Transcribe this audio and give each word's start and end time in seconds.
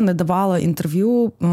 Не 0.00 0.14
давала 0.14 0.58
інтерв'ю 0.58 1.32
е, 1.42 1.46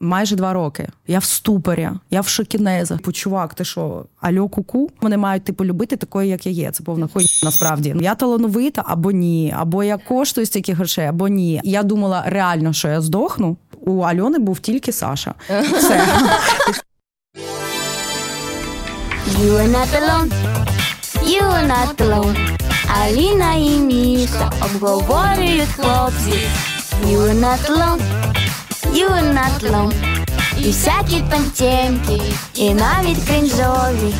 майже 0.00 0.36
два 0.36 0.52
роки. 0.52 0.88
Я 1.06 1.18
в 1.18 1.24
ступорі, 1.24 1.88
я 2.10 2.20
в 2.20 2.28
шокінезах. 2.28 2.98
Типу, 2.98 3.12
чувак, 3.12 3.54
ти 3.54 3.64
що, 3.64 4.04
альо 4.20 4.48
куку? 4.48 4.90
Вони 5.00 5.16
мають 5.16 5.44
типу 5.44 5.64
любити 5.64 5.96
такою, 5.96 6.28
як 6.28 6.46
я 6.46 6.52
є. 6.52 6.70
Це 6.70 6.84
повна 6.84 7.08
хуйня 7.12 7.28
насправді. 7.44 7.94
Я 8.00 8.14
талановита 8.14 8.84
або 8.86 9.10
ні, 9.10 9.54
або 9.58 9.84
я 9.84 9.96
коштую 9.96 10.46
стільки 10.46 10.72
грошей, 10.72 11.06
або 11.06 11.28
ні. 11.28 11.60
Я 11.64 11.82
думала 11.82 12.22
реально, 12.26 12.72
що 12.72 12.88
я 12.88 13.00
здохну. 13.00 13.56
У 13.80 14.00
Альони 14.00 14.38
був 14.38 14.58
тільки 14.58 14.92
Саша. 14.92 15.34
Все. 15.78 16.06
You 19.26 19.52
are 19.58 19.68
not 19.68 19.90
alone. 20.00 20.30
You 21.24 21.42
are 21.42 21.66
not 21.66 21.96
alone. 21.96 22.36
Аліна 23.02 23.54
і 23.54 23.78
Міша 23.78 24.52
обговорюють 24.64 25.68
хлопці. 25.68 26.38
You 27.04 27.20
are 27.20 27.34
not 27.34 27.68
alone. 27.68 28.00
You 28.92 29.08
are 29.08 29.32
not 29.34 29.62
alone. 29.62 29.92
І 30.58 30.68
всякі 30.68 31.22
там 31.30 31.52
і 32.54 32.74
навіть 32.74 33.24
кринжові. 33.28 34.14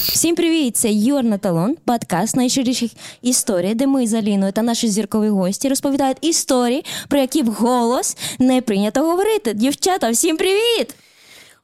Всім 0.00 0.36
привіт! 0.36 0.76
Це 0.76 0.90
Юр 0.90 1.24
на 1.24 1.38
талон, 1.38 1.76
подкаст 1.84 2.36
найщиріших 2.36 2.90
історій, 3.22 3.74
де 3.74 3.86
ми 3.86 4.06
з 4.06 4.14
Аліною 4.14 4.52
та 4.52 4.62
наші 4.62 4.88
зіркові 4.88 5.28
гості 5.28 5.68
розповідають 5.68 6.18
історії, 6.20 6.84
про 7.08 7.18
які 7.20 7.42
вголос 7.42 8.16
не 8.38 8.60
прийнято 8.60 9.00
говорити. 9.00 9.54
Дівчата, 9.54 10.10
всім 10.10 10.36
привіт! 10.36 10.94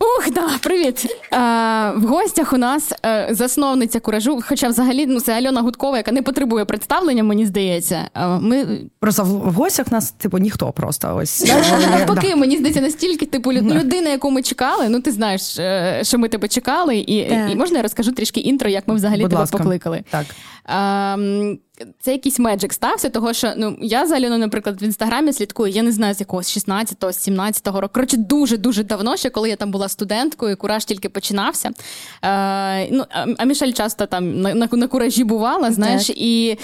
Ух, 0.04 0.30
да, 0.34 0.48
привіт! 0.62 1.06
Е, 1.32 1.36
в 1.96 2.06
гостях 2.06 2.52
у 2.52 2.56
нас 2.58 2.92
е, 3.06 3.28
засновниця 3.30 4.00
куражу, 4.00 4.40
хоча 4.48 4.68
взагалі 4.68 5.06
ну, 5.06 5.20
це 5.20 5.32
Альона 5.32 5.60
Гудкова, 5.60 5.96
яка 5.96 6.12
не 6.12 6.22
потребує 6.22 6.64
представлення, 6.64 7.22
мені 7.24 7.46
здається. 7.46 8.08
Е, 8.14 8.26
ми... 8.26 8.66
Просто 9.00 9.24
в, 9.24 9.28
в 9.28 9.52
гостях 9.52 9.92
нас, 9.92 10.10
типу, 10.12 10.38
ніхто 10.38 10.72
просто 10.72 11.16
ось. 11.16 11.44
Навпаки, 11.90 12.28
Да. 12.30 12.36
мені 12.36 12.56
здається, 12.56 12.80
настільки 12.80 13.26
типу 13.26 13.52
лю- 13.52 13.74
людина, 13.80 14.10
яку 14.10 14.30
ми 14.30 14.42
чекали. 14.42 14.88
Ну, 14.88 15.00
ти 15.00 15.12
знаєш, 15.12 15.58
е, 15.58 16.00
що 16.02 16.18
ми 16.18 16.28
тебе 16.28 16.48
чекали, 16.48 16.96
і, 16.96 17.24
Так. 17.28 17.50
і 17.52 17.54
можна 17.56 17.76
я 17.76 17.82
розкажу 17.82 18.12
трішки 18.12 18.40
інтро, 18.40 18.68
як 18.70 18.88
ми 18.88 18.94
взагалі 18.94 19.20
Будь 19.20 19.30
тебе 19.30 19.40
ласка. 19.40 19.58
покликали. 19.58 20.04
Так. 20.10 20.26
Це 22.00 22.12
якийсь 22.12 22.38
magic 22.38 22.72
стався, 22.72 23.10
того 23.10 23.32
що 23.32 23.52
ну 23.56 23.76
я 23.80 24.06
за 24.06 24.16
Альону, 24.16 24.38
наприклад, 24.38 24.82
в 24.82 24.84
інстаграмі 24.84 25.32
слідкую. 25.32 25.72
Я 25.72 25.82
не 25.82 25.92
знаю 25.92 26.14
з 26.14 26.20
якогось 26.20 26.58
16-го, 26.58 27.12
з 27.12 27.28
17-го 27.28 27.80
року. 27.80 27.94
Коротше, 27.94 28.16
дуже 28.16 28.56
дуже 28.56 28.84
давно, 28.84 29.16
ще 29.16 29.30
коли 29.30 29.48
я 29.48 29.56
там 29.56 29.70
була 29.70 29.88
студенткою, 29.88 30.56
кураж 30.56 30.84
тільки 30.84 31.08
починався. 31.08 31.70
Е, 32.22 32.88
ну, 32.90 33.04
а, 33.38 33.44
Мішель 33.44 33.72
часто 33.72 34.06
там 34.06 34.40
на, 34.40 34.54
на, 34.54 34.68
на 34.72 34.86
куражі 34.86 35.24
бувала, 35.24 35.72
знаєш, 35.72 36.10
і. 36.10 36.58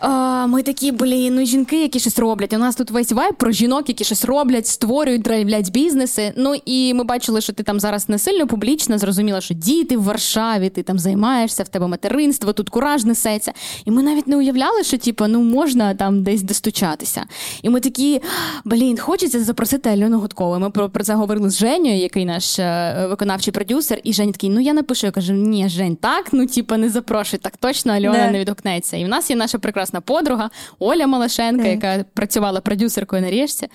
А, 0.00 0.46
ми 0.46 0.62
такі, 0.62 0.92
блін, 0.92 1.34
ну 1.34 1.46
жінки, 1.46 1.82
які 1.82 2.00
щось 2.00 2.18
роблять. 2.18 2.52
У 2.52 2.58
нас 2.58 2.76
тут 2.76 2.90
весь 2.90 3.12
вайб 3.12 3.34
про 3.34 3.50
жінок, 3.52 3.88
які 3.88 4.04
щось 4.04 4.24
роблять, 4.24 4.66
створюють, 4.66 5.22
драйвлять 5.22 5.70
бізнеси. 5.70 6.32
Ну 6.36 6.54
і 6.64 6.94
ми 6.94 7.04
бачили, 7.04 7.40
що 7.40 7.52
ти 7.52 7.62
там 7.62 7.80
зараз 7.80 8.08
не 8.08 8.18
сильно 8.18 8.46
публічно, 8.46 8.98
зрозуміла, 8.98 9.40
що 9.40 9.54
діти 9.54 9.96
в 9.96 10.02
Варшаві, 10.02 10.68
ти 10.68 10.82
там 10.82 10.98
займаєшся, 10.98 11.62
в 11.62 11.68
тебе 11.68 11.86
материнство, 11.86 12.52
тут 12.52 12.68
кураж 12.68 13.04
несеться. 13.04 13.52
І 13.84 13.90
ми 13.90 14.02
навіть 14.02 14.26
не 14.26 14.36
уявляли, 14.36 14.84
що 14.84 14.98
типу, 14.98 15.26
ну 15.26 15.42
можна 15.42 15.94
там 15.94 16.22
десь 16.22 16.42
достучатися. 16.42 17.24
І 17.62 17.70
ми 17.70 17.80
такі, 17.80 18.20
блін, 18.64 18.98
хочеться 18.98 19.44
запросити 19.44 19.90
Альону 19.90 20.20
Гудкову. 20.20 20.58
Ми 20.58 20.70
про, 20.70 20.90
про 20.90 21.04
це 21.04 21.14
говорили 21.14 21.50
з 21.50 21.58
Женєю, 21.58 22.00
який 22.00 22.24
наш 22.24 22.58
е, 22.58 23.06
виконавчий 23.10 23.52
продюсер. 23.52 24.00
І 24.04 24.12
Жень 24.12 24.32
такий, 24.32 24.50
ну 24.50 24.60
я 24.60 24.72
напишу. 24.72 25.06
Я 25.06 25.10
кажу, 25.12 25.32
ні, 25.32 25.68
Жень, 25.68 25.96
так, 25.96 26.28
ну 26.32 26.46
типу, 26.46 26.76
не 26.76 26.88
запрошуй, 26.88 27.38
так 27.38 27.56
точно 27.56 27.92
Альона 27.92 28.18
Да. 28.18 28.30
не 28.30 28.40
відгукнеться. 28.40 28.96
І 28.96 29.04
в 29.04 29.08
нас 29.08 29.30
є 29.30 29.36
наша 29.36 29.58
прекрасна 29.58 29.89
подруга 29.98 30.50
Оля 30.78 31.06
Малашенка, 31.06 31.62
Так. 31.64 31.72
яка 31.84 32.04
працювала 32.14 32.60
продюсеркою 32.60 33.22
на 33.22 33.30
річці. 33.30 33.68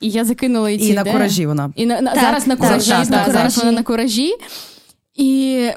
І 0.00 0.10
я 0.10 0.24
закинула 0.24 0.68
ці 0.78 0.84
І 0.84 0.92
на 0.94 1.00
ідеї. 1.00 1.14
куражі 1.16 1.46
вона. 1.46 1.72
І 1.76 1.86
на, 1.86 2.00
на- 2.00 2.10
Так, 2.12 2.20
зараз 2.20 2.46
на 2.46 2.56
куражі, 2.56 2.90
так, 2.90 3.10
на 3.10 3.32
зараз 3.32 3.58
вона 3.58 3.72
на 3.72 3.82
куражі. 3.82 4.32
І 5.14 5.68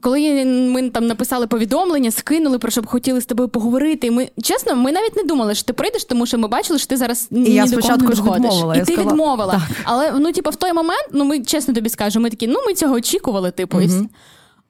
коли 0.00 0.44
ми 0.44 0.90
там 0.90 1.06
написали 1.06 1.46
повідомлення, 1.46 2.10
скинули 2.10 2.58
про 2.58 2.70
що 2.70 2.82
б 2.82 2.86
хотіли 2.86 3.20
з 3.20 3.26
тобою 3.26 3.48
поговорити. 3.48 4.06
І 4.06 4.10
ми 4.10 4.28
чесно, 4.42 4.76
ми 4.76 4.92
навіть 4.92 5.16
не 5.16 5.22
думали, 5.22 5.54
що 5.54 5.64
ти 5.64 5.72
прийдеш, 5.72 6.04
тому 6.04 6.26
що 6.26 6.38
ми 6.38 6.48
бачили, 6.48 6.78
що 6.78 6.88
ти 6.88 6.96
зараз 6.96 7.28
ні, 7.30 7.48
І 7.50 7.54
я 7.54 7.64
ні 7.64 7.70
до 7.70 7.76
кого 7.80 7.96
не 7.96 7.98
доходиш. 8.06 8.18
відмовила, 8.34 8.74
І 8.74 8.78
я 8.78 8.84
ти 8.84 8.92
сказала- 8.92 9.12
відмовила. 9.12 9.62
Але 9.84 10.12
ну, 10.18 10.32
типу, 10.32 10.50
в 10.50 10.56
той 10.56 10.72
момент, 10.72 11.08
ну 11.12 11.24
ми 11.24 11.40
чесно 11.40 11.74
тобі 11.74 11.88
скажемо, 11.88 12.22
ми 12.22 12.30
такі, 12.30 12.46
ну 12.46 12.58
ми 12.66 12.74
цього 12.74 12.94
очікували, 12.94 13.50
типу, 13.50 13.78
все. 13.78 14.00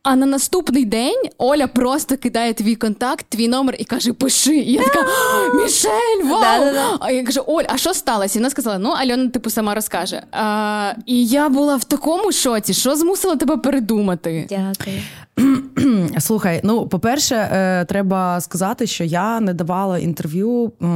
А 0.02 0.16
на 0.16 0.26
наступний 0.26 0.84
день 0.84 1.22
Оля 1.38 1.66
просто 1.66 2.16
кидає 2.16 2.54
твій 2.54 2.74
контакт, 2.74 3.26
твій 3.28 3.48
номер 3.48 3.76
і 3.78 3.84
каже: 3.84 4.12
пиши. 4.12 4.56
І 4.56 4.72
я 4.72 4.82
така 4.82 5.06
Мішель, 5.54 6.24
вау! 6.30 6.98
А 7.00 7.10
я 7.10 7.24
кажу, 7.24 7.40
Оль, 7.46 7.64
а 7.68 7.78
що 7.78 7.94
сталося? 7.94 8.38
І 8.38 8.42
вона 8.42 8.50
сказала: 8.50 8.78
ну, 8.78 8.90
Альона, 8.90 9.28
типу, 9.28 9.50
сама 9.50 9.74
розкаже. 9.74 10.22
А, 10.32 10.92
і 11.06 11.26
я 11.26 11.48
була 11.48 11.76
в 11.76 11.84
такому 11.84 12.32
шоці, 12.32 12.74
що 12.74 12.96
змусило 12.96 13.36
тебе 13.36 13.56
передумати. 13.56 14.46
Дякую. 14.48 15.00
Слухай, 16.18 16.60
ну 16.64 16.88
по-перше, 16.88 17.34
е, 17.36 17.84
треба 17.84 18.40
сказати, 18.40 18.86
що 18.86 19.04
я 19.04 19.40
не 19.40 19.54
давала 19.54 19.98
інтерв'ю 19.98 20.72
е, 20.82 20.86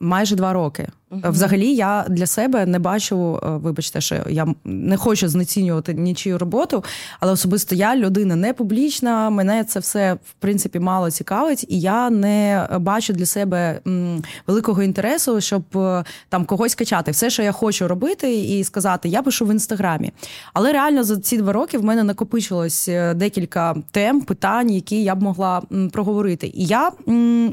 майже 0.00 0.36
два 0.36 0.52
роки. 0.52 0.88
Взагалі, 1.10 1.74
я 1.74 2.06
для 2.08 2.26
себе 2.26 2.66
не 2.66 2.78
бачу, 2.78 3.40
е, 3.42 3.48
вибачте, 3.48 4.00
що 4.00 4.16
я 4.28 4.46
не 4.64 4.96
хочу 4.96 5.28
знецінювати 5.28 5.94
нічию 5.94 6.38
роботу, 6.38 6.84
але 7.20 7.32
особисто 7.32 7.74
я 7.74 7.96
людина 7.96 8.36
не 8.36 8.52
публічна. 8.52 9.30
Мене 9.30 9.64
це 9.64 9.80
все 9.80 10.14
в 10.14 10.32
принципі 10.38 10.78
мало 10.78 11.10
цікавить, 11.10 11.66
і 11.68 11.80
я 11.80 12.10
не 12.10 12.68
бачу 12.80 13.12
для 13.12 13.26
себе 13.26 13.80
великого 14.46 14.82
інтересу, 14.82 15.40
щоб 15.40 15.62
е, 15.76 16.04
там 16.28 16.44
когось 16.44 16.74
качати. 16.74 17.10
Все, 17.10 17.30
що 17.30 17.42
я 17.42 17.52
хочу 17.52 17.88
робити, 17.88 18.34
і 18.34 18.64
сказати, 18.64 19.08
я 19.08 19.22
пишу 19.22 19.46
в 19.46 19.50
інстаграмі. 19.50 20.12
Але 20.54 20.72
реально 20.72 21.04
за 21.04 21.16
ці 21.16 21.38
два 21.38 21.52
роки 21.52 21.78
в 21.78 21.84
мене 21.84 22.02
накопичилось 22.02 22.88
е, 22.88 23.14
декілька 23.14 23.76
тем, 23.90 24.20
питань, 24.20 24.70
які 24.70 25.02
я 25.02 25.14
б 25.14 25.22
могла 25.22 25.62
проговорити. 25.92 26.46
І 26.54 26.64
я 26.66 26.92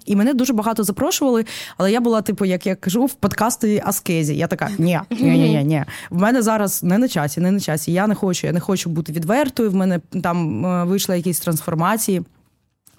і 0.06 0.16
мене 0.16 0.34
дуже 0.34 0.54
багато 0.54 0.84
запрошували, 0.84 1.46
але 1.78 1.92
я 1.92 2.02
була, 2.02 2.22
типу, 2.22 2.46
як 2.46 2.68
я 2.68 2.76
кажу, 2.76 3.06
в 3.06 3.14
подкасті 3.54 3.82
Аскезі. 3.86 4.36
Я 4.36 4.48
така, 4.48 4.70
ні, 4.78 5.00
ні, 5.12 5.18
ні, 5.22 5.50
ні, 5.50 5.64
ні. 5.64 5.84
В 6.10 6.22
мене 6.22 6.42
зараз 6.42 6.84
не 6.84 6.98
на 6.98 7.08
часі, 7.08 7.42
не 7.42 7.52
на 7.52 7.60
часі. 7.60 7.92
Я 7.92 8.08
не 8.08 8.16
хочу, 8.16 8.48
я 8.48 8.54
не 8.54 8.60
хочу 8.60 8.90
бути 8.90 9.12
відвертою. 9.12 9.72
В 9.72 9.76
мене 9.76 10.00
там 10.24 10.66
е, 10.66 10.84
вийшли 10.84 11.18
якісь 11.18 11.40
трансформації 11.40 12.22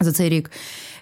за 0.01 0.13
цей 0.13 0.29
рік. 0.29 0.51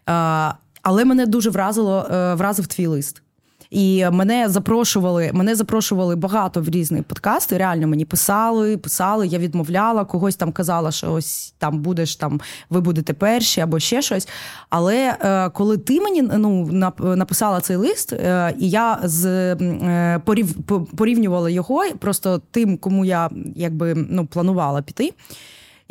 Е, 0.08 0.54
Але 0.82 1.04
мене 1.04 1.26
дуже 1.26 1.50
вразило, 1.50 2.06
е, 2.10 2.34
вразив 2.34 2.66
твій 2.66 2.86
лист. 2.86 3.22
І 3.72 4.10
мене 4.10 4.48
запрошували, 4.48 5.30
мене 5.32 5.54
запрошували 5.54 6.16
багато 6.16 6.60
в 6.60 6.68
різні 6.68 7.02
подкасти. 7.02 7.58
Реально 7.58 7.86
мені 7.86 8.04
писали, 8.04 8.76
писали, 8.76 9.26
я 9.26 9.38
відмовляла, 9.38 10.04
когось 10.04 10.36
там 10.36 10.52
казала, 10.52 10.92
що 10.92 11.12
ось 11.12 11.54
там 11.58 11.78
будеш 11.78 12.16
там, 12.16 12.40
ви 12.70 12.80
будете 12.80 13.12
перші 13.12 13.60
або 13.60 13.78
ще 13.78 14.02
щось. 14.02 14.28
Але 14.70 15.16
е, 15.20 15.50
коли 15.50 15.78
ти 15.78 16.00
мені 16.00 16.22
ну, 16.22 16.64
нап- 16.64 17.16
написала 17.16 17.60
цей 17.60 17.76
лист, 17.76 18.12
е, 18.12 18.54
і 18.58 18.70
я 18.70 18.98
з 19.04 19.26
е, 19.54 20.20
порів, 20.24 20.54
порівнювала 20.96 21.50
його 21.50 21.84
просто 21.98 22.40
тим, 22.50 22.76
кому 22.78 23.04
я 23.04 23.30
якби 23.56 23.94
ну, 23.94 24.26
планувала 24.26 24.82
піти. 24.82 25.12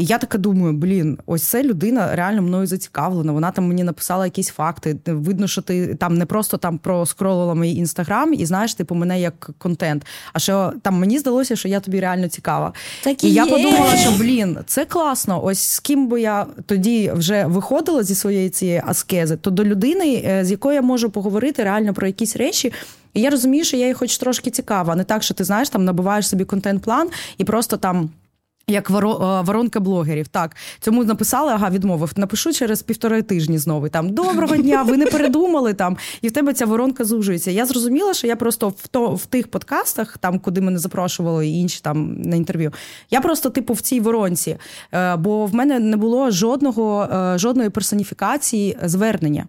І 0.01 0.05
я 0.05 0.17
така 0.17 0.37
думаю, 0.37 0.73
блін, 0.73 1.17
ось 1.25 1.43
це 1.43 1.63
людина 1.63 2.15
реально 2.15 2.41
мною 2.41 2.67
зацікавлена. 2.67 3.31
Вона 3.31 3.51
там 3.51 3.67
мені 3.67 3.83
написала 3.83 4.25
якісь 4.25 4.49
факти. 4.49 4.97
Видно, 5.05 5.47
що 5.47 5.61
ти 5.61 5.95
там 5.95 6.17
не 6.17 6.25
просто 6.25 6.57
там 6.57 6.77
проскролила 6.77 7.55
мій 7.55 7.75
інстаграм 7.75 8.33
і 8.33 8.45
знаєш, 8.45 8.73
типу, 8.73 8.95
мене 8.95 9.21
як 9.21 9.49
контент. 9.57 10.05
А 10.33 10.39
що 10.39 10.73
там 10.81 10.95
мені 10.95 11.19
здалося, 11.19 11.55
що 11.55 11.67
я 11.67 11.79
тобі 11.79 11.99
реально 11.99 12.27
цікава. 12.27 12.73
Так 13.03 13.23
і 13.23 13.27
і 13.27 13.33
я 13.33 13.45
є. 13.45 13.51
подумала, 13.51 13.95
що 13.95 14.11
блін, 14.11 14.57
це 14.65 14.85
класно. 14.85 15.43
Ось 15.43 15.59
з 15.59 15.79
ким 15.79 16.07
би 16.07 16.21
я 16.21 16.45
тоді 16.65 17.11
вже 17.15 17.45
виходила 17.45 18.03
зі 18.03 18.15
своєї 18.15 18.49
цієї 18.49 18.83
аскези, 18.85 19.37
то 19.37 19.51
до 19.51 19.63
людини, 19.63 20.23
е, 20.25 20.45
з 20.45 20.51
якою 20.51 20.75
я 20.75 20.81
можу 20.81 21.09
поговорити 21.09 21.63
реально 21.63 21.93
про 21.93 22.07
якісь 22.07 22.35
речі. 22.35 22.73
І 23.13 23.21
я 23.21 23.29
розумію, 23.29 23.63
що 23.63 23.77
я 23.77 23.87
їй 23.87 23.93
хоч 23.93 24.17
трошки 24.17 24.51
цікава. 24.51 24.95
Не 24.95 25.03
так, 25.03 25.23
що 25.23 25.33
ти 25.33 25.43
знаєш, 25.43 25.69
там 25.69 25.85
набуваєш 25.85 26.27
собі 26.29 26.45
контент-план 26.45 27.09
і 27.37 27.43
просто 27.43 27.77
там. 27.77 28.09
Як 28.71 28.89
е, 28.89 28.93
воронка 29.41 29.79
блогерів, 29.79 30.27
так 30.27 30.55
цьому 30.79 31.03
написали, 31.03 31.51
ага, 31.51 31.69
відмовив. 31.69 32.11
Напишу 32.15 32.53
через 32.53 32.81
півтори 32.81 33.21
тижні 33.21 33.57
знову. 33.57 33.89
Там 33.89 34.09
доброго 34.09 34.57
дня, 34.57 34.83
ви 34.83 34.97
не 34.97 35.05
передумали 35.05 35.73
там, 35.73 35.97
і 36.21 36.27
в 36.27 36.31
тебе 36.31 36.53
ця 36.53 36.65
воронка 36.65 37.03
зужується. 37.05 37.51
Я 37.51 37.65
зрозуміла, 37.65 38.13
що 38.13 38.27
я 38.27 38.35
просто 38.35 38.69
в 38.69 38.87
то 38.87 39.09
в 39.09 39.25
тих 39.25 39.47
подкастах, 39.47 40.17
там 40.17 40.39
куди 40.39 40.61
мене 40.61 40.79
запрошували, 40.79 41.47
і 41.47 41.59
інші 41.59 41.79
там 41.81 42.13
на 42.21 42.35
інтерв'ю. 42.35 42.71
Я 43.11 43.21
просто, 43.21 43.49
типу, 43.49 43.73
в 43.73 43.81
цій 43.81 43.99
воронці, 43.99 44.57
Е, 44.93 45.15
бо 45.15 45.45
в 45.45 45.55
мене 45.55 45.79
не 45.79 45.97
було 45.97 46.31
жодного 46.31 47.03
е, 47.03 47.37
жодної 47.37 47.69
персоніфікації 47.69 48.77
звернення. 48.83 49.45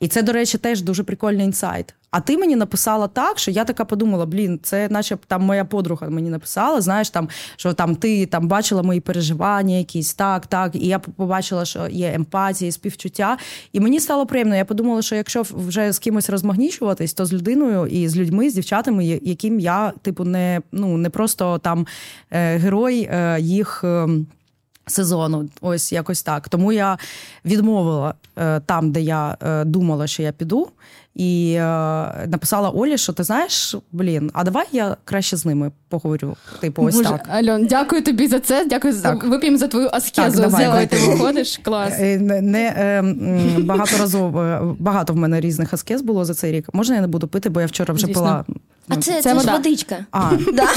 І 0.00 0.08
це, 0.08 0.22
до 0.22 0.32
речі, 0.32 0.58
теж 0.58 0.82
дуже 0.82 1.02
прикольний 1.02 1.46
інсайт. 1.46 1.94
А 2.10 2.20
ти 2.20 2.38
мені 2.38 2.56
написала 2.56 3.08
так, 3.08 3.38
що 3.38 3.50
я 3.50 3.64
така 3.64 3.84
подумала: 3.84 4.26
блін, 4.26 4.60
це 4.62 4.88
наче 4.88 5.18
там 5.26 5.42
моя 5.42 5.64
подруга 5.64 6.08
мені 6.08 6.30
написала. 6.30 6.80
Знаєш, 6.80 7.10
там 7.10 7.28
що 7.56 7.72
там 7.72 7.96
ти 7.96 8.26
там 8.26 8.48
бачила 8.48 8.82
мої 8.82 9.00
переживання, 9.00 9.76
якісь 9.76 10.14
так, 10.14 10.46
так. 10.46 10.74
І 10.74 10.86
я 10.86 10.98
побачила, 10.98 11.64
що 11.64 11.88
є 11.88 12.12
емпатія, 12.14 12.72
співчуття. 12.72 13.38
І 13.72 13.80
мені 13.80 14.00
стало 14.00 14.26
приємно. 14.26 14.56
Я 14.56 14.64
подумала, 14.64 15.02
що 15.02 15.16
якщо 15.16 15.42
вже 15.42 15.92
з 15.92 15.98
кимось 15.98 16.30
розмагнічуватись, 16.30 17.14
то 17.14 17.26
з 17.26 17.32
людиною 17.32 17.86
і 17.86 18.08
з 18.08 18.16
людьми, 18.16 18.50
з 18.50 18.54
дівчатами, 18.54 19.06
яким 19.06 19.60
я, 19.60 19.92
типу, 20.02 20.24
не 20.24 20.60
ну 20.72 20.96
не 20.96 21.10
просто 21.10 21.58
там 21.58 21.86
е, 22.30 22.56
герой 22.56 23.08
е, 23.12 23.40
їх. 23.40 23.84
Е, 23.84 24.08
сезону, 24.86 25.48
ось 25.60 25.92
якось 25.92 26.22
так. 26.22 26.48
Тому 26.48 26.72
я 26.72 26.98
відмовила 27.44 28.14
там, 28.66 28.92
де 28.92 29.00
я 29.00 29.36
думала, 29.66 30.06
що 30.06 30.22
я 30.22 30.32
піду, 30.32 30.68
і 31.14 31.52
е, 31.52 31.62
написала 32.28 32.70
Олі, 32.70 32.98
що 32.98 33.12
ти 33.12 33.24
знаєш, 33.24 33.76
блін, 33.92 34.30
а 34.34 34.44
давай 34.44 34.66
я 34.72 34.96
краще 35.04 35.36
з 35.36 35.46
ними 35.46 35.72
поговорю. 35.88 36.36
Типу, 36.60 36.82
ось 36.82 36.96
Боже, 36.96 37.08
так. 37.08 37.26
Альон, 37.28 37.66
дякую 37.66 38.02
тобі 38.02 38.26
за 38.26 38.40
це. 38.40 38.64
Дякую 38.64 38.94
за 38.94 39.12
вип'ємо 39.12 39.58
за 39.58 39.68
твою 39.68 39.88
аскезу, 39.92 40.40
Так, 40.42 40.50
давай, 40.50 40.64
з 40.64 40.66
якої 40.66 40.86
ти 40.86 40.96
виходиш. 40.96 41.60
Клас. 41.62 41.92
Е, 41.98 42.18
Не, 42.18 42.40
не 42.40 42.66
е, 42.66 43.02
багато 43.02 43.62
багаторазово 43.62 44.42
е, 44.42 44.60
багато 44.78 45.12
в 45.12 45.16
мене 45.16 45.40
різних 45.40 45.74
аскез 45.74 46.02
було 46.02 46.24
за 46.24 46.34
цей 46.34 46.52
рік. 46.52 46.68
Можна 46.72 46.94
я 46.94 47.00
не 47.00 47.06
буду 47.06 47.28
пити, 47.28 47.48
бо 47.48 47.60
я 47.60 47.66
вчора 47.66 47.94
вже 47.94 48.06
Дійсно. 48.06 48.22
пила. 48.22 48.44
А 48.90 48.96
це, 48.96 49.12
це, 49.12 49.22
це 49.22 49.40
ж 49.40 49.50
водичка. 49.52 50.04
А, 50.12 50.30
Да. 50.52 50.68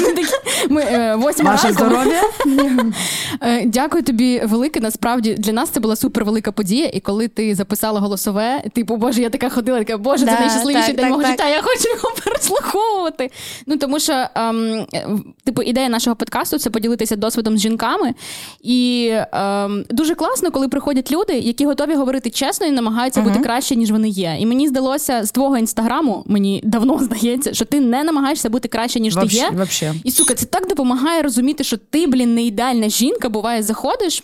Ми 0.69 0.81
е, 0.81 1.15
восьма 1.15 1.51
ваше 1.51 1.73
здоров'я. 1.73 2.21
Е, 3.41 3.65
Дякую 3.65 4.03
тобі 4.03 4.41
велике. 4.45 4.79
Насправді 4.79 5.33
для 5.33 5.53
нас 5.53 5.69
це 5.69 5.79
була 5.79 5.95
супер 5.95 6.25
велика 6.25 6.51
подія. 6.51 6.85
І 6.93 6.99
коли 6.99 7.27
ти 7.27 7.55
записала 7.55 7.99
голосове, 7.99 8.61
типу, 8.73 8.95
боже, 8.95 9.21
я 9.21 9.29
така 9.29 9.49
ходила, 9.49 9.79
така 9.79 9.97
боже, 9.97 10.25
це 10.25 10.31
Да, 10.31 10.39
найщасливіший 10.39 10.93
день 10.93 11.03
так, 11.03 11.09
мого 11.09 11.21
так. 11.21 11.31
життя. 11.31 11.49
Я 11.49 11.61
хочу 11.61 11.89
його 11.89 12.11
переслуховувати. 12.25 13.31
Ну 13.67 13.77
тому 13.77 13.99
що, 13.99 14.25
ем, 14.35 14.85
типу, 15.43 15.61
ідея 15.61 15.89
нашого 15.89 16.15
подкасту 16.15 16.57
це 16.57 16.69
поділитися 16.69 17.15
досвідом 17.15 17.57
з 17.57 17.61
жінками. 17.61 18.13
І 18.61 19.11
ем, 19.31 19.85
дуже 19.89 20.15
класно, 20.15 20.51
коли 20.51 20.67
приходять 20.67 21.11
люди, 21.11 21.33
які 21.33 21.65
готові 21.65 21.95
говорити 21.95 22.29
чесно 22.29 22.67
і 22.67 22.71
намагаються 22.71 23.21
бути 23.21 23.39
краще, 23.39 23.75
ніж 23.75 23.91
вони 23.91 24.09
є. 24.09 24.35
І 24.39 24.45
мені 24.45 24.67
здалося 24.67 25.23
з 25.23 25.31
твого 25.31 25.57
інстаграму, 25.57 26.23
мені 26.27 26.61
давно 26.63 26.97
здається, 27.01 27.53
що 27.53 27.65
ти 27.65 27.79
не 27.79 28.02
намагаєшся 28.03 28.49
бути 28.49 28.67
краще, 28.67 28.99
ніж 28.99 29.15
ти 29.15 29.19
є. 29.25 29.41
Вообще- 29.41 29.55
вообще. 29.57 29.93
І 30.03 30.11
сука, 30.11 30.33
це 30.33 30.45
так 30.45 30.67
допомагає 30.67 31.21
розуміти, 31.21 31.63
що 31.63 31.77
ти, 31.77 32.07
блін, 32.07 32.35
не 32.35 32.43
ідеальна 32.43 32.89
жінка. 32.89 33.29
Буває, 33.29 33.63
заходиш. 33.63 34.23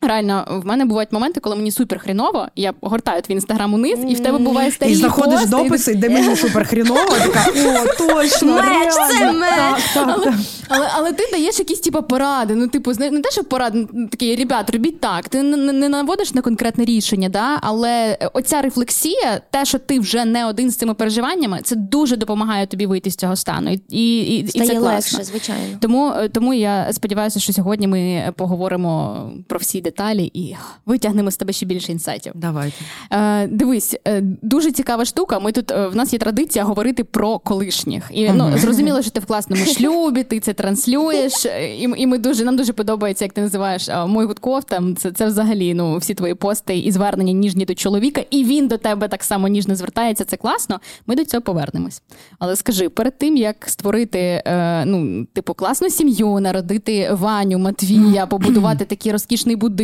Реально, 0.00 0.60
в 0.62 0.66
мене 0.66 0.84
бувають 0.84 1.12
моменти, 1.12 1.40
коли 1.40 1.56
мені 1.56 1.70
супер 1.70 1.98
хріново, 1.98 2.48
я 2.56 2.74
гортаю 2.80 3.22
твій 3.22 3.34
інстаграм 3.34 3.74
униз, 3.74 3.98
і 4.08 4.14
в 4.14 4.20
тебе 4.20 4.38
буває 4.38 4.70
старі 4.70 4.90
І 4.90 4.94
знаходиш 4.94 5.40
пости, 5.40 5.56
і 5.56 5.62
дописи, 5.62 5.94
де 5.94 6.08
мені 6.08 6.36
супер 6.36 6.68
хріново, 6.68 7.00
така, 7.08 7.46
о, 7.50 7.86
точно, 7.98 8.52
Меч, 8.52 8.92
це 9.18 9.32
меч. 9.32 9.84
Так. 9.94 10.34
Але, 10.68 10.88
але 10.94 11.12
ти 11.12 11.28
даєш 11.32 11.58
якісь 11.58 11.80
типу, 11.80 12.02
поради. 12.02 12.54
Ну, 12.54 12.68
типу, 12.68 12.92
не 12.98 13.20
те, 13.20 13.30
що 13.30 13.44
поради, 13.44 13.86
ну, 13.92 14.08
такі, 14.08 14.36
ребят, 14.36 14.70
робіть 14.70 15.00
так. 15.00 15.28
Ти 15.28 15.42
не, 15.42 15.72
не- 15.72 15.88
наводиш 15.88 16.34
на 16.34 16.42
конкретне 16.42 16.84
рішення, 16.84 17.28
да? 17.28 17.58
але 17.62 18.18
оця 18.32 18.62
рефлексія, 18.62 19.40
те, 19.50 19.64
що 19.64 19.78
ти 19.78 20.00
вже 20.00 20.24
не 20.24 20.46
один 20.46 20.70
з 20.70 20.76
цими 20.76 20.94
переживаннями, 20.94 21.60
це 21.64 21.76
дуже 21.76 22.16
допомагає 22.16 22.66
тобі 22.66 22.86
вийти 22.86 23.10
з 23.10 23.16
цього 23.16 23.36
стану. 23.36 23.70
І, 23.70 23.78
і, 23.88 24.36
і, 24.36 24.38
і 24.38 24.46
це 24.46 24.66
класно. 24.66 24.80
легше, 24.80 25.24
звичайно. 25.24 25.78
Тому, 25.80 26.14
тому 26.32 26.54
я 26.54 26.92
сподіваюся, 26.92 27.40
що 27.40 27.52
сьогодні 27.52 27.86
ми 27.86 28.32
поговоримо 28.36 29.30
про 29.48 29.58
всі 29.58 29.80
деталі 29.88 30.30
і 30.34 30.56
витягнемо 30.86 31.30
з 31.30 31.36
тебе 31.36 31.52
ще 31.52 31.66
більше 31.66 31.92
інсайтів. 31.92 32.32
Давайте. 32.34 32.76
Е, 33.10 33.46
дивись, 33.46 33.96
е, 34.08 34.20
дуже 34.42 34.72
цікава 34.72 35.04
штука. 35.04 35.38
Ми 35.38 35.52
тут 35.52 35.70
е, 35.70 35.86
в 35.88 35.96
нас 35.96 36.12
є 36.12 36.18
традиція 36.18 36.64
говорити 36.64 37.04
про 37.04 37.38
колишніх. 37.38 38.04
І 38.12 38.30
ну 38.30 38.58
зрозуміло, 38.58 39.02
що 39.02 39.10
ти 39.10 39.20
в 39.20 39.26
класному 39.26 39.64
шлюбі, 39.76 40.24
ти 40.24 40.40
це 40.40 40.52
транслюєш. 40.52 41.46
е, 41.46 41.76
І, 41.76 41.82
і 41.96 42.06
ми 42.06 42.18
дуже 42.18 42.44
нам 42.44 42.56
дуже 42.56 42.72
подобається, 42.72 43.24
як 43.24 43.32
ти 43.32 43.40
називаєш 43.40 43.88
е, 43.88 44.06
мой 44.06 44.26
гудков. 44.26 44.64
Там 44.64 44.96
це, 44.96 45.10
це 45.12 45.26
взагалі 45.26 45.74
ну 45.74 45.96
всі 45.98 46.14
твої 46.14 46.34
пости 46.34 46.78
і 46.78 46.92
звернення 46.92 47.32
ніжні 47.32 47.64
до 47.64 47.74
чоловіка, 47.74 48.22
і 48.30 48.44
він 48.44 48.68
до 48.68 48.76
тебе 48.78 49.08
так 49.08 49.24
само 49.24 49.48
ніжно 49.48 49.76
звертається. 49.76 50.24
Це 50.24 50.36
класно. 50.36 50.80
Ми 51.06 51.16
до 51.16 51.24
цього 51.24 51.40
повернемось. 51.42 52.02
Але 52.38 52.56
скажи, 52.56 52.88
перед 52.88 53.18
тим 53.18 53.36
як 53.36 53.64
створити 53.68 54.18
е, 54.18 54.84
ну, 54.86 55.24
типу, 55.32 55.54
класну 55.54 55.90
сім'ю, 55.90 56.40
народити 56.40 57.08
Ваню, 57.12 57.58
Матвія, 57.58 58.26
побудувати 58.30 58.84
такий 58.84 59.12
розкішний 59.12 59.56
будинок. 59.56 59.77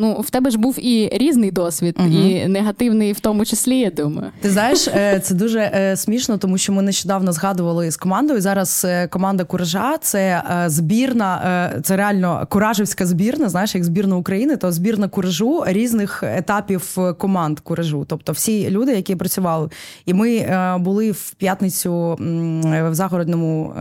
Ну, 0.00 0.20
в 0.20 0.30
тебе 0.30 0.50
ж 0.50 0.58
був 0.58 0.84
і 0.84 1.08
різний 1.12 1.50
досвід, 1.50 1.96
і 2.10 2.48
негативний 2.48 3.12
в 3.12 3.20
тому 3.20 3.44
числі, 3.44 3.78
я 3.78 3.90
думаю. 3.90 4.30
Ти 4.40 4.50
знаєш, 4.50 4.88
е, 4.88 5.20
це 5.24 5.34
дуже 5.34 5.60
е, 5.60 5.96
смішно, 5.96 6.38
тому 6.38 6.58
що 6.58 6.72
ми 6.72 6.82
нещодавно 6.82 7.32
згадували 7.32 7.90
з 7.90 7.96
командою. 7.96 8.40
Зараз 8.40 8.86
е, 8.88 9.08
команда 9.08 9.44
Куража 9.44 9.98
це 10.00 10.42
збірна, 10.66 11.72
це 11.84 11.96
реально 11.96 12.46
куражівська 12.50 13.06
збірна. 13.06 13.48
Знаєш, 13.48 13.74
як 13.74 13.84
збірна 13.84 14.16
України, 14.16 14.56
то 14.56 14.72
збірна 14.72 15.08
куражу 15.08 15.64
різних 15.66 16.22
етапів 16.22 16.96
команд 17.18 17.60
куражу. 17.60 18.04
Тобто 18.08 18.32
всі 18.32 18.70
люди, 18.70 18.92
які 18.92 19.16
працювали. 19.16 19.68
І 20.06 20.14
ми 20.14 20.46
були 20.80 21.10
в 21.10 21.34
п'ятницю 21.34 22.16
в 22.20 22.94
загородному. 22.94 23.74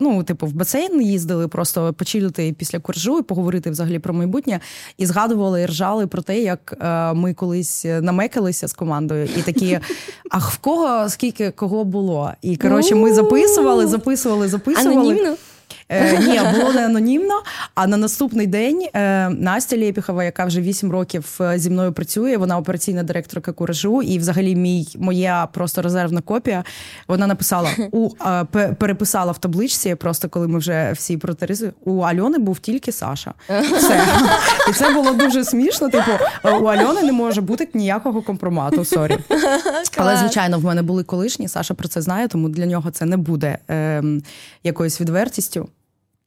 Ну, 0.00 0.22
типу, 0.22 0.46
в 0.46 0.52
басейн 0.52 1.02
їздили 1.02 1.48
просто 1.48 1.92
почилити 1.92 2.54
після 2.58 2.78
куржу 2.78 3.18
і 3.18 3.22
поговорити 3.22 3.70
взагалі 3.70 3.98
про 3.98 4.14
майбутнє. 4.14 4.60
І 4.98 5.06
згадували 5.06 5.62
і 5.62 5.66
ржали 5.66 6.06
про 6.06 6.22
те, 6.22 6.38
як 6.38 6.74
е, 6.80 7.12
ми 7.12 7.34
колись 7.34 7.84
намекалися 7.84 8.68
з 8.68 8.72
командою, 8.72 9.28
і 9.38 9.42
такі: 9.42 9.78
а 10.30 10.38
в 10.38 10.58
кого 10.58 11.08
скільки 11.08 11.50
кого 11.50 11.84
було? 11.84 12.32
І 12.42 12.56
коротше, 12.56 12.94
ми 12.94 13.14
записували, 13.14 13.86
записували, 13.86 14.48
записували. 14.48 15.00
Анонімно? 15.00 15.36
Е, 15.92 16.18
ні, 16.18 16.40
було 16.58 16.72
не 16.72 16.84
анонімно. 16.86 17.42
А 17.74 17.86
на 17.86 17.96
наступний 17.96 18.46
день 18.46 18.88
е, 18.94 19.28
Настя 19.28 19.76
Лєпіхова, 19.76 20.24
яка 20.24 20.44
вже 20.44 20.60
8 20.60 20.92
років 20.92 21.38
е, 21.40 21.58
зі 21.58 21.70
мною 21.70 21.92
працює, 21.92 22.36
вона 22.36 22.58
операційна 22.58 23.02
директорка 23.02 23.52
куражу, 23.52 24.02
і 24.02 24.18
взагалі 24.18 24.56
мій 24.56 24.88
моя 24.98 25.48
просто 25.52 25.82
резервна 25.82 26.20
копія. 26.20 26.64
Вона 27.08 27.26
написала 27.26 27.70
у 27.92 28.10
е, 28.26 28.44
переписала 28.78 29.32
в 29.32 29.38
табличці, 29.38 29.94
просто 29.94 30.28
коли 30.28 30.48
ми 30.48 30.58
вже 30.58 30.92
всі 30.92 31.16
протеризуємо. 31.16 31.76
У 31.84 32.00
Альони 32.00 32.38
був 32.38 32.58
тільки 32.58 32.92
Саша. 32.92 33.34
Все. 33.76 34.04
І 34.70 34.72
це 34.72 34.90
було 34.94 35.12
дуже 35.12 35.44
смішно. 35.44 35.88
Типу, 35.88 36.12
у 36.44 36.64
Альони 36.64 37.02
не 37.02 37.12
може 37.12 37.40
бути 37.40 37.68
ніякого 37.74 38.22
компромату. 38.22 38.84
Sorry. 38.84 39.18
Але 39.96 40.16
звичайно, 40.16 40.58
в 40.58 40.64
мене 40.64 40.82
були 40.82 41.04
колишні. 41.04 41.48
Саша 41.48 41.74
про 41.74 41.88
це 41.88 42.00
знає, 42.02 42.28
тому 42.28 42.48
для 42.48 42.66
нього 42.66 42.90
це 42.90 43.04
не 43.04 43.16
буде 43.16 43.58
ем, 43.68 44.22
якоюсь 44.64 45.00
відвертістю. 45.00 45.68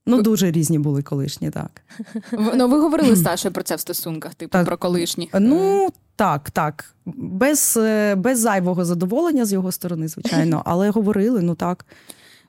Ну, 0.07 0.21
дуже 0.21 0.51
різні 0.51 0.79
були 0.79 1.03
колишні, 1.03 1.49
так. 1.49 1.81
Ну, 2.55 2.67
ви 2.67 2.79
говорили 2.79 3.15
з 3.15 3.23
Сашою 3.23 3.53
про 3.53 3.63
це 3.63 3.75
в 3.75 3.79
стосунках, 3.79 4.35
типу 4.35 4.51
Так. 4.51 4.65
про 4.65 4.77
колишніх. 4.77 5.29
Ну, 5.39 5.89
так, 6.15 6.51
так. 6.51 6.95
Без, 7.05 7.77
е, 7.77 8.15
без 8.15 8.39
зайвого 8.39 8.85
задоволення 8.85 9.45
з 9.45 9.53
його 9.53 9.71
сторони, 9.71 10.07
звичайно, 10.07 10.61
але 10.65 10.89
говорили, 10.89 11.41
ну 11.41 11.55
так. 11.55 11.85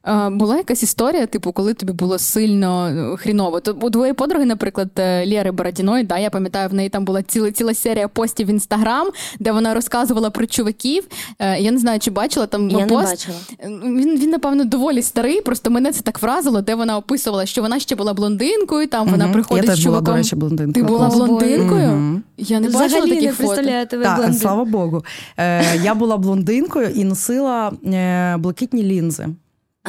А, 0.08 0.30
була 0.30 0.56
якась 0.56 0.82
історія, 0.82 1.26
типу, 1.26 1.52
коли 1.52 1.75
тобі 1.75 1.92
було 1.92 2.18
сильно 2.18 2.86
е, 2.88 3.16
хріново. 3.16 3.60
То 3.60 3.76
у 3.80 3.90
твоєї 3.90 4.14
подруги, 4.14 4.44
наприклад, 4.44 4.88
е, 4.98 5.26
Лєри 5.26 5.50
Бородіної, 5.50 6.04
да, 6.04 6.18
я 6.18 6.30
пам'ятаю, 6.30 6.68
в 6.68 6.75
неї 6.75 6.88
там 6.88 7.04
була 7.04 7.22
ціла 7.22 7.52
ціла 7.52 7.75
серія 7.75 8.08
постів 8.08 8.46
в 8.46 8.50
інстаграм, 8.50 9.08
де 9.40 9.52
вона 9.52 9.75
розказувала 9.75 10.30
про 10.30 10.46
чуваків. 10.46 11.04
Е, 11.38 11.60
Я 11.60 11.70
не 11.70 11.78
знаю, 11.78 12.00
чи 12.00 12.10
бачила 12.10 12.46
там 12.46 12.70
Я 12.70 12.78
не 12.78 12.86
пост. 12.86 13.10
бачила. 13.10 13.36
Е, 13.60 13.68
Він, 13.68 14.18
він, 14.18 14.30
напевно, 14.30 14.64
доволі 14.64 15.02
старий, 15.02 15.40
просто 15.40 15.70
мене 15.70 15.92
це 15.92 16.02
так 16.02 16.22
вразило, 16.22 16.60
де 16.60 16.75
вона 16.75 16.96
описувала, 16.96 17.46
що 17.46 17.62
вона 17.62 17.78
ще 17.78 17.96
була 17.96 18.14
блондинкою, 18.14 18.86
там 18.86 19.08
вона 19.08 19.28
приходить 19.28 19.64
Я 19.64 19.70
теж 19.70 19.80
з 19.80 19.86
була, 19.86 20.00
до 20.00 20.12
речі, 20.14 20.36
блондинкою. 20.36 20.86
Ти 20.86 20.92
була 20.92 21.08
блондинкою? 21.08 21.88
Мгм. 21.88 22.22
Я 22.38 22.60
не 22.60 22.68
бачила 22.68 23.00
таких 23.00 23.40
не 23.40 23.46
фото. 23.46 23.62
тебе 23.62 24.04
Так, 24.04 24.16
блондин. 24.16 24.40
слава 24.40 24.64
Богу. 24.64 25.04
Е, 25.36 25.76
я 25.82 25.94
була 25.94 26.16
блондинкою 26.16 26.88
і 26.88 27.04
носила 27.04 27.72
е, 27.86 28.36
блакитні 28.36 28.82
лінзи. 28.82 29.26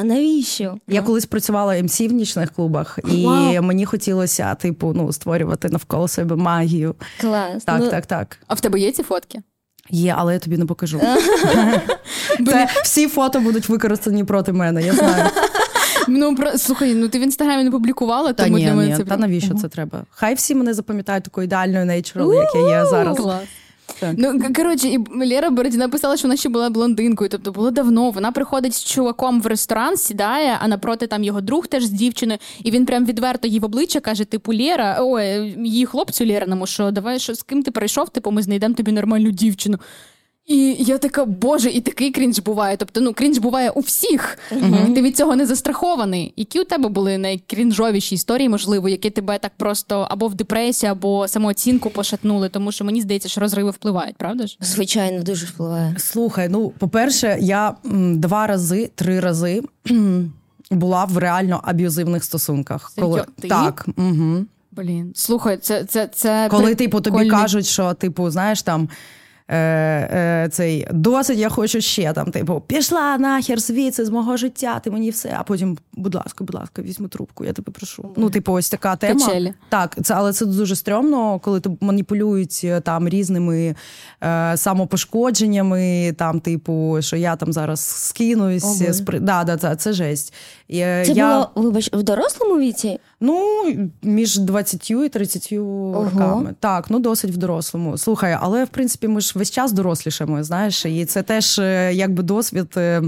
А 0.00 0.04
навіщо? 0.04 0.78
Я 0.88 1.02
колись 1.02 1.26
працювала 1.26 1.82
МС 1.82 2.00
в 2.00 2.12
нічних 2.12 2.50
клубах, 2.50 2.98
і 3.12 3.26
Вау. 3.26 3.62
мені 3.62 3.84
хотілося, 3.84 4.54
типу, 4.54 4.92
ну, 4.96 5.12
створювати 5.12 5.68
навколо 5.68 6.08
себе 6.08 6.36
магію. 6.36 6.94
Клас. 7.20 7.64
Так, 7.64 7.80
Ну, 7.80 7.90
так, 7.90 8.06
так. 8.06 8.38
А 8.46 8.54
в 8.54 8.60
тебе 8.60 8.80
є 8.80 8.92
ці 8.92 9.02
фотки? 9.02 9.38
Є, 9.90 10.14
але 10.18 10.32
я 10.32 10.38
тобі 10.38 10.58
не 10.58 10.66
покажу. 10.66 11.00
Це 12.46 12.68
всі 12.84 13.08
фото 13.08 13.40
будуть 13.40 13.68
використані 13.68 14.24
проти 14.24 14.52
мене, 14.52 14.82
я 14.82 14.92
знаю. 14.92 15.30
Ну 16.10 16.36
про 16.36 16.58
слухай, 16.58 16.94
ну 16.94 17.08
ти 17.08 17.18
в 17.18 17.22
інстаграмі 17.22 17.64
не 17.64 17.70
публікувала, 17.70 18.32
Та 18.32 18.44
тому 18.44 18.58
ні, 18.58 18.64
для 18.64 18.74
мене 18.74 18.90
ні, 18.90 18.96
це 18.96 19.04
та 19.04 19.16
навіщо 19.16 19.54
це 19.54 19.68
треба? 19.68 20.04
Хай 20.10 20.34
всі 20.34 20.54
мене 20.54 20.74
запам'ятають 20.74 21.24
такою 21.24 21.44
ідеальною 21.44 21.84
нейчурал, 21.86 22.34
як 22.34 22.54
я 22.54 22.60
є 22.60 22.86
зараз. 22.86 23.18
Клас. 23.18 23.42
Так. 24.00 24.14
Ну, 24.18 24.40
коротше, 24.56 24.88
і 24.88 24.98
Лера 25.26 25.50
Бородіна 25.50 25.88
писала, 25.88 26.16
що 26.16 26.28
вона 26.28 26.36
ще 26.36 26.48
була 26.48 26.70
блондинкою, 26.70 27.30
тобто 27.30 27.52
було 27.52 27.70
давно. 27.70 28.10
Вона 28.10 28.32
приходить 28.32 28.74
з 28.74 28.84
чуваком 28.84 29.40
в 29.40 29.46
ресторан, 29.46 29.96
сідає, 29.96 30.58
а 30.60 30.68
напроти 30.68 31.06
там 31.06 31.24
його 31.24 31.40
друг 31.40 31.66
теж 31.66 31.84
з 31.84 31.90
дівчиною, 31.90 32.38
і 32.64 32.70
він 32.70 32.86
прям 32.86 33.04
відверто 33.06 33.48
їй 33.48 33.60
в 33.60 33.64
обличчя 33.64 34.00
каже: 34.00 34.24
типу, 34.24 34.54
Лєра, 34.54 34.98
ой, 35.00 35.24
її 35.64 35.86
хлопцю 35.86 36.26
Лєриному, 36.26 36.66
що 36.66 36.90
давай 36.90 37.18
що 37.18 37.34
з 37.34 37.42
ким 37.42 37.62
ти 37.62 37.70
прийшов, 37.70 38.08
типу, 38.08 38.30
ми 38.30 38.42
знайдемо 38.42 38.74
тобі 38.74 38.92
нормальну 38.92 39.30
дівчину. 39.30 39.78
І 40.48 40.76
я 40.78 40.98
така, 40.98 41.24
боже, 41.24 41.70
і 41.70 41.80
такий 41.80 42.10
крінж 42.10 42.38
буває. 42.38 42.76
Тобто, 42.76 43.00
ну 43.00 43.12
крінж 43.14 43.38
буває 43.38 43.70
у 43.70 43.80
всіх, 43.80 44.38
і 44.88 44.92
ти 44.94 45.02
від 45.02 45.16
цього 45.16 45.36
не 45.36 45.46
застрахований. 45.46 46.32
Які 46.36 46.60
у 46.60 46.64
тебе 46.64 46.88
були 46.88 47.18
найкрінжовіші 47.18 48.14
історії, 48.14 48.48
можливо, 48.48 48.88
які 48.88 49.10
тебе 49.10 49.38
так 49.38 49.52
просто 49.56 50.06
або 50.10 50.28
в 50.28 50.34
депресію, 50.34 50.92
або 50.92 51.28
самооцінку 51.28 51.90
пошатнули, 51.90 52.48
тому 52.48 52.72
що 52.72 52.84
мені 52.84 53.00
здається, 53.02 53.28
що 53.28 53.40
розриви 53.40 53.70
впливають, 53.70 54.16
правда 54.16 54.46
ж? 54.46 54.56
Звичайно, 54.60 55.22
дуже 55.22 55.46
впливає. 55.46 55.94
Слухай, 55.98 56.48
ну 56.48 56.72
по-перше, 56.78 57.38
я 57.40 57.74
м, 57.86 58.20
два 58.20 58.46
рази, 58.46 58.90
три 58.94 59.20
рази 59.20 59.62
була 60.70 61.04
в 61.04 61.18
реально 61.18 61.60
аб'юзивних 61.64 62.24
стосунках. 62.24 62.92
Серйо- 62.96 63.24
ти? 63.40 63.48
Так, 63.48 63.86
угу. 63.96 64.44
Блін, 64.72 65.12
слухай, 65.14 65.56
це 65.56 65.84
це, 65.84 66.06
це 66.14 66.48
коли 66.50 66.74
типу 66.74 67.00
тобі 67.00 67.28
кажуть, 67.28 67.66
що 67.66 67.94
типу, 67.94 68.30
знаєш 68.30 68.62
там. 68.62 68.88
Е, 69.50 69.56
е, 69.56 70.48
цей 70.52 70.86
досить, 70.90 71.38
я 71.38 71.48
хочу 71.48 71.80
ще 71.80 72.12
там, 72.12 72.30
типу, 72.30 72.62
пішла 72.66 73.18
нахер 73.18 73.60
звідси 73.60 74.04
з 74.04 74.10
мого 74.10 74.36
життя, 74.36 74.80
ти 74.84 74.90
мені 74.90 75.10
все. 75.10 75.36
А 75.38 75.42
потім, 75.42 75.78
будь 75.92 76.14
ласка, 76.14 76.44
будь 76.44 76.54
ласка, 76.54 76.82
візьми 76.82 77.08
трубку, 77.08 77.44
я 77.44 77.52
тебе 77.52 77.72
прошу. 77.72 78.14
Ну, 78.16 78.30
типу, 78.30 78.52
ось 78.52 78.70
така 78.70 78.96
тема. 78.96 79.26
Качелі. 79.26 79.54
Так, 79.68 79.96
це 80.02 80.14
але 80.14 80.32
це 80.32 80.46
дуже 80.46 80.76
стрьомно, 80.76 81.38
коли 81.38 81.60
ти 81.60 81.70
маніпулюють 81.80 82.60
е, 82.64 82.80
там 82.80 83.08
різними 83.08 83.74
е, 84.22 84.56
самопошкодженнями, 84.56 86.14
там, 86.18 86.40
типу, 86.40 86.96
що 87.00 87.16
я 87.16 87.36
там 87.36 87.52
зараз 87.52 87.80
скинусь. 87.80 88.96
Спри... 88.96 89.20
да, 89.20 89.44
да, 89.44 89.56
це, 89.56 89.76
це 89.76 89.92
жесть. 89.92 90.34
Це 90.70 91.04
я... 91.06 91.34
було, 91.34 91.50
вибач, 91.54 91.92
в 91.92 92.02
дорослому 92.02 92.58
віці? 92.58 92.98
Ну, 93.20 93.66
між 94.02 94.38
20 94.38 94.90
і 94.90 95.08
30 95.08 95.52
роками. 95.52 96.54
Так, 96.60 96.90
ну 96.90 96.98
досить 96.98 97.30
в 97.30 97.36
дорослому. 97.36 97.98
Слухай, 97.98 98.38
але 98.40 98.64
в 98.64 98.68
принципі 98.68 99.08
ми 99.08 99.20
ж 99.20 99.32
весь 99.34 99.50
час 99.50 99.72
дорослішаємо, 99.72 100.44
знаєш, 100.44 100.86
і 100.86 101.04
це 101.04 101.22
теж 101.22 101.58
е, 101.58 101.94
якби 101.94 102.22
досвід, 102.22 102.68
е, 102.76 103.02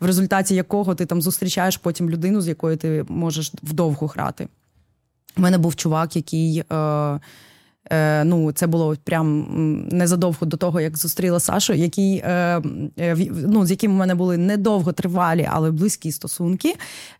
в 0.00 0.06
результаті 0.06 0.54
якого 0.54 0.94
ти 0.94 1.06
там 1.06 1.22
зустрічаєш 1.22 1.76
потім 1.76 2.10
людину, 2.10 2.40
з 2.40 2.48
якою 2.48 2.76
ти 2.76 3.04
можеш 3.08 3.52
вдовго 3.62 4.06
грати. 4.06 4.48
У 5.36 5.40
мене 5.40 5.58
був 5.58 5.76
чувак, 5.76 6.16
який. 6.16 6.64
Е, 6.72 7.20
ну, 8.24 8.52
це 8.52 8.66
було 8.66 8.96
прям 9.04 9.46
незадовго 9.92 10.46
до 10.46 10.56
того, 10.56 10.80
як 10.80 10.98
зустріла 10.98 11.40
Сашу, 11.40 11.72
який, 11.72 12.16
е, 12.16 12.62
е, 12.98 13.16
ну, 13.30 13.66
з 13.66 13.70
яким 13.70 13.92
у 13.92 13.94
мене 13.94 14.14
були 14.14 14.36
недовго 14.36 14.92
тривалі, 14.92 15.48
але 15.52 15.70
близькі 15.70 16.12
стосунки. 16.12 16.74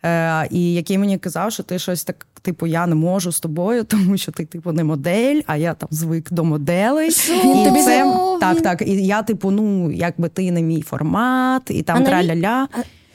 Е, 0.04 0.48
і 0.50 0.74
який 0.74 0.98
мені 0.98 1.18
казав, 1.18 1.52
що 1.52 1.62
ти 1.62 1.78
щось 1.78 2.04
так, 2.04 2.26
типу, 2.42 2.66
я 2.66 2.86
не 2.86 2.94
можу 2.94 3.32
з 3.32 3.40
тобою, 3.40 3.84
тому 3.88 4.16
що 4.16 4.32
ти, 4.32 4.44
типу, 4.44 4.72
не 4.72 4.84
модель, 4.84 5.40
а 5.46 5.56
я 5.56 5.74
там 5.74 5.88
звик 5.92 6.32
до 6.32 6.44
моделей. 6.44 7.10
Він 7.44 7.56
і 7.56 7.64
тобі 7.64 7.82
це, 7.82 8.14
так, 8.40 8.62
так. 8.62 8.82
І 8.82 9.06
я, 9.06 9.22
типу, 9.22 9.50
ну, 9.50 9.90
якби 9.90 10.28
ти 10.28 10.50
не 10.50 10.62
мій 10.62 10.82
формат, 10.82 11.70
і 11.70 11.82
там 11.82 12.04
траля-ля. 12.04 12.68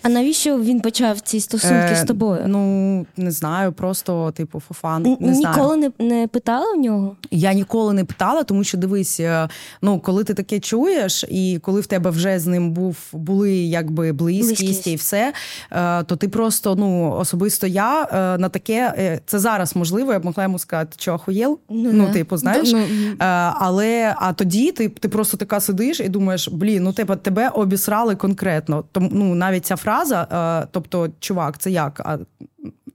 А, 0.04 0.10
навіщо 0.10 0.60
він 0.60 0.82
почав 0.82 1.20
ці 1.20 1.40
стосунки 1.40 1.96
з 1.96 2.02
Е, 2.02 2.06
тобою? 2.06 2.42
Ну, 2.48 3.06
не 3.18 3.32
знаю, 3.32 3.72
просто, 3.72 4.32
типу, 4.32 4.60
фофан. 4.60 5.06
Н- 5.06 5.18
Не 5.20 5.36
знаю. 5.36 5.56
Ніколи 5.56 5.78
не, 5.78 5.92
не 6.00 6.28
питала 6.28 6.74
в 6.74 6.78
нього? 6.80 7.16
Я 7.32 7.54
ніколи 7.54 7.94
не 7.94 8.04
питала, 8.04 8.44
тому 8.44 8.64
що 8.64 8.78
дивись, 8.78 9.20
е, 9.20 9.48
ну 9.82 10.00
коли 10.00 10.24
ти 10.24 10.34
таке 10.34 10.60
чуєш, 10.60 11.26
і 11.30 11.60
коли 11.62 11.82
в 11.82 11.86
тебе 11.88 12.10
вже 12.10 12.40
з 12.40 12.48
ним 12.48 12.72
був 12.72 12.98
були 13.14 13.52
якби 13.56 14.12
близькість, 14.12 14.62
Близькість. 14.62 14.88
і 14.88 14.96
все, 14.96 15.34
е, 15.72 16.04
то 16.04 16.16
ти 16.16 16.28
просто 16.30 16.76
ну 16.76 17.12
особисто 17.12 17.68
я 17.68 18.04
е, 18.04 18.38
на 18.38 18.50
таке 18.50 18.94
е, 18.98 19.20
це 19.26 19.40
зараз 19.40 19.76
можливо. 19.76 20.14
Я 20.14 20.20
б 20.20 20.26
могла 20.26 20.44
йому 20.44 20.60
сказати, 20.60 20.96
що 21.00 21.14
ахуєл? 21.14 21.60
Ну, 21.70 21.90
Ну, 21.94 22.14
типу, 22.14 22.38
знаєш, 22.38 22.72
Ну, 22.74 22.80
Е, 22.80 23.16
але 23.56 24.16
а 24.18 24.34
тоді 24.34 24.72
ти, 24.72 24.90
ти 24.90 25.10
просто 25.10 25.38
така 25.38 25.60
сидиш 25.60 26.00
і 26.00 26.10
думаєш, 26.10 26.48
блін, 26.52 26.84
ну 26.84 26.94
тебе 26.94 27.16
тебе 27.16 27.50
обісрали 27.50 28.16
конкретно. 28.16 28.84
Тому 28.92 29.10
ну 29.14 29.36
навіть 29.36 29.66
ця 29.66 29.76
фраза, 29.76 29.91
е, 30.00 30.68
тобто, 30.72 31.10
чувак, 31.20 31.58
це 31.58 31.72
як? 31.72 32.02
А, 32.06 32.18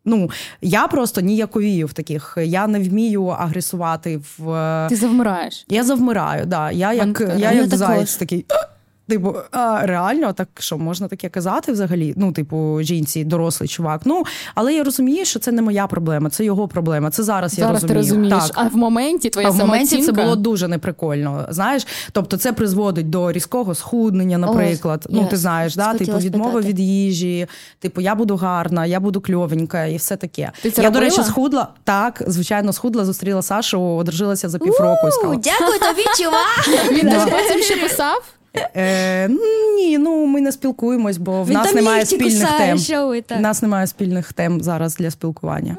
Ну, 0.08 0.30
я 0.62 0.88
просто 0.88 1.20
ніяковію 1.20 1.86
в 1.86 1.92
таких. 1.92 2.38
Я 2.44 2.66
не 2.66 2.80
вмію 2.80 3.26
агресувати 3.26 4.20
в 4.38 4.50
е, 4.50 4.86
Ти 4.88 4.96
завмираєш. 4.96 5.64
я 5.68 5.84
завмираю, 5.84 6.46
да. 6.46 6.70
Я 6.70 6.92
як, 6.92 7.04
Манка. 7.04 7.24
я 7.24 7.34
Я 7.34 7.52
як 7.52 7.66
заяць 7.68 7.78
заєць 7.78 8.16
такий. 8.16 8.46
Типу, 9.08 9.34
а, 9.50 9.86
реально, 9.86 10.32
так 10.32 10.48
що 10.58 10.78
можна 10.78 11.08
таке 11.08 11.28
казати 11.28 11.72
взагалі? 11.72 12.14
Ну, 12.16 12.32
типу, 12.32 12.78
жінці, 12.82 13.24
дорослий 13.24 13.68
чувак. 13.68 14.00
Ну, 14.04 14.24
але 14.54 14.74
я 14.74 14.84
розумію, 14.84 15.24
що 15.24 15.38
це 15.38 15.52
не 15.52 15.62
моя 15.62 15.86
проблема, 15.86 16.30
це 16.30 16.44
його 16.44 16.68
проблема. 16.68 17.10
Це 17.10 17.22
зараз, 17.22 17.58
я 17.58 17.70
розумію. 17.70 17.88
ти 17.88 17.94
розумієш. 17.94 18.44
Так. 18.44 18.52
А 18.54 18.68
в 18.68 18.76
моменті 18.76 19.30
твоя 19.30 19.48
А 19.48 19.50
в 19.50 19.56
моменті 19.56 20.02
це 20.02 20.12
було 20.12 20.36
дуже 20.36 20.68
неприкольно. 20.68 21.46
Знаєш, 21.50 21.86
тобто 22.12 22.36
це 22.36 22.52
призводить 22.52 23.10
до 23.10 23.32
різкого 23.32 23.74
схуднення, 23.74 24.38
наприклад. 24.38 25.06
ну, 25.10 25.26
ти 25.30 25.36
знаєш, 25.36 25.76
да? 25.76 25.94
Типу, 25.94 26.18
відмови 26.18 26.50
спитати. 26.50 26.68
від 26.68 26.80
їжі, 26.80 27.46
типу, 27.78 28.00
я 28.00 28.14
буду 28.14 28.36
гарна, 28.36 28.86
я 28.86 29.00
буду 29.00 29.20
кльовенька 29.20 29.84
і 29.84 29.96
все 29.96 30.16
таке. 30.16 30.52
Ти 30.62 30.70
це 30.70 30.82
я, 30.82 30.90
до 30.90 31.00
речі, 31.00 31.22
схудла. 31.22 31.68
Так, 31.84 32.22
звичайно, 32.26 32.72
схудла, 32.72 33.04
зустріла 33.04 33.42
Сашу, 33.42 33.82
одружилася 33.82 34.48
за 34.48 34.58
півроку 34.58 35.08
і 35.08 35.10
сказала. 35.10 35.36
Дякую 35.36 35.78
тобі, 35.78 36.02
чувак! 36.18 36.90
Він 36.92 37.10
потім 37.30 37.62
ще 37.62 37.76
писав. 37.76 38.35
Е, 38.76 39.28
ні, 39.76 39.98
ну 39.98 40.26
ми 40.26 40.40
не 40.40 40.52
спілкуємось, 40.52 41.16
бо 41.18 41.42
в 41.42 41.50
нас 41.50 41.66
немає 41.74 42.00
спільних 42.06 42.48
тем. 42.58 42.78
У 43.36 43.40
нас 43.40 43.62
немає 43.62 43.86
спільних 43.86 44.32
тем 44.32 44.60
зараз 44.60 44.96
для 44.96 45.10
спілкування. 45.10 45.76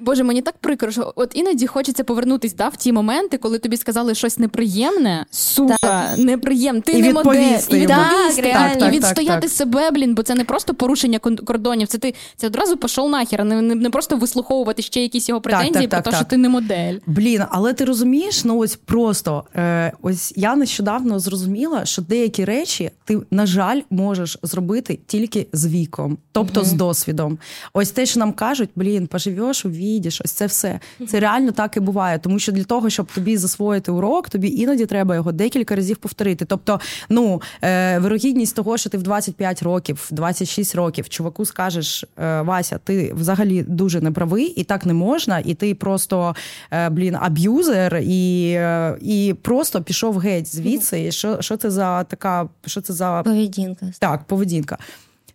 Боже, 0.00 0.24
мені 0.24 0.42
так 0.42 0.54
прикро, 0.58 0.90
що 0.90 1.12
от 1.16 1.30
іноді 1.34 1.66
хочеться 1.66 2.04
повернутись 2.04 2.54
да, 2.54 2.68
в 2.68 2.76
ті 2.76 2.92
моменти, 2.92 3.38
коли 3.38 3.58
тобі 3.58 3.76
сказали 3.76 4.14
щось 4.14 4.38
неприємне, 4.38 5.26
сука, 5.30 6.14
неприємне. 6.18 6.80
Ти 6.80 6.92
І 6.92 7.02
не 7.02 7.12
модель, 7.12 7.58
і 7.70 7.86
Так, 7.86 8.34
так, 8.36 8.78
так, 8.78 8.94
і 8.94 8.96
відстояти 8.96 9.40
так. 9.40 9.50
себе, 9.50 9.90
блін, 9.90 10.14
бо 10.14 10.22
це 10.22 10.34
не 10.34 10.44
просто 10.44 10.74
порушення 10.74 11.18
кордонів. 11.18 11.88
Це 11.88 11.98
ти 11.98 12.14
це 12.36 12.46
одразу 12.46 12.76
пішов 12.76 13.10
нахер, 13.10 13.40
а 13.40 13.44
не, 13.44 13.62
не, 13.62 13.74
не 13.74 13.90
просто 13.90 14.16
вислуховувати 14.16 14.82
ще 14.82 15.02
якісь 15.02 15.28
його 15.28 15.40
претензії 15.40 15.86
так, 15.86 15.90
про 15.90 16.00
так, 16.02 16.12
те, 16.12 16.16
що 16.16 16.24
ти 16.24 16.36
не 16.36 16.48
модель. 16.48 16.94
Блін, 17.06 17.42
але 17.50 17.72
ти 17.72 17.84
розумієш, 17.84 18.44
ну 18.44 18.58
ось 18.58 18.76
просто 18.76 19.44
е, 19.56 19.92
ось 20.02 20.32
я 20.36 20.56
нещодавно 20.56 21.18
зрозуміла, 21.18 21.84
що 21.84 22.02
деякі 22.02 22.44
речі 22.44 22.90
ти, 23.04 23.18
на 23.30 23.46
жаль, 23.46 23.80
можеш 23.90 24.38
зробити 24.42 24.98
тільки 25.06 25.46
з 25.52 25.66
віком, 25.66 26.18
тобто 26.32 26.64
з 26.64 26.72
досвідом. 26.72 27.38
Ось 27.72 27.90
те, 27.90 28.06
що 28.06 28.20
нам 28.20 28.32
кажуть, 28.32 28.70
блін, 28.76 29.06
поживеш, 29.06 29.64
увійдеш, 29.88 30.20
ось 30.24 30.32
це 30.32 30.46
все. 30.46 30.80
Це 31.08 31.20
реально 31.20 31.52
так 31.52 31.76
і 31.76 31.80
буває. 31.80 32.18
Тому 32.18 32.38
що 32.38 32.52
для 32.52 32.64
того, 32.64 32.90
щоб 32.90 33.12
тобі 33.12 33.36
засвоїти 33.36 33.92
урок, 33.92 34.28
тобі 34.28 34.48
іноді 34.48 34.86
треба 34.86 35.14
його 35.14 35.32
декілька 35.32 35.76
разів 35.76 35.96
повторити. 35.96 36.44
Тобто, 36.44 36.80
ну 37.08 37.42
е, 37.62 37.98
вирогідність 37.98 38.56
того, 38.56 38.76
що 38.76 38.90
ти 38.90 38.98
в 38.98 39.02
25 39.02 39.62
років, 39.62 40.08
в 40.10 40.14
26 40.14 40.74
років 40.74 41.08
чуваку 41.08 41.44
скажеш, 41.44 42.04
е, 42.18 42.40
Вася, 42.42 42.78
ти 42.84 43.12
взагалі 43.14 43.62
дуже 43.62 44.00
неправий, 44.00 44.46
і 44.46 44.64
так 44.64 44.86
не 44.86 44.94
можна, 44.94 45.38
і 45.38 45.54
ти 45.54 45.74
просто 45.74 46.34
е, 46.70 46.88
блін 46.90 47.16
аб'юзер, 47.20 47.96
і, 47.96 48.52
е, 48.56 48.96
і 49.00 49.34
просто 49.42 49.82
пішов 49.82 50.18
геть 50.18 50.54
звідси. 50.54 51.04
І 51.04 51.12
що, 51.12 51.42
що 51.42 51.56
це 51.56 51.70
за 51.70 52.04
така, 52.04 52.48
що 52.66 52.80
це 52.80 52.92
за 52.92 53.22
Поведінка. 53.22 53.86
так, 53.98 54.24
поведінка. 54.24 54.78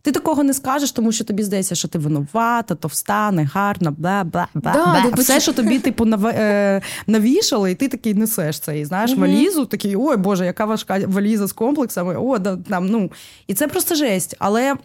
Ти 0.04 0.12
такого 0.12 0.44
не 0.44 0.54
скажеш, 0.54 0.92
тому 0.92 1.12
що 1.12 1.24
тобі 1.24 1.44
здається, 1.44 1.76
що 1.76 1.88
ти 1.88 2.00
винувата, 2.00 2.76
товста, 2.76 3.32
негарна, 3.32 3.92
бла 3.92 4.24
бла 4.24 4.48
бла. 4.54 4.74
Да, 4.74 5.02
бла. 5.02 5.12
Все, 5.18 5.40
що 5.40 5.54
тобі 5.54 5.80
типу 5.80 6.06
нав... 6.06 6.26
е, 6.26 6.82
навішали, 7.08 7.72
і 7.72 7.76
ти 7.76 7.88
такий 7.88 8.14
несеш 8.14 8.60
це. 8.60 8.80
І 8.80 8.86
знаєш, 8.86 9.18
валізу, 9.18 9.66
такий, 9.66 9.96
ой 9.96 10.18
Боже, 10.18 10.46
яка 10.46 10.66
важка 10.66 11.00
валіза 11.08 11.48
з 11.48 11.54
комплексами. 11.54 12.16
О, 12.16 12.40
да, 12.40 12.58
там, 12.58 12.88
ну. 12.88 13.12
І 13.48 13.54
це 13.54 13.68
просто 13.68 13.96
жесть. 13.96 14.36
Але 14.40 14.76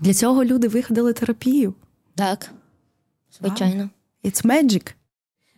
для 0.00 0.14
цього 0.14 0.44
люди 0.44 0.68
виходили 0.68 1.12
терапію. 1.12 1.74
Так. 2.14 2.50
Звичайно. 3.40 3.90
It's 4.24 4.46
magic. 4.46 4.94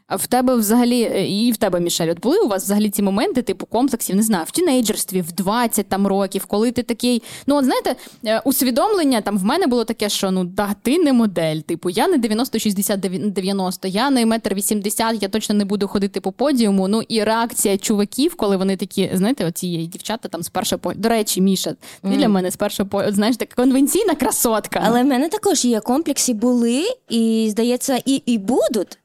А 0.09 0.17
в 0.17 0.27
тебе 0.27 0.55
взагалі, 0.55 1.03
е, 1.03 1.27
і 1.29 1.53
в 1.53 1.57
тебе, 1.57 1.81
Мішель, 1.81 2.11
от 2.11 2.21
були 2.21 2.39
у 2.39 2.49
вас 2.49 2.65
взагалі 2.65 2.91
ці 2.91 3.03
моменти, 3.03 3.43
типу 3.43 3.67
комплексів, 3.67 4.17
не 4.17 4.23
знаю, 4.23 4.45
в 4.49 4.51
тінейджерстві, 4.51 5.21
в 5.21 5.33
20 5.33 5.89
там 5.89 6.07
років, 6.07 6.45
коли 6.45 6.73
ти 6.73 6.83
такий. 6.83 7.23
Ну, 7.47 7.57
от 7.57 7.65
знаєте, 7.65 7.97
е, 8.25 8.43
усвідомлення 8.45 9.21
там 9.21 9.39
в 9.39 9.45
мене 9.45 9.67
було 9.67 9.85
таке, 9.85 10.09
що 10.09 10.31
ну 10.31 10.45
да, 10.45 10.75
ти 10.83 10.99
не 10.99 11.13
модель. 11.13 11.57
Типу, 11.57 11.91
я 11.91 12.09
не 12.09 12.19
90-60-90, 12.19 13.87
я 13.87 14.11
не 14.11 14.27
метр 14.27 14.55
80, 14.55 15.23
я 15.23 15.29
точно 15.29 15.55
не 15.55 15.65
буду 15.65 15.89
ходити 15.89 16.21
по 16.21 16.33
подіуму. 16.33 16.89
Ну 16.89 17.03
і 17.09 17.25
реакція 17.25 17.79
чуваків, 17.79 18.35
коли 18.35 18.57
вони 18.57 18.77
такі, 18.77 19.11
знаєте, 19.15 19.47
оці 19.47 19.77
дівчата 19.77 20.29
там 20.29 20.43
з 20.43 20.49
першого 20.49 20.81
по. 20.81 20.95
До 20.95 21.09
речі, 21.09 21.41
Міша, 21.41 21.75
ти 22.03 22.09
для 22.09 22.29
мене 22.29 22.51
з 22.51 22.57
першого 22.57 22.89
по. 22.89 23.13
Знаєш, 23.13 23.37
така 23.37 23.63
конвенційна 23.63 24.15
красотка. 24.15 24.83
Але 24.85 25.03
в 25.03 25.07
мене 25.07 25.29
також 25.29 25.65
є 25.65 25.81
комплекси, 25.81 26.33
були, 26.33 26.85
і, 27.09 27.49
здається, 27.51 28.03
і, 28.05 28.23
і 28.27 28.39
будуть. 28.39 28.99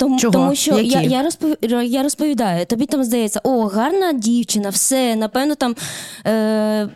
Тому, 0.00 0.18
Чого? 0.18 0.32
тому 0.32 0.54
що 0.54 0.74
Які? 0.74 0.88
я, 0.88 1.00
я, 1.00 1.22
розпов... 1.22 1.56
я 1.84 2.02
розповідаю, 2.02 2.66
тобі 2.66 2.86
там 2.86 3.04
здається, 3.04 3.40
о, 3.44 3.66
гарна 3.66 4.12
дівчина, 4.12 4.68
все, 4.70 5.16
напевно, 5.16 5.54
там 5.54 5.76
е... 6.26 6.88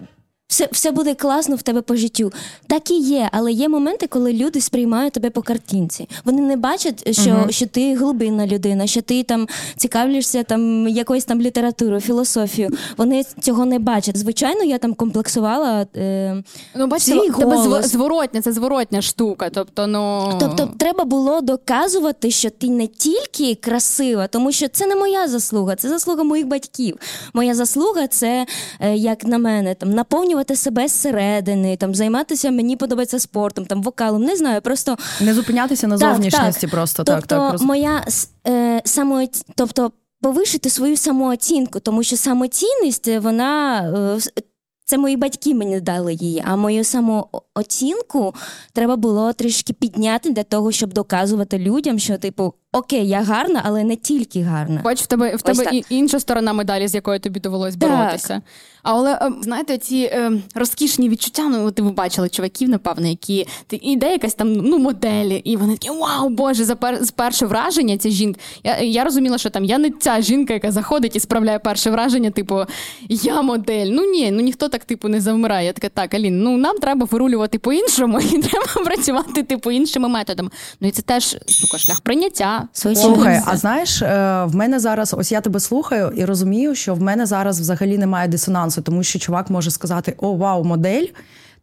все, 0.49 0.69
все 0.73 0.91
буде 0.91 1.15
класно 1.15 1.57
в 1.57 1.63
тебе 1.63 1.83
по 1.83 1.97
життю. 1.97 2.33
Так 2.67 2.91
і 2.91 2.95
є, 2.99 3.29
але 3.33 3.53
є 3.53 3.69
моменти, 3.69 4.07
коли 4.07 4.33
люди 4.33 4.61
сприймають 4.61 5.13
тебе 5.13 5.31
по 5.31 5.43
картинці. 5.43 6.09
Вони 6.25 6.43
не 6.43 6.57
бачать, 6.57 7.15
що, 7.21 7.31
Мгм. 7.31 7.51
що 7.51 7.67
ти 7.67 7.95
глибинна 7.97 8.47
людина, 8.47 8.87
що 8.87 9.03
ти 9.03 9.23
там 9.23 9.49
цікавишся 9.77 10.43
там 10.43 10.89
якоюсь 10.89 11.25
там 11.25 11.41
літературою, 11.41 12.01
філософією. 12.01 12.77
Вони 12.97 13.25
цього 13.41 13.65
не 13.65 13.79
бачать. 13.79 14.17
Звичайно, 14.17 14.63
я 14.65 14.79
там 14.79 14.95
комплексувала. 14.95 15.87
Е, 15.97 16.43
Ну, 16.77 16.87
бачите, 16.87 17.13
Свій 17.13 17.31
тебе 17.31 17.57
голос. 17.57 17.87
зворотня, 17.87 18.41
це 18.41 18.53
зворотня 18.53 19.03
штука. 19.03 19.51
Тобто, 19.51 19.87
ну 19.87 20.33
Тобто, 20.41 20.71
треба 20.79 21.05
було 21.05 21.41
доказувати, 21.41 22.31
що 22.31 22.51
ти 22.51 22.69
не 22.69 22.87
тільки 22.87 23.55
красива, 23.55 24.27
тому 24.27 24.53
що 24.53 24.69
це 24.69 24.87
не 24.87 24.97
моя 24.97 25.29
заслуга, 25.29 25.77
це 25.77 25.89
заслуга 25.89 26.23
моїх 26.23 26.47
батьків. 26.47 26.97
Моя 27.35 27.55
заслуга 27.55 28.07
це, 28.07 28.47
е, 28.81 28.97
як 28.97 29.25
на 29.25 29.39
мене, 29.39 29.75
там 29.75 29.91
наповнювати 29.91 30.34
себе 30.55 30.89
зсередини, 30.89 31.77
там 31.77 31.95
займатися 31.95 32.51
мені 32.51 32.77
подобається 32.77 33.19
спортом, 33.19 33.67
там 33.67 33.83
вокалом. 33.83 34.23
Не 34.23 34.37
знаю, 34.37 34.61
просто 34.61 34.97
Не 35.21 35.35
зупинятися 35.35 35.87
на 35.87 35.99
Так, 35.99 36.15
зовнішності, 36.15 36.61
так. 36.61 36.71
просто 36.71 37.05
тобто, 37.05 37.21
так, 37.21 37.27
так. 37.27 37.55
роз- 37.61 37.63
моя 37.63 38.05
е, 38.47 38.83
самооці... 38.85 39.43
тобто 39.55 39.93
повишити 40.23 40.71
свою 40.71 40.97
самооцінку, 40.97 41.81
тому 41.81 42.03
що 42.03 42.17
самоцінність 42.17 43.09
е, 43.09 43.19
вона. 43.19 43.81
е, 44.19 44.41
це 44.87 44.99
мої 44.99 45.17
батьки 45.17 45.55
мені 45.55 45.81
дали 45.81 46.15
її, 46.15 46.43
а 46.47 46.57
мою 46.57 46.85
самооцінку 46.85 48.35
треба 48.73 48.97
було 48.97 49.33
трішки 49.33 49.73
підняти 49.73 50.31
для 50.31 50.43
того, 50.43 50.73
щоб 50.73 50.93
доказувати 50.93 51.59
людям, 51.59 51.99
що, 51.99 52.19
типу, 52.19 52.55
окей, 52.73 53.09
я 53.09 53.23
гарна, 53.23 53.63
але 53.65 53.85
не 53.85 53.97
тільки 53.97 54.43
гарна. 54.43 54.81
Бач, 54.85 55.03
в 55.03 55.07
тебе 55.07 55.31
в 55.31 55.35
Ось 55.35 55.43
тебе 55.43 55.65
так. 55.65 55.93
інша 55.93 56.21
сторона 56.21 56.53
медалі, 56.53 56.89
з 56.89 56.95
якою 56.95 57.21
тобі 57.21 57.41
довелось 57.41 57.77
Так. 57.77 57.91
боротися. 57.91 58.43
Але 58.85 59.13
е, 59.13 59.33
знаєте, 59.41 59.79
ці 59.79 59.97
е, 59.97 60.33
розкішні 60.55 61.09
відчуття, 61.09 61.43
ну 61.49 61.71
ти 61.71 61.83
ви 61.83 61.91
бачили 61.91 62.29
чуваків, 62.29 62.69
напевно, 62.69 63.07
які 63.07 63.47
ти 63.67 63.81
іде 63.83 64.13
якась 64.13 64.35
там 64.35 64.53
ну 64.53 64.79
моделі, 64.79 65.37
і 65.45 65.57
вони 65.57 65.73
такі 65.73 65.91
вау, 65.91 66.29
боже, 66.29 66.65
за 66.65 66.77
пер, 66.77 67.01
перше 67.17 67.47
враження 67.47 67.99
ця 67.99 68.11
жінка. 68.11 68.41
Я, 68.65 68.79
я 68.81 69.05
розуміла, 69.05 69.39
що 69.39 69.51
там 69.51 69.65
я 69.65 69.79
не 69.79 69.91
ця 69.91 70.21
жінка, 70.21 70.55
яка 70.55 70.73
заходить 70.73 71.17
і 71.17 71.21
справляє 71.21 71.59
перше 71.59 71.91
враження, 71.91 72.31
типу, 72.31 72.61
я 73.09 73.43
модель. 73.43 73.87
Ну 73.87 74.05
ні, 74.05 74.31
ну 74.31 74.41
ніхто 74.41 74.69
так 74.69 74.85
типу 74.85 75.09
не 75.09 75.21
завмирає. 75.21 75.67
Я 75.67 75.73
така, 75.73 75.89
так, 75.89 76.15
Алін, 76.15 76.43
ну 76.43 76.57
нам 76.57 76.79
треба 76.79 77.07
вирулювати 77.11 77.59
по-іншому, 77.59 78.21
і 78.21 78.39
треба 78.43 78.67
працювати 78.85 79.43
типу 79.43 79.71
іншими 79.71 80.09
методами. 80.09 80.51
Ну 80.81 80.89
і 80.89 80.91
це 80.91 81.03
теж 81.03 81.37
сука, 81.47 81.79
шлях 81.79 82.01
прийняття. 82.01 82.69
Слухай, 82.73 83.43
а 83.47 83.57
знаєш, 83.57 84.03
е, 84.03 84.45
в 84.45 84.55
мене 84.55 84.81
зараз, 84.81 85.15
ось 85.19 85.33
я 85.33 85.41
тебе 85.41 85.61
слухаю 85.61 86.13
і 86.17 86.25
розумію, 86.25 86.75
що 86.75 86.95
в 86.95 87.03
мене 87.03 87.27
зараз 87.27 87.61
взагалі 87.61 87.99
немає 87.99 88.29
дисонансу, 88.29 88.74
тому 88.83 89.03
що 89.03 89.19
чувак 89.19 89.51
може 89.51 89.71
сказати: 89.71 90.15
О, 90.19 90.37
вау, 90.37 90.65
модель. 90.65 91.07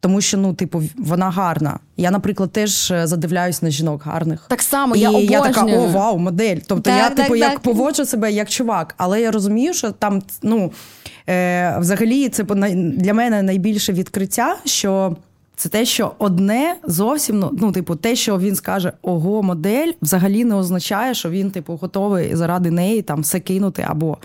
Тому 0.02 0.22
що, 0.22 0.38
ну, 0.38 0.54
типу, 0.54 0.84
вона 0.98 1.30
гарна. 1.30 1.80
Я, 1.98 2.12
наприклад, 2.12 2.52
теж 2.52 2.92
е, 2.92 3.08
задивляюсь 3.08 3.62
на 3.62 3.70
жінок 3.70 4.04
гарних. 4.04 4.46
Так 4.50 4.62
само, 4.62 4.96
і 4.96 5.00
я 5.00 5.10
я 5.10 5.42
така, 5.42 5.66
о, 5.66 5.88
вау, 5.88 6.18
модель. 6.18 6.58
Тобто 6.68 6.90
Так, 6.90 7.00
я, 7.00 7.10
так, 7.10 7.16
типу, 7.16 7.36
як 7.36 7.52
так. 7.52 7.60
поводжу 7.60 8.06
себе 8.06 8.32
як 8.32 8.50
чувак, 8.50 8.96
але 8.98 9.22
я 9.22 9.32
розумію, 9.32 9.74
що 9.74 9.92
там, 9.92 10.22
ну, 10.42 10.72
е, 11.30 11.78
взагалі, 11.80 12.30
це 12.30 12.44
для 12.74 13.14
мене 13.14 13.42
найбільше 13.44 13.94
відкриття, 13.94 14.58
що. 14.66 15.16
Це 15.56 15.70
те, 15.70 15.86
що 15.86 16.12
одне 16.18 16.76
зовсім 16.84 17.40
ну, 17.40 17.52
ну, 17.54 17.72
типу, 17.72 17.96
те, 17.96 18.16
що 18.16 18.40
він 18.40 18.56
скаже 18.56 18.94
ого, 19.02 19.44
модель, 19.44 19.92
взагалі 20.02 20.46
не 20.46 20.56
означає, 20.56 21.14
що 21.14 21.30
він, 21.30 21.52
типу, 21.52 21.76
готовий 21.82 22.36
заради 22.36 22.72
неї 22.72 23.02
там 23.02 23.22
все 23.22 23.40
кинути 23.40 23.86
або. 23.88 24.18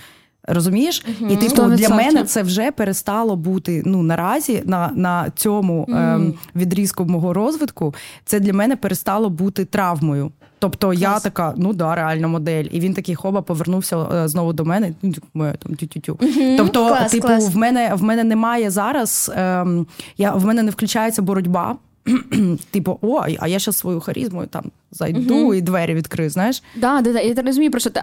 Розумієш? 0.46 1.04
І 1.30 1.36
типу 1.36 1.62
для 1.62 1.88
мене 1.88 2.24
це 2.24 2.42
вже 2.42 2.70
перестало 2.70 3.36
бути 3.36 3.82
ну 3.86 4.02
наразі 4.02 4.62
на, 4.64 4.90
на 4.94 5.30
цьому 5.36 5.86
ем, 5.88 6.34
відрізку 6.56 7.04
мого 7.04 7.32
розвитку. 7.32 7.94
Це 8.24 8.40
для 8.40 8.52
мене 8.52 8.76
перестало 8.76 9.30
бути 9.30 9.64
травмою. 9.64 10.32
Тобто 10.58 10.92
я 10.92 11.20
така, 11.20 11.54
ну 11.56 11.72
да, 11.72 11.94
реальна 11.94 12.28
модель. 12.28 12.64
І 12.70 12.80
він 12.80 12.94
такий 12.94 13.14
хоба 13.14 13.42
повернувся 13.42 13.96
е, 13.98 14.28
знову 14.28 14.52
до 14.52 14.64
мене. 14.64 14.92
Ну, 15.02 15.14
моя 15.34 15.52
там 15.52 15.74
тю-тю-тю. 15.74 16.18
Тобто, 16.56 16.88
Клас, 16.88 17.12
типу, 17.12 17.26
клас. 17.26 17.54
в 17.54 17.56
мене 17.56 17.94
в 17.94 18.02
мене 18.02 18.24
немає 18.24 18.70
зараз. 18.70 19.32
Ем, 19.36 19.86
я 20.18 20.32
в 20.32 20.44
мене 20.44 20.62
не 20.62 20.70
включається 20.70 21.22
боротьба. 21.22 21.76
Типу, 22.70 22.98
о, 23.02 23.25
а 23.38 23.48
я 23.48 23.58
ще 23.58 23.72
свою 23.72 24.00
харизмою 24.00 24.46
там 24.46 24.70
зайду 24.90 25.54
і 25.54 25.60
двері 25.60 25.94
відкрию. 25.94 26.30
Знаєш? 26.30 26.62
Да, 26.76 27.00
да, 27.00 27.12
да, 27.12 27.20
я 27.20 27.34
розумію, 27.34 27.70
про 27.70 27.80
що 27.80 27.90
ти. 27.90 28.02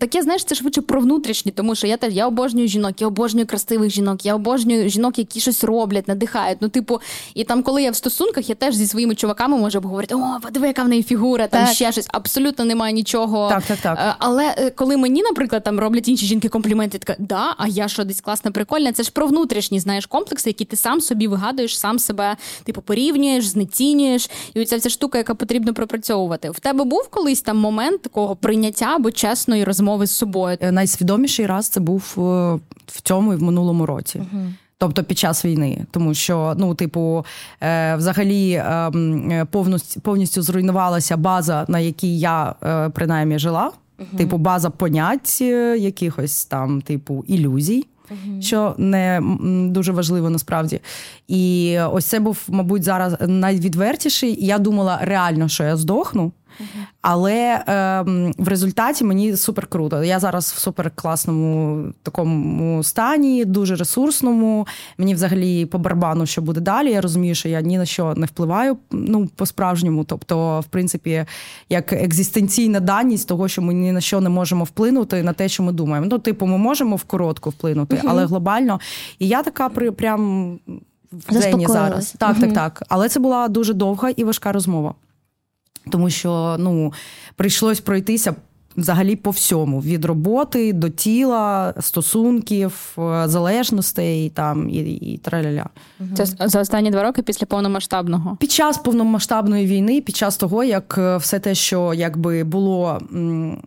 Таке, 0.00 0.22
знаєш, 0.22 0.44
це 0.44 0.54
швидше 0.54 0.82
про 0.82 1.00
внутрішні, 1.00 1.52
тому 1.52 1.74
що 1.74 1.86
я 1.86 1.96
теж 1.96 2.14
я 2.14 2.26
обожнюю 2.26 2.68
жінок, 2.68 3.00
я 3.00 3.06
обожнюю 3.06 3.46
красивих 3.46 3.90
жінок, 3.90 4.26
я 4.26 4.34
обожнюю 4.34 4.88
жінок, 4.88 5.18
які 5.18 5.40
щось 5.40 5.64
роблять, 5.64 6.08
надихають. 6.08 6.58
Ну, 6.60 6.68
типу, 6.68 7.00
і 7.34 7.44
там, 7.44 7.62
коли 7.62 7.82
я 7.82 7.90
в 7.90 7.96
стосунках, 7.96 8.48
я 8.48 8.54
теж 8.54 8.74
зі 8.74 8.86
своїми 8.86 9.14
чуваками 9.14 9.58
можу 9.58 9.78
обговорити: 9.78 10.14
о, 10.14 10.38
подиви, 10.42 10.66
яка 10.66 10.82
в 10.82 10.88
неї 10.88 11.02
фігура, 11.02 11.46
там 11.46 11.64
Так. 11.64 11.74
ще 11.74 11.92
щось. 11.92 12.06
Абсолютно 12.12 12.64
немає 12.64 12.92
нічого. 12.92 13.48
Так, 13.48 13.62
так, 13.62 13.78
так. 13.78 13.98
Е, 13.98 14.14
Але 14.18 14.54
е, 14.58 14.70
коли 14.70 14.96
мені, 14.96 15.22
наприклад, 15.22 15.64
там 15.64 15.80
роблять 15.80 16.08
інші 16.08 16.26
жінки 16.26 16.48
компліменти, 16.48 16.98
така 16.98 17.16
да, 17.18 17.54
а 17.58 17.68
я 17.68 17.88
що 17.88 18.04
десь 18.04 18.20
класна, 18.20 18.50
прикольна. 18.50 18.92
Це 18.92 19.02
ж 19.02 19.10
про 19.10 19.26
внутрішні, 19.26 19.80
знаєш, 19.80 20.06
комплекси, 20.06 20.50
які 20.50 20.64
ти 20.64 20.76
сам 20.76 21.00
собі 21.00 21.26
вигадуєш, 21.28 21.78
сам 21.78 21.98
себе 21.98 22.36
типу 22.64 22.82
порівнюєш, 22.82 23.35
знецінюєш. 23.44 24.30
І 24.54 24.60
оця 24.60 24.76
вся 24.76 24.88
штука, 24.88 25.18
яка 25.18 25.34
потрібно 25.34 25.74
пропрацьовувати. 25.74 26.50
В 26.50 26.60
тебе 26.60 26.84
був 26.84 27.08
колись 27.10 27.42
там 27.42 27.58
момент 27.58 28.02
такого 28.02 28.36
прийняття 28.36 28.86
або 28.96 29.10
чесної 29.10 29.64
розмови 29.64 30.06
з 30.06 30.10
собою. 30.10 30.58
Е, 30.60 30.72
Найсвідоміший 30.72 31.46
раз 31.46 31.68
це 31.68 31.80
був 31.80 32.14
е, 32.18 32.20
в 32.86 33.00
цьому 33.02 33.32
і 33.32 33.36
в 33.36 33.42
минулому 33.42 33.86
році. 33.86 34.22
Тобто 34.78 35.04
під 35.04 35.18
час 35.18 35.44
війни, 35.44 35.86
тому 35.90 36.14
що 36.14 36.54
ну, 36.58 36.74
типу, 36.74 37.24
е, 37.62 37.96
взагалі 37.96 38.50
е, 38.50 38.62
е, 38.62 39.46
повністю, 39.50 40.00
повністю 40.00 40.42
зруйнувалася 40.42 41.16
база, 41.16 41.64
на 41.68 41.78
якій 41.78 42.18
я 42.18 42.54
е, 42.62 42.88
принаймні 42.88 43.38
жила. 43.38 43.70
Типу, 44.18 44.38
база 44.38 44.70
понять 44.70 45.38
е, 45.40 45.78
якихось 45.78 46.44
там, 46.44 46.82
типу, 46.82 47.24
ілюзій. 47.28 47.86
Що 48.40 48.74
не 48.78 49.20
дуже 49.70 49.92
важливо 49.92 50.30
насправді. 50.30 50.80
І 51.28 51.78
ось 51.92 52.04
це 52.04 52.20
був, 52.20 52.42
мабуть, 52.48 52.82
зараз 52.82 53.14
найвідвертіший. 53.20 54.44
Я 54.46 54.58
думала 54.58 54.98
реально, 55.02 55.48
що 55.48 55.64
я 55.64 55.76
здохну. 55.76 56.32
Але 57.02 57.64
ем, 57.66 58.32
в 58.38 58.48
результаті 58.48 59.04
мені 59.04 59.36
супер 59.36 59.66
круто. 59.66 60.04
Я 60.04 60.18
зараз 60.18 60.52
в 60.52 60.58
супер 60.58 60.90
класному 60.94 61.84
такому 62.02 62.82
стані, 62.82 63.44
дуже 63.44 63.76
ресурсному. 63.76 64.66
Мені 64.98 65.14
взагалі 65.14 65.66
по 65.66 65.78
барабану, 65.78 66.26
що 66.26 66.42
буде 66.42 66.60
далі. 66.60 66.90
Я 66.90 67.00
розумію, 67.00 67.34
що 67.34 67.48
я 67.48 67.60
ні 67.60 67.78
на 67.78 67.84
що 67.84 68.14
не 68.16 68.26
впливаю 68.26 68.76
ну, 68.90 69.28
по-справжньому. 69.36 70.04
Тобто, 70.04 70.60
в 70.60 70.64
принципі, 70.64 71.24
як 71.68 71.92
екзистенційна 71.92 72.80
даність 72.80 73.28
того, 73.28 73.48
що 73.48 73.62
ми 73.62 73.74
ні 73.74 73.92
на 73.92 74.00
що 74.00 74.20
не 74.20 74.28
можемо 74.28 74.64
вплинути 74.64 75.22
на 75.22 75.32
те, 75.32 75.48
що 75.48 75.62
ми 75.62 75.72
думаємо. 75.72 76.06
Ну, 76.10 76.18
типу, 76.18 76.46
ми 76.46 76.58
можемо 76.58 76.96
в 76.96 77.04
коротку 77.04 77.50
вплинути, 77.50 78.02
але 78.04 78.26
глобально. 78.26 78.80
І 79.18 79.28
я 79.28 79.42
така 79.42 79.68
при 79.68 79.90
прям 79.90 80.58
в 81.12 81.68
зараз. 81.68 82.14
Так, 82.18 82.40
так, 82.40 82.52
так. 82.52 82.82
Але 82.88 83.08
це 83.08 83.20
була 83.20 83.48
дуже 83.48 83.74
довга 83.74 84.10
і 84.10 84.24
важка 84.24 84.52
розмова. 84.52 84.94
Тому 85.90 86.10
що 86.10 86.56
ну, 86.58 86.92
прийшлось 87.36 87.80
пройтися 87.80 88.34
взагалі 88.76 89.16
по 89.16 89.30
всьому: 89.30 89.80
від 89.80 90.04
роботи 90.04 90.72
до 90.72 90.88
тіла, 90.88 91.74
стосунків, 91.80 92.96
е, 92.98 93.28
залежностей 93.28 94.30
там 94.30 94.70
і, 94.70 94.74
і 94.78 95.18
траля-ля. 95.18 95.66
Це 96.14 96.26
за 96.26 96.60
останні 96.60 96.90
два 96.90 97.02
роки 97.02 97.22
після 97.22 97.46
повномасштабного. 97.46 98.36
Під 98.40 98.50
час 98.50 98.78
повномасштабної 98.78 99.66
війни, 99.66 100.00
під 100.00 100.16
час 100.16 100.36
того, 100.36 100.64
як 100.64 100.94
е, 100.98 101.16
все 101.16 101.38
те, 101.38 101.54
що 101.54 101.94
якби 101.94 102.44
було 102.44 103.00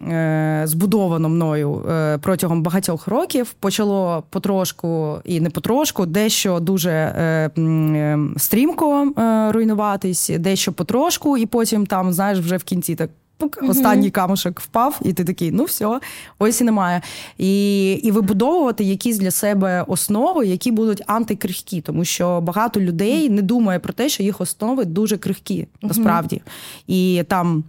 е, 0.09 0.61
збудовано 0.65 1.29
мною 1.29 1.85
е, 1.89 2.17
протягом 2.17 2.63
багатьох 2.63 3.07
років, 3.07 3.53
почало 3.59 4.23
потрошку 4.29 5.17
і 5.25 5.39
не 5.39 5.49
потрошку, 5.49 6.05
дещо 6.05 6.59
дуже 6.59 6.91
е, 6.91 7.49
е, 7.57 8.19
стрімко 8.37 9.11
руйнуватись, 9.49 10.31
дещо 10.39 10.73
потрошку, 10.73 11.37
і 11.37 11.45
потім 11.45 11.85
там, 11.85 12.13
знаєш, 12.13 12.39
вже 12.39 12.57
в 12.57 12.63
кінці 12.63 12.95
так. 12.95 13.09
Пук, 13.39 13.59
Останній 13.69 14.09
камушок 14.11 14.59
впав, 14.59 14.99
і 15.01 15.13
ти 15.13 15.23
такий, 15.23 15.51
ну 15.51 15.63
все, 15.63 15.99
ось 16.39 16.61
і 16.61 16.63
немає. 16.63 17.01
І, 17.37 17.91
і 17.91 18.11
вибудовувати 18.11 18.83
якісь 18.83 19.17
для 19.17 19.31
себе 19.31 19.85
основи, 19.87 20.47
які 20.47 20.71
будуть 20.71 21.03
антикрихкі, 21.07 21.81
тому 21.81 22.05
що 22.05 22.41
багато 22.41 22.81
людей 22.81 23.29
не 23.29 23.41
думає 23.41 23.79
про 23.79 23.93
те, 23.93 24.09
що 24.09 24.23
їх 24.23 24.41
основи 24.41 24.85
дуже 24.85 25.17
крихкі, 25.17 25.67
насправді. 25.81 26.41
І 26.87 27.23
там. 27.27 27.63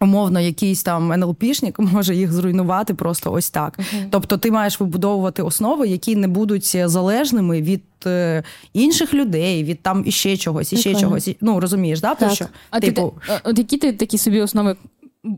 Умовно, 0.00 0.40
якийсь 0.40 0.82
там 0.82 1.12
НЛПшник 1.12 1.78
може 1.78 2.14
їх 2.14 2.32
зруйнувати 2.32 2.94
просто 2.94 3.32
ось 3.32 3.50
так. 3.50 3.78
Тобто, 4.10 4.36
ти 4.36 4.50
маєш 4.50 4.80
вибудовувати 4.80 5.42
основи, 5.42 5.88
які 5.88 6.16
не 6.16 6.28
будуть 6.28 6.76
залежними 6.84 7.62
від 7.62 7.82
е, 8.06 8.42
інших 8.72 9.14
людей, 9.14 9.64
від 9.64 9.80
там 9.80 10.02
іще 10.06 10.36
чогось, 10.36 10.72
іще 10.72 10.82
Прикольно. 10.82 11.08
чогось. 11.08 11.30
Ну 11.40 11.60
розумієш, 11.60 12.00
да? 12.00 12.14
Про 12.14 12.26
Так. 12.26 12.36
що? 12.36 12.46
А 12.70 12.80
типу, 12.80 13.14
ти, 13.26 13.32
от 13.44 13.58
які 13.58 13.78
ти 13.78 13.92
такі 13.92 14.18
собі 14.18 14.40
основи 14.40 14.76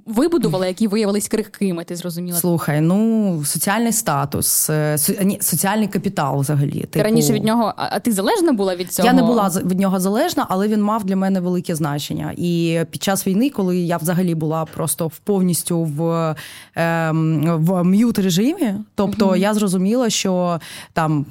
вибудувала, 0.06 0.66
які 0.66 0.88
виявились 0.88 1.28
крихкими, 1.28 1.84
ти 1.84 1.96
зрозуміла? 1.96 2.38
Слухай, 2.38 2.80
ну 2.80 3.42
соціальний 3.44 3.92
статус, 3.92 4.70
е, 4.70 4.98
ні, 5.22 5.38
соціальний 5.40 5.88
капітал 5.88 6.40
взагалі. 6.40 6.80
Ти 6.80 6.86
типу, 6.86 7.04
раніше 7.04 7.32
від 7.32 7.44
нього, 7.44 7.72
а 7.76 7.98
ти 7.98 8.12
залежна 8.12 8.52
була 8.52 8.76
від 8.76 8.92
цього? 8.92 9.06
Я 9.06 9.12
не 9.12 9.22
була 9.22 9.48
від 9.64 9.80
нього 9.80 10.00
залежна, 10.00 10.46
але 10.48 10.68
він 10.68 10.82
мав 10.82 11.04
для 11.04 11.16
мене 11.16 11.40
велике 11.40 11.74
значення. 11.74 12.34
І 12.36 12.80
під 12.90 13.02
час 13.02 13.26
війни, 13.26 13.50
коли 13.50 13.78
я 13.78 13.96
взагалі 13.96 14.34
була 14.34 14.64
просто 14.64 15.10
повністю 15.24 15.84
в, 15.84 16.34
ем, 16.74 17.56
в 17.58 17.84
м'ют 17.84 18.18
режимі, 18.18 18.74
тобто 18.94 19.36
я 19.36 19.54
зрозуміла, 19.54 20.10
що 20.10 20.60
там. 20.92 21.26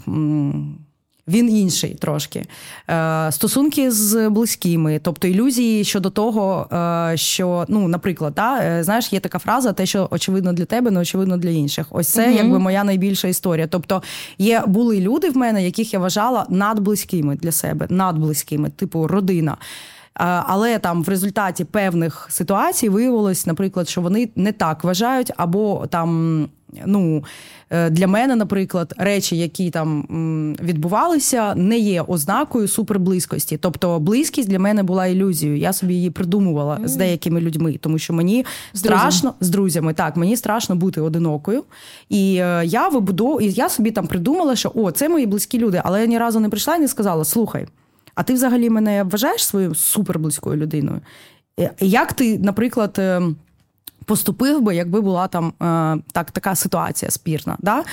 Він 1.29 1.49
інший 1.49 1.93
трошки. 1.93 2.45
Е, 2.89 3.31
стосунки 3.31 3.91
з 3.91 4.29
близькими, 4.29 4.99
тобто 5.03 5.27
ілюзії 5.27 5.83
щодо 5.83 6.09
того, 6.09 6.67
е, 6.73 7.17
що, 7.17 7.65
ну, 7.67 7.87
наприклад, 7.87 8.33
да, 8.35 8.59
е, 8.63 8.83
знаєш, 8.83 9.13
є 9.13 9.19
така 9.19 9.39
фраза, 9.39 9.73
те, 9.73 9.85
що 9.85 10.07
очевидно 10.11 10.53
для 10.53 10.65
тебе, 10.65 10.91
не 10.91 10.99
очевидно 10.99 11.37
для 11.37 11.49
інших. 11.49 11.85
Ось 11.89 12.07
це 12.07 12.33
якби 12.33 12.59
моя 12.59 12.83
найбільша 12.83 13.27
історія. 13.27 13.67
Тобто 13.67 14.03
є 14.37 14.63
були 14.67 14.99
люди 14.99 15.29
в 15.29 15.37
мене, 15.37 15.63
яких 15.65 15.93
я 15.93 15.99
вважала 15.99 16.45
надблизькими 16.49 17.35
для 17.35 17.51
себе, 17.51 17.87
надблизькими, 17.89 18.69
типу 18.69 19.07
родина. 19.07 19.57
Але 20.45 20.79
там 20.79 21.03
в 21.03 21.09
результаті 21.09 21.65
певних 21.65 22.27
ситуацій 22.29 22.89
виявилось, 22.89 23.45
наприклад, 23.45 23.89
що 23.89 24.01
вони 24.01 24.29
не 24.35 24.51
так 24.51 24.83
вважають, 24.83 25.31
або 25.37 25.87
там. 25.89 26.49
Ну, 26.85 27.23
для 27.89 28.07
мене, 28.07 28.35
наприклад, 28.35 28.93
речі, 28.97 29.37
які 29.37 29.69
там 29.69 30.05
відбувалися, 30.63 31.55
не 31.55 31.77
є 31.79 32.01
ознакою 32.01 32.67
суперблизькості. 32.67 33.57
Тобто, 33.57 33.99
близькість 33.99 34.49
для 34.49 34.59
мене 34.59 34.83
була 34.83 35.07
ілюзією. 35.07 35.57
Я 35.57 35.73
собі 35.73 35.93
її 35.93 36.09
придумувала 36.09 36.79
з 36.83 36.95
деякими 36.95 37.41
людьми, 37.41 37.77
тому 37.81 37.97
що 37.99 38.13
мені 38.13 38.45
З 38.73 38.81
друзями. 38.81 38.99
страшно 39.01 39.33
з 39.39 39.49
друзями. 39.49 39.93
Так, 39.93 40.15
мені 40.17 40.37
страшно 40.37 40.75
бути 40.75 41.01
одинокою. 41.01 41.63
І 42.09 42.35
е, 42.35 42.61
я 42.65 42.87
вибудов... 42.87 43.41
і 43.41 43.51
я 43.51 43.69
собі 43.69 43.91
там 43.91 44.07
придумала, 44.07 44.55
що 44.55 44.71
о, 44.75 44.91
це 44.91 45.09
мої 45.09 45.25
близькі 45.25 45.59
люди. 45.59 45.81
Але 45.85 46.01
я 46.01 46.05
ні 46.07 46.17
разу 46.17 46.39
не 46.39 46.49
прийшла 46.49 46.75
і 46.75 46.79
не 46.79 46.87
сказала: 46.87 47.25
слухай, 47.25 47.67
а 48.15 48.23
ти 48.23 48.33
взагалі 48.33 48.69
мене 48.69 49.03
вважаєш 49.03 49.45
своєю 49.45 49.75
суперблизькою 49.75 50.55
людиною? 50.57 51.01
Е, 51.59 51.71
Як 51.79 52.13
ти, 52.13 52.39
наприклад. 52.39 53.01
Поступив 54.09 54.61
би, 54.61 54.75
якби 54.75 55.01
була 55.01 55.27
там 55.27 55.47
е, 55.47 56.03
так, 56.11 56.31
така 56.31 56.55
ситуація 56.55 57.11
спірна. 57.11 57.57
Да? 57.59 57.83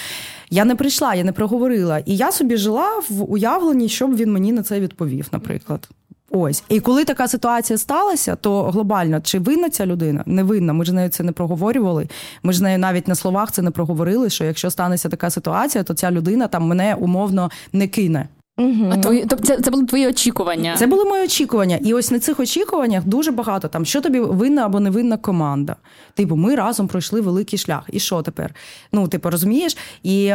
Я 0.50 0.64
не 0.64 0.76
прийшла, 0.76 1.14
я 1.14 1.24
не 1.24 1.32
проговорила. 1.32 1.98
І 1.98 2.16
я 2.16 2.32
собі 2.32 2.56
жила 2.56 3.02
в 3.10 3.32
уявленні, 3.32 3.88
щоб 3.88 4.16
він 4.16 4.32
мені 4.32 4.52
на 4.52 4.62
це 4.62 4.80
відповів, 4.80 5.28
наприклад. 5.32 5.88
Ось. 6.30 6.64
І 6.68 6.80
коли 6.80 7.04
така 7.04 7.28
ситуація 7.28 7.78
сталася, 7.78 8.36
то 8.36 8.62
глобально 8.62 9.20
чи 9.20 9.38
винна 9.38 9.70
ця 9.70 9.86
людина? 9.86 10.22
Не 10.26 10.42
винна. 10.42 10.72
Ми 10.72 10.84
ж 10.84 10.92
нею 10.92 11.08
це 11.08 11.22
не 11.22 11.32
проговорювали. 11.32 12.08
Ми 12.42 12.52
ж 12.52 12.62
нею 12.62 12.78
навіть 12.78 13.08
на 13.08 13.14
словах 13.14 13.52
це 13.52 13.62
не 13.62 13.70
проговорили. 13.70 14.30
Що 14.30 14.44
якщо 14.44 14.70
станеться 14.70 15.08
така 15.08 15.30
ситуація, 15.30 15.84
то 15.84 15.94
ця 15.94 16.10
людина 16.10 16.48
там 16.48 16.66
мене 16.66 16.94
умовно 16.94 17.50
не 17.72 17.88
кине. 17.88 18.28
А 18.58 18.96
твої, 18.96 19.24
тобто 19.28 19.46
це, 19.46 19.60
це 19.60 19.70
були 19.70 19.84
твої 19.86 20.06
очікування. 20.08 20.74
Це 20.78 20.86
були 20.86 21.04
мої 21.04 21.24
очікування. 21.24 21.78
І 21.84 21.94
ось 21.94 22.10
на 22.10 22.18
цих 22.18 22.40
очікуваннях 22.40 23.04
дуже 23.04 23.30
багато 23.30 23.68
там, 23.68 23.84
що 23.84 24.00
тобі 24.00 24.20
винна 24.20 24.64
або 24.66 24.80
невинна 24.80 25.16
команда. 25.16 25.76
Типу, 26.14 26.36
ми 26.36 26.54
разом 26.54 26.88
пройшли 26.88 27.20
великий 27.20 27.58
шлях. 27.58 27.82
І 27.92 27.98
що 28.00 28.22
тепер? 28.22 28.54
Ну, 28.92 29.08
типу, 29.08 29.30
розумієш? 29.30 29.76
І, 30.02 30.32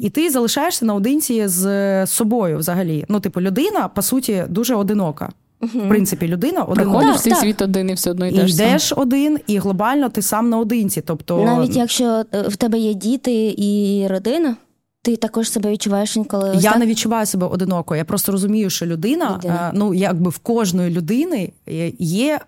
і 0.00 0.10
ти 0.10 0.30
залишаєшся 0.30 0.84
наодинці 0.84 1.46
з 1.48 2.06
собою 2.06 2.58
взагалі. 2.58 3.04
Ну, 3.08 3.20
типу, 3.20 3.40
людина, 3.40 3.88
по 3.88 4.02
суті, 4.02 4.44
дуже 4.48 4.74
одинока. 4.74 5.28
В 5.60 5.88
принципі, 5.88 6.28
людина 6.28 6.62
одинока. 6.62 6.98
Приходиш 6.98 7.22
Так, 7.22 7.32
так. 7.32 7.42
світ 7.42 7.62
один 7.62 7.90
і 7.90 7.94
все 7.94 8.10
одно 8.10 8.26
І 8.26 8.30
йдеш. 8.30 8.56
сам. 8.56 8.66
йдеш 8.68 8.92
один, 8.96 9.38
і 9.46 9.58
глобально 9.58 10.08
ти 10.08 10.22
сам 10.22 10.50
наодинці. 10.50 11.00
Тобто, 11.00 11.44
Навіть 11.44 11.76
якщо 11.76 12.04
е, 12.04 12.42
в 12.48 12.56
тебе 12.56 12.78
є 12.78 12.94
діти 12.94 13.54
і 13.58 14.06
родина, 14.10 14.56
ти 15.06 15.16
також 15.16 15.50
себе 15.50 15.70
відчуваєш 15.70 16.16
інколи. 16.16 16.56
Я 16.56 16.70
так? 16.70 16.78
не 16.78 16.86
відчуваю 16.86 17.26
себе 17.26 17.46
одиноко. 17.46 17.96
Я 17.96 18.04
просто 18.04 18.32
розумію, 18.32 18.70
що 18.70 18.86
людина, 18.86 19.34
Людина. 19.36 19.68
е, 19.68 19.76
ну 19.78 19.94
якби 19.94 20.30
в 20.30 20.38
кожної 20.38 20.90
людини 20.90 21.52
е, 21.68 21.92
є 21.98 22.40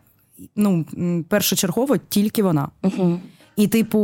ну 0.57 0.85
першочергово 1.29 1.97
тільки 1.97 2.43
вона. 2.43 2.69
Угу. 2.83 3.21
І, 3.57 3.67
типу, 3.67 4.01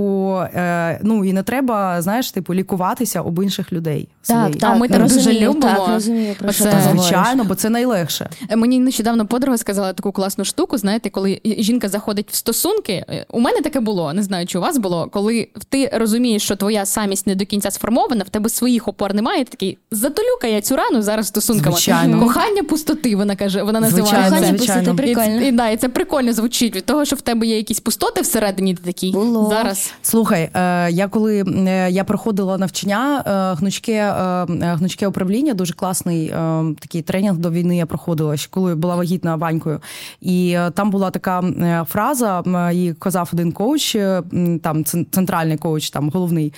е, 0.54 1.00
ну 1.02 1.24
і 1.24 1.32
не 1.32 1.42
треба, 1.42 2.02
знаєш, 2.02 2.30
типу, 2.30 2.54
лікуватися 2.54 3.22
об 3.22 3.42
інших 3.42 3.72
людей. 3.72 4.08
Так, 4.28 4.56
так, 4.56 4.78
ми 4.78 4.88
так 4.88 5.00
розумію, 5.00 5.26
дуже 5.26 5.40
любимо. 5.40 5.76
Так, 5.76 5.88
розумію, 5.88 6.34
про 6.38 6.52
що 6.52 6.64
Оце- 6.64 6.90
Звичайно, 6.90 7.44
бо 7.44 7.54
це 7.54 7.70
найлегше. 7.70 8.30
Е, 8.50 8.56
Мені 8.56 8.78
нещодавно 8.78 9.26
подруга 9.26 9.58
сказала 9.58 9.92
таку 9.92 10.12
класну 10.12 10.44
штуку. 10.44 10.78
Знаєте, 10.78 11.10
коли 11.10 11.40
жінка 11.44 11.88
заходить 11.88 12.30
в 12.30 12.34
стосунки, 12.34 13.04
е, 13.08 13.26
у 13.30 13.40
мене 13.40 13.60
таке 13.60 13.80
було, 13.80 14.12
не 14.12 14.22
знаю, 14.22 14.46
чи 14.46 14.58
у 14.58 14.60
вас 14.60 14.78
було, 14.78 15.08
коли 15.12 15.48
ти 15.68 15.90
розумієш, 15.94 16.42
що 16.42 16.56
твоя 16.56 16.87
самість 16.87 17.26
не 17.26 17.34
до 17.34 17.46
кінця 17.46 17.70
сформована, 17.70 18.24
в 18.24 18.28
тебе 18.28 18.48
своїх 18.48 18.88
опор 18.88 19.14
немає. 19.14 19.44
Ти 19.44 19.50
такий 19.50 19.78
затолюка 19.90 20.46
я 20.46 20.60
цю 20.60 20.76
рану 20.76 21.02
зараз 21.02 21.26
стосунками. 21.26 21.72
Звичайно. 21.76 22.20
Кохання 22.20 22.62
пустоти, 22.62 23.16
вона 23.16 23.37
каже, 23.37 23.62
вона 23.62 23.80
називає 23.80 24.04
Звичайно, 24.04 24.24
це. 24.24 24.34
Кохання 24.37 24.58
звичайно. 24.58 24.82
пустоти 24.82 25.02
прикольно. 25.14 25.42
і, 25.46 25.52
да, 25.52 25.68
і 25.70 25.76
це 25.76 25.88
прикольно 25.88 26.32
звучить 26.32 26.76
від 26.76 26.84
того, 26.84 27.04
що 27.04 27.16
в 27.16 27.20
тебе 27.20 27.46
є 27.46 27.56
якісь 27.56 27.80
пустоти 27.80 28.20
всередині, 28.20 28.74
ти 28.74 28.82
такий 28.82 29.12
Було. 29.12 29.48
зараз. 29.48 29.92
Слухай, 30.02 30.50
е, 30.54 30.90
я 30.90 31.08
коли 31.08 31.44
е, 31.66 31.90
я 31.90 32.04
проходила 32.04 32.58
навчання, 32.58 33.22
е, 33.26 33.58
гнучке, 33.60 34.13
гнучке 34.61 35.07
управління, 35.07 35.55
дуже 35.55 35.74
класний 35.74 36.27
е, 36.27 36.64
такий 36.79 37.03
тренінг 37.03 37.37
до 37.37 37.50
війни 37.50 37.77
я 37.77 37.87
проходила, 37.87 38.37
коли 38.50 38.74
була 38.74 38.96
вагітна 38.96 39.37
Ванькою. 39.37 39.81
І 40.20 40.50
е, 40.50 40.70
там 40.70 40.90
була 40.90 41.11
така 41.11 41.40
е, 41.40 41.85
фраза, 41.88 42.42
її 42.72 42.94
казав 42.94 43.31
один 43.33 43.53
коуч, 43.53 43.94
е, 43.94 44.22
там 44.62 44.85
центральний 44.85 45.57
коуч, 45.57 45.90
там 45.90 46.11
головний, 46.11 46.53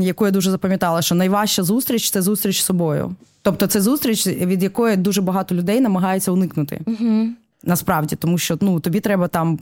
яку 0.00 0.26
я 0.26 0.30
дуже 0.30 0.50
запам'ятала, 0.50 1.02
що 1.02 1.14
найважча 1.14 1.62
зустріч 1.62 2.10
це 2.10 2.22
зустріч 2.22 2.60
з 2.60 2.64
собою. 2.64 3.14
Тобто 3.42 3.66
це 3.66 3.80
зустріч, 3.80 4.26
від 4.26 4.62
якої 4.62 4.96
дуже 4.96 5.22
багато 5.22 5.54
людей 5.54 5.80
намагається 5.80 6.32
уникнути. 6.32 6.80
Насправді, 7.64 8.16
тому 8.16 8.38
що 8.38 8.58
ну 8.60 8.80
тобі 8.80 9.00
треба 9.00 9.28
там 9.28 9.58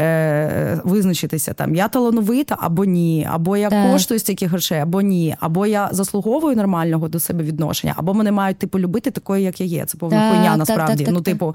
е, 0.00 0.80
визначитися 0.84 1.52
там 1.52 1.74
я 1.74 1.88
талановита 1.88 2.56
або 2.60 2.84
ні, 2.84 3.28
або 3.30 3.56
я 3.56 3.70
Так. 3.70 3.92
коштую 3.92 4.20
стільки 4.20 4.46
грошей, 4.46 4.78
або 4.78 5.00
ні, 5.00 5.36
або 5.40 5.66
я 5.66 5.88
заслуговую 5.92 6.56
нормального 6.56 7.08
до 7.08 7.20
себе 7.20 7.44
відношення, 7.44 7.94
або 7.96 8.14
мене 8.14 8.32
мають 8.32 8.58
типу 8.58 8.78
любити 8.78 9.10
такою, 9.10 9.42
як 9.42 9.60
я 9.60 9.66
є. 9.66 9.84
Це 9.84 9.98
повна 9.98 10.30
хуйня 10.30 10.56
насправді. 10.56 11.04
так, 11.04 11.06
так, 11.06 11.14
ну, 11.14 11.20
так. 11.20 11.24
типу, 11.34 11.54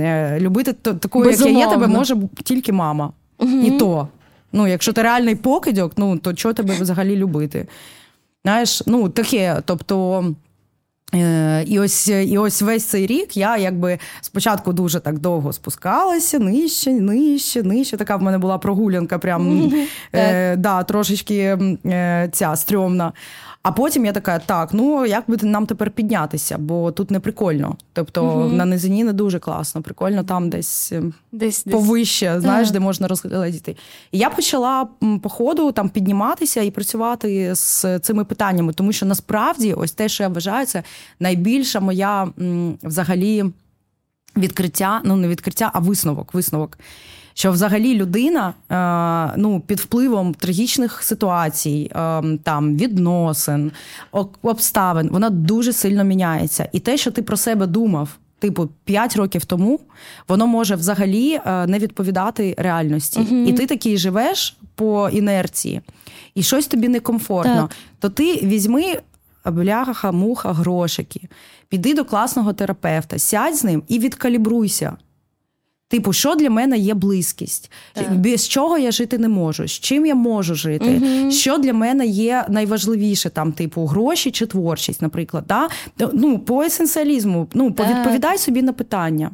е, 0.00 0.38
любити 0.40 0.72
такою, 0.72 1.30
як 1.30 1.40
я 1.40 1.50
є, 1.50 1.66
тебе 1.66 1.86
може 1.86 2.16
тільки 2.44 2.72
мама. 2.72 3.12
І 3.64 3.70
то. 3.70 4.08
Ну, 4.52 4.66
якщо 4.66 4.92
ти 4.92 5.02
реальний 5.02 5.34
покидьок, 5.34 5.92
ну 5.96 6.18
то 6.18 6.34
чого 6.34 6.54
тебе 6.54 6.74
взагалі 6.74 7.16
любити? 7.16 7.66
Знаєш, 8.44 8.82
ну 8.86 9.08
таке, 9.08 9.62
тобто. 9.64 10.24
Е, 11.22 11.64
І 11.66 11.78
ось, 11.78 12.08
і 12.08 12.38
ось 12.38 12.62
весь 12.62 12.84
цей 12.84 13.06
рік 13.06 13.36
я 13.36 13.56
якби 13.56 13.98
спочатку 14.20 14.72
дуже 14.72 15.00
так 15.00 15.18
довго 15.18 15.52
спускалася, 15.52 16.38
нижче, 16.38 16.90
нижче, 16.90 17.62
нижче. 17.62 17.96
Така 17.96 18.16
в 18.16 18.22
мене 18.22 18.38
була 18.38 18.58
прогулянка, 18.58 19.18
прям 19.18 19.72
е, 20.12 20.56
да, 20.56 20.82
трошечки 20.82 21.58
е, 21.86 22.28
ця 22.32 22.56
стрьомна. 22.56 23.12
А 23.66 23.72
потім 23.72 24.04
я 24.04 24.12
така: 24.12 24.38
так, 24.38 24.74
ну 24.74 25.06
як 25.06 25.24
би 25.28 25.36
нам 25.42 25.66
тепер 25.66 25.90
піднятися, 25.90 26.58
бо 26.58 26.92
тут 26.92 27.10
не 27.10 27.20
прикольно. 27.20 27.76
Тобто 27.92 28.50
на 28.52 28.64
низині 28.64 29.04
не 29.04 29.12
дуже 29.12 29.38
класно, 29.38 29.82
прикольно 29.82 30.24
там 30.24 30.50
десь. 30.50 30.92
е, 30.92 31.02
Десь, 31.32 31.64
десь. 31.64 31.74
повище, 31.74 32.40
знаєш, 32.40 32.70
де 32.70 32.80
можна 32.80 33.08
розглядіти. 33.08 33.76
І 34.12 34.18
я 34.18 34.30
почала 34.30 34.88
по 35.22 35.28
ходу 35.28 35.72
там 35.72 35.88
підніматися 35.88 36.62
і 36.62 36.70
працювати 36.70 37.54
з 37.54 37.98
цими 37.98 38.24
питаннями, 38.24 38.72
тому 38.72 38.92
що 38.92 39.06
насправді, 39.06 39.72
ось 39.72 39.92
те, 39.92 40.08
що 40.08 40.22
я 40.22 40.28
вважаю, 40.28 40.66
це 40.66 40.82
найбільша 41.20 41.80
моя 41.80 42.28
взагалі 42.82 43.44
відкриття, 44.36 45.00
ну 45.04 45.16
не 45.16 45.28
відкриття, 45.28 45.70
а 45.74 45.78
висновок. 45.78 46.34
Висновок. 46.34 46.78
Що 47.38 47.52
взагалі 47.52 47.94
людина 47.94 48.54
е, 48.70 49.36
ну, 49.36 49.60
під 49.60 49.80
впливом 49.80 50.34
трагічних 50.34 51.02
ситуацій, 51.02 51.90
е, 51.94 52.22
там 52.42 52.76
відносин, 52.76 53.72
обставин, 54.42 55.08
вона 55.08 55.30
дуже 55.30 55.72
сильно 55.72 56.04
міняється. 56.04 56.68
І 56.72 56.80
те, 56.80 56.96
що 56.96 57.10
ти 57.10 57.22
про 57.22 57.36
себе 57.36 57.66
думав, 57.66 58.08
типу, 58.38 58.68
5 58.84 59.16
років 59.16 59.44
тому, 59.44 59.80
воно 60.28 60.46
може 60.46 60.74
взагалі 60.74 61.40
е, 61.46 61.66
не 61.66 61.78
відповідати 61.78 62.54
реальності. 62.58 63.20
І 63.46 63.52
ти 63.52 63.66
такий 63.66 63.98
живеш 63.98 64.56
по 64.74 65.08
інерції, 65.08 65.80
і 66.34 66.42
щось 66.42 66.66
тобі 66.66 66.88
некомфортно. 66.88 67.54
Так. 67.54 67.76
То 67.98 68.08
ти 68.08 68.36
візьми 68.42 68.84
бляха, 69.44 70.12
муха, 70.12 70.52
грошики, 70.52 71.20
піди 71.68 71.94
до 71.94 72.04
класного 72.04 72.52
терапевта, 72.52 73.18
сядь 73.18 73.56
з 73.56 73.64
ним 73.64 73.82
і 73.88 73.98
відкалібруйся. 73.98 74.96
Типу, 75.88 76.12
що 76.12 76.34
для 76.34 76.50
мене 76.50 76.78
є 76.78 76.94
близькість? 76.94 77.70
Без 78.10 78.48
чого 78.48 78.78
я 78.78 78.90
жити 78.90 79.18
не 79.18 79.28
можу? 79.28 79.68
З 79.68 79.70
чим 79.72 80.06
я 80.06 80.14
можу 80.14 80.54
жити? 80.54 81.02
Що 81.30 81.58
для 81.58 81.72
мене 81.72 82.06
є 82.06 82.44
найважливіше, 82.48 83.30
там, 83.30 83.52
типу, 83.52 83.86
гроші 83.86 84.30
чи 84.30 84.46
творчість, 84.46 85.02
наприклад. 85.02 85.44
Да? 85.48 85.68
Ну, 86.12 86.38
по 86.38 86.62
есенціалізму, 86.62 87.48
ну, 87.54 87.70
Так. 87.70 87.88
відповідай 87.88 88.38
собі 88.38 88.62
на 88.62 88.72
питання. 88.72 89.30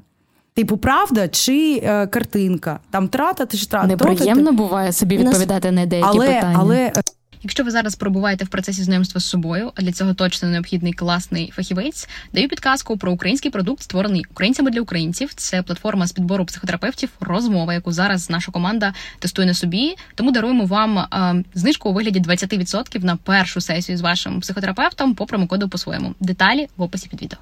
Типу, 0.55 0.77
правда 0.77 1.29
чи 1.29 1.83
е, 1.85 2.07
картинка? 2.07 2.81
Там 2.91 3.09
трата 3.09 3.47
чи 3.47 3.67
трата. 3.67 3.87
Неприємно 3.87 4.53
буває 4.53 4.93
собі 4.93 5.17
відповідати 5.17 5.71
на 5.71 5.87
деякі 5.87 6.09
але, 6.13 6.27
питання. 6.27 6.59
Але 6.61 6.77
е, 6.77 6.93
Якщо 7.43 7.65
ви 7.65 7.71
зараз 7.71 7.95
перебуваєте 7.95 8.45
в 8.45 8.49
процесі 8.49 8.83
знайомства 8.83 9.21
з 9.21 9.25
собою, 9.25 9.73
а 9.75 9.83
для 9.83 9.93
цього 9.93 10.15
точно 10.15 10.49
необхідний 10.49 10.93
класний 10.93 11.53
фахівець, 11.55 12.09
даю 12.33 12.49
підказку 12.49 12.97
про 12.97 13.13
український 13.13 13.51
продукт, 13.51 13.83
створений 13.83 14.25
українцями 14.31 14.71
для 14.71 14.81
українців. 14.81 15.35
Це 15.35 15.63
платформа 15.63 16.07
з 16.07 16.13
підбору 16.13 16.45
психотерапевтів, 16.45 17.11
розмова, 17.21 17.75
яку 17.75 17.93
зараз 17.93 18.31
наша 18.31 18.53
команда 18.53 18.95
тестує 19.19 19.47
на 19.47 19.55
собі. 19.55 19.97
Тому 20.15 20.33
даруємо 20.33 20.65
вам 20.65 20.99
е, 20.99 21.45
знижку 21.55 21.91
у 21.91 21.93
вигляді 21.93 22.21
20% 22.21 23.05
на 23.05 23.17
першу 23.17 23.61
сесію 23.61 23.99
з 23.99 24.01
вашим 24.01 24.41
психотерапевтом 24.41 25.15
по 25.15 25.27
промокоду 25.27 25.69
по-своєму. 25.69 26.15
Деталі 26.21 26.69
в 26.77 26.83
описі 26.83 27.09
під 27.09 27.23
відео. 27.23 27.39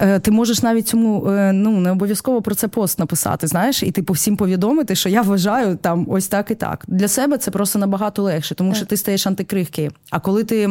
Е, 0.00 0.18
ти 0.18 0.30
можеш 0.30 0.62
навіть 0.62 0.88
цьому 0.88 1.28
е, 1.28 1.52
ну 1.52 1.80
не 1.80 1.90
обов'язково 1.90 2.42
про 2.42 2.54
це 2.54 2.68
пост 2.68 2.98
написати, 2.98 3.46
знаєш, 3.46 3.82
і 3.82 3.90
типу 3.90 4.12
всім 4.12 4.36
повідомити, 4.36 4.94
що 4.94 5.08
я 5.08 5.22
вважаю 5.22 5.76
там 5.76 6.06
ось 6.10 6.28
так 6.28 6.50
і 6.50 6.54
так. 6.54 6.84
Для 6.88 7.08
себе 7.08 7.38
це 7.38 7.50
просто 7.50 7.78
набагато 7.78 8.22
легше, 8.22 8.54
тому 8.54 8.74
що 8.74 8.86
ти 8.86 8.96
стаєш 8.96 9.26
антикрихки. 9.26 9.90
А 10.10 10.20
коли 10.20 10.44
ти. 10.44 10.70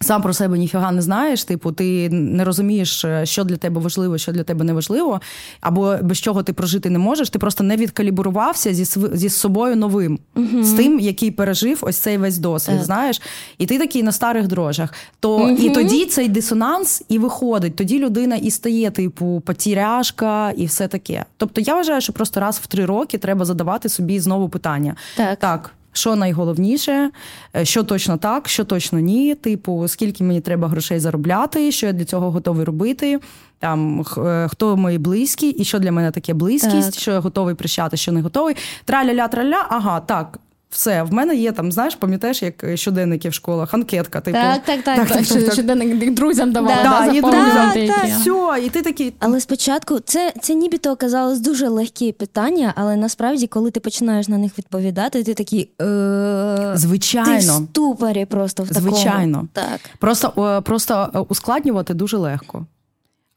Сам 0.00 0.22
про 0.22 0.32
себе 0.32 0.58
ніфіга 0.58 0.92
не 0.92 1.02
знаєш, 1.02 1.44
типу, 1.44 1.72
ти 1.72 2.08
не 2.10 2.44
розумієш, 2.44 3.04
е, 3.04 3.26
що 3.26 3.44
для 3.44 3.56
тебе 3.56 3.80
важливо, 3.80 4.18
що 4.18 4.32
для 4.32 4.42
тебе 4.42 4.64
не 4.64 4.72
важливо, 4.72 5.20
або 5.60 5.96
без 6.02 6.18
чого 6.18 6.42
ти 6.42 6.52
прожити 6.52 6.90
не 6.90 6.98
можеш. 6.98 7.30
Ти 7.30 7.38
просто 7.38 7.64
не 7.64 7.76
відкалібрувався 7.76 8.74
зі 8.74 8.84
зі 9.12 9.28
собою 9.28 9.76
новим, 9.76 10.18
угу. 10.36 10.62
з 10.62 10.72
тим, 10.72 11.00
який 11.00 11.30
пережив 11.30 11.78
ось 11.82 11.96
цей 11.96 12.18
весь 12.18 12.38
досвід. 12.38 12.76
Так. 12.76 12.84
Знаєш, 12.84 13.22
і 13.58 13.66
ти 13.66 13.78
такий 13.78 14.02
на 14.02 14.12
старих 14.12 14.46
дрожжах. 14.46 14.94
То 15.20 15.36
угу. 15.36 15.50
і 15.50 15.70
тоді 15.70 16.06
цей 16.06 16.28
дисонанс 16.28 17.02
і 17.08 17.18
виходить. 17.18 17.76
Тоді 17.76 17.98
людина 17.98 18.36
і 18.36 18.50
стає, 18.50 18.90
типу, 18.90 19.42
потіряшка 19.46 20.50
і 20.50 20.66
все 20.66 20.88
таке. 20.88 21.24
Тобто 21.36 21.60
я 21.60 21.74
вважаю, 21.74 22.00
що 22.00 22.12
просто 22.12 22.40
раз 22.40 22.58
в 22.58 22.66
три 22.66 22.84
роки 22.84 23.18
треба 23.18 23.44
задавати 23.44 23.88
собі 23.88 24.20
знову 24.20 24.48
питання. 24.48 24.96
Так. 25.16 25.38
так 25.38 25.75
що 25.96 26.16
найголовніше, 26.16 27.10
е, 27.56 27.64
що 27.64 27.82
точно 27.82 28.16
так, 28.16 28.48
що 28.48 28.64
точно 28.64 29.00
ні. 29.00 29.34
Типу, 29.34 29.88
скільки 29.88 30.24
мені 30.24 30.40
треба 30.40 30.68
грошей 30.68 30.98
заробляти, 30.98 31.72
що 31.72 31.86
я 31.86 31.92
для 31.92 32.04
цього 32.04 32.30
готовий 32.30 32.64
робити. 32.64 33.20
Там 33.58 34.04
е, 34.18 34.48
хто 34.50 34.76
мої 34.76 34.98
близькі, 34.98 35.48
і 35.48 35.64
що 35.64 35.78
для 35.78 35.92
мене 35.92 36.10
таке 36.10 36.34
близькість, 36.34 36.92
так. 36.92 37.00
що 37.00 37.10
я 37.10 37.20
готовий 37.20 37.54
прищати, 37.54 37.96
що 37.96 38.12
не 38.12 38.20
готовий. 38.20 38.56
Траля-ля, 38.84 39.28
траля, 39.28 39.66
ага, 39.68 40.00
так. 40.00 40.38
Все, 40.76 41.02
в 41.02 41.12
мене 41.12 41.36
є 41.36 41.52
там, 41.52 41.72
знаєш, 41.72 41.94
пам'ятаєш, 41.94 42.42
як 42.42 42.64
щоденники 42.74 43.28
в 43.28 43.34
школах, 43.34 43.74
анкетка, 43.74 44.20
типу. 44.20 44.38
Так, 44.38 44.62
так, 44.64 44.84
так. 44.84 45.08
так, 45.08 45.08
так, 45.08 45.26
так. 45.26 45.52
Щоденник 45.52 46.14
друзям 46.14 46.52
давали, 46.52 46.82
да, 46.82 47.06
да, 47.06 47.12
і 47.12 47.20
друзям. 47.20 47.72
Все, 48.20 48.64
і 48.66 48.68
ти 48.70 48.82
такий. 48.82 49.14
Але 49.18 49.40
спочатку 49.40 50.00
це 50.00 50.32
це 50.40 50.54
нібито 50.54 50.90
оказалось 50.90 51.40
дуже 51.40 51.68
легкі 51.68 52.12
питання, 52.12 52.72
але 52.76 52.96
насправді, 52.96 53.46
коли 53.46 53.70
ти 53.70 53.80
починаєш 53.80 54.28
на 54.28 54.38
них 54.38 54.58
відповідати, 54.58 55.22
ти 55.24 55.34
такий. 55.34 55.70
Е- 55.82 56.72
Звичайно. 56.74 57.32
Ти 57.32 57.38
в 57.38 57.42
ступорі 57.42 58.24
просто 58.24 58.62
в 58.62 58.68
такому. 58.68 58.96
Звичайно. 58.96 59.48
Так. 59.52 59.80
Просто, 59.98 60.62
просто 60.64 61.26
ускладнювати 61.28 61.94
дуже 61.94 62.16
легко. 62.16 62.66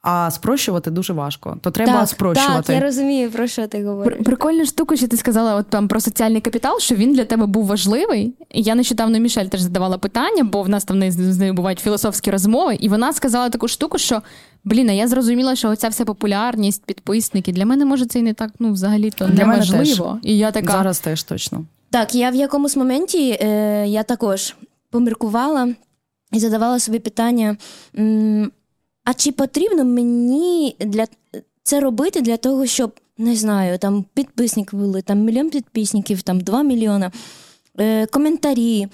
А 0.01 0.31
спрощувати 0.31 0.91
дуже 0.91 1.13
важко. 1.13 1.57
То 1.61 1.71
треба 1.71 1.99
так, 1.99 2.09
спрощувати. 2.09 2.67
Так, 2.67 2.75
я 2.75 2.81
розумію, 2.81 3.31
про 3.31 3.47
що 3.47 3.67
ти 3.67 3.83
говориш. 3.85 4.19
Прикольна 4.25 4.65
штука, 4.65 4.95
що 4.95 5.07
ти 5.07 5.17
сказала 5.17 5.55
от 5.55 5.67
там 5.67 5.87
про 5.87 5.99
соціальний 5.99 6.41
капітал, 6.41 6.79
що 6.79 6.95
він 6.95 7.13
для 7.13 7.25
тебе 7.25 7.45
був 7.45 7.65
важливий. 7.65 8.33
Я 8.49 8.75
нещодавно 8.75 9.19
Мішель 9.19 9.45
теж 9.45 9.61
задавала 9.61 9.97
питання, 9.97 10.43
бо 10.43 10.63
в 10.63 10.69
нас 10.69 10.83
там 10.83 11.11
з 11.11 11.37
нею 11.37 11.53
бувають 11.53 11.79
філософські 11.79 12.31
розмови, 12.31 12.75
і 12.79 12.89
вона 12.89 13.13
сказала 13.13 13.49
таку 13.49 13.67
штуку, 13.67 13.97
що 13.97 14.21
блін, 14.63 14.89
а 14.89 14.91
я 14.91 15.07
зрозуміла, 15.07 15.55
що 15.55 15.69
оця 15.69 15.87
вся 15.87 16.05
популярність, 16.05 16.85
підписники 16.85 17.51
для 17.51 17.65
мене 17.65 17.85
може 17.85 18.05
це 18.05 18.19
і 18.19 18.21
не 18.21 18.33
так, 18.33 18.51
ну 18.59 18.73
взагалі 18.73 19.11
то 19.11 19.27
не 19.27 19.45
важливо. 19.45 20.19
І 20.23 20.37
я 20.37 20.51
така 20.51 20.71
зараз 20.71 20.99
теж 20.99 21.23
точно. 21.23 21.65
Так, 21.91 22.15
я 22.15 22.29
в 22.29 22.35
якомусь 22.35 22.75
моменті 22.75 23.37
е, 23.41 23.87
я 23.87 24.03
також 24.03 24.55
поміркувала 24.91 25.69
і 26.31 26.39
задавала 26.39 26.79
собі 26.79 26.99
питання. 26.99 27.57
М- 27.97 28.51
а 29.09 29.13
чи 29.13 29.31
потрібно 29.31 29.85
мені 29.85 30.75
для 30.79 31.05
це 31.63 31.79
робити 31.79 32.21
для 32.21 32.37
того, 32.37 32.65
щоб 32.65 32.99
не 33.17 33.35
знаю, 33.35 33.77
там 33.77 34.05
підписники 34.13 34.77
були, 34.77 35.01
там 35.01 35.19
мільйон 35.19 35.49
підписників, 35.49 36.21
там 36.21 36.39
2 36.39 36.63
мільйона, 36.63 37.11
е, 37.79 38.05
коментарі, 38.05 38.87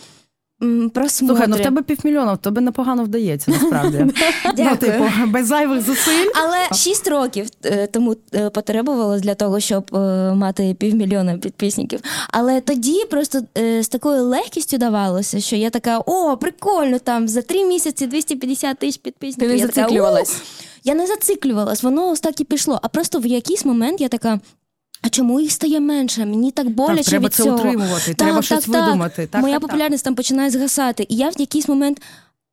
просмотри. 0.60 1.28
Слухай, 1.28 1.48
ну 1.48 1.56
в 1.56 1.60
тебе 1.60 1.82
півмільйона, 1.82 2.34
в 2.34 2.38
тебе 2.38 2.62
непогано 2.62 3.04
вдається, 3.04 3.52
насправді. 3.52 4.06
Ну, 4.58 4.76
типу, 4.76 5.04
без 5.28 5.48
зайвих 5.48 5.82
зусиль. 5.82 6.32
Але 6.44 6.78
6 6.80 7.08
років 7.08 7.48
е, 7.66 7.88
тому 7.88 8.16
е, 8.34 8.50
потребувалось 8.50 9.22
для 9.22 9.36
того, 9.36 9.60
щоб 9.60 9.96
е, 9.96 9.98
мати 10.34 10.76
півмільйона 10.80 11.38
підписників. 11.38 12.00
Але 12.30 12.62
тоді 12.62 13.06
просто 13.10 13.42
з 13.82 13.88
такою 13.88 14.24
легкістю 14.24 14.78
давалося, 14.78 15.40
що 15.40 15.56
я 15.56 15.70
така: 15.70 16.00
о, 16.06 16.38
прикольно, 16.38 17.00
там 17.00 17.28
за 17.28 17.42
3 17.42 17.66
місяці 17.66 18.08
250 18.08 18.78
тисяч 18.78 18.98
підписників. 18.98 19.50
Ти 19.50 19.62
не 19.62 19.68
зациклювалась? 19.68 20.42
Я 20.84 20.96
не 20.96 21.08
зациклювалась, 21.08 21.84
воно 21.84 22.16
так 22.16 22.42
і 22.42 22.44
пішло. 22.44 22.80
А 22.82 22.88
просто 22.88 23.20
в 23.20 23.26
якийсь 23.26 23.66
момент 23.66 24.02
я 24.02 24.08
така. 24.08 24.40
А 25.02 25.10
чому 25.10 25.40
їх 25.40 25.52
стає 25.52 25.80
менше? 25.80 26.26
Мені 26.26 26.52
так 26.52 26.70
боляче 26.70 26.96
так, 26.96 27.06
треба 27.06 27.26
від 27.26 27.34
це 27.34 27.44
цього. 27.44 27.58
утримувати, 27.58 28.06
так, 28.06 28.16
треба 28.16 28.36
так, 28.36 28.46
щось 28.46 28.66
так. 28.66 28.86
видумати. 28.86 29.28
Так, 29.28 29.42
Моя 29.42 29.54
так, 29.54 29.62
популярність 29.62 30.04
там 30.04 30.16
починає 30.16 30.50
згасати. 30.50 31.06
І 31.10 31.16
я 31.16 31.30
в 31.30 31.40
якийсь 31.40 31.68
момент, 31.68 32.02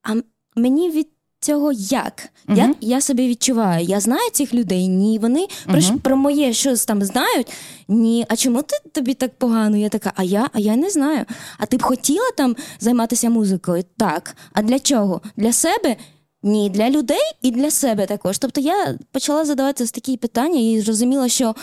а 0.02 0.14
мені 0.56 0.90
від 0.90 1.08
цього 1.40 1.72
як? 1.72 2.28
Угу. 2.48 2.58
Як 2.58 2.76
я 2.80 3.00
собі 3.00 3.28
відчуваю? 3.28 3.84
Я 3.84 4.00
знаю 4.00 4.30
цих 4.32 4.54
людей? 4.54 4.88
Ні. 4.88 5.18
Вони 5.18 5.40
угу. 5.40 5.78
про, 5.88 5.98
про 5.98 6.16
моє 6.16 6.52
щось 6.52 6.84
там 6.84 7.02
знають? 7.02 7.52
Ні. 7.88 8.26
А 8.28 8.36
чому 8.36 8.62
ти 8.62 8.76
тобі 8.92 9.14
так 9.14 9.38
погано? 9.38 9.76
Я 9.76 9.88
така, 9.88 10.12
а 10.16 10.22
я, 10.22 10.48
а 10.52 10.58
я 10.58 10.76
не 10.76 10.90
знаю. 10.90 11.24
А 11.58 11.66
ти 11.66 11.76
б 11.76 11.82
хотіла 11.82 12.30
там 12.36 12.56
займатися 12.80 13.30
музикою? 13.30 13.84
Так. 13.96 14.36
А 14.52 14.62
для 14.62 14.78
чого? 14.78 15.20
Для 15.36 15.52
себе? 15.52 15.96
Ні, 16.42 16.70
для 16.70 16.90
людей 16.90 17.32
і 17.42 17.50
для 17.50 17.70
себе 17.70 18.06
також. 18.06 18.38
Тобто 18.38 18.60
я 18.60 18.98
почала 19.12 19.44
задавати 19.44 19.86
такі 19.86 20.16
питання 20.16 20.60
і 20.60 20.80
зрозуміла, 20.80 21.28
що 21.28 21.54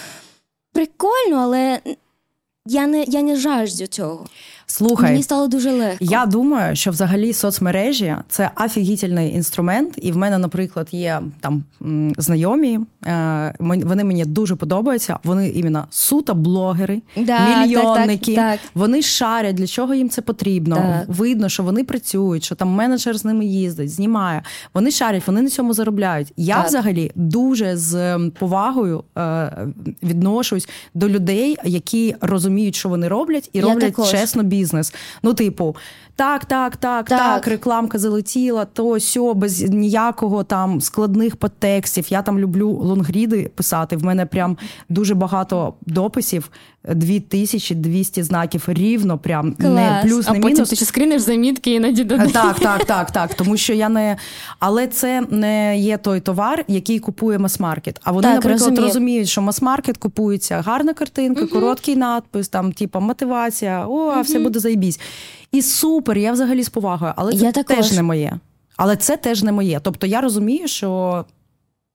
прикольно, 0.73 1.38
але 1.38 1.82
я 2.65 2.88
не 2.88 3.03
я 3.03 3.21
не 3.21 3.36
жаждю 3.36 3.88
цього. 3.88 4.27
Слухай, 4.71 5.12
мені 5.12 5.23
стало 5.23 5.47
дуже 5.47 5.71
легко. 5.71 5.97
Я 5.99 6.25
думаю, 6.25 6.75
що 6.75 6.91
взагалі 6.91 7.34
соцмережі 7.34 8.15
це 8.29 8.51
офігітельний 8.65 9.34
інструмент, 9.34 9.93
і 10.01 10.12
в 10.12 10.17
мене, 10.17 10.38
наприклад, 10.38 10.88
є 10.91 11.21
там 11.39 11.63
знайомі. 12.17 12.79
Е, 13.05 13.53
вони 13.60 14.03
мені 14.03 14.25
дуже 14.25 14.55
подобаються. 14.55 15.19
Вони 15.23 15.49
іменно 15.49 15.88
суто 15.89 16.36
блогери, 16.36 17.01
да, 17.17 17.65
мільйонники. 17.65 18.36
Так, 18.36 18.45
так, 18.45 18.60
так. 18.60 18.71
Вони 18.75 19.01
шарять, 19.01 19.55
для 19.55 19.67
чого 19.67 19.93
їм 19.93 20.10
це 20.10 20.21
потрібно. 20.21 21.03
Видно, 21.08 21.49
що 21.49 21.63
вони 21.63 21.84
працюють, 21.84 22.43
що 22.43 22.55
там 22.55 22.69
менеджер 22.69 23.17
з 23.17 23.25
ними 23.25 23.45
їздить, 23.45 23.91
знімає. 23.91 24.43
Вони 24.73 24.91
шарять, 24.91 25.27
вони 25.27 25.41
на 25.41 25.49
цьому 25.49 25.73
заробляють. 25.73 26.34
Я 26.38 26.63
взагалі 26.63 27.12
дуже 27.15 27.77
з 27.77 28.19
повагою 28.39 29.03
е, 29.17 29.51
відношусь 30.03 30.69
до 30.93 31.10
людей, 31.10 31.58
які 31.63 32.15
розуміють, 32.21 32.75
що 32.75 32.89
вони 32.89 33.08
роблять, 33.08 33.49
і 33.53 33.62
роблять 33.62 34.12
чесно 34.12 34.43
бізнес 34.43 34.58
бізнес. 34.59 34.93
Ну, 35.23 35.33
типу, 35.33 35.75
так, 36.15 36.45
так, 36.45 36.77
так, 36.77 37.09
так, 37.09 37.19
так, 37.19 37.47
рекламка 37.47 37.97
залетіла, 37.99 38.65
то 38.65 38.99
сьо, 38.99 39.33
без 39.33 39.61
ніякого 39.61 40.43
там 40.43 40.81
складних 40.81 41.35
подтекстів. 41.35 42.11
Я 42.11 42.21
там 42.21 42.39
люблю 42.39 42.69
лонгріди 42.69 43.51
писати. 43.55 43.97
В 43.97 44.03
мене 44.03 44.25
прям 44.25 44.57
дуже 44.89 45.15
багато 45.15 45.73
дописів, 45.81 46.49
2200 46.83 48.23
знаків 48.23 48.63
рівно, 48.67 49.17
прям 49.17 49.53
Клас. 49.53 49.73
не 49.73 50.01
плюс, 50.03 50.25
а 50.27 50.33
не 50.33 50.39
потім 50.39 50.55
мінус. 50.55 50.69
ти 50.69 50.75
ще 50.75 50.85
скріниш 50.85 51.21
замітки 51.21 51.73
іноді 51.73 52.03
додаєш. 52.03 52.31
Так, 52.31 52.59
так, 52.59 52.85
так, 52.85 53.11
так. 53.11 53.33
Тому 53.33 53.57
що 53.57 53.73
я 53.73 53.89
не. 53.89 54.17
Але 54.59 54.87
це 54.87 55.21
не 55.29 55.79
є 55.79 55.97
той 55.97 56.19
товар, 56.19 56.65
який 56.67 56.99
купує 56.99 57.37
мас-маркет. 57.37 57.99
А 58.03 58.11
вони, 58.11 58.27
так, 58.27 58.35
наприклад, 58.35 58.61
розумію. 58.61 58.87
розуміють, 58.87 59.29
що 59.29 59.41
мас-маркет 59.41 59.97
купується 59.97 60.61
гарна 60.61 60.93
картинка, 60.93 61.41
угу. 61.41 61.51
короткий 61.51 61.95
надпис, 61.95 62.47
там, 62.47 62.71
типу, 62.71 62.99
мотивація, 62.99 63.85
о, 63.87 63.91
угу. 63.91 64.21
все 64.21 64.39
буде 64.39 64.59
заїбісь. 64.59 64.99
І 65.51 65.61
супер, 65.61 66.17
я 66.17 66.31
взагалі 66.31 66.63
з 66.63 66.69
повагою, 66.69 67.13
але 67.15 67.31
це 67.31 67.45
я 67.45 67.51
теж 67.51 67.65
також. 67.65 67.91
не 67.91 68.03
моє. 68.03 68.39
Але 68.77 68.95
це 68.95 69.17
теж 69.17 69.43
не 69.43 69.51
моє. 69.51 69.79
Тобто 69.83 70.07
я 70.07 70.21
розумію, 70.21 70.67
що 70.67 71.25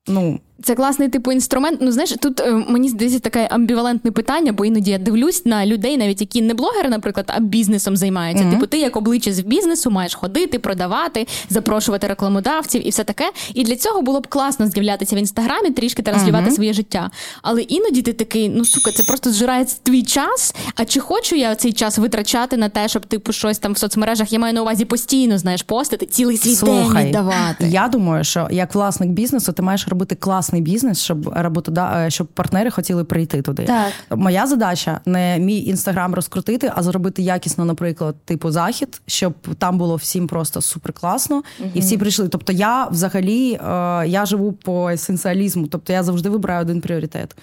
ну. 0.08 0.40
Це 0.62 0.74
класний 0.74 1.08
типу 1.08 1.32
інструмент. 1.32 1.78
Ну 1.82 1.92
знаєш, 1.92 2.14
тут 2.20 2.40
е, 2.40 2.52
мені 2.68 2.88
здається 2.88 3.18
таке 3.18 3.48
амбівалентне 3.50 4.10
питання, 4.10 4.52
бо 4.52 4.64
іноді 4.64 4.90
я 4.90 4.98
дивлюсь 4.98 5.46
на 5.46 5.66
людей, 5.66 5.96
навіть 5.96 6.20
які 6.20 6.42
не 6.42 6.54
блогери, 6.54 6.88
наприклад, 6.88 7.26
а 7.36 7.40
бізнесом 7.40 7.96
займаються. 7.96 8.44
Mm-hmm. 8.44 8.50
Типу, 8.50 8.66
ти 8.66 8.78
як 8.78 8.96
обличчя 8.96 9.32
з 9.32 9.40
бізнесу 9.40 9.90
маєш 9.90 10.14
ходити, 10.14 10.58
продавати, 10.58 11.26
запрошувати 11.48 12.06
рекламодавців 12.06 12.86
і 12.86 12.90
все 12.90 13.04
таке. 13.04 13.30
І 13.54 13.64
для 13.64 13.76
цього 13.76 14.02
було 14.02 14.20
б 14.20 14.26
класно 14.26 14.66
з'являтися 14.66 15.16
в 15.16 15.18
інстаграмі, 15.18 15.70
трішки 15.70 16.02
транслювати 16.02 16.50
mm-hmm. 16.50 16.54
своє 16.54 16.72
життя. 16.72 17.10
Але 17.42 17.62
іноді 17.62 18.02
ти 18.02 18.12
такий, 18.12 18.48
ну 18.48 18.64
сука, 18.64 18.92
це 18.92 19.02
просто 19.02 19.30
зжирає 19.30 19.66
твій 19.82 20.02
час. 20.02 20.54
А 20.74 20.84
чи 20.84 21.00
хочу 21.00 21.36
я 21.36 21.54
цей 21.54 21.72
час 21.72 21.98
витрачати 21.98 22.56
на 22.56 22.68
те, 22.68 22.88
щоб 22.88 23.06
типу 23.06 23.32
щось 23.32 23.58
там 23.58 23.72
в 23.72 23.78
соцмережах? 23.78 24.32
Я 24.32 24.38
маю 24.38 24.54
на 24.54 24.62
увазі 24.62 24.84
постійно 24.84 25.38
знаєш, 25.38 25.62
постити, 25.62 26.06
цілий 26.06 26.36
свій 26.36 26.54
Слухай, 26.54 26.94
день 26.94 27.06
віддавати. 27.06 27.68
Я 27.68 27.88
думаю, 27.88 28.24
що 28.24 28.48
як 28.50 28.74
власник 28.74 29.10
бізнесу, 29.10 29.52
ти 29.52 29.62
маєш 29.62 29.88
робити 29.88 30.14
клас 30.14 30.43
класний 30.44 30.62
бізнес, 30.62 31.00
щоб 31.00 31.28
роботода... 31.28 32.10
щоб 32.10 32.26
партнери 32.26 32.70
хотіли 32.70 33.04
прийти 33.04 33.42
туди. 33.42 33.64
Так. 33.64 33.92
Моя 34.10 34.46
задача 34.46 35.00
не 35.06 35.38
мій 35.38 35.64
інстаграм 35.64 36.14
розкрутити, 36.14 36.72
а 36.74 36.82
зробити 36.82 37.22
якісно, 37.22 37.64
наприклад, 37.64 38.14
типу 38.24 38.50
захід, 38.50 39.00
щоб 39.06 39.34
там 39.58 39.78
було 39.78 39.96
всім 39.96 40.26
просто 40.26 40.60
супер 40.60 40.92
класно, 40.92 41.42
і 41.74 41.80
всі 41.80 41.98
прийшли. 41.98 42.28
Тобто, 42.28 42.52
я 42.52 42.86
взагалі 42.86 43.52
е, 43.52 43.58
я 44.06 44.26
живу 44.26 44.52
по 44.52 44.90
есенціалізму, 44.90 45.66
тобто 45.66 45.92
я 45.92 46.02
завжди 46.02 46.28
вибираю 46.28 46.62
один 46.62 46.80
пріоритет. 46.80 47.36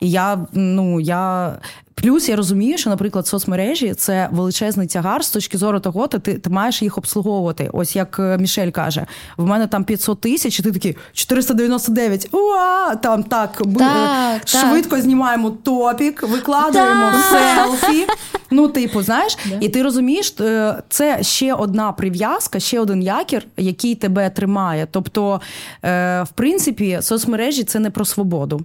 І 0.00 0.10
я 0.10 0.46
ну 0.52 1.00
я. 1.00 1.54
Плюс 2.02 2.28
я 2.28 2.36
розумію, 2.36 2.78
що, 2.78 2.90
наприклад, 2.90 3.26
соцмережі 3.26 3.94
це 3.94 4.28
величезний 4.32 4.86
тягар 4.86 5.24
з 5.24 5.30
точки 5.30 5.58
зору 5.58 5.80
того, 5.80 6.06
ти, 6.06 6.18
ти 6.18 6.50
маєш 6.50 6.82
їх 6.82 6.98
обслуговувати. 6.98 7.70
Ось 7.72 7.96
як 7.96 8.16
е, 8.18 8.38
Мішель 8.38 8.70
каже: 8.70 9.06
в 9.36 9.46
мене 9.46 9.66
там 9.66 9.84
500 9.84 10.20
тисяч, 10.20 10.60
і 10.60 10.62
ти 10.62 10.72
такий 10.72 10.96
499, 11.12 12.28
уа! 12.32 12.94
Там 12.96 13.22
так, 13.22 13.62
бу- 13.64 13.78
Так, 13.78 14.42
е, 14.42 14.58
швидко 14.58 15.00
знімаємо 15.00 15.50
топік, 15.50 16.22
викладаємо 16.22 17.12
селфі. 17.30 18.06
Ну, 18.50 18.68
типу, 18.68 19.02
знаєш, 19.02 19.38
і 19.60 19.68
ти 19.68 19.82
розумієш, 19.82 20.34
е, 20.40 20.82
це 20.88 21.22
ще 21.22 21.54
одна 21.54 21.92
прив'язка, 21.92 22.60
ще 22.60 22.80
один 22.80 23.02
якір, 23.02 23.46
який 23.56 23.94
тебе 23.94 24.30
тримає. 24.30 24.88
Тобто, 24.90 25.40
е, 25.84 26.22
в 26.22 26.28
принципі, 26.28 26.98
соцмережі 27.02 27.64
це 27.64 27.78
не 27.78 27.90
про 27.90 28.04
свободу. 28.04 28.60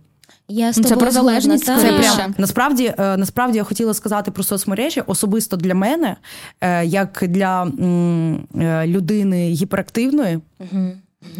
Я 0.54 0.74
з 0.74 0.76
Це 0.76 0.82
тобою 0.82 1.00
про 1.00 1.12
згодна, 1.12 1.30
залежність. 1.32 1.66
Це 1.66 1.76
прям 1.78 2.36
насправді, 2.38 2.94
е, 2.98 3.18
насправді 3.18 3.58
я 3.58 3.64
хотіла 3.64 3.94
сказати 3.94 4.32
про 4.32 4.44
соцмережі 4.44 5.02
особисто 5.08 5.58
для 5.58 5.76
мене, 5.76 6.16
е, 6.62 6.86
як 6.86 7.24
для 7.28 7.64
е, 7.66 8.88
людини 8.88 9.50
гіперактивної 9.50 10.40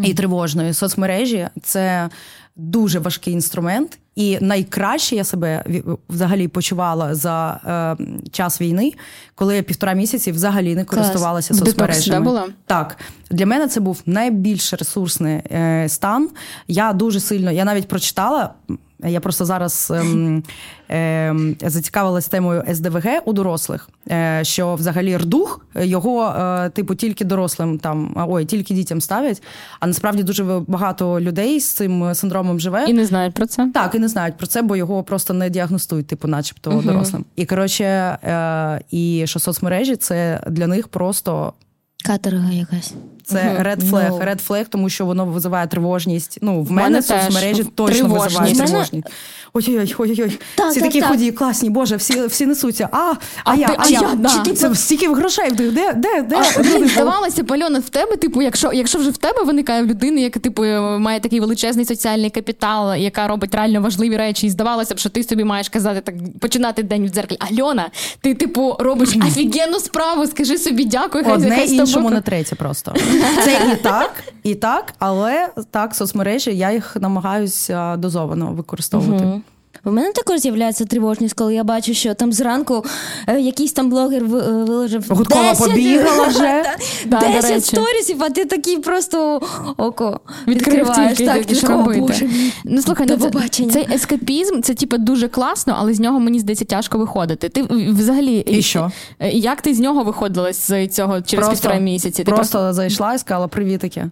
і 0.04 0.14
тривожної 0.14 0.74
соцмережі. 0.74 1.48
Це 1.64 2.10
дуже 2.56 3.00
важкий 3.00 3.34
інструмент, 3.34 4.00
і 4.16 4.38
найкраще 4.42 5.16
я 5.16 5.24
себе 5.24 5.64
взагалі 6.10 6.48
почувала 6.48 7.16
за 7.16 7.60
е, 8.00 8.04
час 8.32 8.62
війни, 8.62 8.94
коли 9.36 9.56
я 9.56 9.64
півтора 9.64 9.94
місяці 9.94 10.32
взагалі 10.32 10.76
не 10.76 10.86
користувалася 10.86 11.54
детоксі, 11.54 11.72
соцмережами. 11.72 12.26
була? 12.26 12.48
Так, 12.66 12.98
для 13.32 13.46
мене 13.46 13.68
це 13.68 13.80
був 13.80 14.02
найбільш 14.06 14.74
ресурсний 14.74 15.36
е, 15.36 15.86
стан. 15.90 16.30
Я 16.68 16.94
дуже 16.94 17.20
сильно, 17.20 17.52
я 17.52 17.66
навіть 17.66 17.88
прочитала. 17.88 18.54
Я 19.08 19.20
просто 19.20 19.46
зараз 19.46 19.92
ем, 19.96 20.44
ем, 20.90 21.56
зацікавилась 21.62 22.28
темою 22.28 22.64
СДВГ 22.74 23.06
у 23.26 23.34
дорослих, 23.34 23.90
е, 24.12 24.40
що 24.44 24.76
взагалі 24.76 25.18
рдух 25.18 25.66
його, 25.76 26.26
е, 26.28 26.70
типу, 26.70 26.96
тільки 26.96 27.26
дорослим 27.26 27.80
там, 27.80 28.26
ой, 28.30 28.46
тільки 28.46 28.74
дітям 28.74 29.02
ставлять. 29.02 29.44
А 29.80 29.88
насправді 29.88 30.24
дуже 30.24 30.44
багато 30.68 31.20
людей 31.20 31.60
з 31.60 31.70
цим 31.70 32.16
синдромом 32.16 32.60
живе. 32.60 32.86
І 32.88 32.94
не 32.94 33.06
знають 33.06 33.34
про 33.34 33.46
це. 33.46 33.72
Так, 33.74 33.96
і 33.96 34.00
не 34.00 34.08
знають 34.08 34.38
про 34.38 34.48
це, 34.48 34.62
бо 34.62 34.76
його 34.76 35.04
просто 35.04 35.34
не 35.34 35.50
діагностують, 35.50 36.08
типу, 36.08 36.28
начебто, 36.28 36.82
дорослим. 36.86 37.26
І 37.36 37.46
коротше, 37.46 37.84
е, 37.84 38.82
і 38.92 39.24
що 39.28 39.40
соцмережі 39.40 39.96
це 39.96 40.44
для 40.48 40.68
них 40.68 40.88
просто 40.88 41.54
Каторга 42.06 42.52
якась. 42.52 42.94
Це 43.26 43.38
red 43.62 43.90
flag, 43.92 44.08
Ну. 44.10 44.18
red 44.20 44.48
flag, 44.48 44.66
тому 44.70 44.90
що 44.90 45.06
воно 45.06 45.26
визиває 45.26 45.68
тривожність. 45.68 46.38
Ну, 46.42 46.62
в 46.62 46.72
мене, 46.72 46.90
мене 46.90 47.02
соцмережі 47.02 47.64
точно 47.64 48.00
тривожність. 48.00 48.56
В 48.56 48.60
мене- 48.60 48.66
тривожність. 48.66 49.08
Ой-ой-ой, 49.56 49.96
ой-ой. 49.98 50.40
Так, 50.56 50.72
всі 50.72 50.80
так, 50.80 50.90
такі 50.90 51.02
так. 51.02 51.10
худі, 51.10 51.32
класні, 51.32 51.70
боже, 51.70 51.96
всі, 51.96 52.26
всі 52.28 52.46
несуться. 52.46 52.90
А, 52.92 52.98
а, 52.98 53.14
А 53.44 53.56
я, 53.56 53.68
ти- 53.68 53.76
а 53.78 53.88
я. 53.90 54.02
я, 54.02 54.16
да. 54.16 54.44
Чи 54.46 54.76
стільки 54.76 55.14
грошей 55.14 55.50
в 55.50 55.62
них, 55.62 55.72
де, 55.72 55.94
де, 55.94 56.22
де? 56.22 56.36
А, 56.58 56.60
блін, 56.62 56.88
здавалося, 56.88 57.44
Пальона, 57.44 57.80
в 57.80 57.90
тебе, 57.90 58.16
типу, 58.16 58.42
якщо, 58.42 58.74
якщо 58.74 59.00
вже 59.00 59.10
в 59.10 59.18
тебе 59.18 59.44
виникає 59.44 59.84
в 59.84 59.86
людини, 59.86 60.22
яка 60.22 60.40
типу 60.40 60.64
має 61.00 61.20
такий 61.20 61.40
величезний 61.40 61.86
соціальний 61.86 62.30
капітал, 62.30 62.96
яка 62.96 63.28
робить 63.28 63.56
реально 63.56 63.82
важливі 63.82 64.18
речі, 64.18 64.48
і 64.48 64.50
здавалося 64.50 64.96
б, 64.96 65.00
що 65.00 65.10
ти 65.10 65.24
собі 65.24 65.44
маєш 65.44 65.70
казати 65.70 66.02
так, 66.02 66.16
починати 66.40 66.84
день 66.84 67.06
в 67.06 67.10
дзеркалі. 67.10 67.40
Альона, 67.52 67.90
ти, 68.22 68.34
типу, 68.34 68.76
робиш 68.80 69.10
офігенну 69.28 69.80
справу, 69.80 70.28
скажи 70.28 70.58
собі 70.58 70.86
дякую, 70.86 71.24
хай 71.24 71.34
Одне 71.34 71.66
іншому 71.66 72.08
про- 72.08 72.16
не 72.16 72.22
третє 72.22 72.56
просто. 72.56 72.94
Це 73.44 73.72
і 73.74 73.84
так, 73.84 74.24
і 74.44 74.56
так, 74.56 74.94
але 75.00 75.50
так, 75.72 75.96
соцмережі, 75.96 76.58
я 76.58 76.72
їх 76.72 76.96
намагаюся 77.00 77.98
дозовано 77.98 78.46
використовувати. 78.52 79.42
У 79.86 79.92
мене 79.92 80.12
також 80.12 80.40
з'являється 80.40 80.86
тривожність, 80.86 81.34
коли 81.36 81.56
я 81.56 81.64
бачу, 81.64 81.94
що 81.94 82.14
там 82.14 82.34
зранку 82.34 82.86
е, 83.28 83.40
якийсь 83.40 83.72
там 83.72 83.90
блогер 83.90 84.24
е, 84.24 84.28
виложив 84.28 85.06
Гудкова 85.10 85.50
10, 85.50 85.68
побігала 85.70 86.28
вже. 86.28 86.64
Да, 87.06 87.20
10 87.20 87.44
речі. 87.52 87.62
сторісів, 87.62 88.24
а 88.24 88.30
ти 88.30 88.46
такий 88.46 88.78
просто 88.78 89.42
око 89.78 90.20
Відкрив 90.48 90.76
відкриваєш. 90.78 91.18
Так, 91.18 91.42
йдеш 91.42 91.46
ти 91.60 91.68
такий, 91.68 91.76
«О, 91.76 91.78
робити. 91.78 92.30
Ну 92.66 92.82
слухай, 92.82 93.08
До 93.08 93.14
ну, 93.18 93.20
це, 93.24 93.30
побачення. 93.30 93.72
цей 93.72 93.88
ескапізм, 93.94 94.62
це 94.62 94.74
типу 94.74 94.98
дуже 94.98 95.28
класно, 95.28 95.76
але 95.80 95.94
з 95.94 96.00
нього 96.00 96.20
мені 96.20 96.40
здається 96.40 96.66
тяжко 96.66 96.98
виходити. 96.98 97.50
Ти 97.50 97.62
взагалі 97.90 98.38
І 98.38 98.62
що? 98.62 98.92
е, 99.20 99.30
Як 99.32 99.62
ти 99.62 99.74
з 99.74 99.80
нього 99.80 100.04
виходила 100.04 100.54
з 100.54 100.88
цього 100.88 101.22
через 101.22 101.50
півтора 101.50 101.76
місяці? 101.78 102.24
Ти 102.24 102.32
просто, 102.32 102.74
зайшла 102.74 103.14
і 103.14 103.20
сказала 103.20 103.48
привітики. 103.48 104.10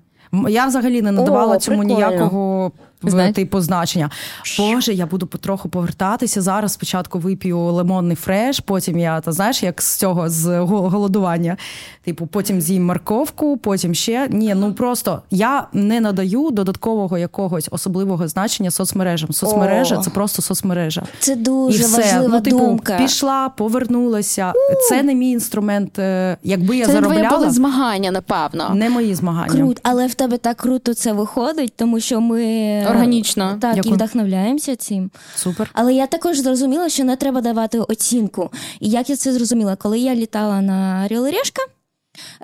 Я 0.49 0.65
взагалі 0.65 1.01
не 1.01 1.11
надавала 1.11 1.55
О, 1.55 1.59
цьому 1.59 1.77
прикольно. 1.79 2.09
ніякого 2.09 2.67
в- 2.67 2.71
Знаєте? 3.09 3.41
типу 3.41 3.61
значення. 3.61 4.09
Боже, 4.57 4.93
я 4.93 5.05
буду 5.05 5.27
потроху 5.27 5.69
повертатися. 5.69 6.41
Зараз 6.41 6.73
спочатку 6.73 7.19
вип'ю 7.19 7.59
лимонний 7.59 8.15
фреш, 8.15 8.59
потім 8.59 8.99
я 8.99 9.21
та 9.21 9.31
знаєш, 9.31 9.63
як 9.63 9.81
з 9.81 9.95
цього 9.95 10.29
з 10.29 10.59
голодування. 10.59 11.57
Типу, 12.03 12.27
потім 12.27 12.61
з'їм 12.61 12.85
морковку, 12.85 13.57
потім 13.57 13.93
ще. 13.93 14.27
Ні, 14.29 14.55
ну 14.55 14.73
просто 14.73 15.21
я 15.31 15.67
не 15.73 16.01
надаю 16.01 16.51
додаткового 16.51 17.17
якогось 17.17 17.67
особливого 17.71 18.27
значення 18.27 18.71
соцмережам. 18.71 19.31
Соцмережа 19.33 19.95
О. 19.97 20.01
це 20.01 20.09
просто 20.09 20.41
соцмережа. 20.41 21.03
Це 21.19 21.35
дуже 21.35 21.77
І 21.77 21.81
все. 21.81 22.01
важлива 22.01 22.35
ну, 22.35 22.41
типу, 22.41 22.57
думка. 22.57 22.97
пішла, 22.97 23.49
повернулася. 23.49 24.53
Це 24.89 25.03
не 25.03 25.15
мій 25.15 25.31
інструмент. 25.31 25.99
Е, 25.99 26.37
Якби 26.43 26.77
я 26.77 26.85
Це 26.85 26.91
заробляла, 26.91 27.29
були 27.37 27.49
змагання, 27.49 28.11
напевно. 28.11 28.69
не 28.75 28.89
мої 28.89 29.15
змагання. 29.15 29.53
Крут, 29.53 29.79
але 29.83 30.07
в 30.07 30.13
тебе 30.13 30.37
так 30.37 30.57
круто 30.57 30.93
це 30.93 31.13
виходить, 31.13 31.73
тому 31.75 31.99
що 31.99 32.21
ми 32.21 32.43
Органічно. 32.91 33.57
так 33.61 33.75
Дякую. 33.75 33.93
і 33.93 33.95
вдохновляємося 33.95 34.75
цим. 34.75 35.11
Супер. 35.35 35.69
Але 35.73 35.93
я 35.93 36.07
також 36.07 36.39
зрозуміла, 36.39 36.89
що 36.89 37.03
не 37.03 37.15
треба 37.15 37.41
давати 37.41 37.79
оцінку. 37.79 38.49
І 38.79 38.89
як 38.89 39.09
я 39.09 39.15
це 39.15 39.33
зрозуміла, 39.33 39.75
коли 39.75 39.99
я 39.99 40.15
літала 40.15 40.61
на 40.61 41.05
Орел 41.05 41.25
Решка, 41.25 41.61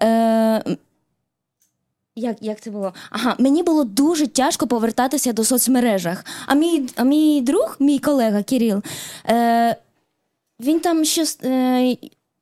е, 0.02 0.78
як, 2.16 2.38
як 2.42 2.62
це 2.62 2.72
було? 2.72 2.94
Ага, 3.10 3.36
мені 3.40 3.64
було 3.64 3.84
дуже 3.84 4.28
тяжко 4.28 4.68
повертатися 4.68 5.34
до 5.34 5.44
соцмережах. 5.44 6.26
А 6.46 6.56
мій, 6.56 6.90
а 6.96 7.04
мій 7.04 7.42
друг, 7.42 7.76
мій 7.80 8.00
колега 8.00 8.44
Кирил, 8.44 8.82
е, 9.30 9.76
він 10.60 10.80
там 10.80 11.06
ще 11.06 11.26
е, 11.44 11.98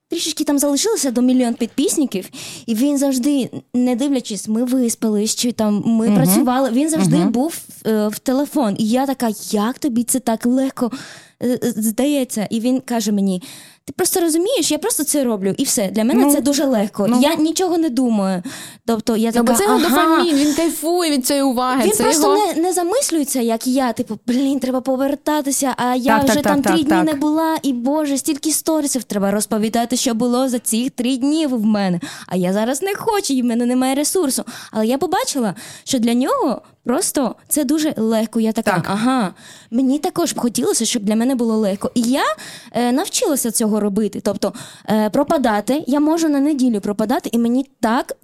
трішечки 0.10 0.44
там 0.44 0.60
залишилося 0.60 1.12
до 1.12 1.22
мільйон 1.22 1.54
підписників, 1.54 2.30
і 2.66 2.76
він 2.76 2.98
завжди, 2.98 3.50
не 3.74 3.96
дивлячись, 3.96 4.48
ми 4.48 4.64
виспались, 4.64 5.36
чи 5.36 5.52
там 5.52 5.84
ми 5.86 6.16
працювали, 6.16 6.72
він 6.72 6.90
завжди 6.90 7.18
був 7.18 7.58
е, 7.86 8.08
в 8.08 8.20
телефон. 8.20 8.76
І 8.80 8.90
я 8.90 9.06
така, 9.06 9.30
як 9.52 9.80
тобі 9.80 10.04
це 10.04 10.20
так 10.20 10.46
легко 10.46 10.92
е, 11.40 11.60
е, 11.64 11.74
здається? 11.78 12.48
І 12.50 12.60
він 12.60 12.80
каже 12.80 13.12
мені: 13.12 13.44
ти 13.88 13.94
просто 13.98 14.20
розумієш, 14.22 14.72
я 14.72 14.78
просто 14.78 15.04
це 15.04 15.24
роблю, 15.24 15.54
і 15.58 15.64
все. 15.64 15.88
Для 15.88 16.04
мене 16.04 16.26
Ну, 16.26 16.32
це 16.32 16.42
дуже 16.42 16.66
легко. 16.66 17.08
ну. 17.10 17.20
Я 17.22 17.36
нічого 17.36 17.78
не 17.78 17.90
думаю. 17.90 18.44
Тобто 18.86 19.18
я 19.18 19.28
Ну, 19.28 19.32
така, 19.34 19.44
бо 19.52 19.58
це 19.58 19.64
його 19.64 19.76
ага. 19.76 19.90
дофамін, 19.90 20.36
він 20.36 20.54
кайфує 20.54 21.12
від 21.12 21.26
цієї 21.26 21.44
уваги. 21.46 21.84
Він 21.86 21.92
це 21.92 22.04
просто 22.04 22.36
його... 22.38 22.48
не, 22.54 22.62
не 22.62 22.74
замислюється, 22.74 23.42
як 23.42 23.68
я. 23.68 23.94
Типу, 23.94 24.20
блін, 24.28 24.60
треба 24.60 24.82
повертатися. 24.82 25.74
А 25.78 25.96
я 25.96 26.18
Так, 26.18 26.24
вже 26.26 26.34
так, 26.34 26.44
там 26.44 26.62
так, 26.62 26.74
три 26.74 26.84
так, 26.84 26.88
дні 26.88 26.98
так. 26.98 27.06
не 27.06 27.14
була, 27.14 27.58
і 27.64 27.74
боже, 27.74 28.18
стільки 28.18 28.52
сторісів 28.52 29.04
треба 29.04 29.32
розповідати, 29.32 29.98
що 29.98 30.14
було 30.14 30.50
за 30.50 30.60
ці 30.60 30.90
три 30.90 31.18
дні 31.18 31.48
в 31.48 31.66
мене. 31.66 32.00
А 32.28 32.36
я 32.36 32.54
зараз 32.54 32.82
не 32.82 32.96
хочу, 32.96 33.34
і 33.34 33.42
в 33.42 33.46
мене 33.46 33.66
немає 33.66 33.96
ресурсу. 33.96 34.44
Але 34.72 34.88
я 34.88 34.98
побачила, 34.98 35.56
що 35.84 36.00
для 36.00 36.14
нього 36.14 36.62
просто 36.86 37.36
це 37.48 37.64
дуже 37.64 37.94
легко. 37.98 38.40
Я 38.40 38.52
така, 38.52 38.72
Так. 38.72 38.86
ага, 38.90 39.34
мені 39.72 40.00
також 40.00 40.34
б 40.34 40.40
хотілося, 40.40 40.86
щоб 40.86 41.04
для 41.04 41.16
мене 41.16 41.36
було 41.36 41.58
легко. 41.58 41.92
І 41.96 42.02
я 42.02 42.24
е, 42.72 42.92
навчилася 42.92 43.52
цього 43.52 43.80
робити. 43.80 44.20
Тобто 44.24 44.54
е, 44.90 45.10
пропадати, 45.10 45.84
я 45.88 46.00
можу 46.00 46.30
на 46.30 46.40
неділю 46.40 46.82
пропадати, 46.82 47.30
і 47.34 47.38
мені 47.38 47.70
так 47.80 48.18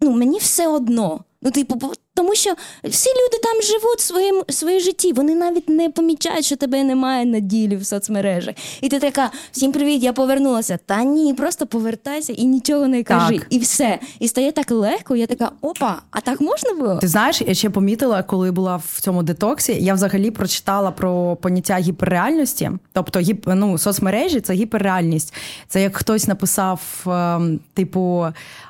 ну, 0.00 0.10
мені 0.10 0.38
все 0.38 0.68
одно. 0.68 1.20
Ну, 1.42 1.50
типу, 1.50 1.92
тому 2.14 2.34
що 2.34 2.54
всі 2.84 3.10
люди 3.10 3.38
там 3.42 3.62
живуть 3.62 4.00
своїм 4.00 4.42
своє 4.48 4.80
житті. 4.80 5.12
Вони 5.12 5.34
навіть 5.34 5.68
не 5.68 5.90
помічають, 5.90 6.44
що 6.44 6.56
тебе 6.56 6.84
немає 6.84 7.24
на 7.24 7.40
ділі 7.40 7.76
в 7.76 7.86
соцмережах. 7.86 8.54
І 8.80 8.88
ти 8.88 8.98
така: 8.98 9.30
всім 9.52 9.72
привіт, 9.72 10.02
я 10.02 10.12
повернулася. 10.12 10.78
Та 10.86 11.04
ні, 11.04 11.34
просто 11.34 11.66
повертайся 11.66 12.32
і 12.32 12.44
нічого 12.44 12.88
не 12.88 13.02
кажи. 13.02 13.38
Так. 13.38 13.46
І 13.50 13.58
все. 13.58 13.98
І 14.18 14.28
стає 14.28 14.52
так 14.52 14.70
легко. 14.70 15.16
Я 15.16 15.26
така, 15.26 15.50
опа, 15.60 16.02
а 16.10 16.20
так 16.20 16.40
можна 16.40 16.74
було? 16.74 16.96
Ти 16.96 17.08
знаєш, 17.08 17.42
я 17.46 17.54
ще 17.54 17.70
помітила, 17.70 18.22
коли 18.22 18.50
була 18.50 18.76
в 18.76 19.00
цьому 19.00 19.22
детоксі, 19.22 19.76
я 19.80 19.94
взагалі 19.94 20.30
прочитала 20.30 20.90
про 20.90 21.36
поняття 21.36 21.78
гіперреальності. 21.78 22.70
Тобто, 22.92 23.20
гіп, 23.20 23.44
ну, 23.46 23.78
соцмережі 23.78 24.40
це 24.40 24.52
гіперреальність. 24.52 25.34
Це 25.68 25.82
як 25.82 25.96
хтось 25.96 26.26
написав, 26.28 26.80
ем, 27.06 27.60
типу, 27.74 28.26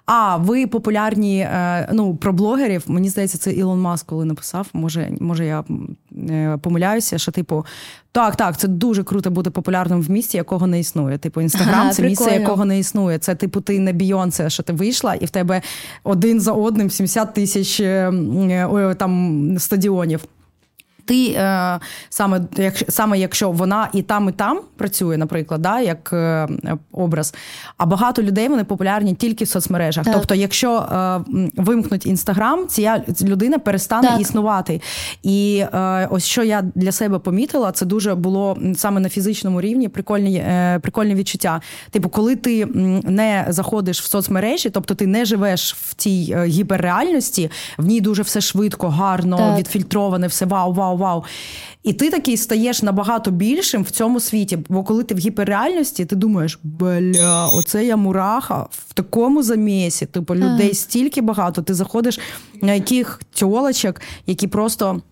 а 0.07 0.36
ви 0.36 0.66
популярні, 0.66 1.38
е, 1.38 1.88
ну, 1.92 2.16
про 2.16 2.32
блогерів. 2.32 2.82
Мені 2.86 3.09
здається, 3.09 3.34
здається, 3.35 3.51
це 3.51 3.53
Ілон 3.61 3.80
Маск, 3.80 4.07
коли 4.07 4.24
написав. 4.24 4.66
Може, 4.72 5.11
може 5.20 5.47
я 5.47 5.64
е, 6.30 6.59
помиляюся, 6.62 7.18
що 7.18 7.32
типу. 7.32 7.66
Так, 8.12 8.37
так, 8.37 8.57
це 8.57 8.68
дуже 8.68 9.05
круто 9.05 9.30
бути 9.30 9.51
популярним 9.51 10.03
в 10.03 10.11
місті, 10.11 10.37
якого 10.37 10.66
не 10.66 10.80
існує. 10.80 11.18
Типу, 11.18 11.41
інстаграм 11.41 11.80
Ага, 11.80 11.91
це 11.91 12.03
місце, 12.03 12.30
якого 12.30 12.64
не 12.64 12.78
існує. 12.78 13.18
Це 13.18 13.35
типу 13.35 13.61
ти 13.61 13.78
не 13.78 13.93
Бійонсе, 13.93 14.51
що 14.51 14.62
ти 14.62 14.72
вийшла, 14.72 15.14
і 15.14 15.24
в 15.24 15.30
тебе 15.30 15.62
один 16.05 16.41
за 16.41 16.53
одним 16.53 16.91
70 16.91 17.35
тисяч 17.35 17.80
е, 17.80 18.12
е, 18.51 18.95
там 18.95 19.59
стадіонів. 19.59 20.24
Ти 21.05 21.26
е, 21.28 21.80
саме, 22.09 22.40
як, 22.57 22.74
саме 22.88 23.18
якщо 23.18 23.50
вона 23.50 23.88
і 23.92 24.02
там, 24.02 24.28
і 24.28 24.32
там 24.32 24.61
працює, 24.76 25.16
наприклад, 25.16 25.62
да, 25.62 25.80
як 25.80 26.11
е, 26.12 26.48
образ, 26.92 27.34
а 27.76 27.86
багато 27.86 28.22
людей 28.22 28.48
вони 28.48 28.64
популярні 28.64 29.14
тільки 29.14 29.44
в 29.44 29.48
соцмережах. 29.48 30.05
Так. 30.05 30.14
Тобто, 30.14 30.34
якщо 30.34 30.76
е, 30.76 31.20
вимкнуть 31.57 32.07
інстаграм, 32.07 32.66
ця 32.68 33.02
людина 33.22 33.59
перестане 33.59 34.09
Так. 34.09 34.20
існувати. 34.20 34.80
І 35.22 35.64
е, 35.74 36.09
ось 36.11 36.24
що 36.24 36.42
я 36.42 36.62
для 36.74 36.92
себе 36.92 37.18
помітила, 37.18 37.72
це 37.72 37.86
дуже 37.86 38.14
було 38.14 38.59
саме 38.76 39.00
на 39.00 39.09
фізичному 39.09 39.61
рівні 39.61 39.88
прикольні, 39.88 40.36
е, 40.36 40.78
прикольні 40.82 41.14
відчуття. 41.14 41.61
Типу, 41.90 42.09
коли 42.09 42.36
ти 42.36 42.66
не 43.05 43.46
заходиш 43.48 44.00
в 44.00 44.05
соцмережі, 44.05 44.70
тобто 44.70 44.94
ти 44.94 45.07
не 45.07 45.24
живеш 45.24 45.74
в 45.74 45.94
тій 45.94 46.34
е, 46.36 46.44
гіперреальності, 46.46 47.50
в 47.78 47.86
ній 47.86 48.00
дуже 48.00 48.22
все 48.22 48.40
швидко, 48.40 48.88
гарно, 48.88 49.36
Так. 49.36 49.59
відфільтроване, 49.59 50.26
все 50.26 50.46
вау, 50.46 50.72
вау, 50.72 50.93
вау. 50.97 51.24
І 51.82 51.92
ти 51.92 52.11
такий 52.11 52.36
стаєш 52.36 52.82
набагато 52.82 53.30
більшим 53.30 53.82
в 53.82 53.90
цьому 53.90 54.20
світі. 54.20 54.59
Бо 54.68 54.84
коли 54.84 55.05
ти 55.05 55.14
в 55.14 55.18
гіперреальності, 55.18 56.05
ти 56.05 56.16
думаєш, 56.16 56.59
бля, 56.62 57.49
оце 57.53 57.84
я 57.84 57.97
мураха 57.97 58.66
в 58.70 58.92
такому 58.92 59.42
замісі. 59.42 60.07
Типу, 60.07 60.34
людей 60.34 60.74
стільки 60.74 61.20
багато. 61.20 61.62
Ти 61.62 61.74
заходиш 61.74 62.20
на 62.62 62.72
яких 62.72 63.20
тьолочок, 63.34 64.01
які 64.26 64.47
просто. 64.47 65.03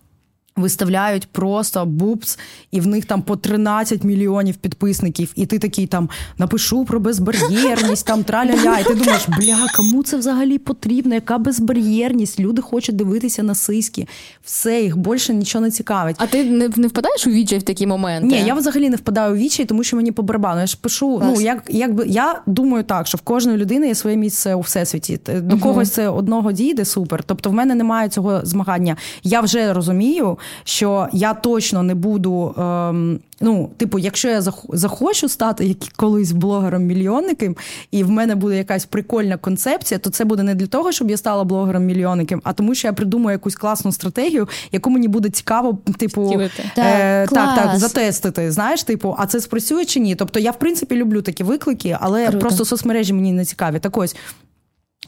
Виставляють 0.55 1.27
просто 1.27 1.85
бубс, 1.85 2.39
і 2.71 2.79
в 2.79 2.87
них 2.87 3.05
там 3.05 3.21
по 3.21 3.35
13 3.35 4.03
мільйонів 4.03 4.55
підписників, 4.55 5.31
і 5.35 5.45
ти 5.45 5.59
такий 5.59 5.87
там 5.87 6.09
напишу 6.37 6.85
про 6.85 6.99
безбар'єрність, 6.99 8.05
там 8.05 8.23
траля-ля. 8.23 8.79
І 8.79 8.83
ти 8.83 8.95
думаєш, 8.95 9.27
бля, 9.27 9.67
кому 9.75 10.03
це 10.03 10.17
взагалі 10.17 10.57
потрібно? 10.57 11.15
Яка 11.15 11.37
безбар'єрність? 11.37 12.39
Люди 12.39 12.61
хочуть 12.61 12.95
дивитися 12.95 13.43
на 13.43 13.55
сиськи. 13.55 14.07
Все, 14.43 14.81
їх 14.81 14.97
більше 14.97 15.33
нічого 15.33 15.65
не 15.65 15.71
цікавить. 15.71 16.15
А 16.19 16.27
ти 16.27 16.43
не, 16.43 16.69
не 16.75 16.87
впадаєш 16.87 17.27
у 17.27 17.29
відчай 17.29 17.59
в 17.59 17.63
такі 17.63 17.87
моменти? 17.87 18.27
Ні, 18.27 18.43
я 18.47 18.53
взагалі 18.53 18.89
не 18.89 18.95
впадаю 18.95 19.33
у 19.33 19.37
вічі, 19.37 19.65
тому 19.65 19.83
що 19.83 19.95
мені 19.95 20.11
по 20.11 20.23
барабану. 20.23 20.61
Я 20.61 20.67
ж 20.67 20.77
пишу. 20.81 21.17
Клас. 21.17 21.31
Ну 21.35 21.41
як 21.41 21.63
якби 21.69 22.05
я 22.07 22.41
думаю 22.45 22.83
так, 22.83 23.07
що 23.07 23.17
в 23.17 23.21
кожної 23.21 23.57
людини 23.57 23.87
є 23.87 23.95
своє 23.95 24.15
місце 24.15 24.55
у 24.55 24.61
всесвіті. 24.61 25.19
До 25.41 25.57
когось 25.57 25.91
це 25.91 26.09
одного 26.09 26.51
дійде 26.51 26.85
супер. 26.85 27.23
Тобто, 27.23 27.49
в 27.49 27.53
мене 27.53 27.75
немає 27.75 28.09
цього 28.09 28.41
змагання. 28.43 28.95
Я 29.23 29.41
вже 29.41 29.73
розумію, 29.73 30.37
що 30.63 31.07
я 31.13 31.33
точно 31.33 31.83
не 31.83 31.95
буду. 31.95 32.55
Ем, 32.57 33.19
ну, 33.41 33.69
типу, 33.77 33.99
якщо 33.99 34.29
я 34.29 34.41
захочу 34.73 35.29
стати 35.29 35.75
колись 35.95 36.31
блогером 36.31 36.83
мільйонником, 36.83 37.55
і 37.91 38.03
в 38.03 38.09
мене 38.09 38.35
буде 38.35 38.57
якась 38.57 38.85
прикольна 38.85 39.37
концепція, 39.37 39.97
то 39.97 40.09
це 40.09 40.25
буде 40.25 40.43
не 40.43 40.55
для 40.55 40.67
того, 40.67 40.91
щоб 40.91 41.09
я 41.09 41.17
стала 41.17 41.43
блогером 41.43 41.85
мільйонником, 41.85 42.41
а 42.43 42.53
тому, 42.53 42.75
що 42.75 42.87
я 42.87 42.93
придумаю 42.93 43.35
якусь 43.35 43.55
класну 43.55 43.91
стратегію, 43.91 44.47
яку 44.71 44.89
мені 44.89 45.07
буде 45.07 45.29
цікаво, 45.29 45.77
типу, 45.97 46.25
Втілити. 46.25 46.63
Так, 46.75 46.85
е, 46.85 47.27
так, 47.27 47.55
так, 47.55 47.77
затестити. 47.77 48.51
Знаєш, 48.51 48.83
типу, 48.83 49.15
а 49.17 49.25
це 49.25 49.39
спрацює 49.39 49.85
чи 49.85 49.99
ні? 49.99 50.15
Тобто 50.15 50.39
я, 50.39 50.51
в 50.51 50.59
принципі, 50.59 50.95
люблю 50.95 51.21
такі 51.21 51.43
виклики, 51.43 51.97
але 52.01 52.27
Круто. 52.27 52.39
просто 52.39 52.65
соцмережі 52.65 53.13
мені 53.13 53.31
не 53.31 53.45
цікаві. 53.45 53.79
Так 53.79 53.97
ось. 53.97 54.15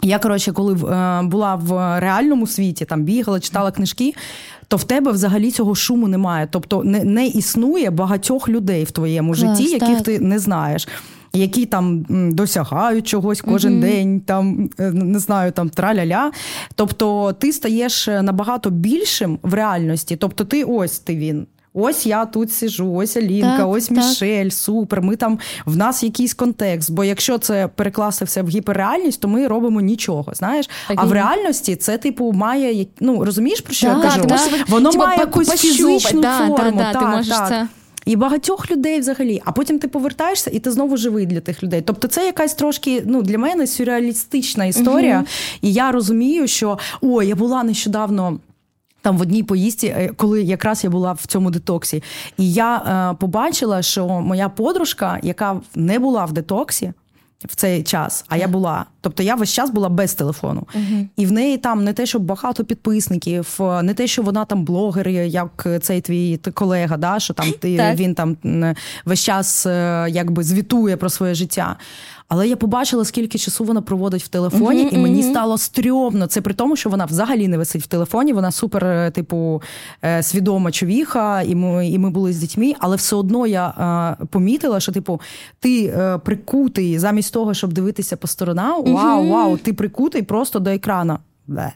Я, 0.02 0.20
коротше, 0.20 0.52
коли 0.52 0.74
е, 0.74 1.22
була 1.22 1.56
в 1.56 2.00
реальному 2.00 2.48
світі, 2.48 2.86
там 2.86 3.04
бігала, 3.04 3.40
читала 3.40 3.72
книжки, 3.72 4.14
то 4.68 4.78
в 4.78 4.84
тебе 4.84 5.12
взагалі 5.12 5.52
цього 5.52 5.76
шуму 5.76 6.08
немає. 6.08 6.48
Тобто 6.52 6.84
не, 6.84 7.04
не 7.04 7.28
існує 7.28 7.92
багатьох 7.92 8.50
людей 8.50 8.84
в 8.84 8.92
твоєму 8.92 9.34
Клас, 9.34 9.40
житті, 9.40 9.72
яких 9.72 9.98
так. 9.98 10.04
ти 10.04 10.20
не 10.20 10.40
знаєш. 10.40 10.88
Які 11.34 11.66
там 11.66 12.06
досягають 12.32 13.08
чогось 13.08 13.42
кожен 13.42 13.80
день, 13.80 14.22
там 14.22 14.70
е, 14.80 14.92
не 14.92 15.20
знаю, 15.20 15.52
там 15.52 15.70
траля-ля. 15.70 16.32
Тобто 16.76 17.34
ти 17.34 17.54
стаєш 17.54 18.08
е, 18.08 18.22
набагато 18.22 18.70
більшим 18.70 19.40
в 19.44 19.54
реальності. 19.54 20.16
Тобто, 20.16 20.44
ти 20.44 20.64
ось 20.64 21.00
ти 21.00 21.16
він. 21.16 21.48
Ось 21.78 22.06
я 22.06 22.26
тут 22.26 22.52
сижу, 22.52 22.94
ось 22.94 23.18
Алінка, 23.18 23.58
Так, 23.58 23.68
ось 23.68 23.88
так. 23.88 23.98
Мішель, 23.98 24.50
супер. 24.50 25.02
Ми 25.02 25.16
там 25.16 25.40
в 25.66 25.78
нас 25.78 26.04
якийсь 26.04 26.34
контекст. 26.34 26.92
Бо 26.92 27.04
якщо 27.04 27.38
це 27.38 27.70
перекласти 27.76 28.26
все 28.26 28.42
в 28.42 28.48
гіперреальність, 28.50 29.22
то 29.22 29.28
ми 29.28 29.48
робимо 29.48 29.82
нічого. 29.82 30.34
Знаєш, 30.34 30.70
Так 30.88 30.98
а 31.00 31.06
в 31.06 31.12
реальності 31.12 31.76
це 31.76 31.98
типу 31.98 32.32
має 32.32 32.86
ну 33.00 33.26
розумієш 33.26 33.62
про 33.62 33.74
що 33.74 33.88
Так, 33.88 34.04
я 34.04 34.10
кажу? 34.10 34.26
так. 34.28 34.70
Воно 34.70 34.92
Типа, 34.92 35.06
має 35.06 35.20
якусь 35.20 35.50
фізичну 35.50 36.24
форму. 36.24 36.82
ти 37.00 37.06
можеш 37.06 37.28
так. 37.28 37.48
це- 37.50 37.68
І 38.06 38.16
багатьох 38.16 38.72
людей 38.72 39.00
взагалі, 39.00 39.42
а 39.46 39.52
потім 39.52 39.80
ти 39.80 39.88
повертаєшся, 39.88 40.52
і 40.54 40.60
ти 40.60 40.72
знову 40.72 40.98
живий 40.98 41.26
для 41.26 41.40
тих 41.40 41.64
людей. 41.64 41.82
Тобто, 41.82 42.08
це 42.08 42.26
якась 42.26 42.54
трошки 42.54 43.04
ну 43.06 43.22
для 43.22 43.38
мене 43.38 43.68
сюрреалістична 43.68 44.66
історія. 44.66 45.24
І 45.62 45.74
я 45.74 45.92
розумію, 45.92 46.48
що 46.48 46.78
о, 47.02 47.24
я 47.24 47.36
була 47.36 47.64
нещодавно. 47.64 48.40
Там 49.06 49.18
в 49.18 49.22
одній 49.22 49.44
поїздці, 49.44 49.88
е, 49.88 50.12
коли 50.18 50.44
якраз 50.44 50.84
я 50.84 50.90
була 50.90 51.14
в 51.14 51.26
цьому 51.26 51.52
детоксі, 51.52 52.04
і 52.38 52.54
я 52.54 52.78
е, 52.78 53.16
побачила, 53.20 53.82
що 53.82 54.08
моя 54.08 54.50
подружка, 54.50 55.20
яка 55.24 55.62
не 55.76 56.00
була 56.00 56.26
в 56.26 56.32
детоксі 56.32 56.94
в 57.44 57.56
цей 57.56 57.84
час, 57.84 58.26
а 58.28 58.38
я 58.38 58.48
була. 58.48 58.86
Тобто 59.02 59.24
я 59.24 59.36
весь 59.36 59.54
час 59.54 59.70
була 59.70 59.90
без 59.90 60.14
телефону. 60.14 60.68
І 61.16 61.26
в 61.26 61.32
неї 61.32 61.58
там 61.58 61.84
не 61.84 61.94
те, 61.94 62.06
що 62.06 62.20
багато 62.20 62.64
підписників, 62.64 63.58
е, 63.60 63.84
не 63.84 63.94
те, 63.94 64.08
що 64.08 64.22
вона 64.22 64.46
там 64.46 64.64
блогер, 64.64 65.10
як 65.10 65.68
цей 65.82 66.02
твій 66.02 66.38
колега, 66.54 66.98
да, 66.98 67.20
що 67.20 67.34
там 67.34 67.52
ти, 67.60 67.94
він 67.96 68.16
там 68.16 68.38
весь 69.06 69.24
час 69.24 69.66
е, 69.66 70.08
якби 70.10 70.44
звітує 70.44 70.98
про 70.98 71.10
своє 71.10 71.34
життя. 71.34 71.76
Але 72.28 72.48
я 72.48 72.56
побачила, 72.56 73.06
скільки 73.06 73.38
часу 73.38 73.64
вона 73.64 73.82
проводить 73.82 74.24
в 74.24 74.28
телефоні, 74.28 74.84
Мгм, 74.86 74.96
і 74.96 74.98
мені 74.98 75.22
мгм. 75.22 75.32
стало 75.32 75.58
стрьомно. 75.58 76.28
Це 76.28 76.42
при 76.42 76.54
тому, 76.54 76.76
що 76.76 76.90
вона 76.90 77.06
взагалі 77.06 77.48
не 77.48 77.58
висить 77.58 77.84
в 77.84 77.88
телефоні. 77.88 78.34
Вона 78.34 78.52
супер, 78.52 78.86
е, 78.86 79.12
типу, 79.12 79.62
е, 80.04 80.24
свідома 80.24 80.72
човіха, 80.72 81.42
і 81.42 81.56
ми, 81.56 81.90
і 81.90 82.00
ми 82.00 82.10
були 82.10 82.34
з 82.34 82.38
дітьми. 82.38 82.74
Але 82.80 82.96
все 82.96 83.16
одно 83.16 83.48
я 83.48 83.68
е, 84.22 84.26
помітила, 84.26 84.80
що 84.80 84.92
типу, 84.92 85.22
ти 85.60 85.86
е, 85.86 86.18
прикутий 86.18 87.00
замість 87.00 87.34
того, 87.34 87.54
щоб 87.54 87.74
дивитися 87.74 88.18
по 88.18 88.28
сторонам. 88.28 88.84
Вау, 88.84 89.30
вау, 89.30 89.58
ти 89.58 89.74
прикутий 89.74 90.22
просто 90.22 90.60
до 90.60 90.70
екрана. 90.70 91.20
Бе. 91.48 91.72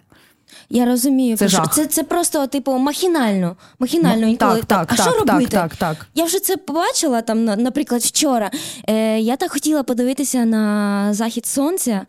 Я 0.72 0.86
розумію, 0.86 1.38
Це 1.38 1.48
що- 1.50 1.58
жах. 1.58 1.74
це, 1.74 1.86
це 1.86 2.04
просто, 2.04 2.48
типу, 2.48 2.78
махінально. 2.78 3.56
Махінально 3.80 4.22
Ну, 4.26 4.32
інколи. 4.32 4.56
так, 4.56 4.66
так, 4.66 4.88
а 4.92 4.96
що 5.04 5.12
так, 5.12 5.20
робити? 5.30 5.52
так, 5.52 5.76
так, 5.76 5.96
так. 5.98 6.06
Я 6.16 6.24
вже 6.26 6.40
це 6.40 6.58
побачила 6.58 7.22
там, 7.22 7.46
на- 7.46 7.56
наприклад, 7.56 8.02
вчора. 8.02 8.52
Е, 8.90 9.20
я 9.20 9.36
так 9.36 9.52
хотіла 9.52 9.84
подивитися 9.84 10.46
на 10.46 11.14
захід 11.14 11.46
сонця. 11.46 12.02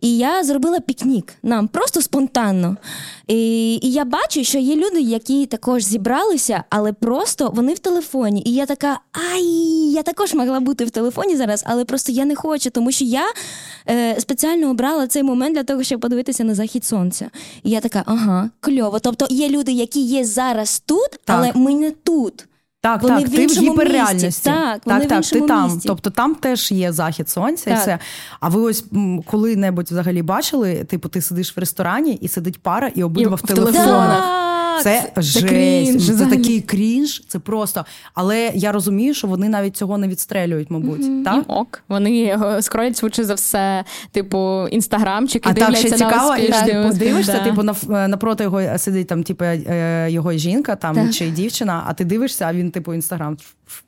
І 0.00 0.16
я 0.18 0.44
зробила 0.44 0.80
пікнік 0.80 1.34
нам 1.42 1.68
просто 1.68 2.02
спонтанно. 2.02 2.76
І, 3.26 3.74
і 3.82 3.92
я 3.92 4.04
бачу, 4.04 4.44
що 4.44 4.58
є 4.58 4.76
люди, 4.76 5.00
які 5.00 5.46
також 5.46 5.82
зібралися, 5.84 6.64
але 6.70 6.92
просто 6.92 7.50
вони 7.54 7.74
в 7.74 7.78
телефоні. 7.78 8.42
І 8.46 8.54
я 8.54 8.66
така, 8.66 9.00
ай, 9.32 9.44
я 9.92 10.02
також 10.02 10.34
могла 10.34 10.60
бути 10.60 10.84
в 10.84 10.90
телефоні 10.90 11.36
зараз, 11.36 11.64
але 11.66 11.84
просто 11.84 12.12
я 12.12 12.24
не 12.24 12.36
хочу, 12.36 12.70
тому 12.70 12.92
що 12.92 13.04
я 13.04 13.24
е, 13.88 14.20
спеціально 14.20 14.70
обрала 14.70 15.06
цей 15.06 15.22
момент 15.22 15.54
для 15.54 15.64
того, 15.64 15.82
щоб 15.82 16.00
подивитися 16.00 16.44
на 16.44 16.54
захід 16.54 16.84
сонця. 16.84 17.30
І 17.62 17.70
я 17.70 17.80
така, 17.80 18.02
ага, 18.06 18.50
кльово. 18.60 18.98
Тобто 18.98 19.26
є 19.30 19.48
люди, 19.48 19.72
які 19.72 20.00
є 20.00 20.24
зараз 20.24 20.82
тут, 20.86 21.08
але 21.26 21.52
ми 21.54 21.74
не 21.74 21.90
тут. 21.90 22.48
Так, 22.80 23.02
Вони 23.02 23.22
так, 23.22 23.28
в 23.28 23.34
ти 23.36 23.46
в 23.46 23.50
гіперреальності. 23.50 24.26
місці. 24.26 24.42
Так, 24.44 24.80
вони 24.84 25.06
так, 25.06 25.22
в 25.24 25.30
так, 25.30 25.40
ти 25.40 25.46
там. 25.48 25.64
Місті. 25.72 25.88
Тобто 25.88 26.10
там 26.10 26.34
теж 26.34 26.72
є 26.72 26.92
захід 26.92 27.28
сонця 27.28 27.70
і 27.70 27.74
все. 27.74 27.98
А 28.40 28.48
ви 28.48 28.60
ось 28.60 28.84
коли-небудь 29.26 29.86
взагалі 29.90 30.22
бачили, 30.22 30.84
типу, 30.84 31.08
ти 31.08 31.20
сидиш 31.22 31.56
в 31.56 31.60
ресторані 31.60 32.12
і 32.14 32.28
сидить 32.28 32.62
пара, 32.62 32.90
і 32.94 33.02
обидва 33.02 33.32
І 33.32 33.34
в 33.34 33.38
в 33.38 33.42
телефонах. 33.42 34.24
Це, 34.82 35.12
це 35.14 35.22
жесть, 35.22 35.48
крінж 35.48 36.06
це 36.18 36.26
такий 36.26 36.60
крінж, 36.60 37.22
це 37.28 37.38
просто. 37.38 37.84
Але 38.14 38.50
я 38.54 38.72
розумію, 38.72 39.14
що 39.14 39.26
вони 39.26 39.48
навіть 39.48 39.76
цього 39.76 39.98
не 39.98 40.08
відстрелюють, 40.08 40.70
мабуть. 40.70 41.24
Так? 41.24 41.44
Ок. 41.48 41.82
Вони 41.88 42.22
е, 42.24 42.62
скроють 42.62 42.98
швидше 42.98 43.24
за 43.24 43.34
все, 43.34 43.84
типу, 44.12 44.68
інстаграмчики, 44.68 45.48
А 45.48 45.54
так 45.54 45.64
дивляться 45.64 45.88
ще 45.88 45.96
цікаво, 45.96 46.36
і 46.36 46.42
успішні 46.48 46.72
ти 46.72 46.88
подивишся, 46.88 47.32
Да. 47.32 47.44
типу, 47.44 47.62
напроти 48.08 48.44
його 48.44 48.78
сидить 48.78 49.06
там, 49.06 49.22
типу, 49.22 49.44
е, 49.44 50.06
його 50.10 50.32
жінка 50.32 50.76
там 50.76 50.94
Так. 50.94 51.14
чи 51.14 51.30
дівчина, 51.30 51.84
а 51.86 51.94
ти 51.94 52.04
дивишся, 52.04 52.44
а 52.44 52.52
він, 52.52 52.70
типу, 52.70 52.94
інстаграм. 52.94 53.36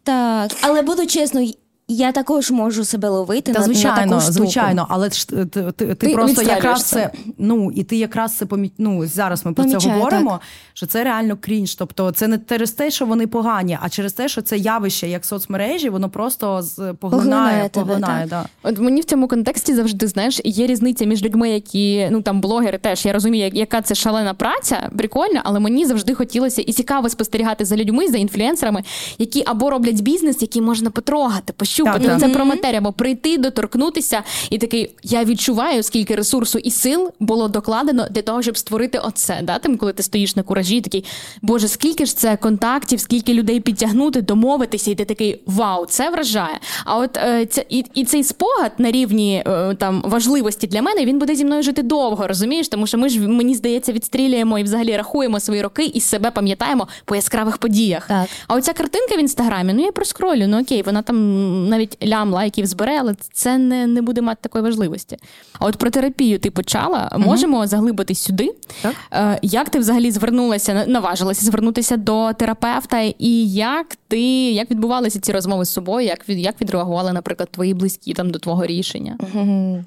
Так, 0.03 0.51
але 0.61 0.83
буду 0.83 1.07
чесно, 1.07 1.51
я 1.97 2.13
також 2.13 2.51
можу 2.51 2.85
себе 2.85 3.09
ловити 3.09 3.53
Та 3.53 3.59
на, 3.59 3.65
звичайно, 3.65 3.97
на 3.97 4.07
таку 4.07 4.21
штуку. 4.21 4.33
звичайно, 4.33 4.87
але 4.89 5.11
ж 5.11 5.29
ти, 5.29 5.47
ти, 5.47 5.73
ти, 5.73 5.95
Ти 5.95 6.09
просто 6.09 6.43
якраз 6.43 6.85
це. 6.85 6.97
це. 6.97 7.11
Ну 7.39 7.71
і 7.75 7.83
ти 7.85 7.97
якраз 7.97 8.37
це 8.37 8.47
помі... 8.47 8.73
ну, 8.79 9.07
зараз 9.07 9.47
ми 9.47 9.53
про 9.53 9.65
це 9.65 9.71
Помічаю, 9.71 9.95
говоримо. 9.95 10.41
Що 10.75 10.87
це 10.87 11.05
реально 11.05 11.37
крінж. 11.41 11.75
Тобто, 11.75 12.11
це 12.11 12.29
не 12.29 12.39
через 12.49 12.71
те, 12.73 12.91
що 12.91 13.07
вони 13.07 13.27
погані, 13.27 13.79
а 13.83 13.89
через 13.89 14.13
те, 14.13 14.29
що 14.29 14.43
це 14.43 14.57
явище, 14.57 15.09
як 15.09 15.25
соцмережі, 15.25 15.89
воно 15.89 16.11
просто 16.11 16.63
з 16.63 16.75
Поглинає 16.75 16.95
поглинає, 17.01 17.69
тебе, 17.69 17.87
поглинає. 17.87 18.27
так. 18.27 18.47
Да. 18.63 18.69
От 18.71 18.79
мені 18.79 19.01
в 19.01 19.05
цьому 19.05 19.29
контексті 19.29 19.75
завжди 19.75 20.07
знаєш, 20.07 20.41
є 20.45 20.67
різниця 20.67 21.05
між 21.05 21.23
людьми, 21.25 21.51
які 21.51 22.09
ну 22.11 22.23
там 22.23 22.41
блогери 22.41 22.79
теж. 22.79 23.07
Я 23.07 23.13
розумію, 23.13 23.45
як- 23.45 23.55
яка 23.55 23.83
це 23.83 23.95
шалена 23.95 24.35
праця, 24.35 24.91
прикольно, 24.99 25.41
але 25.45 25.61
мені 25.61 25.87
завжди 25.87 26.15
хотілося 26.15 26.63
і 26.63 26.73
цікаво 26.73 27.09
спостерігати 27.09 27.65
за 27.65 27.77
людьми, 27.77 28.09
за 28.09 28.19
інфлюенсерами, 28.19 28.83
які 29.19 29.43
або 29.47 29.71
роблять 29.71 30.01
бізнес, 30.01 30.43
який 30.43 30.63
можна 30.63 30.91
потрогати, 30.91 31.53
пощупати. 31.53 31.80
Так, 31.85 32.03
так. 32.03 32.21
Це 32.21 32.29
про 32.29 32.45
матерію, 32.45 32.79
або 32.79 32.93
прийти, 32.93 33.39
доторкнутися, 33.39 34.23
і 34.51 34.59
такий 34.59 34.91
я 35.03 35.25
відчуваю, 35.25 35.83
скільки 35.83 36.15
ресурсу 36.15 36.59
і 36.59 36.71
сил 36.71 37.13
було 37.21 37.49
докладено 37.49 38.07
для 38.11 38.23
того, 38.23 38.43
щоб 38.43 38.57
створити 38.57 38.99
оце. 38.99 39.41
Да? 39.43 39.59
Там, 39.59 39.77
коли 39.77 39.93
ти 39.93 40.03
стоїш 40.03 40.37
на 40.37 40.43
куражі, 40.43 40.81
такий 40.81 41.05
Боже, 41.43 41.69
скільки 41.69 42.07
ж 42.07 42.17
це 42.17 42.37
контактів, 42.37 43.01
скільки 43.01 43.35
людей 43.35 43.61
підтягнути, 43.61 44.23
домовитися, 44.23 44.91
і 44.91 44.95
ти 44.95 45.05
такий 45.05 45.43
вау, 45.47 45.87
це 45.87 46.11
вражає. 46.11 46.59
А 46.85 46.99
от 46.99 47.17
е, 47.17 47.47
ця, 47.47 47.65
і, 47.69 47.85
і 47.95 48.05
цей 48.05 48.25
спогад 48.25 48.73
на 48.79 48.91
рівні 48.91 49.43
е, 49.47 49.75
там 49.75 50.03
важливості 50.05 50.67
для 50.67 50.83
мене 50.83 51.05
він 51.05 51.19
буде 51.19 51.35
зі 51.35 51.45
мною 51.45 51.63
жити 51.63 51.83
довго, 51.83 52.27
розумієш? 52.27 52.69
Тому 52.69 52.87
що 52.87 52.99
ми 52.99 53.09
ж 53.09 53.21
мені 53.21 53.55
здається 53.55 53.93
відстрілюємо 53.93 54.59
і 54.59 54.63
взагалі 54.63 54.97
рахуємо 54.97 55.41
свої 55.41 55.63
роки 55.63 55.85
і 55.85 56.01
себе 56.01 56.31
пам'ятаємо 56.31 56.89
по 57.05 57.17
яскравих 57.17 57.59
подіях. 57.59 58.07
Так. 58.09 58.29
А 58.49 58.55
оця 58.55 58.73
картинка 58.73 59.17
в 59.17 59.19
інстаграмі, 59.19 59.73
ну 59.73 59.85
я 59.85 59.93
проскролю, 59.93 60.47
ну 60.47 60.61
окей, 60.61 60.83
вона 60.83 61.03
там 61.03 61.69
навіть 61.71 62.07
лям 62.07 62.33
лайків 62.33 62.67
збере, 62.67 62.97
але 63.01 63.15
це 63.33 63.59
не, 63.59 63.87
не 63.87 64.03
буде 64.03 64.21
мати 64.21 64.39
такої 64.43 64.65
важливості. 64.65 65.17
А 65.59 65.67
от 65.67 65.77
про 65.77 65.91
терапію 65.91 66.39
ти 66.39 66.51
почала, 66.51 67.13
можемо 67.19 67.67
заглибитись 67.67 68.19
сюди. 68.19 68.55
Так. 68.83 68.95
Е, 69.13 69.39
Як 69.43 69.71
ти 69.71 69.79
взагалі 69.79 70.11
звернулася, 70.11 70.85
наважилася 70.87 71.47
звернутися 71.47 71.97
до 71.97 72.33
терапевта, 72.33 73.01
і 73.19 73.49
як 73.53 73.87
ти 74.09 74.21
як 74.53 74.71
відбувалися 74.71 75.21
ці 75.21 75.33
розмови 75.33 75.65
з 75.65 75.73
собою? 75.73 76.07
Як 76.07 76.29
від 76.29 76.39
як 76.39 76.61
відреагували, 76.61 77.13
наприклад, 77.13 77.49
твої 77.51 77.75
близькі 77.75 78.13
там 78.13 78.31
до 78.31 78.39
твого 78.39 78.67
рішення? 78.67 79.19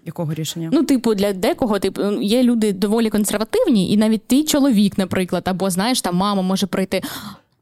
Якого 0.06 0.34
рішення? 0.34 0.70
Ну, 0.74 0.84
типу, 0.84 1.16
для 1.16 1.34
декого 1.34 1.80
типу, 1.80 2.02
є 2.22 2.44
люди 2.44 2.74
доволі 2.74 3.10
консервативні, 3.10 3.92
і 3.94 3.98
навіть 3.98 4.28
ти 4.28 4.44
чоловік, 4.44 4.98
наприклад, 4.98 5.44
або 5.46 5.70
знаєш, 5.70 6.02
там 6.02 6.16
мама 6.16 6.42
може 6.42 6.68
прийти. 6.68 7.02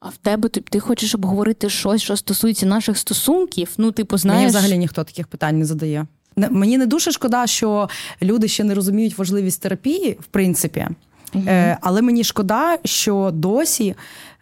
А 0.01 0.09
в 0.09 0.17
тебе 0.17 0.49
ти, 0.49 0.61
ти 0.61 0.79
хочеш 0.79 1.15
обговорити 1.15 1.69
щось, 1.69 2.01
що 2.01 2.17
стосується 2.17 2.65
наших 2.65 2.97
стосунків? 2.97 3.69
Ну, 3.77 3.91
типу, 3.91 4.17
знаєш, 4.17 4.39
Мені 4.39 4.49
взагалі 4.49 4.77
ніхто 4.77 5.03
таких 5.03 5.27
питань 5.27 5.59
не 5.59 5.65
задає. 5.65 6.05
Мені 6.35 6.77
не 6.77 6.85
дуже 6.85 7.11
шкода, 7.11 7.47
що 7.47 7.89
люди 8.21 8.47
ще 8.47 8.63
не 8.63 8.73
розуміють 8.73 9.17
важливість 9.17 9.61
терапії, 9.61 10.17
в 10.19 10.25
принципі. 10.25 10.87
Е, 11.35 11.77
але 11.81 12.01
мені 12.01 12.23
шкода, 12.23 12.77
що 12.85 13.31
досі, 13.33 13.95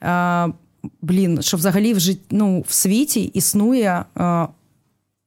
е, 0.04 0.48
блін, 1.02 1.42
що 1.42 1.58
взагалі 1.58 1.94
в, 1.94 2.00
жит... 2.00 2.20
ну, 2.30 2.66
в 2.68 2.74
світі 2.74 3.22
існує. 3.22 4.06
Е, 4.18 4.48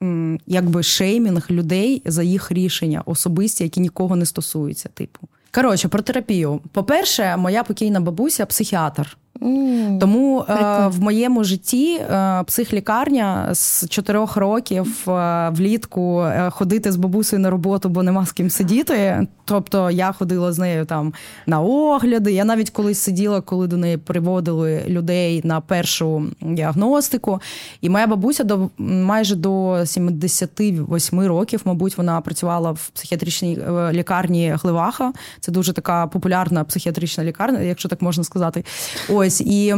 м, 0.03 0.39
Якби 0.47 0.83
шеймінг 0.83 1.47
людей 1.51 2.03
за 2.05 2.23
їх 2.23 2.53
рішення 2.53 3.03
особисті, 3.07 3.65
які 3.65 3.81
нікого 3.81 4.17
не 4.17 4.27
стосуються. 4.27 4.89
Типу, 4.95 5.29
коротше, 5.51 5.89
про 5.89 6.03
терапію. 6.03 6.61
По-перше, 6.73 7.37
моя 7.37 7.65
покійна 7.65 8.01
бабуся 8.01 8.47
психіатр. 8.47 9.17
Тому 10.01 10.45
е, 10.49 10.55
в 10.89 11.01
моєму 11.01 11.45
житті 11.45 11.95
е, 11.95 12.43
психлікарня 12.47 13.55
з 13.55 13.89
чотирьох 13.89 14.37
років 14.37 15.11
е, 15.11 15.51
влітку 15.55 16.21
е, 16.21 16.51
ходити 16.51 16.93
з 16.93 16.97
бабусею 16.97 17.41
на 17.41 17.51
роботу, 17.51 17.89
бо 17.89 18.03
нема 18.03 18.27
з 18.27 18.33
ким 18.33 18.51
сидіти. 18.51 19.27
Тобто 19.45 19.91
я 19.91 20.13
ходила 20.13 20.53
з 20.53 20.59
нею 20.59 20.85
там 20.85 21.13
на 21.47 21.61
огляди. 21.61 22.33
Я 22.33 22.45
навіть 22.45 22.71
колись 22.71 22.99
сиділа, 22.99 23.41
коли 23.41 23.67
до 23.67 23.77
неї 23.77 23.97
приводили 23.97 24.83
людей 24.89 25.41
на 25.45 25.61
першу 25.61 26.23
діагностику. 26.41 27.41
І 27.81 27.89
моя 27.89 28.07
бабуся 28.07 28.45
до 28.45 28.71
майже 28.79 29.37
до 29.37 29.83
78 29.87 31.21
років, 31.21 31.61
мабуть, 31.65 31.97
вона 31.99 32.21
працювала 32.21 32.73
в 32.73 32.91
психіатричній 32.95 33.59
е, 33.59 33.93
лікарні 33.93 34.57
Гливаха. 34.63 35.13
Це 35.41 35.53
дуже 35.53 35.73
така 35.73 36.07
популярна 36.07 36.65
психіатрична 36.65 37.25
лікарня, 37.25 37.61
якщо 37.61 37.89
так 37.89 38.03
можна 38.03 38.25
сказати. 38.25 38.65
Ось 39.09 39.32
і. 39.41 39.75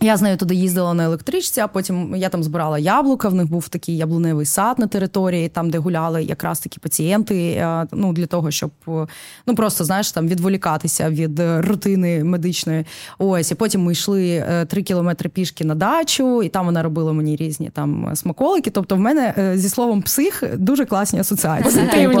Я 0.00 0.16
з 0.16 0.22
нею 0.22 0.36
туди 0.36 0.54
їздила 0.54 0.94
на 0.94 1.04
електричці, 1.04 1.60
а 1.60 1.68
потім 1.68 2.16
я 2.16 2.28
там 2.28 2.42
збирала 2.42 2.78
яблука. 2.78 3.28
В 3.28 3.34
них 3.34 3.50
був 3.50 3.68
такий 3.68 3.96
яблуневий 3.96 4.46
сад 4.46 4.78
на 4.78 4.86
території, 4.86 5.48
там, 5.48 5.70
де 5.70 5.78
гуляли 5.78 6.22
якраз 6.22 6.60
такі 6.60 6.80
пацієнти. 6.80 7.50
е, 7.50 7.86
Ну 7.92 8.12
для 8.12 8.26
того, 8.26 8.50
щоб 8.50 8.70
е, 8.88 9.06
ну 9.46 9.54
просто 9.54 9.84
знаєш 9.84 10.12
там 10.12 10.28
відволікатися 10.28 11.10
від 11.10 11.40
е, 11.40 11.60
рутини 11.60 12.24
медичної. 12.24 12.84
Ось 13.18 13.50
і 13.50 13.54
потім 13.54 13.82
ми 13.82 13.92
йшли 13.92 14.44
три 14.68 14.82
кілометри 14.82 15.28
пішки 15.28 15.64
на 15.64 15.74
дачу, 15.74 16.42
і 16.42 16.48
там 16.48 16.66
вона 16.66 16.82
робила 16.82 17.12
мені 17.12 17.36
різні 17.36 17.70
там 17.70 18.10
смаколики. 18.14 18.70
Тобто, 18.70 18.96
в 18.96 18.98
мене 18.98 19.52
зі 19.54 19.68
словом 19.68 20.02
псих 20.02 20.44
дуже 20.56 20.84
класні 20.84 21.20
асоціації. 21.20 21.86
Типу, 21.86 22.20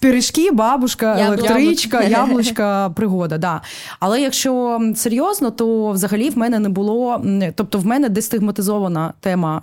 пиріжки, 0.00 0.50
бабушка, 0.50 1.20
електричка, 1.20 2.02
яблучка, 2.02 2.90
пригода. 2.90 3.38
Да. 3.38 3.60
Але 4.00 4.20
якщо 4.20 4.80
серйозно, 4.96 5.50
то 5.50 5.90
взагалі 5.90 6.30
в 6.30 6.38
мене 6.38 6.58
не 6.58 6.68
було. 6.68 7.09
Тобто, 7.54 7.78
в 7.78 7.86
мене 7.86 8.08
дестигматизована 8.08 9.12
тема 9.20 9.62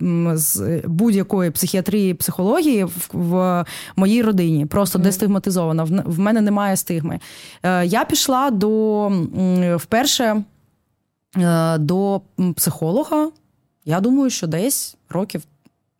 е, 0.00 0.36
з 0.36 0.82
будь-якої 0.86 1.50
психіатрії, 1.50 2.14
психології 2.14 2.84
в, 2.84 3.08
в 3.12 3.64
моїй 3.96 4.22
родині. 4.22 4.66
Просто 4.66 4.98
дестигматизована. 4.98 5.84
В, 5.84 6.02
в 6.04 6.18
мене 6.18 6.40
немає 6.40 6.76
стигми. 6.76 7.20
Е, 7.62 7.86
я 7.86 8.04
пішла 8.04 8.50
до 8.50 9.08
вперше 9.76 10.42
е, 11.36 11.78
до 11.78 12.20
психолога. 12.56 13.30
Я 13.84 14.00
думаю, 14.00 14.30
що 14.30 14.46
десь 14.46 14.96
років, 15.08 15.42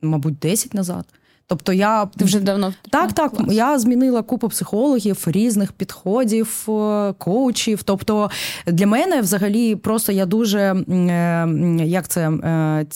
мабуть, 0.02 0.38
10 0.38 0.74
назад. 0.74 1.04
Тобто 1.48 1.72
я 1.72 2.06
ти 2.06 2.24
вже 2.24 2.40
давно 2.40 2.74
так, 2.90 3.12
так. 3.12 3.32
Клас. 3.32 3.54
Я 3.54 3.78
змінила 3.78 4.22
купу 4.22 4.48
психологів, 4.48 5.24
різних 5.26 5.72
підходів, 5.72 6.66
е, 6.68 7.14
коучів. 7.18 7.82
Тобто 7.82 8.30
для 8.66 8.86
мене 8.86 9.20
взагалі 9.20 9.76
просто 9.76 10.12
я 10.12 10.26
дуже 10.26 10.58
е, 10.60 11.48
як 11.84 12.08
це 12.08 12.30
е, 12.30 12.86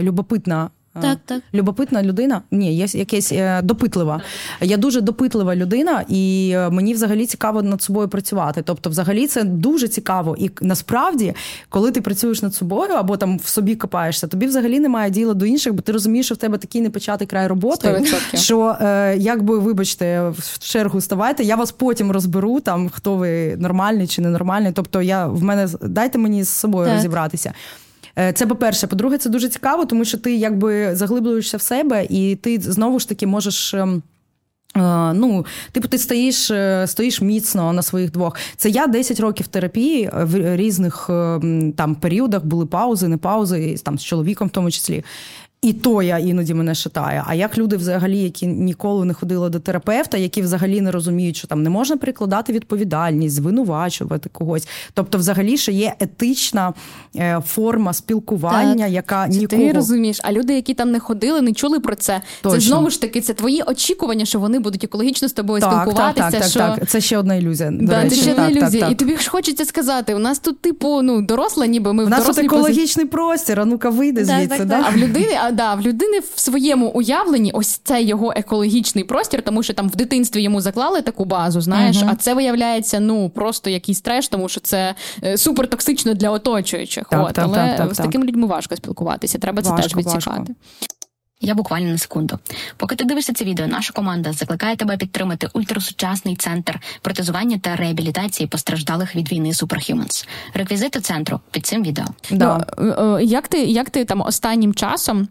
любопитна. 0.00 0.70
Е, 0.96 1.00
Так, 1.00 1.18
так. 1.24 1.42
Любопитна 1.54 2.02
людина? 2.02 2.42
Ні, 2.50 2.76
є 2.76 2.86
якесь 2.92 3.32
е, 3.32 3.62
допитлива. 3.62 4.20
Я 4.60 4.76
дуже 4.76 5.00
допитлива 5.00 5.56
людина, 5.56 6.04
і 6.08 6.52
е, 6.54 6.70
мені 6.70 6.94
взагалі 6.94 7.26
цікаво 7.26 7.62
над 7.62 7.82
собою 7.82 8.08
працювати. 8.08 8.62
Тобто, 8.62 8.90
взагалі, 8.90 9.26
це 9.26 9.44
дуже 9.44 9.88
цікаво. 9.88 10.36
І 10.38 10.50
насправді, 10.60 11.34
коли 11.68 11.90
ти 11.90 12.00
працюєш 12.00 12.42
над 12.42 12.54
собою 12.54 12.92
або 12.92 13.16
там 13.16 13.38
в 13.38 13.48
собі 13.48 13.74
копаєшся, 13.74 14.26
тобі 14.26 14.46
взагалі 14.46 14.80
немає 14.80 15.10
діла 15.10 15.34
до 15.34 15.46
інших, 15.46 15.74
бо 15.74 15.80
ти 15.80 15.92
розумієш, 15.92 16.26
що 16.26 16.34
в 16.34 16.38
тебе 16.38 16.58
такий 16.58 16.80
непочатий 16.80 17.26
край 17.26 17.46
роботи, 17.46 17.88
100%. 17.88 18.36
що 18.36 18.76
якби 19.18 19.58
вибачте, 19.58 20.28
в 20.28 20.58
чергу 20.58 21.00
ставайте, 21.00 21.44
я 21.44 21.56
вас 21.56 21.72
потім 21.72 22.10
розберу, 22.10 22.60
там 22.60 22.88
хто 22.88 23.16
ви 23.16 23.56
нормальний 23.56 24.06
чи 24.06 24.22
ненормальний. 24.22 24.72
Тобто, 24.72 25.02
я 25.02 25.26
в 25.26 25.42
мене 25.42 25.68
дайте 25.82 26.18
мені 26.18 26.42
з 26.44 26.48
собою 26.48 26.86
Так. 26.86 26.94
розібратися. 26.96 27.52
Е, 28.18 28.32
Це 28.32 28.46
по-перше. 28.46 28.86
По-друге, 28.86 29.18
це 29.18 29.30
дуже 29.30 29.48
цікаво, 29.48 29.84
тому 29.84 30.04
що 30.04 30.18
ти 30.18 30.36
якби 30.36 30.96
заглиблюєшся 30.96 31.56
в 31.56 31.62
себе, 31.62 32.06
і 32.10 32.36
ти 32.36 32.60
знову 32.60 32.98
ж 32.98 33.08
таки 33.08 33.26
можеш. 33.26 33.74
ем, 33.74 34.02
е, 34.76 35.12
Ну, 35.12 35.46
типу, 35.72 35.88
ти 35.88 35.98
стоїш, 35.98 36.50
е, 36.50 36.84
стоїш 36.86 37.20
міцно 37.20 37.72
на 37.72 37.82
своїх 37.82 38.10
двох. 38.10 38.36
Це 38.56 38.70
я 38.70 38.86
10 38.86 39.20
років 39.20 39.46
терапії 39.46 40.10
в 40.14 40.56
різних 40.56 41.06
е, 41.10 41.40
там 41.76 41.94
періодах 41.94 42.44
були 42.44 42.66
паузи, 42.66 43.08
не 43.08 43.16
паузи, 43.16 43.76
там 43.84 43.98
з 43.98 44.04
чоловіком 44.04 44.48
в 44.48 44.50
тому 44.50 44.70
числі. 44.70 45.04
І 45.64 45.72
то 45.72 46.02
я 46.02 46.18
іноді 46.18 46.54
мене 46.54 46.74
шатає. 46.74 47.24
А 47.26 47.34
як 47.34 47.58
люди, 47.58 47.76
взагалі, 47.76 48.18
які 48.18 48.46
ніколи 48.46 49.04
не 49.04 49.14
ходили 49.14 49.50
до 49.50 49.60
терапевта, 49.60 50.16
які 50.16 50.42
взагалі 50.42 50.80
не 50.80 50.90
розуміють, 50.90 51.36
що 51.36 51.46
там 51.46 51.62
не 51.62 51.70
можна 51.70 51.96
перекладати 51.96 52.52
відповідальність, 52.52 53.34
звинувачувати 53.34 54.28
когось. 54.32 54.68
Тобто, 54.94 55.18
взагалі, 55.18 55.56
ще 55.56 55.72
є 55.72 55.94
етична 56.00 56.72
е, 57.16 57.40
форма 57.46 57.92
спілкування, 57.92 58.84
Так. 58.84 58.92
яка 58.92 59.28
Це 59.28 59.38
нікого 59.38 59.62
Ти 59.62 59.72
розумієш, 59.72 60.20
а 60.22 60.32
люди, 60.32 60.54
які 60.54 60.74
там 60.74 60.90
не 60.90 61.00
ходили, 61.00 61.40
не 61.40 61.52
чули 61.52 61.80
про 61.80 61.94
це. 61.94 62.20
Точно. 62.42 62.60
Це 62.60 62.66
знову 62.66 62.90
ж 62.90 63.00
таки 63.00 63.20
це 63.20 63.32
твої 63.34 63.62
очікування, 63.62 64.24
що 64.24 64.38
вони 64.38 64.58
будуть 64.58 64.84
екологічно 64.84 65.28
з 65.28 65.32
тобою 65.32 65.60
так, 65.60 65.70
так, 65.70 65.82
спілкуватися. 65.82 66.30
так, 66.30 66.40
так, 66.40 66.50
що... 66.50 66.58
так. 66.60 66.88
Це 66.88 67.00
ще 67.00 67.18
одна 67.18 67.34
ілюзія. 67.34 67.70
до 67.70 67.86
Да, 67.86 68.10
це 68.10 68.16
ще 68.16 68.30
одна 68.30 68.44
Так, 68.44 68.54
так, 68.54 68.62
ілюзія. 68.62 68.82
так. 68.82 68.92
І 68.92 68.94
тобі 68.94 69.16
ж 69.16 69.30
хочеться 69.30 69.64
сказати: 69.64 70.14
у 70.14 70.18
нас 70.18 70.38
тут, 70.38 70.60
типу, 70.60 71.02
ну, 71.02 71.22
доросла, 71.22 71.66
ніби 71.66 71.92
ми 71.92 72.02
У 72.02 72.06
в 72.06 72.10
нас 72.10 72.20
дорослій 72.20 72.42
позиції. 72.42 72.58
екологічний 72.60 73.06
простір, 73.06 73.60
а 73.60 73.64
ну-ка 73.64 73.90
вийди 73.90 74.26
Так, 74.26 74.40
звідси. 74.40 74.58
так, 74.58 74.68
так. 74.68 74.84
А 74.88 74.90
в 74.90 74.96
людини, 74.96 75.38
а 75.44 75.53
да, 75.54 75.74
в 75.74 75.80
людини 75.80 76.20
в 76.34 76.40
своєму 76.40 76.86
уявленні 76.86 77.52
ось 77.52 77.68
це 77.68 78.02
його 78.02 78.32
екологічний 78.36 79.04
простір, 79.04 79.42
тому 79.42 79.62
що 79.62 79.74
там 79.74 79.88
в 79.88 79.96
дитинстві 79.96 80.42
йому 80.42 80.60
заклали 80.60 81.02
таку 81.02 81.24
базу, 81.24 81.60
знаєш, 81.60 82.02
а 82.06 82.14
це 82.14 82.34
виявляється 82.34 83.00
ну 83.00 83.30
просто 83.30 83.70
якийсь 83.70 84.00
треш, 84.00 84.28
тому 84.28 84.48
що 84.48 84.60
це 84.60 84.94
е, 85.24 85.38
супер 85.38 85.68
токсично 85.68 86.14
для 86.14 86.30
оточуючих. 86.30 87.04
Так, 87.10 87.26
От, 87.28 87.34
так, 87.34 87.44
але 87.44 87.56
так, 87.56 87.76
так, 87.76 87.94
з 87.94 87.96
так. 87.96 88.06
такими 88.06 88.26
людьми 88.26 88.46
важко 88.46 88.76
спілкуватися. 88.76 89.38
Треба 89.38 89.62
це 89.62 89.70
Важко, 89.70 89.82
теж 89.82 89.96
відсікати. 89.96 90.30
важко. 90.30 90.54
Я 91.40 91.54
буквально 91.54 91.90
на 91.90 91.98
секунду. 91.98 92.38
Поки 92.76 92.96
ти 92.96 93.04
дивишся 93.04 93.32
це 93.32 93.44
відео, 93.44 93.66
наша 93.66 93.92
команда 93.92 94.32
закликає 94.32 94.76
тебе 94.76 94.96
підтримати 94.96 95.48
ультрасучасний 95.52 96.36
центр 96.36 96.80
протезування 97.02 97.58
та 97.58 97.76
реабілітації 97.76 98.46
постраждалих 98.46 99.16
від 99.16 99.32
війни 99.32 99.48
Superhumans. 99.48 100.28
Реквізити 100.54 101.00
центру 101.00 101.40
під 101.50 101.66
цим 101.66 101.82
відео. 101.82 102.04
Да. 102.30 102.66
Ну, 102.78 102.88
е, 102.88 103.02
е, 103.02 103.24
як 103.24 103.48
ти 103.48 103.58
як 103.64 103.90
ти 103.90 104.04
там 104.04 104.20
останнім 104.20 104.74
часом? 104.74 105.28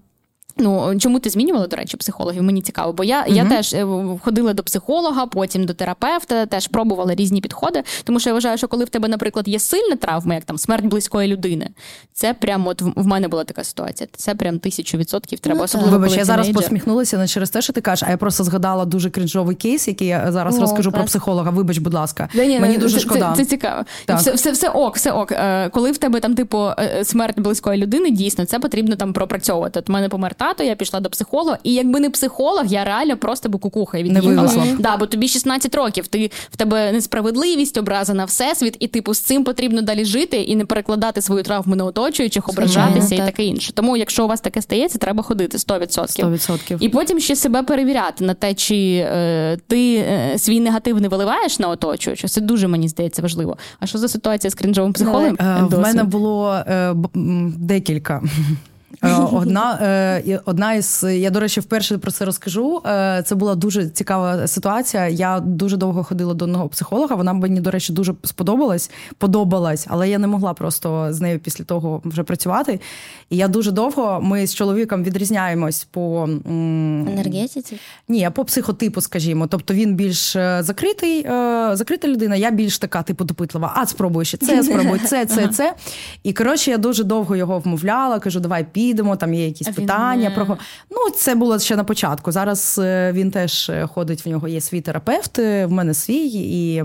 Ну, 0.58 1.00
чому 1.00 1.20
ти 1.20 1.30
змінювала, 1.30 1.68
до 1.68 1.76
речі, 1.76 1.98
психологів? 1.98 2.44
Мені 2.44 2.62
цікаво, 2.62 2.94
бо 2.94 3.04
я, 3.04 3.26
я 3.28 3.46
теж 3.46 3.74
е, 3.74 3.88
ходила 4.24 4.54
до 4.54 4.64
психолога, 4.64 5.26
потім 5.26 5.66
до 5.66 5.74
терапевта, 5.74 6.46
теж 6.46 6.68
пробувала 6.68 7.16
різні 7.16 7.42
підходи. 7.42 7.84
Тому 8.04 8.20
що 8.20 8.30
я 8.30 8.34
вважаю, 8.34 8.58
що 8.58 8.68
коли 8.68 8.86
в 8.86 8.90
тебе, 8.90 9.08
наприклад, 9.08 9.48
є 9.48 9.60
сильна 9.60 9.96
травма, 9.96 10.36
як 10.36 10.44
там 10.44 10.58
смерть 10.58 10.86
близької 10.86 11.28
людини, 11.28 11.70
це 12.14 12.34
прям 12.34 12.68
от 12.68 12.82
в 12.82 13.08
мене 13.08 13.28
була 13.28 13.44
така 13.44 13.64
ситуація. 13.64 14.08
Це 14.16 14.36
прям 14.36 14.60
тисячу 14.60 14.98
відсотків 14.98 15.40
треба, 15.40 15.58
Ну, 15.58 15.64
особливо. 15.64 15.98
Вибач, 15.98 16.18
я 16.18 16.26
зараз 16.26 16.50
посміхнулася 16.50 17.18
не 17.18 17.28
через 17.28 17.50
те, 17.50 17.62
що 17.62 17.74
ти 17.74 17.82
кажеш, 17.82 18.08
а 18.08 18.12
я 18.12 18.18
просто 18.18 18.44
згадала 18.44 18.86
дуже 18.86 19.10
крінжовий 19.10 19.56
кейс, 19.56 19.88
який 19.88 20.08
я 20.08 20.32
зараз 20.32 20.58
О, 20.58 20.62
розкажу 20.62 20.92
про 20.92 21.04
психолога. 21.04 21.52
Вибач, 21.52 21.78
будь 21.78 21.94
ласка. 21.94 22.30
Да, 22.36 22.46
ні, 22.46 22.60
Мені 22.60 22.74
ну, 22.74 22.80
дуже 22.80 22.96
це, 22.98 23.02
шкода. 23.02 23.34
Це, 23.38 23.44
це 23.44 23.50
цікаво. 23.50 23.84
Так. 24.06 24.20
Все, 24.20 24.34
все, 24.34 24.52
все 24.52 24.70
ок, 24.70 24.96
все 24.96 25.12
ок. 25.12 25.32
Е, 25.32 25.70
Коли 25.70 25.92
в 25.92 25.98
тебе 25.98 26.20
там, 26.20 26.36
типу, 26.36 26.70
е, 26.80 27.06
смерть 27.06 27.40
близької 27.40 27.82
людини, 27.82 28.12
дійсно, 28.12 28.46
це 28.46 28.60
потрібно 28.60 28.96
там 28.96 29.14
пропрацьовувати. 29.14 29.80
От 29.80 29.90
мене 29.90 30.10
помер 30.10 30.36
тато, 30.44 30.64
я 30.64 30.76
пішла 30.76 31.00
до 31.00 31.10
психолога, 31.10 31.58
і 31.64 31.74
якби 31.74 32.00
не 32.00 32.10
психолог, 32.10 32.66
я 32.66 32.84
реально 32.84 33.18
просто 33.18 33.50
би 33.50 33.60
кукуха 33.60 34.02
від'їхала. 34.04 34.66
Да, 34.80 34.98
бо 34.98 35.06
тобі 35.06 35.28
16 35.28 35.76
років, 35.76 36.08
ти 36.08 36.32
в 36.52 36.58
тебе 36.58 36.92
несправедливість, 36.92 37.78
образа 37.78 38.14
на 38.14 38.26
всесвіт, 38.26 38.78
і 38.80 38.88
типу 38.88 39.14
з 39.14 39.20
цим 39.20 39.44
потрібно 39.44 39.82
далі 39.82 40.06
жити 40.06 40.38
і 40.42 40.56
не 40.56 40.66
перекладати 40.66 41.22
свою 41.22 41.44
травму 41.44 41.76
на 41.76 41.86
оточуючих, 41.86 42.50
ображатися 42.50 43.02
Звичайно, 43.02 43.16
і 43.16 43.18
так. 43.18 43.36
таке 43.36 43.44
інше. 43.46 43.74
Тому, 43.74 43.98
якщо 43.98 44.26
у 44.26 44.28
вас 44.28 44.42
таке 44.42 44.62
стається, 44.62 44.98
треба 44.98 45.24
ходити 45.24 45.58
100%. 45.58 46.26
100%. 46.26 46.78
І 46.80 46.90
потім 46.90 47.20
ще 47.20 47.36
себе 47.36 47.64
перевіряти 47.64 48.26
на 48.26 48.34
те, 48.34 48.54
чи 48.54 49.06
е, 49.12 49.58
ти 49.68 49.96
е, 49.96 50.34
свій 50.38 50.60
негатив 50.60 51.02
не 51.02 51.08
виливаєш 51.08 51.60
на 51.60 51.68
оточуючих. 51.68 52.30
Це 52.30 52.42
дуже 52.42 52.68
мені 52.68 52.88
здається 52.88 53.22
важливо. 53.22 53.58
А 53.80 53.86
що 53.88 53.98
за 53.98 54.08
ситуація 54.08 54.52
з 54.52 54.56
крінжовим 54.56 54.94
психологом? 54.94 55.38
Е, 55.40 55.68
В 55.70 55.80
мене 55.80 56.04
було 56.04 56.54
е, 56.54 56.96
декілька. 57.58 58.22
Е, 59.14 59.16
Одна, 59.32 59.80
е, 59.82 60.40
одна 60.46 60.74
із 60.74 61.06
я 61.10 61.30
до 61.30 61.40
речі, 61.40 61.60
вперше 61.60 61.98
про 61.98 62.12
це 62.12 62.26
розкажу. 62.26 62.82
Е, 62.86 63.24
Це 63.26 63.36
була 63.36 63.56
дуже 63.56 63.90
цікава 63.90 64.48
ситуація. 64.48 65.08
Я 65.08 65.40
дуже 65.40 65.78
довго 65.78 66.04
ходила 66.04 66.34
до 66.34 66.46
одного 66.46 66.70
психолога. 66.70 67.16
Вона 67.16 67.34
мені, 67.34 67.62
до 67.62 67.72
речі, 67.72 67.94
дуже 67.94 68.14
сподобалась, 68.24 68.92
подобалась, 69.18 69.88
але 69.90 70.10
я 70.10 70.18
не 70.18 70.28
могла 70.28 70.54
просто 70.54 71.08
з 71.14 71.22
нею 71.22 71.40
після 71.40 71.64
того 71.64 72.02
вже 72.06 72.24
працювати. 72.24 72.80
І 73.30 73.38
я 73.38 73.48
дуже 73.48 73.72
довго 73.72 74.20
ми 74.22 74.48
з 74.48 74.56
чоловіком 74.56 75.04
відрізняємось 75.04 75.88
по 75.92 76.30
Енергетиці? 76.46 77.80
ні, 78.08 78.30
по 78.34 78.46
психотипу, 78.46 79.02
скажімо. 79.02 79.48
Тобто 79.48 79.74
він 79.74 79.96
більш 79.96 80.32
закритий, 80.60 81.24
закрита 81.74 82.08
людина, 82.08 82.36
я 82.36 82.52
більш 82.52 82.78
така, 82.78 83.04
типу, 83.04 83.24
допитлива. 83.24 83.74
А 83.76 83.86
спробуй 83.86 84.26
ще 84.26 84.38
це, 84.38 84.64
спробуй 84.64 85.00
це, 85.00 85.26
це, 85.26 85.48
це. 85.48 85.74
І 86.24 86.34
коротше, 86.34 86.72
я 86.72 86.78
дуже 86.78 87.04
довго 87.04 87.36
його 87.36 87.60
вмовляла, 87.60 88.20
кажу, 88.20 88.40
давай 88.40 88.66
підемо, 88.94 89.16
там 89.16 89.34
є 89.34 89.46
якісь 89.46 89.68
А 89.68 89.72
питання. 89.72 90.30
Він... 90.30 90.36
Про... 90.36 90.58
Ну, 90.92 91.10
це 91.16 91.36
було 91.36 91.60
ще 91.60 91.76
на 91.76 91.84
початку. 91.84 92.32
Зараз 92.32 92.80
е, 92.84 93.12
він 93.12 93.32
теж 93.32 93.70
е, 93.70 93.88
ходить, 93.88 94.26
в 94.26 94.30
нього 94.30 94.48
є 94.48 94.62
свій 94.62 94.82
терапевт, 94.82 95.40
е, 95.40 95.66
в 95.66 95.72
мене 95.72 95.94
свій, 95.94 96.30
і. 96.34 96.84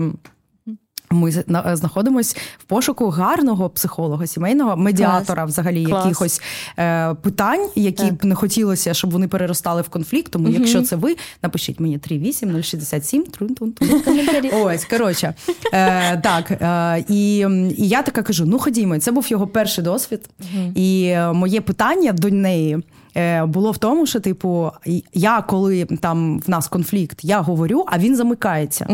Ми 1.11 1.31
знаходимось 1.73 2.35
в 2.57 2.63
пошуку 2.63 3.09
гарного 3.09 3.69
психолога, 3.69 4.27
сімейного 4.27 4.77
медіатора, 4.77 5.45
взагалі 5.45 5.85
Клас. 5.85 6.05
якихось 6.05 6.41
е, 6.79 7.13
питань, 7.13 7.69
які 7.75 8.11
б 8.11 8.25
не 8.25 8.35
хотілося, 8.35 8.93
щоб 8.93 9.11
вони 9.11 9.27
переростали 9.27 9.81
в 9.81 9.89
конфлікт. 9.89 10.31
Тому, 10.31 10.49
якщо 10.49 10.81
це 10.81 10.95
ви, 10.95 11.15
напишіть 11.43 11.79
мені 11.79 11.97
38 11.97 12.63
067 12.63 13.23
трун-тун-тун. 13.23 14.03
Коментарі. 14.03 14.49
Ось, 14.49 14.85
коротше, 14.85 15.33
е, 15.73 16.17
так. 16.17 16.51
Е, 16.51 17.05
і, 17.09 17.37
і 17.77 17.87
я 17.87 18.01
така 18.01 18.21
кажу: 18.21 18.45
ну 18.45 18.59
ходімо, 18.59 18.99
це 18.99 19.11
був 19.11 19.27
його 19.27 19.47
перший 19.47 19.83
досвід. 19.83 20.29
І 20.75 21.03
е, 21.05 21.33
моє 21.33 21.61
питання 21.61 22.11
до 22.11 22.29
неї. 22.29 22.83
Е, 23.17 23.45
Було 23.45 23.71
в 23.71 23.77
тому, 23.77 24.05
що, 24.05 24.19
типу, 24.19 24.71
я 25.13 25.41
коли 25.41 25.85
там 25.85 26.39
в 26.39 26.49
нас 26.49 26.67
конфлікт, 26.67 27.19
я 27.23 27.41
говорю, 27.41 27.85
а 27.87 27.97
він 27.99 28.15
замикається. 28.15 28.87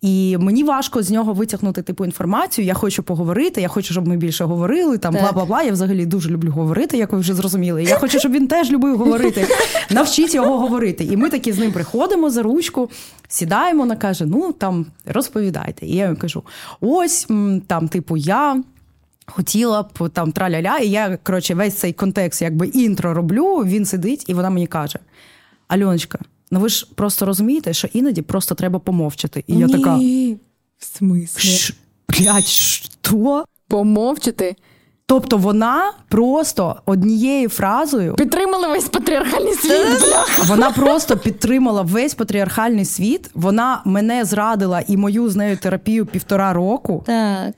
І 0.00 0.36
мені 0.40 0.64
важко 0.64 1.02
з 1.02 1.10
нього 1.10 1.32
витягнути 1.32 1.82
типу 1.82 2.04
інформацію. 2.04 2.66
Я 2.66 2.74
хочу 2.74 3.02
поговорити, 3.02 3.60
я 3.60 3.68
хочу, 3.68 3.92
щоб 3.92 4.08
ми 4.08 4.16
більше 4.16 4.44
говорили. 4.44 4.98
Там 4.98 5.14
бла 5.14 5.32
бла 5.32 5.44
бла. 5.44 5.62
Я 5.62 5.72
взагалі 5.72 6.06
дуже 6.06 6.30
люблю 6.30 6.50
говорити, 6.50 6.96
як 6.96 7.12
ви 7.12 7.18
вже 7.18 7.34
зрозуміли. 7.34 7.82
Я 7.84 7.96
хочу, 7.96 8.18
щоб 8.18 8.32
він 8.32 8.46
теж 8.46 8.70
любив 8.70 8.96
говорити. 8.98 9.46
Навчіть 9.90 10.34
його 10.34 10.58
говорити. 10.58 11.04
І 11.04 11.16
ми 11.16 11.30
такі 11.30 11.52
з 11.52 11.58
ним 11.58 11.72
приходимо 11.72 12.30
за 12.30 12.42
ручку, 12.42 12.90
сідаємо. 13.28 13.80
Вона 13.80 13.96
каже: 13.96 14.26
Ну 14.26 14.52
там 14.52 14.86
розповідайте. 15.06 15.86
І 15.86 15.96
я 15.96 16.04
йому 16.04 16.16
кажу: 16.16 16.42
ось 16.80 17.26
там, 17.66 17.88
типу, 17.88 18.16
я. 18.16 18.62
Хотіла 19.26 19.82
б 19.82 20.08
там 20.12 20.32
траля-ля, 20.32 20.78
і 20.78 20.88
я 20.88 21.18
коротше 21.22 21.54
весь 21.54 21.74
цей 21.74 21.92
контекст, 21.92 22.42
якби 22.42 22.66
інтро 22.66 23.14
роблю. 23.14 23.56
Він 23.56 23.84
сидить, 23.84 24.24
і 24.28 24.34
вона 24.34 24.50
мені 24.50 24.66
каже: 24.66 24.98
Альоночка, 25.68 26.18
ну 26.50 26.60
ви 26.60 26.68
ж 26.68 26.86
просто 26.94 27.26
розумієте, 27.26 27.72
що 27.72 27.88
іноді 27.92 28.22
просто 28.22 28.54
треба 28.54 28.78
помовчати. 28.78 29.44
І 29.46 29.56
я 29.56 29.68
така. 29.68 29.96
В 30.78 30.84
смислі? 30.84 31.48
Ш- 31.48 31.74
Блядь, 32.08 32.46
що? 32.46 32.88
Помовчати. 33.68 34.56
Тобто 35.06 35.36
вона 35.36 35.92
просто 36.08 36.76
однією 36.86 37.48
фразою 37.48 38.14
Підтримали 38.14 38.68
весь 38.68 38.88
патріархальний 38.88 39.54
світ. 39.54 39.70
бля. 40.08 40.26
вона 40.46 40.70
просто 40.70 41.16
підтримала 41.16 41.82
весь 41.82 42.14
патріархальний 42.14 42.84
світ. 42.84 43.30
Вона 43.34 43.82
мене 43.84 44.24
зрадила 44.24 44.82
і 44.88 44.96
мою 44.96 45.30
з 45.30 45.36
нею 45.36 45.56
терапію 45.56 46.06
півтора 46.06 46.52
року. 46.52 47.02
Так. 47.06 47.54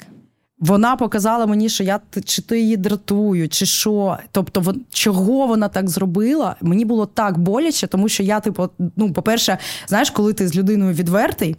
Вона 0.64 0.96
показала 0.96 1.46
мені, 1.46 1.68
що 1.68 1.84
я 1.84 2.00
чи 2.24 2.42
то 2.42 2.54
її 2.54 2.76
дратую, 2.76 3.48
чи 3.48 3.66
що. 3.66 4.18
Тобто, 4.32 4.60
вон- 4.60 4.80
чого 4.92 5.46
вона 5.46 5.68
так 5.68 5.90
зробила? 5.90 6.56
Мені 6.62 6.84
було 6.84 7.06
так 7.06 7.38
боляче, 7.38 7.86
тому 7.86 8.08
що 8.08 8.22
я, 8.22 8.40
типу, 8.40 8.68
ну, 8.96 9.12
по-перше, 9.12 9.58
знаєш, 9.88 10.10
коли 10.10 10.32
ти 10.32 10.48
з 10.48 10.56
людиною 10.56 10.94
відвертий. 10.94 11.56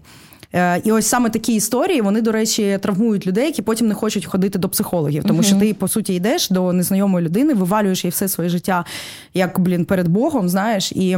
е, 0.53 0.82
І 0.84 0.91
ось 0.91 1.08
саме 1.08 1.30
такі 1.30 1.53
історії, 1.56 2.01
вони, 2.01 2.22
до 2.22 2.32
речі, 2.32 2.80
травмують 2.82 3.28
людей, 3.28 3.45
які 3.45 3.62
потім 3.62 3.88
не 3.88 3.93
хочуть 3.93 4.26
ходити 4.26 4.60
до 4.60 4.70
психологів. 4.70 5.24
Тому 5.24 5.43
що 5.43 5.56
ти, 5.60 5.74
по 5.74 5.88
суті, 5.88 6.14
йдеш 6.14 6.49
до 6.49 6.74
незнайомої 6.74 7.26
людини, 7.26 7.53
вивалюєш 7.53 8.06
їй 8.06 8.12
все 8.12 8.28
своє 8.28 8.49
життя, 8.49 8.86
як, 9.34 9.60
блін, 9.60 9.86
перед 9.86 10.08
Богом, 10.08 10.49
знаєш, 10.49 10.91
і. 10.91 11.18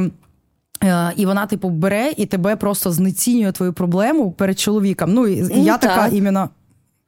е, 0.83 1.13
І 1.17 1.25
вона, 1.25 1.45
типу, 1.45 1.69
бере 1.69 2.13
і 2.17 2.25
тебе 2.25 2.55
просто 2.55 2.91
знецінює 2.91 3.51
твою 3.51 3.73
проблему 3.73 4.31
перед 4.31 4.59
чоловіком. 4.59 5.13
Ну, 5.13 5.27
і 5.27 5.37
і 5.37 5.41
Ну, 5.55 5.63
я 5.63 5.77
така 5.77 5.95
так. 5.95 6.13
іменно. 6.13 6.49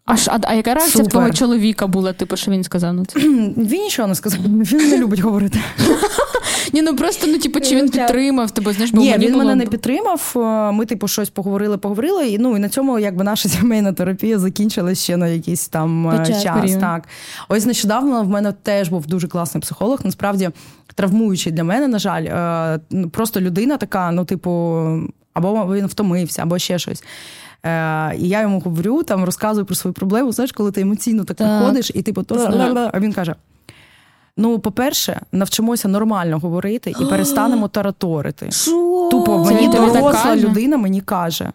А, 0.09 0.17
ж- 0.17 0.31
а, 0.31 0.39
а 0.43 0.53
яка 0.53 0.73
реакція 0.73 0.89
в 0.89 1.05
Супер. 1.05 1.11
твого 1.11 1.31
чоловіка 1.31 1.87
була? 1.87 2.13
Типу, 2.13 2.37
що 2.37 2.51
він 2.51 2.63
сказав? 2.63 2.93
Ну, 2.93 3.05
це? 3.05 3.19
Він 3.57 3.81
нічого 3.81 4.07
не 4.07 4.15
сказав. 4.15 4.39
Він 4.43 4.89
не 4.89 4.97
любить 4.97 5.19
говорити. 5.19 5.59
Ні, 6.73 6.81
ну 6.81 6.95
просто 6.95 7.27
ну, 7.27 7.37
типу, 7.37 7.59
чи 7.59 7.75
він 7.75 7.89
підтримав 7.89 8.51
тебе? 8.51 8.73
Знаєш, 8.73 8.91
бо 8.91 9.01
Ні, 9.01 9.11
мені 9.11 9.25
він 9.25 9.33
було... 9.33 9.45
мене 9.45 9.55
не 9.55 9.65
підтримав. 9.65 10.33
Е, 10.35 10.71
Ми, 10.71 10.85
типу, 10.85 11.07
щось 11.07 11.29
поговорили, 11.29 11.77
поговорили. 11.77 12.27
І 12.27 12.37
ну 12.37 12.57
і 12.57 12.59
на 12.59 12.69
цьому 12.69 12.99
якби 12.99 13.23
наша 13.23 13.49
сімейна 13.49 13.93
терапія 13.93 14.39
закінчилась 14.39 15.03
ще 15.03 15.17
на 15.17 15.27
якийсь 15.27 15.67
там 15.67 16.09
е, 16.09 16.25
час. 16.25 16.61
Період. 16.61 16.79
Так, 16.79 17.07
ось 17.49 17.65
нещодавно 17.65 18.23
в 18.23 18.29
мене 18.29 18.51
теж 18.63 18.89
був 18.89 19.07
дуже 19.07 19.27
класний 19.27 19.61
психолог. 19.61 19.99
Насправді 20.03 20.49
травмуючий 20.95 21.53
для 21.53 21.63
мене, 21.63 21.87
на 21.87 21.99
жаль, 21.99 22.23
Е, 22.23 22.79
ну, 22.89 23.09
просто 23.09 23.41
людина 23.41 23.77
така, 23.77 24.11
ну, 24.11 24.25
типу, 24.25 24.51
або 25.33 25.75
він 25.75 25.85
втомився, 25.85 26.41
або 26.43 26.59
ще 26.59 26.79
щось. 26.79 27.03
Е, 27.65 28.15
і 28.17 28.27
я 28.27 28.41
йому 28.41 28.59
говорю, 28.59 29.03
там 29.03 29.23
розказую 29.23 29.65
про 29.65 29.75
свою 29.75 29.93
проблему. 29.93 30.31
Знаєш, 30.31 30.51
коли 30.51 30.71
ти 30.71 30.81
емоційно 30.81 31.23
так, 31.23 31.37
Так. 31.37 31.59
приходиш, 31.59 31.91
і 31.95 32.01
типу, 32.01 32.23
Знаю. 32.29 32.89
а 32.93 32.99
він 32.99 33.13
каже: 33.13 33.35
Ну, 34.37 34.59
по-перше, 34.59 35.21
навчимося 35.31 35.87
нормально 35.87 36.39
говорити 36.39 36.93
і 37.01 37.05
перестанемо 37.05 37.67
тараторити. 37.67 38.49
Тупо 39.11 39.45
мені 39.45 39.67
доросла 39.67 40.35
людина 40.35 40.77
мені 40.77 41.01
каже. 41.01 41.51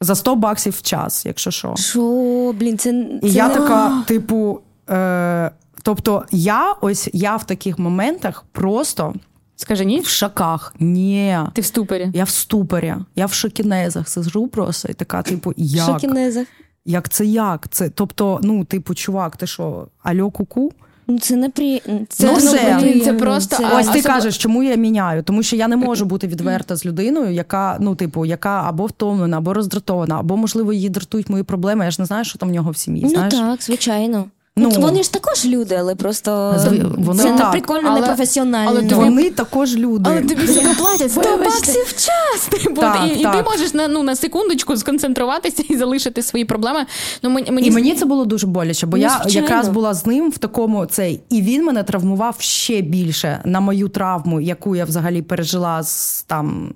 За 0.00 0.14
100 0.14 0.36
баксів 0.36 0.72
в 0.72 0.82
час, 0.82 1.26
якщо 1.26 1.50
що. 1.50 1.76
Що, 1.76 2.54
блін, 2.58 2.78
це, 2.78 2.90
І 3.22 3.30
це 3.30 3.36
я 3.36 3.48
така, 3.48 4.02
типу, 4.06 4.60
е, 4.90 5.50
тобто, 5.82 6.24
я 6.30 6.74
ось 6.80 7.10
я 7.12 7.36
в 7.36 7.44
таких 7.44 7.78
моментах 7.78 8.44
просто 8.52 9.14
Скажи 9.60 9.84
ні? 9.84 10.00
в 10.00 10.06
шоках. 10.06 10.74
Ні. 10.80 11.38
Ти 11.52 11.60
в 11.60 11.64
ступорі. 11.64 12.10
Я 12.14 12.24
в 12.24 12.28
ступорі, 12.28 12.94
я 13.16 13.26
в 13.26 13.32
шокінезах 13.32 14.08
сижу 14.08 14.48
просто 14.48 14.88
і 14.88 14.94
така, 14.94 15.22
типу, 15.22 15.52
як? 15.56 15.88
В 15.88 15.92
Шокінезах. 15.92 16.46
Як 16.84 17.08
це 17.08 17.26
як? 17.26 17.66
Це, 17.70 17.88
тобто, 17.88 18.40
ну, 18.42 18.64
типу, 18.64 18.94
чувак, 18.94 19.36
ти 19.36 19.46
що, 19.46 19.86
альо 20.02 20.30
куку? 20.30 20.72
Ну, 21.06 21.18
це 21.18 21.36
не 21.36 21.48
при... 21.48 21.78
Це, 22.08 22.26
Ну, 22.26 22.34
все. 22.34 22.52
неприємно. 22.72 23.04
Це 23.04 23.12
просто- 23.12 23.56
Це- 23.56 23.76
Ось 23.76 23.88
ти 23.88 24.02
кажеш, 24.02 24.38
чому 24.38 24.62
я 24.62 24.76
міняю? 24.76 25.22
Тому 25.22 25.42
що 25.42 25.56
я 25.56 25.68
не 25.68 25.76
можу 25.76 26.04
бути 26.04 26.26
відверта 26.26 26.76
з 26.76 26.86
людиною, 26.86 27.32
яка, 27.32 27.76
ну, 27.80 27.94
типу, 27.94 28.26
яка 28.26 28.62
або 28.68 28.86
втомлена, 28.86 29.36
або 29.38 29.54
роздратована, 29.54 30.18
або, 30.18 30.36
можливо, 30.36 30.72
її 30.72 30.88
дратують 30.88 31.28
мої 31.28 31.42
проблеми. 31.42 31.84
Я 31.84 31.90
ж 31.90 32.02
не 32.02 32.06
знаю, 32.06 32.24
що 32.24 32.38
там 32.38 32.48
в 32.48 32.52
нього 32.52 32.70
в 32.70 32.76
сім'ї. 32.76 33.02
Ну 33.02 33.08
знаєш? 33.10 33.34
так, 33.34 33.62
звичайно. 33.62 34.24
Ну, 34.58 34.70
Вони 34.70 35.02
ж 35.02 35.12
також 35.12 35.44
люди, 35.46 35.74
але 35.74 35.94
просто 35.94 36.54
вони 36.98 37.22
це 37.22 37.30
не 37.32 37.38
так, 37.38 37.50
прикольно, 37.50 37.88
але- 37.90 38.00
не 38.00 38.06
професіонально. 38.06 38.70
але 38.70 39.04
вони 39.04 39.30
також 39.30 39.76
люди. 39.76 40.10
Але 40.10 40.20
тобі 40.20 40.44
всі 40.44 40.60
платять 40.78 41.12
100 41.12 41.20
баксів 41.36 41.92
час. 41.92 42.46
Типу, 42.50 42.80
Так, 42.80 43.00
і, 43.06 43.20
і 43.20 43.22
ти 43.22 43.42
можеш 43.44 43.74
на 43.74 43.88
ну 43.88 44.02
на 44.02 44.16
секундочку 44.16 44.76
сконцентруватися 44.76 45.62
і 45.68 45.76
залишити 45.76 46.22
свої 46.22 46.44
проблеми. 46.44 46.86
Ну 47.22 47.30
мені 47.30 47.50
мені 47.50 47.68
І 47.68 47.70
мені 47.70 47.94
це 47.94 48.04
було 48.04 48.24
дуже 48.24 48.46
боляче, 48.46 48.86
бо 48.86 48.96
Ну, 48.96 49.02
я 49.02 49.20
звичайно. 49.22 49.48
якраз 49.48 49.68
була 49.68 49.94
з 49.94 50.06
ним 50.06 50.30
в 50.30 50.38
такому 50.38 50.86
цей, 50.86 51.20
і 51.28 51.42
він 51.42 51.64
мене 51.64 51.82
травмував 51.82 52.36
ще 52.38 52.80
більше 52.80 53.40
на 53.44 53.60
мою 53.60 53.88
травму, 53.88 54.40
яку 54.40 54.76
я 54.76 54.84
взагалі 54.84 55.22
пережила 55.22 55.82
з 55.82 56.22
там. 56.22 56.72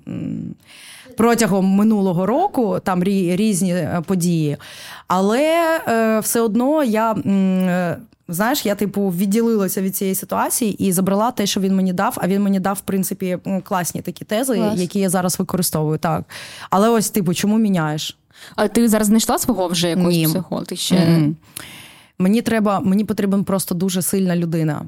Протягом 1.17 1.65
минулого 1.65 2.25
року 2.25 2.79
там 2.83 3.03
рі- 3.03 3.35
різні 3.35 3.73
е, 3.73 4.01
події. 4.05 4.57
Але 5.07 5.79
е, 5.87 6.19
все 6.19 6.41
одно 6.41 6.83
я 6.83 7.11
е, 7.11 7.97
знаєш, 8.27 8.65
я 8.65 8.75
типу 8.75 9.09
відділилася 9.09 9.81
від 9.81 9.95
цієї 9.95 10.15
ситуації 10.15 10.85
і 10.87 10.91
забрала 10.91 11.31
те, 11.31 11.45
що 11.45 11.59
він 11.59 11.75
мені 11.75 11.93
дав. 11.93 12.17
А 12.21 12.27
він 12.27 12.41
мені 12.43 12.59
дав, 12.59 12.75
в 12.75 12.81
принципі, 12.81 13.37
класні 13.63 14.01
такі 14.01 14.25
тези, 14.25 14.55
Клас. 14.55 14.79
які 14.79 14.99
я 14.99 15.09
зараз 15.09 15.39
використовую. 15.39 15.97
Так. 15.97 16.23
Але 16.69 16.89
ось, 16.89 17.09
типу, 17.09 17.33
чому 17.33 17.57
міняєш? 17.57 18.17
А 18.55 18.67
ти 18.67 18.87
зараз 18.87 19.07
знайшла 19.07 19.37
свого 19.37 19.67
вже 19.67 19.89
якогось 19.89 20.15
Ні. 20.15 20.25
психолога? 20.25 20.65
Ти 20.65 20.75
ще. 20.75 21.19
Мені 22.19 22.41
треба, 22.41 22.79
мені 22.79 23.05
потрібен 23.05 23.43
просто 23.43 23.75
дуже 23.75 24.01
сильна 24.01 24.35
людина. 24.35 24.81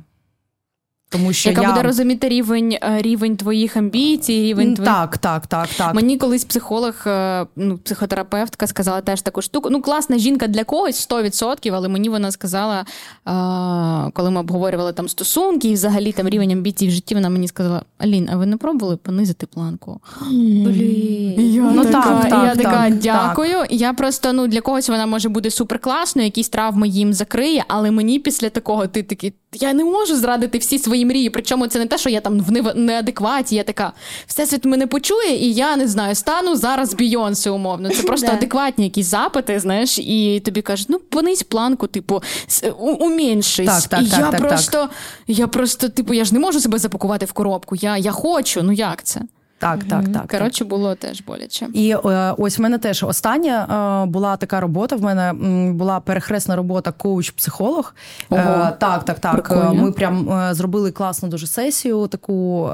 Тому 1.09 1.33
що 1.33 1.49
яка 1.49 1.61
я... 1.61 1.67
буде 1.67 1.81
розуміти 1.81 2.29
рівень 2.29 2.71
е, 2.71 3.01
рівень 3.01 3.37
твоїх 3.37 3.77
амбіцій, 3.77 4.41
рівень 4.41 4.73
твоїх. 4.73 4.93
Так, 4.93 5.17
так, 5.17 5.47
так, 5.47 5.67
так. 5.77 5.93
Мені 5.93 6.17
колись 6.17 6.45
психолог, 6.45 6.93
е, 7.07 7.45
ну, 7.55 7.77
психотерапевтка 7.77 8.67
сказала 8.67 9.01
теж 9.01 9.21
таку 9.21 9.41
штуку. 9.41 9.69
Ну, 9.69 9.81
класна 9.81 10.17
жінка 10.17 10.47
для 10.47 10.63
когось 10.63 11.09
100%, 11.09 11.71
але 11.75 11.87
мені 11.87 12.09
вона 12.09 12.31
сказала, 12.31 12.79
е, 12.79 14.11
коли 14.13 14.31
ми 14.31 14.39
обговорювали 14.39 14.93
там 14.93 15.09
стосунки 15.09 15.67
і 15.67 15.73
взагалі 15.73 16.11
там 16.11 16.29
рівень 16.29 16.51
амбіцій 16.51 16.87
в 16.87 16.91
житті, 16.91 17.15
вона 17.15 17.29
мені 17.29 17.47
сказала: 17.47 17.81
Алін, 17.97 18.29
а 18.31 18.37
ви 18.37 18.45
не 18.45 18.57
пробували 18.57 18.97
понизити 18.97 19.45
планку? 19.45 20.01
Блін. 20.31 21.33
Я 21.55 21.71
Ну, 21.71 21.83
така, 21.85 22.01
так, 22.21 22.29
так, 22.29 22.43
я 22.45 22.55
така 22.55 22.89
так, 22.89 22.97
дякую. 22.97 23.65
Я 23.69 23.93
просто 23.93 24.33
ну 24.33 24.47
для 24.47 24.61
когось 24.61 24.89
вона 24.89 25.05
може 25.05 25.29
бути 25.29 25.51
суперкласною, 25.51 26.25
якісь 26.25 26.49
травми 26.49 26.87
їм 26.87 27.13
закриє, 27.13 27.63
але 27.67 27.91
мені 27.91 28.19
після 28.19 28.49
такого 28.49 28.87
ти 28.87 29.03
такий, 29.03 29.33
я 29.53 29.73
не 29.73 29.83
можу 29.83 30.15
зрадити 30.15 30.57
всі 30.57 30.79
свої 30.79 31.05
мрії. 31.05 31.29
Причому 31.29 31.67
це 31.67 31.79
не 31.79 31.85
те, 31.85 31.97
що 31.97 32.09
я 32.09 32.21
там 32.21 32.39
в 32.39 32.75
неадекваті. 32.75 33.55
Я 33.55 33.63
така, 33.63 33.93
всесвіт 34.27 34.65
мене 34.65 34.87
почує, 34.87 35.35
і 35.45 35.53
я 35.53 35.75
не 35.75 35.87
знаю, 35.87 36.15
стану 36.15 36.55
зараз 36.55 36.93
Бійонсе 36.93 37.49
умовно. 37.49 37.89
Це 37.89 38.03
просто 38.07 38.27
адекватні 38.31 38.83
якісь 38.83 39.07
запити, 39.07 39.59
знаєш, 39.59 39.99
і 39.99 40.41
тобі 40.45 40.61
кажуть, 40.61 40.87
ну 40.89 40.99
понизь 40.99 41.43
планку, 41.43 41.87
типу, 41.87 42.23
с- 42.47 42.69
у- 42.79 42.91
уменьшись. 42.91 43.65
Так, 43.67 43.83
так, 43.83 44.01
і 44.01 44.09
так, 44.09 44.19
я 44.19 44.31
так, 44.31 44.39
просто, 44.41 44.89
я 45.27 45.47
просто, 45.47 45.89
типу, 45.89 46.13
я 46.13 46.25
ж 46.25 46.33
не 46.33 46.39
можу 46.39 46.59
себе 46.59 46.77
запакувати 46.77 47.25
в 47.25 47.31
коробку. 47.33 47.75
Я, 47.75 47.97
я 47.97 48.11
хочу, 48.11 48.63
ну 48.63 48.71
як 48.71 49.03
це? 49.03 49.21
Так, 49.59 49.83
так, 49.83 50.03
так, 50.03 50.13
так. 50.13 50.39
Коротше, 50.39 50.65
було 50.65 50.95
теж 50.95 51.21
боляче. 51.21 51.67
І 51.73 51.89
е, 52.05 52.33
ось 52.37 52.59
в 52.59 52.61
мене 52.61 52.77
теж 52.77 53.03
остання 53.03 54.03
е, 54.03 54.09
була 54.09 54.37
така 54.37 54.59
робота. 54.59 54.95
В 54.95 55.01
мене 55.01 55.33
була 55.73 55.99
перехресна 55.99 56.55
робота 56.55 56.91
коуч-психолог. 56.91 57.93
Ого. 58.29 58.41
Е, 58.41 58.75
так, 58.79 59.03
так, 59.03 59.19
так. 59.19 59.31
Прикольно. 59.31 59.73
Ми 59.73 59.91
прям 59.91 60.47
зробили 60.51 60.91
класну 60.91 61.29
дуже 61.29 61.47
сесію. 61.47 62.07
Таку 62.07 62.69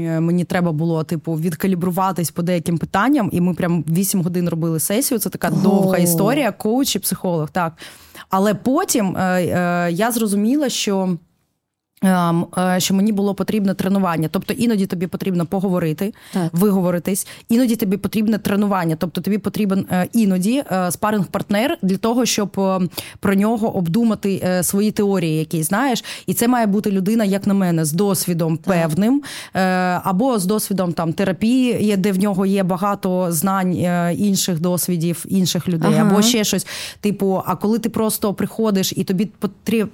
мені 0.00 0.44
треба 0.44 0.72
було 0.72 1.04
типу 1.04 1.32
відкалібруватись 1.34 2.30
по 2.30 2.42
деяким 2.42 2.78
питанням, 2.78 3.28
і 3.32 3.40
ми 3.40 3.54
прям 3.54 3.84
8 3.88 4.22
годин 4.22 4.48
робили 4.48 4.80
сесію. 4.80 5.18
Це 5.18 5.30
така 5.30 5.50
довга 5.50 5.98
історія. 5.98 6.52
Коуч 6.52 6.96
і 6.96 6.98
психолог. 6.98 7.50
Так. 7.50 7.72
Але 8.30 8.54
потім 8.54 9.16
я 9.90 10.10
зрозуміла, 10.12 10.68
що. 10.68 11.16
Ем, 12.02 12.46
е, 12.58 12.80
Що 12.80 12.94
мені 12.94 13.12
було 13.12 13.34
потрібне 13.34 13.74
тренування, 13.74 14.28
тобто 14.32 14.54
іноді 14.54 14.86
тобі 14.86 15.06
потрібно 15.06 15.46
поговорити, 15.46 16.14
Так. 16.32 16.48
виговоритись, 16.52 17.26
іноді 17.48 17.76
тобі 17.76 17.96
потрібне 17.96 18.38
тренування, 18.38 18.96
тобто 18.98 19.20
тобі 19.20 19.38
потрібен 19.38 19.86
е, 19.90 20.08
іноді 20.12 20.62
спаринг-партнер 20.90 21.76
для 21.82 21.96
того, 21.96 22.26
щоб 22.26 22.50
е, 22.58 22.80
про 23.20 23.34
нього 23.34 23.76
обдумати 23.76 24.40
е, 24.44 24.62
свої 24.62 24.90
теорії, 24.90 25.38
які 25.38 25.62
знаєш, 25.62 26.04
і 26.26 26.34
це 26.34 26.48
має 26.48 26.66
бути 26.66 26.90
людина, 26.90 27.24
як 27.24 27.46
на 27.46 27.54
мене, 27.54 27.84
з 27.84 27.92
досвідом 27.92 28.56
певним, 28.56 29.22
е, 29.54 29.60
або 30.04 30.38
з 30.38 30.44
досвідом 30.46 30.92
там 30.92 31.12
терапії, 31.12 31.96
де 31.96 32.12
в 32.12 32.18
нього 32.18 32.46
є 32.46 32.62
багато 32.62 33.26
знань 33.32 33.72
е, 33.72 34.14
інших 34.18 34.60
досвідів 34.60 35.24
інших 35.28 35.68
людей, 35.68 35.90
Ага. 35.94 36.10
або 36.10 36.22
ще 36.22 36.44
щось. 36.44 36.66
Типу, 37.00 37.42
а 37.46 37.56
коли 37.56 37.78
ти 37.78 37.88
просто 37.88 38.34
приходиш 38.34 38.92
і 38.96 39.04
тобі 39.04 39.26
потріб, 39.26 39.88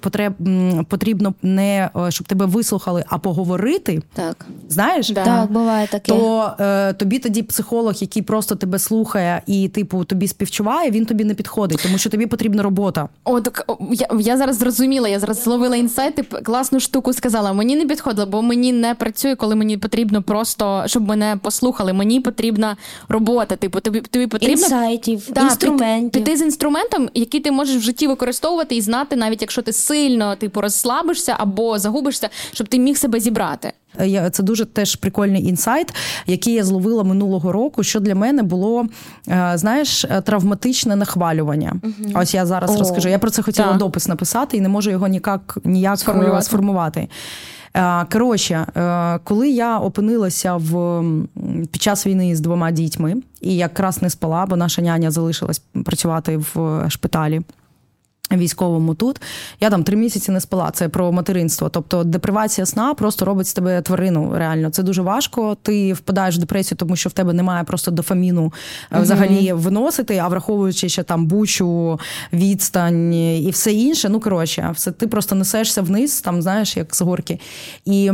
потрібно 0.88 1.34
не 1.42 1.90
е, 1.91 1.91
щоб 2.08 2.26
тебе 2.28 2.46
вислухали, 2.46 3.04
а 3.08 3.18
поговорити, 3.18 4.02
Так. 4.14 4.46
знаєш, 4.68 5.10
Да. 5.10 5.24
Так, 5.24 5.52
буває 5.52 5.86
таке. 5.86 6.12
то 6.12 6.52
е, 6.60 6.92
тобі 6.92 7.18
тоді 7.18 7.42
психолог, 7.42 7.94
який 8.00 8.22
просто 8.22 8.54
тебе 8.54 8.78
слухає 8.78 9.42
і, 9.46 9.68
типу, 9.68 10.04
тобі 10.04 10.28
співчуває, 10.28 10.90
він 10.90 11.06
тобі 11.06 11.24
не 11.24 11.34
підходить, 11.34 11.80
тому 11.82 11.98
що 11.98 12.10
тобі 12.10 12.26
потрібна 12.26 12.62
робота. 12.62 13.08
О, 13.24 13.40
так 13.40 13.64
о, 13.66 13.76
я, 13.92 14.06
я 14.20 14.36
зараз 14.36 14.56
зрозуміла, 14.58 15.08
я 15.08 15.20
зараз 15.20 15.42
зловила 15.42 15.76
інсайт 15.76 16.18
і 16.18 16.22
п- 16.22 16.40
класну 16.40 16.80
штуку 16.80 17.12
сказала. 17.12 17.52
Мені 17.52 17.76
не 17.76 17.86
підходило, 17.86 18.26
бо 18.26 18.42
мені 18.42 18.72
не 18.72 18.94
працює, 18.94 19.36
коли 19.36 19.54
мені 19.54 19.76
потрібно 19.76 20.22
просто, 20.22 20.82
щоб 20.86 21.08
мене 21.08 21.38
послухали. 21.42 21.92
Мені 21.92 22.20
потрібна 22.20 22.76
робота. 23.08 23.56
Типу, 23.56 23.80
тобі, 23.80 24.00
тобі 24.00 24.26
потрібно 24.26 24.52
Інсайтів, 24.62 25.28
Да, 25.34 25.40
інструментів. 25.40 26.10
Піти, 26.10 26.24
піти 26.24 26.36
з 26.36 26.42
інструментом, 26.42 27.08
який 27.14 27.40
ти 27.40 27.50
можеш 27.52 27.76
в 27.76 27.80
житті 27.80 28.06
використовувати 28.06 28.76
і 28.76 28.80
знати, 28.80 29.16
навіть 29.16 29.40
якщо 29.42 29.62
ти 29.62 29.72
сильно 29.72 30.36
типу 30.36 30.60
розслабишся 30.60 31.36
або 31.38 31.78
загубишся, 31.82 32.28
щоб 32.52 32.68
ти 32.68 32.78
міг 32.78 32.96
себе 32.96 33.20
зібрати. 33.20 33.72
Я- 34.04 34.30
Це 34.30 34.42
дуже 34.42 34.64
теж 34.64 34.96
прикольний 34.96 35.48
інсайт, 35.48 35.94
який 36.26 36.54
я 36.54 36.64
зловила 36.64 37.04
минулого 37.04 37.52
року. 37.52 37.82
Що 37.82 38.00
для 38.00 38.14
мене 38.14 38.42
було 38.42 38.86
е, 39.28 39.52
знаєш 39.54 40.04
е, 40.04 40.20
травматичне 40.20 40.96
нахвалювання. 40.96 41.74
Ось 42.14 42.34
я 42.34 42.46
зараз 42.46 42.70
О, 42.70 42.78
розкажу. 42.78 43.08
Я 43.08 43.18
про 43.18 43.30
це 43.30 43.42
хотіла 43.42 43.68
так. 43.68 43.76
допис 43.78 44.08
написати 44.08 44.56
і 44.56 44.60
не 44.60 44.68
можу 44.68 44.90
його 44.90 45.06
ніяк 45.08 45.58
ніяк 45.64 45.98
Сформулювати. 45.98 46.38
е, 46.38 46.42
сформувати. 46.42 47.08
Е, 47.76 48.04
Коротше, 48.12 48.66
коли 49.24 49.50
я 49.50 49.78
опинилася 49.78 50.56
в 50.56 51.02
під 51.72 51.82
час 51.82 52.06
війни 52.06 52.36
з 52.36 52.40
двома 52.40 52.70
дітьми, 52.70 53.14
і 53.40 53.56
якраз 53.56 54.02
не 54.02 54.10
спала, 54.10 54.46
бо 54.46 54.56
наша 54.56 54.82
няня 54.82 55.10
залишилась 55.10 55.62
працювати 55.84 56.36
в 56.54 56.84
шпиталі. 56.88 57.40
Військовому 58.36 58.94
тут 58.94 59.20
я 59.60 59.70
там 59.70 59.84
три 59.84 59.96
місяці 59.96 60.32
не 60.32 60.40
спала. 60.40 60.70
Це 60.70 60.88
про 60.88 61.12
материнство. 61.12 61.68
Тобто 61.68 62.04
депривація 62.04 62.66
сна 62.66 62.94
просто 62.94 63.24
робить 63.24 63.46
з 63.46 63.54
тебе 63.54 63.82
тварину. 63.82 64.32
Реально, 64.36 64.70
це 64.70 64.82
дуже 64.82 65.02
важко. 65.02 65.56
Ти 65.62 65.92
впадаєш 65.92 66.36
в 66.36 66.38
депресію, 66.38 66.78
тому 66.78 66.96
що 66.96 67.08
в 67.08 67.12
тебе 67.12 67.32
немає 67.32 67.64
просто 67.64 67.90
дофаміну 67.90 68.52
е, 68.92 69.00
взагалі 69.00 69.52
виносити, 69.52 70.18
а 70.18 70.28
враховуючи 70.28 70.88
ще 70.88 71.02
там 71.02 71.26
бучу, 71.26 72.00
відстань 72.32 73.14
і 73.14 73.50
все 73.50 73.72
інше. 73.72 74.08
Ну 74.08 74.20
коротше, 74.20 74.70
все 74.74 74.90
ти 74.90 75.06
просто 75.06 75.34
несешся 75.34 75.82
вниз, 75.82 76.20
там 76.20 76.42
знаєш, 76.42 76.76
як 76.76 76.94
з 76.94 77.00
горки. 77.00 77.40
І 77.84 78.10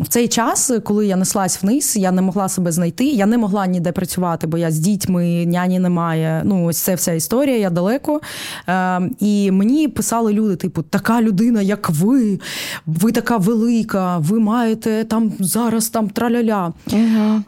в 0.00 0.08
цей 0.08 0.28
час, 0.28 0.72
коли 0.84 1.06
я 1.06 1.16
неслась 1.16 1.62
вниз, 1.62 1.96
я 1.96 2.10
не 2.10 2.22
могла 2.22 2.48
себе 2.48 2.72
знайти. 2.72 3.04
Я 3.04 3.26
не 3.26 3.38
могла 3.38 3.66
ніде 3.66 3.92
працювати, 3.92 4.46
бо 4.46 4.58
я 4.58 4.70
з 4.70 4.78
дітьми, 4.78 5.46
няні 5.46 5.78
немає. 5.78 6.42
Ну, 6.44 6.64
ось 6.64 6.78
це 6.78 6.94
вся 6.94 7.12
історія, 7.12 7.58
я 7.58 7.70
далеко. 7.70 8.20
Е, 8.68 9.00
і 9.20 9.50
мені 9.60 9.88
писали 9.88 10.32
люди: 10.32 10.56
типу, 10.56 10.82
така 10.82 11.22
людина, 11.22 11.62
як 11.62 11.90
ви, 11.90 12.40
ви 12.86 13.12
така 13.12 13.36
велика, 13.36 14.18
ви 14.18 14.40
маєте 14.40 15.04
там 15.04 15.32
зараз 15.40 15.88
там 15.88 16.08
траляля. 16.08 16.72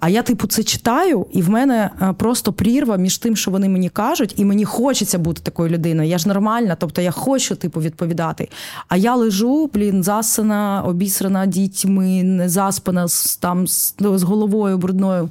А 0.00 0.08
я, 0.08 0.22
типу, 0.22 0.46
це 0.46 0.62
читаю, 0.62 1.26
і 1.32 1.42
в 1.42 1.50
мене 1.50 1.90
е, 2.02 2.12
просто 2.12 2.52
прірва 2.52 2.96
між 2.96 3.18
тим, 3.18 3.36
що 3.36 3.50
вони 3.50 3.68
мені 3.68 3.88
кажуть, 3.88 4.34
і 4.36 4.44
мені 4.44 4.64
хочеться 4.64 5.18
бути 5.18 5.40
такою 5.42 5.70
людиною. 5.70 6.08
Я 6.08 6.18
ж 6.18 6.28
нормальна, 6.28 6.76
тобто 6.80 7.00
я 7.00 7.10
хочу, 7.10 7.56
типу, 7.56 7.80
відповідати. 7.80 8.48
А 8.88 8.96
я 8.96 9.14
лежу, 9.14 9.70
блін, 9.74 10.02
засана, 10.02 10.82
обісрана 10.86 11.46
дітьми, 11.46 12.22
не 12.22 12.48
заспана 12.48 13.08
з 13.08 13.36
там 13.36 13.66
з, 13.66 13.94
з 14.14 14.22
головою 14.22 14.78
брудною. 14.78 15.28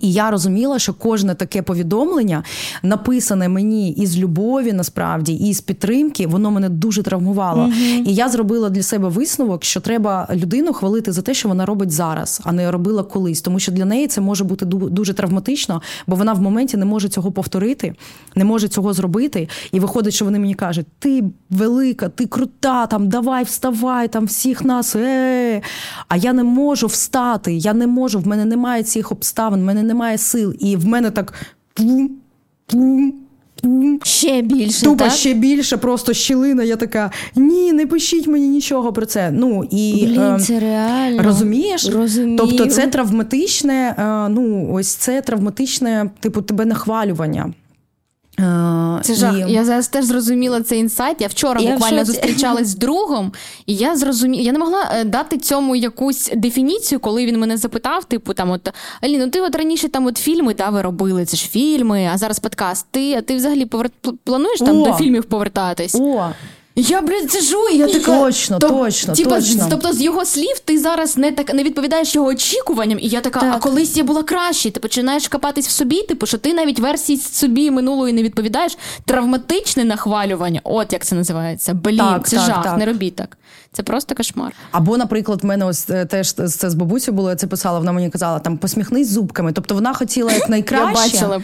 І 0.00 0.12
я 0.12 0.30
розуміла, 0.30 0.78
що 0.78 0.94
кожне 0.94 1.34
таке 1.34 1.62
повідомлення, 1.62 2.42
написане 2.82 3.48
мені 3.48 3.90
із 3.90 4.18
любові, 4.18 4.72
насправді, 4.72 5.32
і 5.32 5.54
з 5.54 5.60
підтримки, 5.60 6.26
воно 6.26 6.50
мене 6.50 6.68
дуже 6.68 7.02
травмувало. 7.02 7.72
І 8.06 8.14
я 8.14 8.28
зробила 8.28 8.70
для 8.70 8.82
себе 8.82 9.08
висновок, 9.08 9.64
що 9.64 9.80
треба 9.80 10.28
людину 10.34 10.72
хвалити 10.72 11.12
за 11.12 11.22
те, 11.22 11.34
що 11.34 11.48
вона 11.48 11.66
робить 11.66 11.90
зараз, 11.90 12.40
а 12.44 12.52
не 12.52 12.70
робила 12.70 13.02
колись. 13.02 13.40
Тому 13.40 13.58
що 13.58 13.72
для 13.72 13.84
неї 13.84 14.06
це 14.06 14.20
може 14.20 14.44
бути 14.44 14.66
дуже 14.66 15.14
травматично, 15.14 15.82
бо 16.06 16.16
вона 16.16 16.32
в 16.32 16.40
моменті 16.40 16.76
не 16.76 16.84
може 16.84 17.08
цього 17.08 17.32
повторити, 17.32 17.94
не 18.34 18.44
може 18.44 18.68
цього 18.68 18.92
зробити. 18.92 19.48
І 19.72 19.80
виходить, 19.80 20.14
що 20.14 20.24
вони 20.24 20.38
мені 20.38 20.54
кажуть: 20.54 20.86
ти 20.98 21.24
велика, 21.50 22.08
ти 22.08 22.26
крута, 22.26 22.86
там 22.86 23.08
давай, 23.08 23.44
вставай, 23.44 24.08
там 24.08 24.24
всіх 24.24 24.64
нас. 24.64 24.96
Е-е-е». 24.96 25.62
А 26.08 26.16
я 26.16 26.32
не 26.32 26.44
можу 26.44 26.86
встати, 26.86 27.54
я 27.54 27.74
не 27.74 27.86
можу, 27.86 28.18
в 28.18 28.26
мене 28.26 28.44
немає 28.44 28.82
цих 28.82 29.12
обставин, 29.12 29.60
в 29.60 29.64
мене 29.64 29.82
немає 29.92 30.18
сил. 30.18 30.54
І 30.58 30.76
в 30.76 30.86
мене 30.86 31.10
так 31.10 31.32
пум, 31.74 32.10
пум, 32.66 33.14
Ще 34.02 34.42
більше. 34.42 34.84
Тупо 34.84 35.04
так? 35.04 35.12
ще 35.12 35.34
більше, 35.34 35.76
просто 35.76 36.12
щілина. 36.12 36.62
Я 36.62 36.76
така: 36.76 37.10
ні, 37.36 37.72
не 37.72 37.86
пишіть 37.86 38.26
мені 38.26 38.48
нічого 38.48 38.92
про 38.92 39.06
це. 39.06 39.30
Ну 39.30 39.64
і 39.70 40.06
Блін, 40.06 40.20
е, 40.20 40.38
це 40.40 40.60
реально. 40.60 41.22
розумієш? 41.22 41.86
Розумію. 41.86 42.38
Тобто, 42.38 42.66
це 42.66 42.86
травматичне, 42.86 43.94
е, 43.98 44.28
ну 44.28 44.72
ось 44.72 44.88
це 44.88 45.20
травматичне, 45.20 46.10
типу, 46.20 46.42
тебе 46.42 46.64
нахвалювання. 46.64 47.52
Е, 48.42 49.00
Це 49.02 49.14
жах. 49.14 49.34
і- 49.48 49.52
Я 49.52 49.64
зараз 49.64 49.88
теж 49.88 50.04
зрозуміла 50.04 50.62
цей 50.62 50.78
інсайт. 50.80 51.20
Я 51.20 51.26
вчора 51.26 51.60
Я 51.60 51.72
буквально 51.72 51.98
шоці. 51.98 52.12
зустрічалась 52.12 52.68
з 52.68 52.74
другом, 52.76 53.32
і 53.66 53.74
я 53.74 53.96
зрозуміла, 53.96 54.42
я 54.42 54.52
не 54.52 54.58
могла 54.58 54.90
е, 54.94 55.04
дати 55.04 55.38
цьому 55.38 55.76
якусь 55.76 56.30
дефініцію, 56.36 57.00
коли 57.00 57.26
він 57.26 57.38
мене 57.40 57.56
запитав, 57.56 58.04
типу, 58.04 58.34
там, 58.34 58.50
от 58.50 58.68
Алі, 59.00 59.18
ну 59.18 59.28
ти 59.28 59.40
от 59.40 59.56
раніше 59.56 59.88
там 59.88 60.06
от 60.06 60.18
фільми 60.18 60.54
да, 60.54 60.68
ви 60.70 60.82
робили, 60.82 61.24
це 61.24 61.36
ж 61.36 61.48
фільми, 61.48 62.10
а 62.14 62.18
зараз 62.18 62.38
подкаст. 62.38 62.86
Ти, 62.90 63.14
а 63.14 63.20
ти 63.22 63.36
взагалі 63.36 63.66
повер... 63.66 63.90
плануєш 64.24 64.58
там 64.58 64.82
О! 64.82 64.84
до 64.84 64.92
фільмів 64.92 65.24
повертатись? 65.24 65.94
О, 66.00 66.30
Я, 66.76 67.00
блядь, 67.00 67.30
сижу, 67.32 67.68
і 67.72 67.76
я 67.76 67.86
така. 67.86 68.18
Точно, 68.18 68.58
точно, 68.58 69.14
типа, 69.14 69.30
точно. 69.30 69.66
Тобто, 69.70 69.92
з 69.92 70.02
його 70.02 70.24
слів, 70.24 70.58
ти 70.64 70.78
зараз 70.78 71.16
не 71.16 71.32
так 71.32 71.54
не 71.54 71.62
відповідаєш 71.62 72.14
його 72.14 72.26
очікуванням, 72.26 72.98
і 72.98 73.08
я 73.08 73.20
така, 73.20 73.52
а 73.54 73.58
колись 73.58 73.96
я 73.96 74.04
була 74.04 74.22
краще. 74.22 74.70
Ти 74.70 74.80
починаєш 74.80 75.28
копатись 75.28 75.68
в 75.68 75.70
собі, 75.70 76.02
типу, 76.02 76.26
що 76.26 76.38
ти 76.38 76.54
навіть 76.54 76.78
версії 76.78 77.18
собі 77.18 77.70
минулої 77.70 78.12
не 78.12 78.22
відповідаєш. 78.22 78.78
Травматичне 79.04 79.84
нахвалювання, 79.84 80.60
от 80.64 80.92
як 80.92 81.04
це 81.04 81.14
називається. 81.14 81.74
Блін, 81.74 81.98
Так, 81.98 82.28
це 82.28 82.36
так, 82.36 82.46
жах, 82.46 82.64
так. 82.64 82.78
не 82.78 82.84
робіть 82.86 83.16
так. 83.16 83.38
Це 83.74 83.82
просто 83.82 84.14
кошмар. 84.14 84.52
Або, 84.70 84.96
наприклад, 84.96 85.42
в 85.42 85.46
мене 85.46 85.64
ось 85.64 85.90
е, 85.90 86.04
теж 86.04 86.32
це 86.32 86.70
з 86.70 86.74
бабусю 86.74 87.12
було, 87.12 87.30
я 87.30 87.36
це 87.36 87.46
писала, 87.46 87.78
вона 87.78 87.92
мені 87.92 88.10
казала, 88.10 88.38
там 88.38 88.56
посміхнись 88.56 89.08
зубками. 89.10 89.52
Тобто 89.52 89.74
вона 89.74 89.94
хотіла 89.94 90.32
як 90.32 90.48
найкраще. 90.48 91.16
Я 91.16 91.38
бачила. 91.38 91.40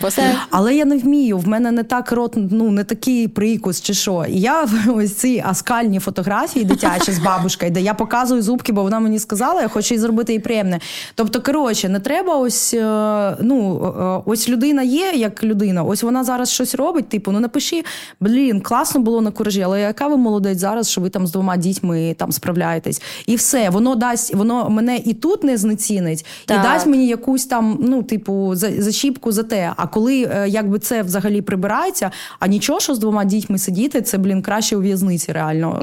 Але 0.51 0.74
я 0.74 0.85
не 0.85 0.99
вмію, 0.99 1.39
в 1.39 1.49
мене 1.49 1.70
не 1.70 1.83
так 1.83 2.12
рот, 2.12 2.33
ну 2.37 2.70
не 2.70 2.85
такий 2.85 3.29
прикус 3.29 3.81
чи 3.81 3.95
що. 3.95 4.24
І 4.29 4.41
я 4.41 4.66
ось 4.95 5.14
ці 5.14 5.45
аскальні 5.47 5.99
фотографії 5.99 6.64
дитячі 6.64 7.12
з 7.12 7.18
бабушкою, 7.18 7.70
де 7.70 7.81
я 7.81 7.95
показую 7.95 8.43
зубки, 8.43 8.72
бо 8.72 8.83
вона 8.83 9.01
мені 9.01 9.18
сказала, 9.18 9.62
я 9.62 9.68
хочу 9.68 9.95
їй 9.95 10.01
зробити 10.01 10.33
їй 10.33 10.39
приємне. 10.39 10.81
Тобто, 11.14 11.43
коротше, 11.43 11.89
не 11.89 12.01
треба 12.01 12.37
ось 12.37 12.74
е, 12.74 13.37
ну 13.41 13.85
е, 14.01 14.22
ось 14.31 14.49
людина 14.49 14.83
є 14.83 15.12
як 15.14 15.45
людина, 15.45 15.83
ось 15.83 16.03
вона 16.03 16.24
зараз 16.24 16.51
щось 16.51 16.74
робить. 16.74 17.09
Типу, 17.09 17.33
ну 17.33 17.41
напиши, 17.41 17.85
блін, 18.20 18.61
класно 18.61 19.01
було 19.01 19.20
на 19.20 19.31
куражі, 19.31 19.62
але 19.62 19.81
яка 19.81 20.07
ви 20.07 20.16
молодець 20.16 20.59
зараз, 20.59 20.91
що 20.91 21.01
ви 21.01 21.11
там 21.11 21.26
з 21.26 21.33
двома 21.33 21.57
дітьми 21.57 22.14
там 22.19 22.33
справляєтесь, 22.33 23.03
і 23.27 23.37
все, 23.37 23.71
воно 23.71 23.95
дасть, 23.95 24.35
воно 24.35 24.71
мене 24.71 24.97
і 24.97 25.14
тут 25.14 25.45
не 25.45 25.57
знецінить, 25.57 26.27
Так. 26.47 26.59
і 26.59 26.62
дасть 26.62 26.87
мені 26.87 27.07
якусь 27.07 27.47
там, 27.47 27.79
ну, 27.81 28.03
типу, 28.03 28.55
за- 28.55 28.83
зачіпку 28.83 29.33
за 29.33 29.43
те. 29.43 29.73
А 29.77 29.87
коли 29.87 30.23
е, 30.23 30.49
якби 30.49 30.79
це 30.79 31.03
взагалі 31.03 31.43
прибирається, 31.43 32.11
а 32.39 32.47
нічого, 32.47 32.81
що 32.81 32.95
з 32.95 32.99
двома 32.99 33.25
дітьми 33.25 33.59
сидіти, 33.59 34.03
це, 34.03 34.19
блін, 34.19 34.43
краще 34.43 34.77
у 34.77 34.81
в'язниці 34.81 35.33
реально 35.33 35.81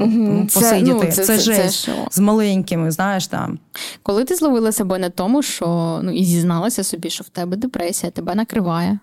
Це, 0.50 0.60
посидіти. 0.60 0.92
ну, 0.94 1.00
Це, 1.00 1.10
це- 1.12 1.24
це- 1.24 1.36
це 1.38 1.42
жесть. 1.42 1.88
з 2.10 2.18
маленькими, 2.18 2.90
знаєш 2.90 3.26
там. 3.26 3.58
Коли 4.02 4.24
ти 4.24 4.34
зловила 4.34 4.72
себе 4.72 4.98
на 4.98 5.10
тому, 5.10 5.42
що 5.42 6.00
ну 6.02 6.10
і 6.12 6.24
зізналася 6.24 6.84
собі, 6.84 7.10
що 7.10 7.24
в 7.24 7.28
тебе 7.28 7.56
депресія, 7.56 8.10
тебе 8.12 8.34
накриває. 8.34 8.98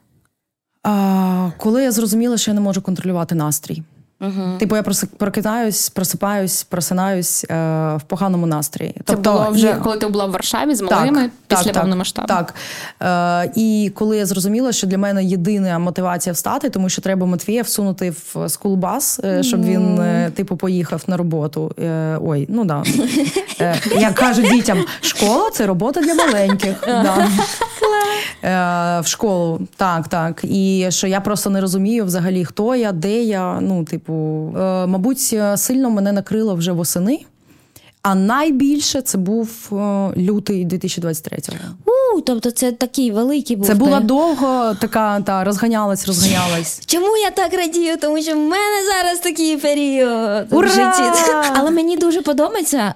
А, 0.84 1.50
коли 1.58 1.84
я 1.84 1.92
зрозуміла, 1.92 2.38
що 2.38 2.52
я 2.52 2.56
не 2.56 2.62
можу 2.62 2.82
контролювати 2.82 3.36
настрій. 3.36 3.84
Типу, 4.60 4.76
я 4.76 4.84
прокидаюсь, 5.18 5.90
просипаюсь, 5.90 6.64
просинаюсь 6.64 7.44
е, 7.50 7.56
в 7.96 8.02
поганому 8.08 8.46
настрої. 8.48 8.96
Це 9.06 9.16
було 9.16 9.48
вже 9.52 9.70
і- 9.70 9.84
коли 9.84 9.98
ти 9.98 10.08
була 10.08 10.26
в 10.26 10.32
Варшаві 10.32 10.76
з 10.76 10.82
малими 10.82 11.30
після 11.48 11.72
повномасштабу. 11.72 12.28
Так. 12.28 12.54
Е, 13.46 13.52
і 13.56 13.92
коли 13.96 14.18
я 14.18 14.26
зрозуміла, 14.26 14.72
що 14.72 14.88
для 14.88 14.98
мене 14.98 15.24
єдина 15.24 15.80
мотивація 15.80 16.34
встати, 16.34 16.70
тому 16.70 16.90
що 16.90 17.02
треба 17.02 17.26
Матвія 17.26 17.62
всунути 17.62 18.10
в 18.34 18.50
скулбас, 18.50 19.20
е, 19.24 19.44
щоб 19.44 19.64
він, 19.66 20.00
е, 20.00 20.32
типу, 20.36 20.56
поїхав 20.58 21.04
на 21.08 21.18
роботу. 21.18 21.72
Е, 21.80 22.18
ой, 22.22 22.46
ну 22.50 22.66
да. 22.66 22.84
Е, 23.62 23.76
я 24.00 24.12
кажу 24.12 24.42
дітям: 24.42 24.86
школа 25.02 25.50
це 25.54 25.66
робота 25.66 26.02
для 26.02 26.14
маленьких. 26.16 26.76
Да. 26.88 27.28
Е, 28.44 28.50
в 29.02 29.08
школу, 29.08 29.68
так, 29.76 30.08
так. 30.08 30.42
І 30.44 30.88
що 30.90 31.08
я 31.08 31.22
просто 31.22 31.50
не 31.50 31.62
розумію 31.62 32.06
взагалі, 32.06 32.46
хто 32.46 32.76
я, 32.76 32.92
де 32.92 33.24
я. 33.24 33.60
Ну, 33.62 33.84
типу, 33.84 34.14
е, 34.58 34.86
мабуть, 34.88 35.36
сильно 35.56 35.90
мене 35.90 36.12
накрило 36.12 36.56
вже 36.56 36.72
восени. 36.72 37.20
А 38.04 38.16
найбільше 38.16 39.02
це 39.02 39.18
був 39.18 39.50
е, 39.72 39.76
лютий 40.18 40.66
2023-го. 40.66 41.58
У, 42.16 42.22
тобто 42.22 42.52
це 42.52 42.72
такий 42.72 43.12
великий 43.12 43.56
був. 43.56 43.68
Це 43.68 43.74
була 43.74 44.00
довго 44.00 44.76
така 44.82 45.22
та 45.22 45.44
розганялась, 45.44 46.08
розганялась. 46.08 46.82
Чому 46.86 47.18
я 47.18 47.32
так 47.32 47.54
радію? 47.54 47.98
Тому 47.98 48.22
що 48.22 48.34
в 48.34 48.38
мене 48.38 48.86
зараз 48.88 49.20
такий 49.20 49.58
період 49.58 50.48
Ура! 50.52 50.68
в 50.68 50.72
житті. 50.72 51.32
Але 51.56 51.72
мені 51.72 51.98
дуже 51.98 52.22
подобається. 52.22 52.94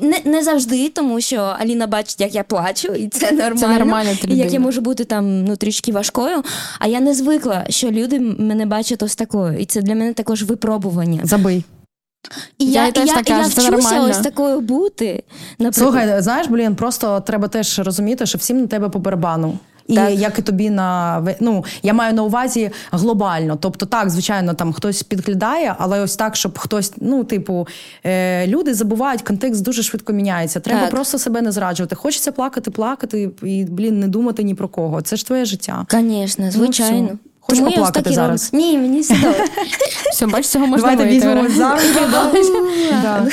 Не, 0.00 0.20
не 0.24 0.42
завжди, 0.42 0.88
тому 0.88 1.20
що 1.20 1.36
Аліна 1.36 1.86
бачить, 1.86 2.20
як 2.20 2.34
я 2.34 2.42
плачу, 2.42 2.88
і 2.88 3.08
це 3.08 3.32
нормально. 3.32 3.78
нормально, 3.78 4.10
і 4.28 4.36
як 4.36 4.52
я 4.52 4.60
можу 4.60 4.80
бути 4.80 5.04
там 5.04 5.44
ну, 5.44 5.56
трішки 5.56 5.92
важкою. 5.92 6.42
А 6.78 6.86
я 6.86 7.00
не 7.00 7.14
звикла, 7.14 7.66
що 7.68 7.90
люди 7.90 8.20
мене 8.20 8.66
бачать 8.66 9.02
ось 9.02 9.16
такою. 9.16 9.58
І 9.58 9.64
це 9.64 9.82
для 9.82 9.94
мене 9.94 10.12
також 10.12 10.42
випробування. 10.42 11.20
Забий. 11.24 11.64
І 12.58 12.66
Я 12.66 12.86
я, 12.86 12.92
теж 12.92 13.08
я, 13.08 13.14
так 13.14 13.24
кажу, 13.24 13.40
я 13.40 13.46
вчуся 13.46 13.70
нормально. 13.70 14.08
ось 14.10 14.18
такою 14.18 14.60
бути. 14.60 15.22
Наприклад, 15.58 15.74
Слухай, 15.74 16.22
знаєш, 16.22 16.46
блін, 16.46 16.76
просто 16.76 17.20
треба 17.20 17.48
теж 17.48 17.78
розуміти, 17.78 18.26
що 18.26 18.38
всім 18.38 18.60
на 18.60 18.66
тебе 18.66 18.88
по 18.88 18.98
барабану. 18.98 19.58
І 19.90 19.94
Так. 19.94 20.10
як 20.14 20.38
і 20.38 20.42
тобі 20.42 20.70
на 20.70 21.22
ну, 21.40 21.64
я 21.82 21.92
маю 21.92 22.14
на 22.14 22.22
увазі 22.22 22.70
глобально. 22.92 23.56
Тобто, 23.56 23.86
так, 23.86 24.10
звичайно, 24.10 24.54
там 24.54 24.72
хтось 24.72 25.02
підглядає, 25.02 25.74
але 25.78 26.00
ось 26.00 26.16
так, 26.16 26.36
щоб 26.36 26.58
хтось, 26.58 26.92
ну, 27.00 27.24
типу, 27.24 27.66
е, 28.06 28.46
люди 28.46 28.74
забувають, 28.74 29.22
контекст 29.22 29.62
дуже 29.64 29.82
швидко 29.82 30.12
міняється. 30.12 30.60
Треба 30.60 30.80
Так. 30.80 30.90
просто 30.90 31.18
себе 31.18 31.42
не 31.42 31.52
зраджувати. 31.52 31.94
Хочеться 31.94 32.32
плакати, 32.32 32.70
плакати 32.70 33.30
і, 33.42 33.64
блін, 33.64 34.00
не 34.00 34.08
думати 34.08 34.42
ні 34.42 34.54
про 34.54 34.68
кого. 34.68 35.02
Це 35.02 35.16
ж 35.16 35.26
твоє 35.26 35.44
життя. 35.44 35.86
Звісно, 35.90 36.50
звичайно. 36.50 37.06
все. 37.06 37.29
Хочеш 37.40 37.58
Тому 37.58 37.70
поплакати 37.70 38.12
зараз? 38.12 38.50
Ні, 38.52 38.78
мені 38.78 39.00
все. 39.00 39.14
Все, 40.12 40.26
бачиш, 40.26 40.48
цього 40.48 40.66
можна 40.66 40.90
Давайте 40.90 41.14
візьмемо 41.14 41.42
Вера. 41.42 41.54
за 41.54 41.72
руки. 41.74 42.00
да. 43.02 43.26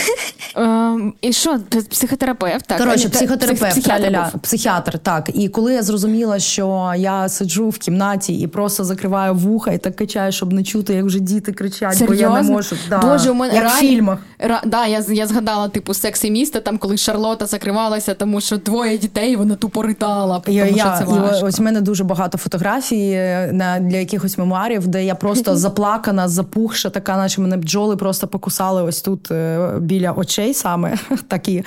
Ем, 0.55 1.13
І 1.21 1.33
що, 1.33 1.59
психотерапевт? 1.89 2.65
Так, 2.67 2.77
Коротше, 2.77 3.07
Е, 3.07 3.09
психотерапевт, 3.09 4.41
психіатр 4.41 4.99
так. 4.99 5.29
І 5.33 5.49
коли 5.49 5.73
я 5.73 5.83
зрозуміла, 5.83 6.39
що 6.39 6.93
я 6.97 7.29
сиджу 7.29 7.69
в 7.69 7.77
кімнаті 7.77 8.33
і 8.33 8.47
просто 8.47 8.83
закриваю 8.83 9.33
вуха 9.33 9.71
і 9.71 9.77
так 9.77 9.95
качаю, 9.95 10.31
щоб 10.31 10.53
не 10.53 10.63
чути, 10.63 10.93
як 10.93 11.05
вже 11.05 11.19
діти 11.19 11.51
кричать, 11.51 12.05
бо 12.07 12.13
я 12.13 12.29
не 12.29 12.41
можу. 12.41 12.75
Да. 12.89 12.97
Боже, 12.97 13.31
у 13.31 13.33
мене 13.33 13.55
як 13.55 13.67
в 13.69 13.79
фільмах. 13.79 14.19
Да, 14.65 14.85
я, 14.85 15.03
я 15.09 15.27
згадала, 15.27 15.67
типу, 15.69 15.93
секс 15.93 16.23
і 16.23 16.31
місто, 16.31 16.59
там, 16.59 16.77
коли 16.77 16.97
Шарлота 16.97 17.45
закривалася, 17.45 18.13
тому 18.13 18.41
що 18.41 18.57
двоє 18.57 18.97
дітей, 18.97 19.35
вона 19.35 19.55
тупо 19.55 19.81
ридала, 19.83 20.39
тому 20.39 20.65
що 20.67 20.75
це 20.75 21.03
важко. 21.05 21.45
ось 21.45 21.59
в 21.59 21.61
мене 21.61 21.81
дуже 21.81 22.03
багато 22.03 22.37
фотографій 22.37 23.11
е, 23.11 23.49
на 23.53 23.79
для 23.79 23.96
якихось 23.99 24.37
мемуарів, 24.37 24.87
де 24.87 25.05
я 25.05 25.15
просто 25.15 25.57
заплакана, 25.57 26.27
запухша, 26.27 26.89
така, 26.89 27.17
наче 27.17 27.41
мене 27.41 27.57
бджоли 27.57 27.97
просто 27.97 28.27
покусали 28.27 28.83
ось 28.83 29.01
тут 29.01 29.31
е, 29.31 29.71
біля 29.79 30.11
очей 30.11 30.53
саме 30.53 30.97
такі. 31.27 31.63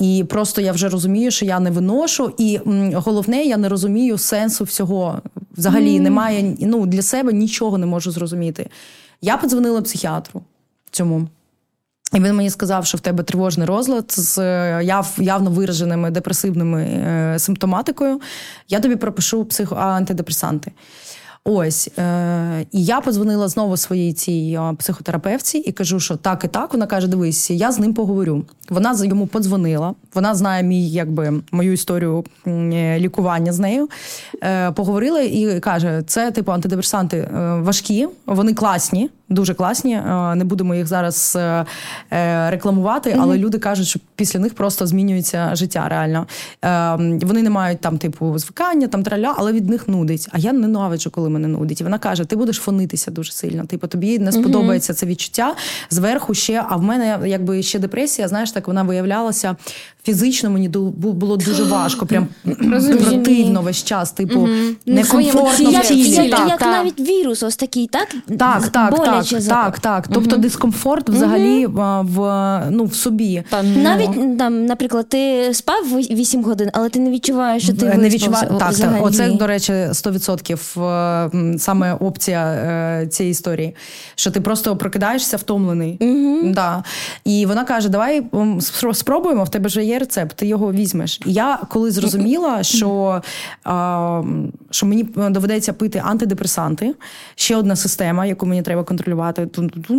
І 0.00 0.24
просто 0.28 0.60
я 0.60 0.72
вже 0.72 0.88
розумію, 0.88 1.30
що 1.30 1.44
я 1.44 1.60
не 1.60 1.70
виношу. 1.70 2.32
І 2.38 2.60
головне, 2.94 3.44
я 3.44 3.56
не 3.56 3.68
розумію 3.68 4.18
сенсу 4.18 4.64
всього. 4.64 5.22
Взагалі 5.56 6.00
немає 6.00 6.56
ну, 6.60 6.86
для 6.86 7.02
себе 7.02 7.32
нічого 7.32 7.78
не 7.78 7.86
можу 7.86 8.10
зрозуміти. 8.10 8.66
Я 9.22 9.36
подзвонила 9.36 9.82
психіатру 9.82 10.42
цьому. 10.90 11.28
І 12.12 12.20
він 12.20 12.34
мені 12.34 12.50
сказав, 12.50 12.86
що 12.86 12.98
в 12.98 13.00
тебе 13.00 13.22
тривожний 13.22 13.66
розлад 13.66 14.12
з 14.12 14.38
е, 14.38 14.80
яв, 14.84 15.16
явно 15.18 15.50
вираженими 15.50 16.10
депресивними 16.10 16.82
е, 16.82 17.38
симптоматикою. 17.38 18.20
Я 18.68 18.80
тобі 18.80 18.96
пропишу 18.96 19.44
психо 19.44 19.74
антидепресанти. 19.74 20.72
Ось 21.50 21.88
е, 21.98 22.66
і 22.72 22.84
я 22.84 23.00
подзвонила 23.00 23.48
знову 23.48 23.76
своїй 23.76 24.12
цій 24.12 24.58
е, 24.60 24.74
психотерапевтці 24.74 25.58
і 25.58 25.72
кажу, 25.72 26.00
що 26.00 26.16
так 26.16 26.44
і 26.44 26.48
так. 26.48 26.72
Вона 26.72 26.86
каже: 26.86 27.08
Дивись, 27.08 27.50
я 27.50 27.72
з 27.72 27.78
ним 27.78 27.94
поговорю. 27.94 28.44
Вона 28.70 28.94
йому 29.04 29.26
подзвонила. 29.26 29.94
Вона 30.14 30.34
знає 30.34 30.62
мій, 30.62 30.90
якби 30.90 31.42
мою 31.52 31.72
історію 31.72 32.24
е, 32.46 32.98
лікування 32.98 33.52
з 33.52 33.58
нею. 33.58 33.88
Е, 34.42 34.72
поговорила 34.72 35.20
і 35.20 35.60
каже: 35.60 36.02
це 36.06 36.30
типу 36.30 36.52
антидепресанти 36.52 37.16
е, 37.16 37.54
важкі, 37.60 38.08
вони 38.26 38.54
класні, 38.54 39.10
дуже 39.28 39.54
класні. 39.54 39.94
Е, 39.94 40.34
не 40.34 40.44
будемо 40.44 40.74
їх 40.74 40.86
зараз 40.86 41.38
рекламувати, 42.50 43.16
але 43.20 43.38
люди 43.38 43.58
кажуть, 43.58 43.86
що 43.86 44.00
після 44.16 44.40
них 44.40 44.54
просто 44.54 44.86
змінюється 44.86 45.54
життя 45.54 45.86
реально. 45.88 46.26
Е, 46.64 46.96
вони 47.22 47.42
не 47.42 47.50
мають 47.50 47.80
там, 47.80 47.98
типу, 47.98 48.38
звикання, 48.38 48.88
там 48.88 49.02
траля, 49.02 49.34
але 49.36 49.52
від 49.52 49.68
них 49.68 49.88
нудить. 49.88 50.28
А 50.32 50.38
я 50.38 50.52
ненавиджу, 50.52 51.10
коли 51.10 51.28
мене 51.28 51.37
нудить. 51.46 51.80
І 51.80 51.84
вона 51.84 51.98
каже: 51.98 52.24
ти 52.24 52.36
будеш 52.36 52.56
фонитися 52.56 53.10
дуже 53.10 53.32
сильно. 53.32 53.64
Типу, 53.64 53.86
тобі 53.86 54.18
не 54.18 54.32
сподобається 54.32 54.94
це 54.94 55.06
відчуття 55.06 55.54
зверху 55.90 56.34
ще. 56.34 56.64
А 56.68 56.76
в 56.76 56.82
мене 56.82 57.18
якби 57.26 57.62
ще 57.62 57.78
депресія, 57.78 58.28
знаєш, 58.28 58.52
так 58.52 58.66
вона 58.66 58.82
виявлялася 58.82 59.56
фізично 60.08 60.50
мені 60.50 60.68
було 60.68 61.36
дуже 61.36 61.64
важко, 61.64 62.06
прям 62.06 62.26
противно 62.44 63.62
весь 63.62 63.84
час, 63.84 64.12
типу, 64.12 64.40
в 64.40 64.48
некомфортно 64.86 65.70
в 65.70 65.72
Як, 65.72 65.86
тілі. 65.86 66.28
як, 66.28 66.48
як 66.48 66.60
навіть 66.60 67.00
вірус 67.00 67.42
ось 67.42 67.56
такий, 67.56 67.86
так? 67.86 68.08
Так, 68.38 68.68
так, 68.68 68.96
Боляче 68.96 69.36
так, 69.36 69.48
так, 69.48 69.78
так. 69.78 70.08
Тобто 70.14 70.36
дискомфорт 70.36 71.10
взагалі 71.10 71.66
в, 72.02 72.62
ну, 72.70 72.84
в 72.84 72.94
собі. 72.94 73.42
Та, 73.50 73.62
ну, 73.62 73.82
Навіть 73.82 74.38
там, 74.38 74.66
наприклад, 74.66 75.08
ти 75.08 75.50
спав 75.54 75.84
8 76.10 76.44
годин, 76.44 76.70
але 76.72 76.88
ти 76.88 77.00
не 77.00 77.10
відчуваєш, 77.10 77.62
що 77.62 77.72
ти 77.72 77.86
не 77.86 78.08
виспався. 78.08 78.46
Так, 78.46 78.74
так, 78.74 79.06
оце, 79.06 79.28
до 79.28 79.46
речі, 79.46 79.72
100% 79.72 81.54
е, 81.54 81.58
саме 81.58 81.94
опція 81.94 82.46
е, 82.46 83.06
цієї 83.06 83.30
історії. 83.30 83.74
Що 84.14 84.30
ти 84.30 84.40
просто 84.40 84.76
прокидаєшся 84.76 85.36
втомлений. 85.36 85.98
Да. 86.44 86.84
І 87.24 87.46
вона 87.46 87.64
каже: 87.64 87.88
Давай 87.88 88.22
спробуємо, 88.92 89.44
в 89.44 89.48
тебе 89.48 89.66
вже 89.66 89.84
є 89.84 89.97
рецепт, 89.98 90.36
ти 90.36 90.46
його 90.46 90.72
візьмеш. 90.72 91.20
І 91.26 91.32
я 91.32 91.58
коли 91.68 91.90
зрозуміла, 91.90 92.62
що, 92.62 93.22
а, 93.64 94.22
що 94.70 94.86
мені 94.86 95.02
доведеться 95.30 95.72
пити 95.72 96.02
антидепресанти, 96.04 96.94
ще 97.34 97.56
одна 97.56 97.76
система, 97.76 98.26
яку 98.26 98.46
мені 98.46 98.62
треба 98.62 98.84
контролювати. 98.84 99.48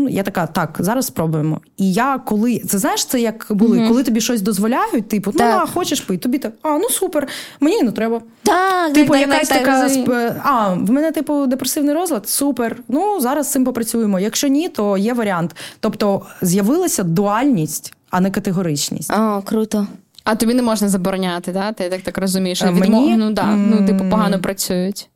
Я 0.09 0.23
така, 0.23 0.47
так, 0.47 0.77
зараз 0.79 1.05
спробуємо. 1.05 1.61
І 1.77 1.93
я 1.93 2.17
коли 2.25 2.59
це 2.59 2.77
знаєш, 2.77 3.05
це 3.05 3.21
як 3.21 3.45
були, 3.49 3.87
коли 3.87 4.03
тобі 4.03 4.21
щось 4.21 4.41
дозволяють, 4.41 5.07
типу, 5.07 5.31
ну 5.35 5.43
а, 5.43 5.65
хочеш 5.65 6.01
пити, 6.01 6.23
тобі 6.23 6.37
так, 6.37 6.53
а 6.61 6.77
ну 6.77 6.89
супер, 6.89 7.27
мені 7.59 7.83
не 7.83 7.91
треба. 7.91 8.21
Так, 8.43 8.93
Типу, 8.93 9.13
так, 9.13 9.21
якась 9.21 9.47
так, 9.47 9.57
така 9.57 9.87
сп- 9.87 10.33
а, 10.43 10.73
в 10.73 10.91
мене, 10.91 11.11
типу, 11.11 11.45
депресивний 11.47 11.93
розлад, 11.95 12.29
супер. 12.29 12.75
Ну, 12.87 13.19
зараз 13.21 13.47
з 13.47 13.51
цим 13.51 13.65
попрацюємо. 13.65 14.19
Якщо 14.19 14.47
ні, 14.47 14.69
то 14.69 14.97
є 14.97 15.13
варіант. 15.13 15.55
Тобто 15.79 16.21
з'явилася 16.41 17.03
дуальність, 17.03 17.93
а 18.09 18.19
не 18.21 18.31
категоричність. 18.31 19.11
А, 19.11 19.41
круто. 19.41 19.87
А 20.23 20.35
тобі 20.35 20.53
не 20.53 20.61
можна 20.61 20.89
забороняти, 20.89 21.51
да? 21.51 21.71
Ти 21.71 21.89
так, 21.89 22.01
так 22.01 22.17
розумієш, 22.17 22.57
що 22.57 22.71
мені? 22.71 23.15
ну, 23.17 23.31
да, 23.31 23.45
ну, 23.45 23.87
типу, 23.87 24.09
погано 24.09 24.39
працюють. 24.39 25.08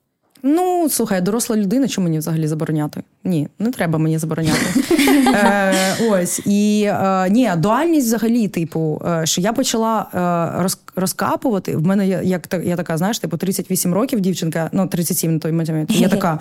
Ну, 0.45 0.87
слухай, 0.89 1.21
доросла 1.21 1.57
людина, 1.57 1.87
чому 1.87 2.05
мені 2.05 2.17
взагалі 2.17 2.47
забороняти? 2.47 3.03
Ні, 3.23 3.47
не 3.59 3.71
треба 3.71 3.99
мені 3.99 4.17
забороняти. 4.17 4.59
е, 5.33 5.73
ось. 6.09 6.41
І 6.45 6.83
е, 6.87 7.29
ні, 7.29 7.51
дуальність 7.57 8.07
взагалі, 8.07 8.47
типу, 8.47 9.01
е, 9.07 9.25
що 9.25 9.41
я 9.41 9.53
почала 9.53 10.05
е, 10.65 10.69
розкапувати. 10.95 11.77
В 11.77 11.87
мене 11.87 12.07
є- 12.07 12.21
як 12.23 12.55
я 12.63 12.75
така, 12.75 12.97
знаєш, 12.97 13.19
типу, 13.19 13.37
38 13.37 13.93
років 13.93 14.19
дівчинка, 14.19 14.69
ну 14.73 14.87
37 14.87 15.33
на 15.33 15.39
той 15.39 15.51
момент. 15.51 15.91
Я 15.91 16.09
така. 16.09 16.39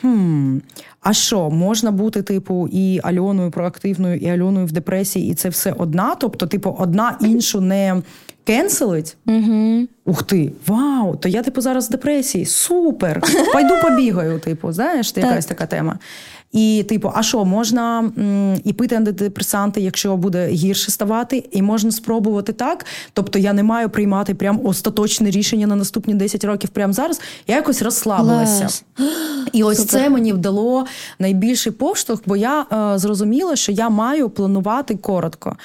Хм, 0.00 0.58
а 1.00 1.12
що, 1.12 1.50
можна 1.50 1.90
бути, 1.90 2.22
типу, 2.22 2.68
і 2.72 3.00
Альоною 3.02 3.50
проактивною, 3.50 4.16
і 4.16 4.28
Альоною 4.28 4.66
в 4.66 4.72
депресії, 4.72 5.30
і 5.30 5.34
це 5.34 5.48
все 5.48 5.72
одна? 5.78 6.14
Тобто, 6.14 6.46
типу, 6.46 6.76
одна 6.78 7.18
іншу 7.20 7.60
не 7.60 8.02
кенселить? 8.44 9.16
Угу. 9.26 9.86
Ух 10.04 10.22
ти, 10.22 10.52
вау! 10.66 11.16
То 11.16 11.28
я 11.28 11.42
типу 11.42 11.60
зараз 11.60 11.88
в 11.88 11.90
депресії. 11.90 12.46
Супер! 12.46 13.22
Пойду 13.52 13.74
побігаю. 13.82 14.38
Типу, 14.40 14.72
знаєш, 14.72 15.12
це 15.12 15.20
якась 15.20 15.46
така 15.46 15.66
тема. 15.66 15.98
І, 16.52 16.84
типу, 16.88 17.12
а 17.14 17.22
що, 17.22 17.44
можна 17.44 17.98
м, 18.18 18.60
і 18.64 18.72
пити 18.72 18.94
антидепресанти, 18.96 19.80
якщо 19.80 20.16
буде 20.16 20.46
гірше 20.48 20.90
ставати, 20.90 21.44
і 21.52 21.62
можна 21.62 21.90
спробувати 21.90 22.52
так. 22.52 22.86
Тобто 23.12 23.38
я 23.38 23.52
не 23.52 23.62
маю 23.62 23.88
приймати 23.90 24.34
прям 24.34 24.60
остаточне 24.66 25.30
рішення 25.30 25.66
на 25.66 25.76
наступні 25.76 26.14
10 26.14 26.44
років 26.44 26.70
прямо 26.70 26.92
зараз. 26.92 27.20
Я 27.46 27.56
якось 27.56 27.82
розслабилася. 27.82 28.68
І 29.52 29.62
ось 29.62 29.84
це 29.86 30.08
мені 30.10 30.32
вдало 30.32 30.86
найбільший 31.18 31.72
поштовх, 31.72 32.22
бо 32.26 32.36
я 32.36 32.66
е, 32.94 32.98
зрозуміла, 32.98 33.56
що 33.56 33.72
я 33.72 33.88
маю 33.90 34.30
планувати 34.30 34.96
коротко. 34.96 35.56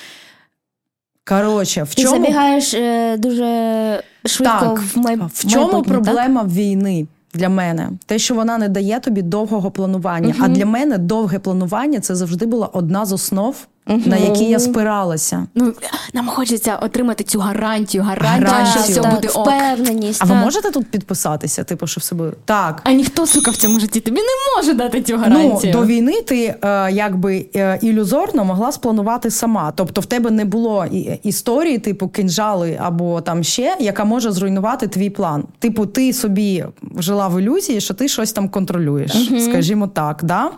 Коротше, 1.30 1.84
в 1.84 1.96
Ти 1.96 2.02
чому 2.02 2.16
забігаєш 2.16 2.74
е, 2.74 3.18
дуже 3.18 4.04
швидко 4.26 4.60
так, 4.60 4.80
в, 4.80 4.98
май... 4.98 5.20
в 5.34 5.48
чому 5.48 5.66
майбутнє, 5.66 5.96
так? 5.96 6.04
проблема 6.04 6.44
війни 6.44 7.08
для 7.34 7.50
мене? 7.50 7.90
Те, 8.06 8.20
що 8.20 8.36
вона 8.36 8.58
не 8.58 8.70
дає 8.70 9.00
тобі 9.00 9.22
довгого 9.22 9.72
планування. 9.72 10.36
А 10.40 10.48
для 10.48 10.66
мене 10.66 10.98
довге 10.98 11.40
планування 11.40 12.00
це 12.00 12.16
завжди 12.16 12.46
була 12.46 12.68
одна 12.68 13.06
з 13.06 13.14
основ, 13.14 13.56
на 14.06 14.18
які 14.18 14.44
я 14.46 14.60
спиралася. 14.60 15.48
Ну, 15.56 15.74
нам 16.14 16.28
хочеться 16.28 16.76
отримати 16.76 17.24
цю 17.24 17.40
гарантію, 17.40 18.04
гарантію, 18.04 18.48
Гарантію. 18.52 18.84
що 18.84 18.92
все 18.92 19.02
так, 19.02 19.16
буде 19.16 19.28
ок. 19.28 19.48
впевненість. 19.48 20.22
А 20.24 20.26
ви 20.26 20.36
можете 20.36 20.72
тут 20.72 20.92
підписатися? 20.92 21.64
Типу, 21.64 21.88
що 21.88 22.00
все 22.02 22.16
буде 22.16 22.32
так. 22.46 22.82
А 22.84 22.92
ніхто, 22.92 23.26
сука, 23.28 23.52
в 23.52 23.56
цьому 23.56 23.80
житті 23.80 24.00
тобі 24.00 24.18
не 24.22 24.58
може 24.58 24.74
дати 24.74 25.02
цю 25.02 25.14
Ну, 25.14 25.20
гарантію. 25.20 25.74
до 25.74 25.86
війни 25.86 26.22
ти 26.22 26.56
е, 26.64 26.92
якби 26.92 27.46
е, 27.56 27.80
ілюзорно 27.82 28.46
могла 28.46 28.72
спланувати 28.72 29.32
сама. 29.32 29.74
Тобто 29.76 30.02
в 30.02 30.06
тебе 30.06 30.32
не 30.32 30.46
було 30.46 30.86
і- 30.92 31.20
історії, 31.24 31.78
типу 31.78 32.08
кинжали 32.08 32.80
або 32.82 33.22
там 33.22 33.44
ще, 33.44 33.76
яка 33.80 34.04
може 34.04 34.32
зруйнувати 34.32 34.88
твій 34.88 35.10
план. 35.10 35.44
Типу, 35.60 35.86
ти 35.86 36.14
собі 36.14 36.66
жила 36.98 37.28
в 37.28 37.42
ілюзії, 37.42 37.82
що 37.82 37.94
ти 37.94 38.08
щось 38.08 38.32
там 38.32 38.50
контролюєш, 38.50 39.12
скажімо 39.44 39.88
так. 39.88 40.24
Да? 40.24 40.52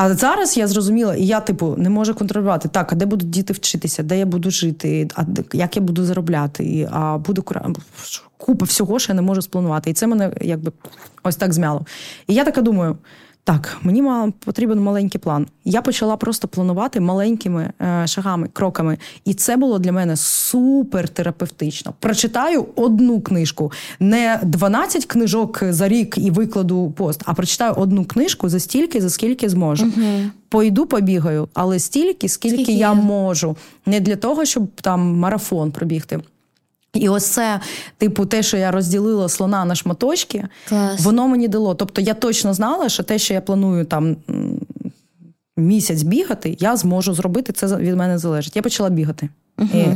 А 0.00 0.14
зараз 0.14 0.56
я 0.56 0.66
зрозуміла, 0.66 1.14
і 1.14 1.26
я, 1.26 1.40
типу, 1.40 1.74
не 1.78 1.90
можу 1.90 2.14
контролювати. 2.14 2.68
Так, 2.68 2.92
а 2.92 2.96
де 2.96 3.06
будуть 3.06 3.30
діти 3.30 3.52
вчитися, 3.52 4.02
де 4.02 4.18
я 4.18 4.26
буду 4.26 4.50
жити, 4.50 5.08
а 5.14 5.22
як 5.52 5.76
я 5.76 5.82
буду 5.82 6.04
заробляти, 6.04 6.88
а 6.92 7.18
буду 7.18 7.44
купа 8.36 8.64
всього, 8.64 8.98
що 8.98 9.12
я 9.12 9.16
не 9.16 9.22
можу 9.22 9.42
спланувати. 9.42 9.90
І 9.90 9.92
це 9.92 10.06
мене 10.06 10.32
якби 10.40 10.72
ось 11.22 11.36
так 11.36 11.52
змяло. 11.52 11.86
І 12.26 12.34
я 12.34 12.44
така 12.44 12.62
думаю. 12.62 12.96
Так, 13.48 13.76
мені 13.82 14.02
мало 14.02 14.32
потрібен 14.44 14.80
маленький 14.80 15.20
план. 15.20 15.46
Я 15.64 15.82
почала 15.82 16.16
просто 16.16 16.48
планувати 16.48 17.00
маленькими 17.00 17.72
е, 17.80 18.06
шагами, 18.06 18.48
кроками, 18.52 18.98
і 19.24 19.34
це 19.34 19.56
було 19.56 19.78
для 19.78 19.92
мене 19.92 20.16
супер 20.16 21.08
терапевтично. 21.08 21.94
Прочитаю 22.00 22.66
одну 22.76 23.20
книжку, 23.20 23.72
не 24.00 24.40
12 24.42 25.06
книжок 25.06 25.62
за 25.70 25.88
рік 25.88 26.18
і 26.18 26.30
викладу 26.30 26.90
пост, 26.90 27.22
а 27.24 27.34
прочитаю 27.34 27.72
одну 27.76 28.04
книжку 28.04 28.48
за 28.48 28.60
стільки, 28.60 29.00
за 29.00 29.10
скільки 29.10 29.48
зможу. 29.48 29.92
Пойду 30.48 30.86
побігаю, 30.86 31.48
але 31.54 31.78
стільки, 31.78 32.28
скільки, 32.28 32.56
Скільки 32.56 32.72
я 32.72 32.94
можу. 32.94 33.56
Не 33.86 34.00
для 34.00 34.16
того, 34.16 34.44
щоб 34.44 34.68
там 34.80 35.18
марафон 35.18 35.72
пробігти. 35.72 36.20
І 36.98 37.08
ось 37.08 37.26
це, 37.26 37.60
типу, 37.98 38.26
те, 38.26 38.42
що 38.42 38.56
я 38.56 38.70
розділила 38.70 39.28
слона 39.28 39.64
на 39.64 39.74
шматочки, 39.74 40.48
Клас. 40.68 41.00
воно 41.00 41.28
мені 41.28 41.48
дало. 41.48 41.74
Тобто 41.74 42.00
я 42.00 42.14
точно 42.14 42.54
знала, 42.54 42.88
що 42.88 43.02
те, 43.02 43.18
що 43.18 43.34
я 43.34 43.40
планую 43.40 43.84
там 43.84 44.16
місяць 45.56 46.02
бігати, 46.02 46.56
я 46.60 46.76
зможу 46.76 47.14
зробити. 47.14 47.52
Це 47.52 47.76
від 47.76 47.96
мене 47.96 48.18
залежить. 48.18 48.56
Я 48.56 48.62
почала 48.62 48.90
бігати. 48.90 49.28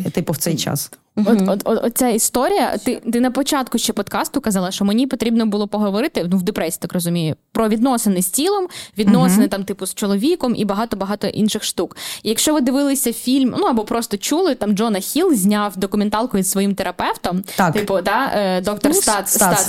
І, 0.07 0.11
типу, 0.11 0.33
в 0.33 0.37
цей 0.37 0.57
час. 0.57 0.91
От, 1.17 1.49
от, 1.49 1.61
от, 1.65 1.85
оця 1.85 2.09
історія. 2.09 2.79
Ти, 2.85 3.03
ти 3.13 3.21
на 3.21 3.31
початку 3.31 3.79
ще 3.79 3.93
подкасту 3.93 4.41
казала, 4.41 4.71
що 4.71 4.85
мені 4.85 5.07
потрібно 5.07 5.47
було 5.47 5.69
поговорити 5.69 6.27
ну 6.31 6.37
в 6.37 6.43
депресії, 6.43 6.79
так 6.81 6.93
розумію, 6.93 7.37
про 7.53 7.69
відносини 7.69 8.23
з 8.23 8.27
тілом, 8.31 8.67
відносини 8.99 9.49
там, 9.49 9.65
типу, 9.65 9.87
з 9.87 9.95
чоловіком 9.95 10.55
і 10.57 10.65
багато 10.65 10.97
багато 10.97 11.27
інших 11.27 11.65
штук. 11.65 11.97
І 12.23 12.29
якщо 12.29 12.55
ви 12.55 12.61
дивилися 12.61 13.13
фільм, 13.13 13.55
ну 13.59 13.67
або 13.67 13.85
просто 13.85 14.17
чули, 14.17 14.55
там 14.55 14.73
Джона 14.73 15.01
Хіл 15.01 15.35
зняв 15.35 15.77
документалку 15.77 16.39
із 16.39 16.51
своїм 16.51 16.75
терапевтом, 16.75 17.45
Так. 17.57 17.73
типу, 17.73 17.99
да, 18.05 18.61
доктор 18.65 18.93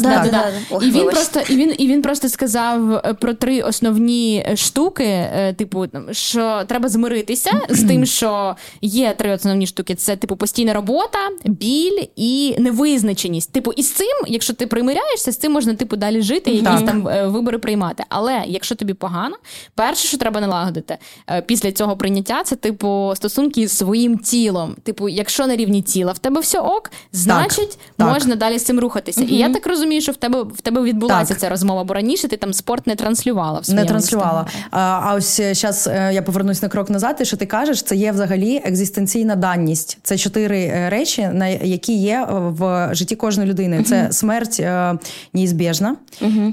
да, 0.01 0.23
да, 0.23 0.31
да. 0.31 0.51
Ой, 0.69 0.87
І 0.87 0.91
він 0.91 1.05
просто 1.05 1.39
і 1.49 1.55
він 1.55 1.75
і 1.77 1.87
він 1.87 2.01
просто 2.01 2.29
сказав 2.29 2.91
е, 2.91 3.13
про 3.13 3.33
три 3.33 3.61
основні 3.61 4.45
е, 4.49 4.55
штуки: 4.55 5.03
е, 5.03 5.53
типу, 5.53 5.85
що 6.11 6.63
треба 6.67 6.89
змиритися 6.89 7.51
з 7.69 7.83
тим, 7.83 8.05
що 8.05 8.55
є 8.81 9.13
три 9.17 9.33
основні 9.33 9.67
штуки: 9.67 9.95
це 9.95 10.15
типу 10.15 10.35
постійна 10.35 10.73
робота, 10.73 11.17
біль 11.45 12.05
і 12.15 12.55
невизначеність. 12.59 13.51
Типу, 13.51 13.71
і 13.71 13.84
з 13.84 13.91
цим, 13.91 14.07
якщо 14.27 14.53
ти 14.53 14.67
примиряєшся, 14.67 15.31
з 15.31 15.38
цим 15.38 15.51
можна 15.51 15.73
типу 15.73 15.95
далі 15.95 16.21
жити, 16.21 16.51
і 16.51 16.55
якісь 16.55 16.81
там 16.81 17.07
е, 17.07 17.27
вибори 17.27 17.57
приймати. 17.57 18.03
Але 18.09 18.43
якщо 18.47 18.75
тобі 18.75 18.93
погано, 18.93 19.36
перше, 19.75 20.07
що 20.07 20.17
треба 20.17 20.41
налагодити 20.41 20.97
е, 21.29 21.41
після 21.41 21.71
цього 21.71 21.97
прийняття, 21.97 22.43
це 22.43 22.55
типу 22.55 23.13
стосунки 23.15 23.67
з 23.67 23.77
своїм 23.77 24.17
тілом. 24.17 24.75
Типу, 24.84 25.09
якщо 25.09 25.47
на 25.47 25.55
рівні 25.55 25.81
тіла 25.81 26.11
в 26.11 26.19
тебе 26.19 26.41
все 26.41 26.59
ок, 26.59 26.91
значить 27.11 27.77
так. 27.97 28.13
можна 28.13 28.36
далі 28.36 28.59
з 28.59 28.63
цим 28.63 28.79
рухатися. 28.79 29.23
І 29.23 29.36
я 29.36 29.49
так 29.49 29.67
розумію, 29.67 30.01
що 30.01 30.11
в 30.11 30.15
тебе 30.15 30.43
в 30.43 30.61
тебе 30.61 30.81
відбулася 30.81 31.34
Так. 31.34 31.39
ця 31.39 31.49
розмова, 31.49 31.84
бо 31.84 31.93
раніше 31.93 32.27
ти 32.27 32.38
там 32.38 32.53
спорт 32.53 32.88
не 32.88 32.95
транслювала 32.95 33.59
в 33.59 33.73
Не 33.73 33.86
транслювала. 33.86 34.47
А, 34.71 34.79
а 34.79 35.15
ось 35.15 35.41
зараз 35.41 35.89
я 36.11 36.21
повернусь 36.21 36.61
на 36.61 36.69
крок 36.69 36.89
назад. 36.89 37.17
Те, 37.17 37.25
що 37.25 37.38
ти 37.38 37.45
кажеш, 37.45 37.84
це 37.84 37.95
є 37.95 38.11
взагалі 38.11 38.61
екзистенційна 38.65 39.36
даність. 39.36 39.97
Це 40.03 40.17
чотири 40.17 40.59
е, 40.59 40.89
речі, 41.28 41.38
на 41.38 41.47
які 41.47 41.93
є 41.93 42.28
е, 42.30 42.34
в 42.34 42.89
житті 42.95 43.15
кожної 43.15 43.49
людини. 43.49 43.84
Це 43.84 44.07
смерть 44.11 44.59
е, 44.59 44.97
неізбіжна, 45.34 45.95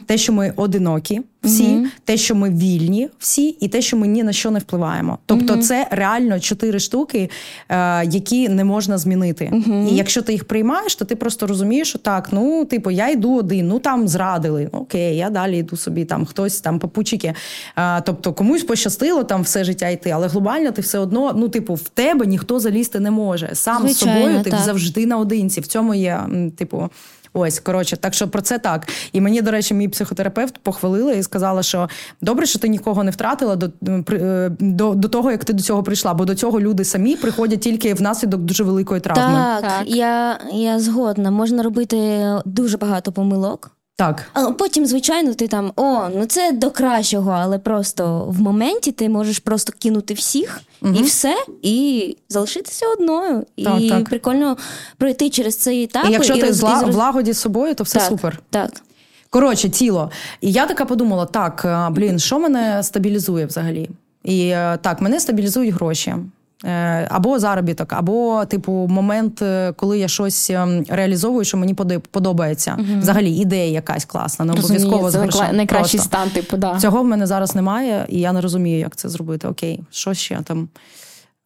те, 0.06 0.18
що 0.18 0.32
ми 0.32 0.52
одинокі, 0.56 1.20
всі, 1.44 1.86
те, 2.04 2.16
що 2.16 2.34
ми 2.34 2.50
вільні 2.50 3.08
всі, 3.18 3.48
і 3.48 3.68
те, 3.68 3.82
що 3.82 3.96
ми 3.96 4.06
ні 4.06 4.22
на 4.22 4.32
що 4.32 4.50
не 4.50 4.58
впливаємо. 4.58 5.18
Тобто, 5.26 5.56
це 5.56 5.86
реально 5.90 6.40
чотири 6.40 6.78
штуки, 6.78 7.30
е, 7.68 8.04
які 8.04 8.48
не 8.48 8.64
можна 8.64 8.98
змінити. 8.98 9.52
І 9.90 9.96
якщо 9.96 10.22
ти 10.22 10.32
їх 10.32 10.44
приймаєш, 10.44 10.96
то 10.96 11.04
ти 11.04 11.16
просто 11.16 11.46
розумієш, 11.46 11.88
що 11.88 11.98
так, 11.98 12.28
ну 12.32 12.64
типу, 12.64 12.90
я 12.90 13.08
йду 13.08 13.36
один, 13.36 13.68
ну 13.68 13.78
там 13.78 14.08
зрадили. 14.08 14.68
Окей, 14.72 15.16
я 15.16 15.30
далі 15.30 15.58
йду 15.58 15.76
собі, 15.76 16.04
там 16.04 16.26
хтось 16.26 16.60
там 16.60 16.78
попучики. 16.78 17.34
Е, 17.76 18.00
тобто 18.00 18.32
комусь 18.32 18.64
пощастило 18.64 19.24
там 19.24 19.42
все 19.42 19.64
життя 19.64 19.88
йти, 19.88 20.10
але 20.10 20.26
глобально 20.26 20.70
ти 20.70 20.82
все 20.82 20.98
одно, 20.98 21.32
ну, 21.36 21.48
типу, 21.48 21.74
в 21.74 21.88
тебе 21.88 22.26
ніхто 22.26 22.60
залізти 22.60 23.00
не 23.00 23.10
може. 23.10 23.50
Сам 23.52 23.88
з 23.88 23.98
собою 23.98 24.42
ти 24.44 24.50
так. 24.50 24.60
завжди 24.60 25.06
наодинці. 25.06 25.60
В 25.60 25.66
цьому 25.66 25.94
є, 25.94 26.20
типу. 26.56 26.90
Ось, 27.32 27.60
коротше, 27.60 27.96
так 27.96 28.14
що 28.14 28.28
про 28.28 28.42
це 28.42 28.58
так. 28.58 28.88
І 29.12 29.20
мені, 29.20 29.42
до 29.42 29.50
речі, 29.50 29.74
мій 29.74 29.88
психотерапевт 29.88 30.58
похвалила 30.58 31.12
і 31.12 31.22
сказала, 31.22 31.62
що 31.62 31.88
добре, 32.20 32.46
що 32.46 32.58
ти 32.58 32.68
нікого 32.68 33.04
не 33.04 33.10
втратила 33.10 33.56
до, 33.56 33.70
е, 34.12 34.50
до, 34.60 34.94
до 34.94 35.08
того, 35.08 35.30
як 35.30 35.44
ти 35.44 35.52
до 35.52 35.62
цього 35.62 35.82
прийшла, 35.82 36.14
бо 36.14 36.24
до 36.24 36.34
цього 36.34 36.60
люди 36.60 36.84
самі 36.84 37.16
приходять 37.16 37.60
тільки 37.60 37.94
внаслідок 37.94 38.40
дуже 38.40 38.64
великої 38.64 39.00
травми. 39.00 39.38
Так, 39.38 39.60
Так. 39.60 39.82
Я, 39.86 40.38
я 40.52 40.80
згодна. 40.80 41.30
Можна 41.30 41.62
робити 41.62 42.26
дуже 42.44 42.76
багато 42.76 43.12
помилок. 43.12 43.70
Так. 44.00 44.24
А 44.32 44.50
потім, 44.50 44.86
звичайно, 44.86 45.34
ти 45.34 45.48
там 45.48 45.72
о, 45.76 46.08
ну 46.16 46.26
це 46.26 46.52
до 46.52 46.70
кращого, 46.70 47.30
але 47.30 47.58
просто 47.58 48.24
в 48.28 48.40
моменті 48.40 48.92
ти 48.92 49.08
можеш 49.08 49.38
просто 49.38 49.72
кинути 49.78 50.14
всіх 50.14 50.60
і 50.82 51.02
все, 51.02 51.36
і 51.62 52.16
залишитися 52.28 52.86
одною. 52.88 53.46
Так, 53.64 53.80
і 53.80 53.88
так. 53.88 54.04
прикольно 54.04 54.56
пройти 54.98 55.30
через 55.30 55.56
цей 55.58 55.84
етап. 55.84 56.06
І 56.08 56.12
якщо 56.12 56.34
ти 56.34 56.46
роз- 56.46 56.52
зла, 56.52 56.82
в 56.82 56.94
лагоді 56.94 57.32
з 57.32 57.38
собою, 57.38 57.74
то 57.74 57.84
все 57.84 57.98
так, 57.98 58.08
супер. 58.08 58.42
Так. 58.50 58.70
Коротше, 59.30 59.68
тіло. 59.68 60.10
І 60.40 60.52
я 60.52 60.66
така 60.66 60.84
подумала: 60.84 61.26
так, 61.26 61.88
блін, 61.90 62.18
що 62.18 62.38
мене 62.38 62.82
стабілізує 62.82 63.46
взагалі? 63.46 63.90
І 64.24 64.46
е, 64.46 64.78
так, 64.82 65.00
мене 65.00 65.20
стабілізують 65.20 65.74
гроші. 65.74 66.14
Е, 66.64 67.08
Або 67.10 67.38
заробіток, 67.38 67.92
або, 67.92 68.44
типу, 68.44 68.72
момент, 68.72 69.42
е, 69.42 69.72
коли 69.72 69.98
я 69.98 70.08
щось 70.08 70.50
ем, 70.50 70.84
реалізовую, 70.88 71.44
що 71.44 71.56
мені 71.56 71.74
подобається. 71.74 72.08
подобається. 72.10 72.78
Взагалі, 72.98 73.30
ідея 73.30 73.70
якась 73.72 74.04
класна, 74.04 74.44
не 74.44 74.52
обов'язково 74.52 75.02
Розумію, 75.02 75.32
це 75.32 75.52
найкращий 75.52 75.98
Просто. 76.00 76.16
стан, 76.16 76.30
типу, 76.30 76.56
да. 76.56 76.78
Цього 76.78 77.02
в 77.02 77.04
мене 77.04 77.26
зараз 77.26 77.54
немає, 77.54 78.06
і 78.08 78.20
я 78.20 78.32
не 78.32 78.40
розумію, 78.40 78.78
як 78.78 78.96
це 78.96 79.08
зробити. 79.08 79.48
Окей, 79.48 79.80
що 79.90 80.14
ще 80.14 80.40
там? 80.44 80.68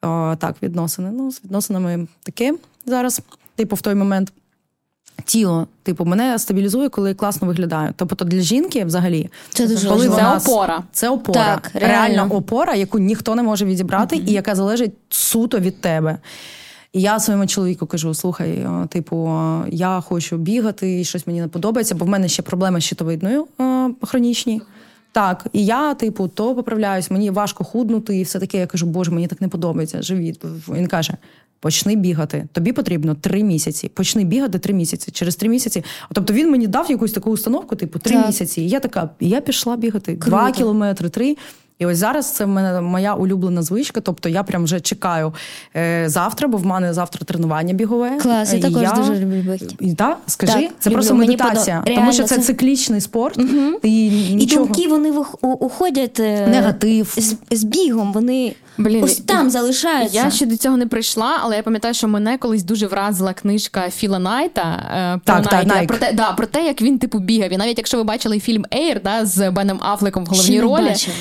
О, 0.03 0.37
так, 0.39 0.57
відносини. 0.63 1.11
Ну, 1.13 1.33
з 1.33 1.45
відносинами 1.45 2.07
таке 2.23 2.55
зараз, 2.87 3.23
типу, 3.57 3.77
в 3.77 3.81
той 3.81 3.95
момент. 3.95 4.33
Тіло, 5.25 5.67
типу, 5.83 6.05
мене 6.05 6.39
стабілізує, 6.39 6.89
коли 6.89 7.09
я 7.09 7.15
класно 7.15 7.49
виглядаю. 7.49 7.93
Тобто 7.97 8.25
для 8.25 8.41
жінки 8.41 8.85
взагалі 8.85 9.31
Це 9.49 9.67
дуже 9.67 9.89
коли 9.89 10.09
важливо. 10.09 10.17
Це 10.17 10.23
нас- 10.23 10.49
опора. 10.49 10.83
Це 10.93 11.09
опора. 11.11 11.45
Так, 11.45 11.71
реально. 11.75 12.27
опора, 12.31 12.75
яку 12.75 12.99
ніхто 12.99 13.35
не 13.35 13.43
може 13.43 13.65
відібрати, 13.65 14.17
і 14.17 14.33
яка 14.33 14.55
залежить 14.55 14.93
суто 15.09 15.59
від 15.59 15.81
тебе. 15.81 16.19
І 16.93 17.01
я 17.01 17.21
своєму 17.21 17.47
чоловіку 17.47 17.87
кажу: 17.87 18.15
слухай, 18.15 18.67
типу, 18.89 19.31
я 19.69 20.01
хочу 20.01 20.37
бігати, 20.37 21.01
і 21.01 21.05
щось 21.05 21.27
мені 21.27 21.41
не 21.41 21.49
подобається, 21.49 21.95
бо 21.95 22.05
в 22.05 22.09
мене 22.09 22.29
ще 22.29 22.43
проблеми 22.43 22.81
з 22.81 22.85
щитовидною 22.85 23.47
хронічні. 24.03 24.63
Так, 25.13 25.47
і 25.53 25.65
я, 25.65 25.95
типу, 25.95 26.29
то 26.29 26.55
поправляюсь, 26.55 27.11
мені 27.11 27.31
важко 27.31 27.65
худнути, 27.65 28.17
і 28.17 28.23
все 28.23 28.39
таке. 28.39 28.59
Я 28.59 28.67
кажу, 28.67 28.87
боже, 28.87 29.11
мені 29.11 29.27
так 29.27 29.41
не 29.41 29.49
подобається. 29.49 30.03
Живіт. 30.03 30.41
Він 30.69 30.87
каже: 30.87 31.15
почни 31.65 31.97
бігати. 31.97 32.49
Тобі 32.53 32.73
потрібно 32.73 33.15
три 33.15 33.43
місяці. 33.43 33.89
Почни 33.89 34.25
бігати 34.25 34.59
три 34.59 34.75
місяці. 34.75 35.11
Через 35.11 35.37
три 35.37 35.49
місяці. 35.49 35.85
Тобто 36.13 36.33
він 36.33 36.51
мені 36.51 36.67
дав 36.67 36.91
якусь 36.91 37.13
таку 37.13 37.31
установку, 37.31 37.77
типу, 37.77 37.99
три 37.99 38.15
Так. 38.17 38.27
місяці. 38.27 38.61
І 38.63 38.69
я 38.69 38.81
така, 38.81 39.11
я 39.21 39.41
пішла 39.41 39.77
бігати. 39.77 40.15
Два 40.15 40.53
кілометри, 40.53 41.09
три. 41.09 41.37
І 41.85 41.87
ось 41.87 41.99
зараз 41.99 42.31
це 42.31 42.45
в 42.45 42.49
мене 42.49 42.81
моя 42.81 43.15
улюблена 43.15 43.63
звичка. 43.63 44.01
Тобто 44.01 44.29
я 44.29 44.43
прям 44.43 44.65
вже 44.65 44.81
чекаю 44.81 45.35
е, 45.77 46.05
завтра, 46.09 46.49
бо 46.49 46.59
в 46.59 46.67
мене 46.67 46.95
завтра 46.95 47.25
тренування 47.25 47.75
бігове. 47.75 48.19
Клас, 48.23 48.53
я 48.53 48.59
І 48.59 48.63
також 48.63 48.93
дуже 48.97 49.21
люблю 49.21 49.37
бігти. 49.53 49.75
І, 49.81 49.95
так, 49.95 50.19
скажи, 50.27 50.53
Так, 50.53 50.71
це 50.79 50.91
люблю. 50.91 50.95
просто 50.95 51.15
медитація. 51.15 51.83
подо- 51.87 51.95
Тому 51.95 52.13
що 52.13 52.23
це, 52.25 52.37
це- 52.37 52.43
циклічний 52.43 53.01
спорт. 53.01 53.35
Ти 53.83 53.89
І 53.89 54.35
нічого... 54.35 54.65
думки 54.67 54.89
вони 54.89 55.11
вих- 55.13 55.35
у- 55.43 55.47
уходять 55.49 56.21
е, 56.21 56.47
Негатив. 56.47 57.15
з, 57.19 57.37
з 57.59 57.65
бігом. 57.65 58.13
Вони 58.13 58.55
Блін, 58.79 59.05
ось 59.05 59.17
там 59.17 59.51
залишаються. 59.51 60.17
Я 60.25 60.31
ще 60.31 60.47
до 60.47 60.57
цього 60.57 60.77
не 60.77 60.87
прийшла, 60.87 61.39
але 61.43 61.57
я 61.57 61.63
пам'ятаю, 61.63 61.95
що 61.95 62.09
мене 62.09 62.39
колись 62.39 62.63
дуже 62.63 62.87
вразила 62.87 63.33
книжка 63.33 63.91
Філа 63.91 64.19
Найта 64.19 64.63
е, 64.63 65.21
про 65.25 65.35
Так, 65.35 65.49
так, 65.49 65.67
Найта, 65.67 65.81
Nike. 65.83 65.87
про 65.87 65.97
те, 65.97 66.13
да, 66.13 66.33
про 66.33 66.47
те, 66.47 66.65
як 66.67 66.83
він 66.83 66.99
типу 66.99 67.19
бігав. 67.19 67.53
І 67.53 67.57
навіть 67.57 67.79
якщо 67.79 67.97
ви 67.97 68.05
бачили 68.05 68.41
фільм 68.41 68.65
Ейр 68.75 69.01
да, 69.05 69.27
з 69.27 69.51
Беном 69.51 69.81
Афлеком 69.83 70.25
в 70.25 70.27
головній 70.27 70.61
ролі, 70.61 70.83
бачила. 70.85 71.17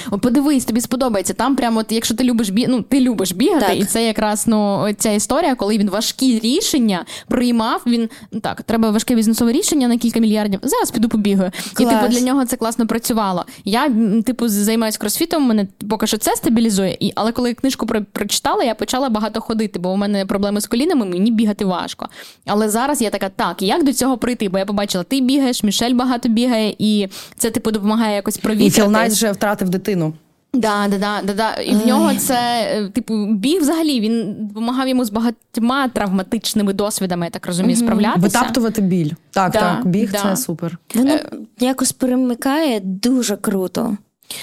От 0.53 0.63
подивись, 0.63 0.65
тобі 0.65 0.81
сподобається. 0.81 1.33
Там 1.33 1.55
прямо, 1.55 1.79
от, 1.79 1.91
якщо 1.91 2.15
ти 2.15 2.23
любиш 2.23 2.49
бі... 2.49 2.65
ну, 2.67 2.81
ти 2.81 2.99
любиш 2.99 3.31
бігати, 3.31 3.65
Так. 3.65 3.79
і 3.79 3.85
це 3.85 4.05
якраз 4.05 4.47
ну 4.47 4.87
ця 4.97 5.11
історія, 5.11 5.55
коли 5.55 5.77
він 5.77 5.89
важкі 5.89 6.39
рішення 6.39 7.05
приймав. 7.27 7.81
Він 7.87 8.09
ну 8.31 8.39
так, 8.39 8.61
треба 8.61 8.91
важке 8.91 9.15
бізнесове 9.15 9.51
рішення 9.51 9.87
на 9.87 9.97
кілька 9.97 10.19
мільярдів. 10.19 10.59
Зараз 10.63 10.91
піду 10.91 11.09
побігаю. 11.09 11.51
І 11.79 11.85
типу 11.85 12.07
для 12.09 12.21
нього 12.21 12.45
це 12.45 12.57
класно 12.57 12.87
працювало. 12.87 13.45
Я 13.65 13.89
типу 14.25 14.47
займаюся 14.47 14.99
кросфітом, 14.99 15.43
мене 15.43 15.67
поки 15.89 16.07
що 16.07 16.17
це 16.17 16.35
стабілізує. 16.35 16.97
І 16.99 17.11
але 17.15 17.31
коли 17.31 17.49
я 17.49 17.55
книжку 17.55 17.85
про- 17.85 18.05
прочитала, 18.11 18.63
я 18.63 18.75
почала 18.75 19.09
багато 19.09 19.41
ходити, 19.41 19.79
бо 19.79 19.91
у 19.91 19.95
мене 19.95 20.25
проблеми 20.25 20.61
з 20.61 20.67
колінами, 20.67 21.05
мені 21.05 21.31
бігати 21.31 21.65
важко. 21.65 22.07
Але 22.45 22.69
зараз 22.69 23.01
я 23.01 23.09
така, 23.09 23.29
так, 23.29 23.61
як 23.61 23.83
до 23.83 23.93
цього 23.93 24.17
прийти? 24.17 24.49
Бо 24.49 24.57
я 24.57 24.65
побачила, 24.65 25.03
ти 25.03 25.21
бігаєш, 25.21 25.63
Мішель 25.63 25.93
багато 25.93 26.29
бігає, 26.29 26.75
і 26.79 27.07
це 27.37 27.51
типу 27.51 27.71
допомагає 27.71 28.15
якось 28.15 28.39
І 28.59 28.69
Філ. 28.69 28.91
Найт 28.91 29.11
вже 29.11 29.31
втратив 29.31 29.69
дитину. 29.69 30.13
Да, 30.53 30.87
да, 30.87 30.97
да, 30.97 31.21
да, 31.23 31.33
да. 31.33 31.53
І 31.53 31.75
в 31.75 31.87
нього 31.87 32.15
це, 32.15 32.35
е, 32.71 32.89
типу, 32.89 33.25
біг 33.25 33.61
взагалі 33.61 33.99
він 33.99 34.35
допомагав 34.47 34.87
йому 34.87 35.05
з 35.05 35.09
багатьма 35.09 35.87
травматичними 35.87 36.73
досвідами, 36.73 37.25
я 37.25 37.29
так 37.29 37.47
розумію, 37.47 37.75
справлятися. 37.75 38.19
Витаптувати 38.39 38.81
біль. 38.81 39.11
Так, 39.31 39.51
Да, 39.51 39.59
так, 39.59 39.87
біг 39.87 40.11
да. 40.11 40.17
це 40.17 40.35
супер. 40.35 40.77
Воно 40.95 41.13
Е, 41.13 41.25
якось 41.59 41.91
перемикає 41.91 42.79
дуже 42.79 43.37
круто. 43.37 43.97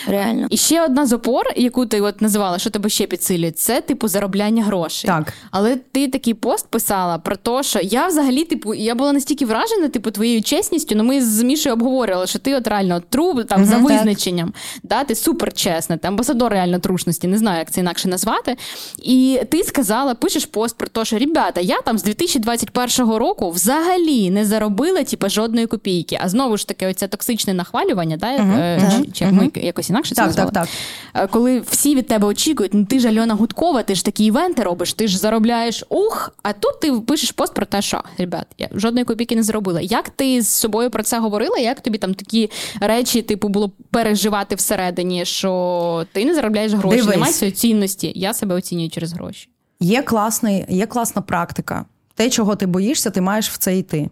Реально. 0.06 0.46
І 0.50 0.56
ще 0.56 0.84
одна 0.84 1.06
з 1.06 1.12
опор, 1.12 1.44
яку 1.56 1.86
ти 1.86 2.00
от 2.00 2.20
називала, 2.20 2.58
що 2.58 2.70
тебе 2.70 2.88
ще 2.88 3.06
підсилює, 3.06 3.50
це 3.50 3.80
типу 3.80 4.08
заробляння 4.08 4.64
грошей. 4.64 5.08
Так. 5.08 5.32
Але 5.50 5.76
ти 5.76 6.08
такий 6.08 6.34
пост 6.34 6.66
писала 6.70 7.18
про 7.18 7.36
те, 7.36 7.62
що 7.62 7.78
я 7.82 8.06
взагалі, 8.06 8.44
типу, 8.44 8.74
я 8.74 8.94
була 8.94 9.12
настільки 9.12 9.46
вражена, 9.46 9.88
типу, 9.88 10.10
твоєю 10.10 10.42
чесністю. 10.42 10.94
Ну, 10.94 11.04
ми 11.04 11.22
з 11.22 11.42
Мішою 11.42 11.74
обговорювали, 11.74 12.26
що 12.26 12.38
ти 12.38 12.54
от 12.54 12.68
реально 12.68 13.02
тру 13.08 13.44
там 13.44 13.64
за 13.64 13.74
так. 13.74 13.82
визначенням. 13.82 14.52
Да, 14.82 15.04
ти 15.04 15.14
супер 15.14 15.52
чесна, 15.52 15.96
ти 15.96 16.08
амбасадор 16.08 16.52
реально 16.52 16.78
трушності, 16.78 17.26
не 17.26 17.38
знаю, 17.38 17.58
як 17.58 17.70
це 17.70 17.80
інакше 17.80 18.08
назвати. 18.08 18.56
І 19.02 19.40
ти 19.50 19.62
сказала, 19.62 20.14
пишеш 20.14 20.46
пост 20.46 20.76
про 20.76 20.88
те, 20.88 21.04
що 21.04 21.18
ребята, 21.18 21.60
я 21.60 21.80
там 21.80 21.98
з 21.98 22.02
2021 22.02 23.14
року 23.14 23.50
взагалі 23.50 24.30
не 24.30 24.44
заробила 24.44 25.04
типу, 25.04 25.28
жодної 25.28 25.66
копійки. 25.66 26.18
А 26.22 26.28
знову 26.28 26.56
ж 26.56 26.68
таки, 26.68 26.86
оце 26.86 27.08
токсичне 27.08 27.54
нахвалювання, 27.54 28.16
да, 28.16 28.32
як, 28.32 28.40
е, 28.40 28.92
чи, 28.98 29.10
чи 29.12 29.24
як 29.24 29.32
ми 29.32 29.50
якось 29.70 29.90
інакше 29.90 30.14
це 30.14 30.22
Так, 30.22 30.26
назвали? 30.26 30.50
так, 30.50 30.68
Е, 31.14 31.26
Коли 31.26 31.60
всі 31.60 31.94
від 31.94 32.06
тебе 32.06 32.26
очікують, 32.26 32.74
ну 32.74 32.84
ти 32.84 33.00
ж 33.00 33.08
Альона 33.08 33.34
Гудкова, 33.34 33.82
ти 33.82 33.94
ж 33.94 34.04
такі 34.04 34.24
івенти 34.24 34.62
робиш, 34.62 34.92
ти 34.92 35.08
ж 35.08 35.18
заробляєш 35.18 35.84
ух, 35.88 36.32
а 36.42 36.52
тут 36.52 36.80
ти 36.80 36.92
пишеш 36.92 37.30
пост 37.32 37.54
про 37.54 37.66
те, 37.66 37.82
що 37.82 38.02
ребят, 38.18 38.46
я 38.58 38.68
жодної 38.72 39.04
копійки 39.04 39.36
не 39.36 39.42
заробила. 39.42 39.80
Як 39.80 40.08
ти 40.10 40.42
з 40.42 40.48
собою 40.48 40.90
про 40.90 41.02
це 41.02 41.18
говорила? 41.18 41.58
Як 41.58 41.80
тобі 41.80 41.98
там 41.98 42.14
такі 42.14 42.50
речі, 42.80 43.22
типу, 43.22 43.48
було 43.48 43.72
переживати 43.90 44.54
всередині, 44.54 45.24
що 45.24 46.06
ти 46.12 46.24
не 46.24 46.34
заробляєш 46.34 46.72
гроші, 46.72 46.96
Дивись. 46.96 47.14
немає 47.14 47.32
цієї 47.32 47.52
цінності? 47.52 48.12
Я 48.14 48.34
себе 48.34 48.54
оцінюю 48.54 48.90
через 48.90 49.12
гроші. 49.12 49.48
Є, 49.80 50.02
класний, 50.02 50.64
є 50.68 50.86
класна 50.86 51.22
практика. 51.22 51.84
Те, 52.14 52.30
чого 52.30 52.56
ти 52.56 52.66
боїшся, 52.66 53.10
ти 53.10 53.20
маєш 53.20 53.50
в 53.50 53.56
це 53.58 53.78
йти. 53.78 54.10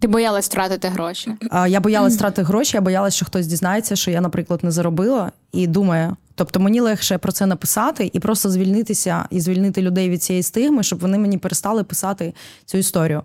Ти 0.00 0.08
боялась 0.08 0.46
втратити 0.46 0.88
гроші. 0.88 1.34
Я 1.68 1.80
боялась 1.80 2.14
втрати 2.16 2.42
гроші, 2.42 2.76
я 2.76 2.80
боялась, 2.80 3.14
що 3.14 3.26
хтось 3.26 3.46
дізнається, 3.46 3.96
що 3.96 4.10
я, 4.10 4.20
наприклад, 4.20 4.60
не 4.64 4.70
заробила, 4.70 5.32
і 5.52 5.66
думає. 5.66 6.16
Тобто 6.34 6.60
мені 6.60 6.80
легше 6.80 7.18
про 7.18 7.32
це 7.32 7.46
написати 7.46 8.10
і 8.12 8.18
просто 8.20 8.50
звільнитися 8.50 9.26
і 9.30 9.40
звільнити 9.40 9.82
людей 9.82 10.10
від 10.10 10.22
цієї 10.22 10.42
стигми, 10.42 10.82
щоб 10.82 10.98
вони 10.98 11.18
мені 11.18 11.38
перестали 11.38 11.84
писати 11.84 12.34
цю 12.64 12.78
історію. 12.78 13.22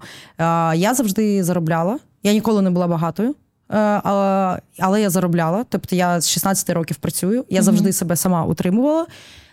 Я 0.76 0.94
завжди 0.94 1.44
заробляла. 1.44 2.00
Я 2.24 2.34
ніколи 2.34 2.62
не 2.62 2.70
була 2.70 2.88
багатою. 2.88 3.36
е, 3.72 3.76
Але 4.80 5.02
я 5.02 5.10
заробляла. 5.10 5.66
Тобто 5.70 5.96
я 5.96 6.22
з 6.22 6.30
16 6.30 6.70
років 6.70 6.96
працюю, 6.98 7.46
я 7.50 7.62
завжди 7.62 7.94
себе 7.94 8.16
сама 8.16 8.46
утримувала. 8.46 9.06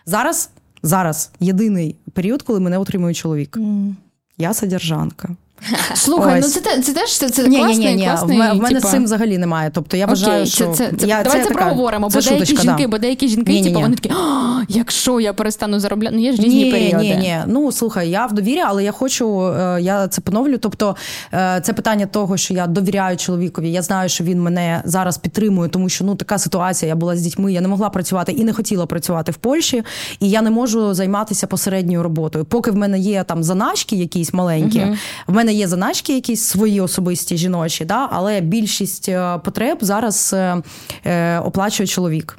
Зараз, 0.06 0.50
зараз 0.82 1.30
єдиний 1.40 1.96
період, 2.12 2.42
коли 2.42 2.60
мене 2.60 2.78
утримує 2.78 3.14
чоловік. 3.14 3.58
Я 4.38 4.54
содержанка. 4.54 5.28
Слухай, 5.94 6.40
Ось. 6.40 6.56
ну 6.56 6.62
це, 6.62 6.82
це 6.82 6.92
теж 6.92 7.18
це, 7.18 7.30
це 7.30 7.42
Ні, 7.42 7.48
ні, 7.48 7.56
класний, 7.56 7.86
ні, 7.86 7.94
ні. 7.94 8.02
В 8.02 8.06
класний, 8.06 8.38
мене, 8.38 8.52
в 8.52 8.56
мене 8.56 8.74
типа... 8.74 8.88
з 8.88 8.90
цим 8.90 9.04
взагалі 9.04 9.38
немає. 9.38 9.70
Тобто 9.74 9.96
я 9.96 10.06
вважаю, 10.06 10.40
Окей, 10.40 10.46
що 10.46 10.66
це, 10.66 10.92
це, 10.98 11.06
я, 11.06 11.22
давай 11.22 11.42
це, 11.42 11.48
така- 11.48 11.54
проговоримо, 11.54 12.08
бо 12.08 12.20
це 12.20 12.28
деякі 12.28 12.46
шуточка, 12.46 12.62
жінки, 12.62 12.82
да. 12.82 12.88
бо 12.88 12.98
деякі 12.98 13.28
жінки, 13.28 13.52
Ні-ні-ні. 13.52 13.68
типу, 13.68 13.80
вони 13.80 13.96
такі, 13.96 14.14
«А, 14.14 14.62
якщо 14.68 15.20
я 15.20 15.32
перестану 15.32 15.80
заробляти, 15.80 16.16
ну 16.16 16.22
є 16.22 16.32
ж 16.32 16.42
різні 16.42 16.64
ні, 16.64 16.70
періоди. 16.70 17.04
Ні, 17.04 17.16
ні, 17.16 17.38
ну 17.46 17.72
слухай, 17.72 18.10
я 18.10 18.26
в 18.26 18.32
довірі, 18.32 18.60
але 18.66 18.84
я 18.84 18.92
хочу, 18.92 19.46
е, 19.46 19.78
я 19.80 20.08
це 20.08 20.20
поновлю. 20.20 20.58
Тобто, 20.58 20.96
е, 21.34 21.60
це 21.64 21.72
питання 21.72 22.06
того, 22.06 22.36
що 22.36 22.54
я 22.54 22.66
довіряю 22.66 23.16
чоловікові. 23.16 23.72
Я 23.72 23.82
знаю, 23.82 24.08
що 24.08 24.24
він 24.24 24.42
мене 24.42 24.82
зараз 24.84 25.18
підтримує, 25.18 25.68
тому 25.68 25.88
що 25.88 26.04
ну 26.04 26.14
така 26.14 26.38
ситуація. 26.38 26.88
Я 26.88 26.96
була 26.96 27.16
з 27.16 27.20
дітьми, 27.20 27.52
я 27.52 27.60
не 27.60 27.68
могла 27.68 27.90
працювати 27.90 28.32
і 28.32 28.44
не 28.44 28.52
хотіла 28.52 28.86
працювати 28.86 29.32
в 29.32 29.36
Польщі, 29.36 29.82
і 30.20 30.30
я 30.30 30.42
не 30.42 30.50
можу 30.50 30.94
займатися 30.94 31.46
посередньою 31.46 32.02
роботою. 32.02 32.44
Поки 32.44 32.70
в 32.70 32.76
мене 32.76 32.98
є 32.98 33.24
там 33.24 33.42
заначки, 33.42 33.96
якісь 33.96 34.34
маленькі, 34.34 34.86
в 35.26 35.34
мене 35.34 35.43
є 35.52 35.68
заначки, 35.68 36.14
якісь 36.14 36.42
свої 36.42 36.80
особисті 36.80 37.36
жіночі, 37.36 37.84
да, 37.84 38.08
але 38.12 38.40
більшість 38.40 39.08
е, 39.08 39.40
потреб 39.44 39.78
зараз 39.80 40.30
е, 40.34 40.62
е, 41.04 41.38
оплачує 41.38 41.86
чоловік. 41.86 42.38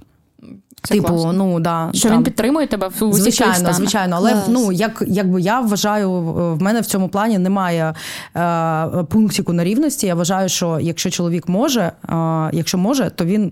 Це 0.83 0.93
типу, 0.93 1.07
класно. 1.07 1.33
ну 1.33 1.59
да 1.59 1.89
Що 1.93 2.09
там. 2.09 2.17
він 2.17 2.23
підтримує 2.23 2.67
тебе 2.67 2.87
в 2.87 3.03
усіх 3.03 3.23
Звичайно, 3.23 3.53
станах. 3.55 3.73
звичайно, 3.73 4.15
але 4.15 4.31
Клас. 4.31 4.45
ну 4.49 4.71
як 4.71 5.03
якби 5.07 5.41
я 5.41 5.59
вважаю, 5.59 6.11
в 6.55 6.61
мене 6.61 6.81
в 6.81 6.85
цьому 6.85 7.09
плані 7.09 7.37
немає 7.37 7.93
е, 8.35 9.03
пунктику 9.09 9.53
на 9.53 9.63
рівності. 9.63 10.07
Я 10.07 10.15
вважаю, 10.15 10.49
що 10.49 10.79
якщо 10.81 11.09
чоловік 11.09 11.49
може, 11.49 11.81
е, 11.81 12.13
якщо 12.53 12.77
може, 12.77 13.11
то 13.15 13.25
він 13.25 13.51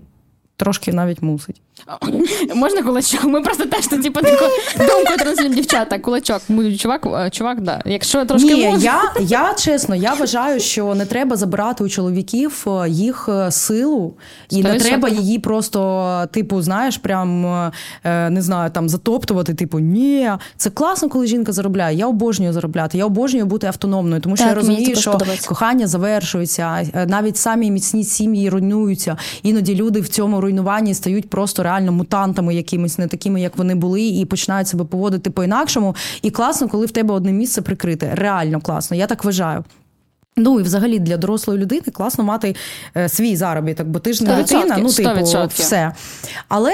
трошки 0.56 0.92
навіть 0.92 1.22
мусить. 1.22 1.60
Можна 2.54 2.82
кулачок? 2.82 3.24
Ми 3.24 3.40
просто 3.40 3.66
теж 3.66 3.86
тоді 3.86 4.10
по 4.10 4.20
таку 4.20 4.44
думку 4.78 5.18
транслюємо 5.18 5.54
дівчата. 5.54 5.98
Кулачок. 5.98 6.40
Чувак, 6.78 7.06
чувак, 7.30 7.60
да. 7.60 7.82
Якщо 7.84 8.24
трошки 8.24 8.54
Ні, 8.54 8.76
я, 8.78 9.12
я 9.20 9.54
чесно, 9.54 9.94
я 9.96 10.14
вважаю, 10.14 10.60
що 10.60 10.94
не 10.94 11.06
треба 11.06 11.36
забирати 11.36 11.84
у 11.84 11.88
чоловіків 11.88 12.64
е, 12.66 12.88
їх 12.88 13.28
е, 13.28 13.50
силу, 13.50 14.14
і 14.50 14.62
не 14.62 14.70
100%. 14.70 14.82
треба 14.82 15.08
її 15.08 15.38
просто, 15.38 16.28
типу, 16.32 16.62
знаєш, 16.62 16.98
прям 16.98 17.46
е, 17.46 18.30
не 18.30 18.42
знаю, 18.42 18.70
там 18.70 18.88
затоптувати. 18.88 19.54
Типу, 19.54 19.78
ні, 19.78 20.30
це 20.56 20.70
класно, 20.70 21.08
коли 21.08 21.26
жінка 21.26 21.52
заробляє. 21.52 21.96
Я 21.96 22.06
обожнюю 22.06 22.52
заробляти. 22.52 22.98
Я 22.98 23.04
обожнюю 23.04 23.46
бути 23.46 23.66
автономною, 23.66 24.20
тому 24.20 24.36
що 24.36 24.44
Так, 24.44 24.50
я 24.50 24.54
розумію, 24.54 24.96
що 24.96 25.18
кохання 25.46 25.86
завершується. 25.86 26.86
Навіть 27.06 27.36
самі 27.36 27.70
міцні 27.70 28.04
сім'ї 28.04 28.50
руйнуються. 28.50 29.16
Іноді 29.42 29.74
люди 29.74 30.00
в 30.00 30.08
цьому 30.08 30.40
руйнуванні 30.44 30.94
стають 30.94 31.30
просто 31.30 31.62
реально 31.62 31.92
мутантами, 31.92 32.54
якимись 32.54 32.98
не 32.98 33.06
такими, 33.06 33.40
як 33.40 33.58
вони 33.58 33.74
були, 33.74 34.02
і 34.02 34.24
починають 34.24 34.68
себе 34.68 34.84
поводити 34.84 35.30
по-інакшому. 35.30 35.94
І 36.22 36.30
класно, 36.30 36.68
коли 36.68 36.86
в 36.86 36.90
тебе 36.90 37.14
одне 37.14 37.32
місце 37.32 37.62
прикрите. 37.62 38.14
Реально 38.14 38.60
класно. 38.60 38.96
Я 38.96 39.06
так 39.06 39.24
вважаю. 39.24 39.64
Ну 40.36 40.60
і 40.60 40.62
взагалі 40.62 40.98
для 40.98 41.16
дорослої 41.16 41.60
людини 41.60 41.82
класно 41.92 42.24
мати 42.24 42.54
е, 42.96 43.08
свій 43.08 43.36
заробіток, 43.36 43.86
бо 43.86 43.98
ти 43.98 44.12
ж 44.12 44.24
не 44.24 44.30
100%, 44.30 44.36
дитина, 44.36 44.78
ну 44.82 44.92
типу, 44.92 45.08
100%. 45.08 45.48
все. 45.54 45.92
Але 46.48 46.72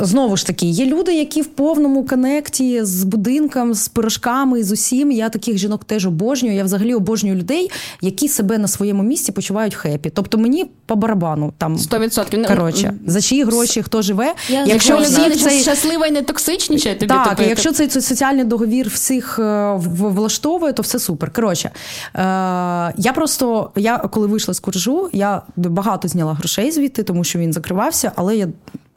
знову 0.00 0.36
ж 0.36 0.46
таки, 0.46 0.66
є 0.66 0.86
люди, 0.86 1.14
які 1.14 1.42
в 1.42 1.46
повному 1.46 2.04
коннекті 2.04 2.84
з 2.84 3.04
будинком, 3.04 3.74
з 3.74 3.88
пирожками, 3.88 4.64
з 4.64 4.72
усім. 4.72 5.10
Я 5.10 5.28
таких 5.28 5.58
жінок 5.58 5.84
теж 5.84 6.06
обожнюю. 6.06 6.54
Я 6.54 6.64
взагалі 6.64 6.94
обожнюю 6.94 7.36
людей, 7.36 7.70
які 8.00 8.28
себе 8.28 8.58
на 8.58 8.68
своєму 8.68 9.02
місці 9.02 9.32
почувають 9.32 9.74
хепі. 9.74 10.10
Тобто 10.14 10.38
мені 10.38 10.70
по 10.86 10.96
барабану 10.96 11.52
там. 11.58 11.76
100%. 11.76 12.46
Коротше, 12.46 12.94
за 13.06 13.20
чиї 13.20 13.44
гроші 13.44 13.82
хто 13.82 14.02
живе. 14.02 14.34
Я 14.48 14.64
якщо 14.64 14.98
всі 14.98 15.30
цей 15.30 15.60
щаслива 15.60 16.06
і 16.06 16.10
не 16.10 16.22
токсичнічає, 16.22 16.94
тобі 16.94 17.08
так, 17.08 17.26
тобто, 17.28 17.42
і 17.42 17.48
якщо 17.48 17.72
цей 17.72 17.90
соціальний 17.90 18.44
договір 18.44 18.88
всіх 18.88 19.38
е, 19.38 19.72
влаштовує, 19.98 20.72
то 20.72 20.82
все 20.82 20.98
супер. 20.98 21.32
Коротше, 21.32 21.70
е, 22.14 22.75
я 22.96 23.12
просто 23.12 23.70
я 23.76 23.98
коли 23.98 24.26
вийшла 24.26 24.54
з 24.54 24.60
куржу, 24.60 25.10
я 25.12 25.42
багато 25.56 26.08
зняла 26.08 26.34
грошей 26.34 26.70
звідти, 26.70 27.02
тому 27.02 27.24
що 27.24 27.38
він 27.38 27.52
закривався, 27.52 28.12
але 28.16 28.36
я. 28.36 28.48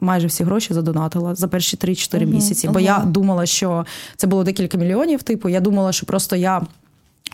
Майже 0.02 0.26
всі 0.26 0.44
гроші 0.44 0.74
задонатила 0.74 1.34
за 1.34 1.48
перші 1.48 1.76
3-4 1.76 2.26
місяці. 2.26 2.68
Бо 2.68 2.80
я 2.80 2.98
думала, 3.06 3.46
що 3.46 3.86
це 4.16 4.26
було 4.26 4.44
декілька 4.44 4.78
мільйонів. 4.78 5.22
Типу, 5.22 5.48
я 5.48 5.60
думала, 5.60 5.92
що 5.92 6.06
просто 6.06 6.36
я. 6.36 6.62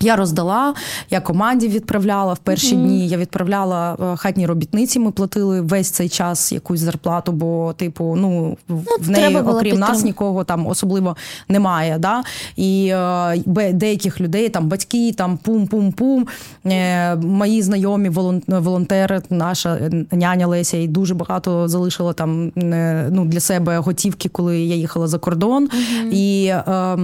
Я 0.00 0.16
роздала, 0.16 0.74
я 1.10 1.20
команді 1.20 1.68
відправляла 1.68 2.32
в 2.32 2.38
перші 2.38 2.76
дні. 2.76 3.08
Я 3.08 3.16
відправляла 3.16 3.96
е, 4.12 4.16
хатні 4.16 4.46
робітниці. 4.46 4.98
Ми 4.98 5.10
платили 5.10 5.60
весь 5.60 5.90
цей 5.90 6.08
час 6.08 6.52
якусь 6.52 6.80
зарплату, 6.80 7.32
бо, 7.32 7.72
типу, 7.76 8.14
ну 8.18 8.56
в- 8.68 8.82
в 9.00 9.10
неї, 9.10 9.24
окрім 9.58 9.78
нас, 9.78 10.04
нікого 10.04 10.44
там 10.44 10.66
особливо 10.66 11.16
немає. 11.48 11.98
Да? 11.98 12.22
І 12.56 12.88
е, 12.92 13.72
деяких 13.72 14.20
людей, 14.20 14.48
там 14.48 14.68
батьки, 14.68 15.12
там 15.12 15.38
пум-пум-пум. 15.44 16.26
Е, 16.66 17.16
мої 17.16 17.62
знайомі 17.62 18.08
волон- 18.10 18.60
волонтери, 18.60 19.22
наша 19.30 19.74
е, 19.76 20.04
няня 20.12 20.46
Леся, 20.46 20.76
і 20.76 20.88
дуже 20.88 21.14
багато 21.14 21.68
залишила 21.68 22.12
там 22.12 22.52
е, 22.58 23.08
ну, 23.12 23.24
для 23.24 23.40
себе 23.40 23.78
готівки, 23.78 24.28
коли 24.28 24.60
я 24.60 24.74
їхала 24.74 25.06
за 25.08 25.18
кордон. 25.18 25.68
І 26.12 26.46
е, 26.46 26.96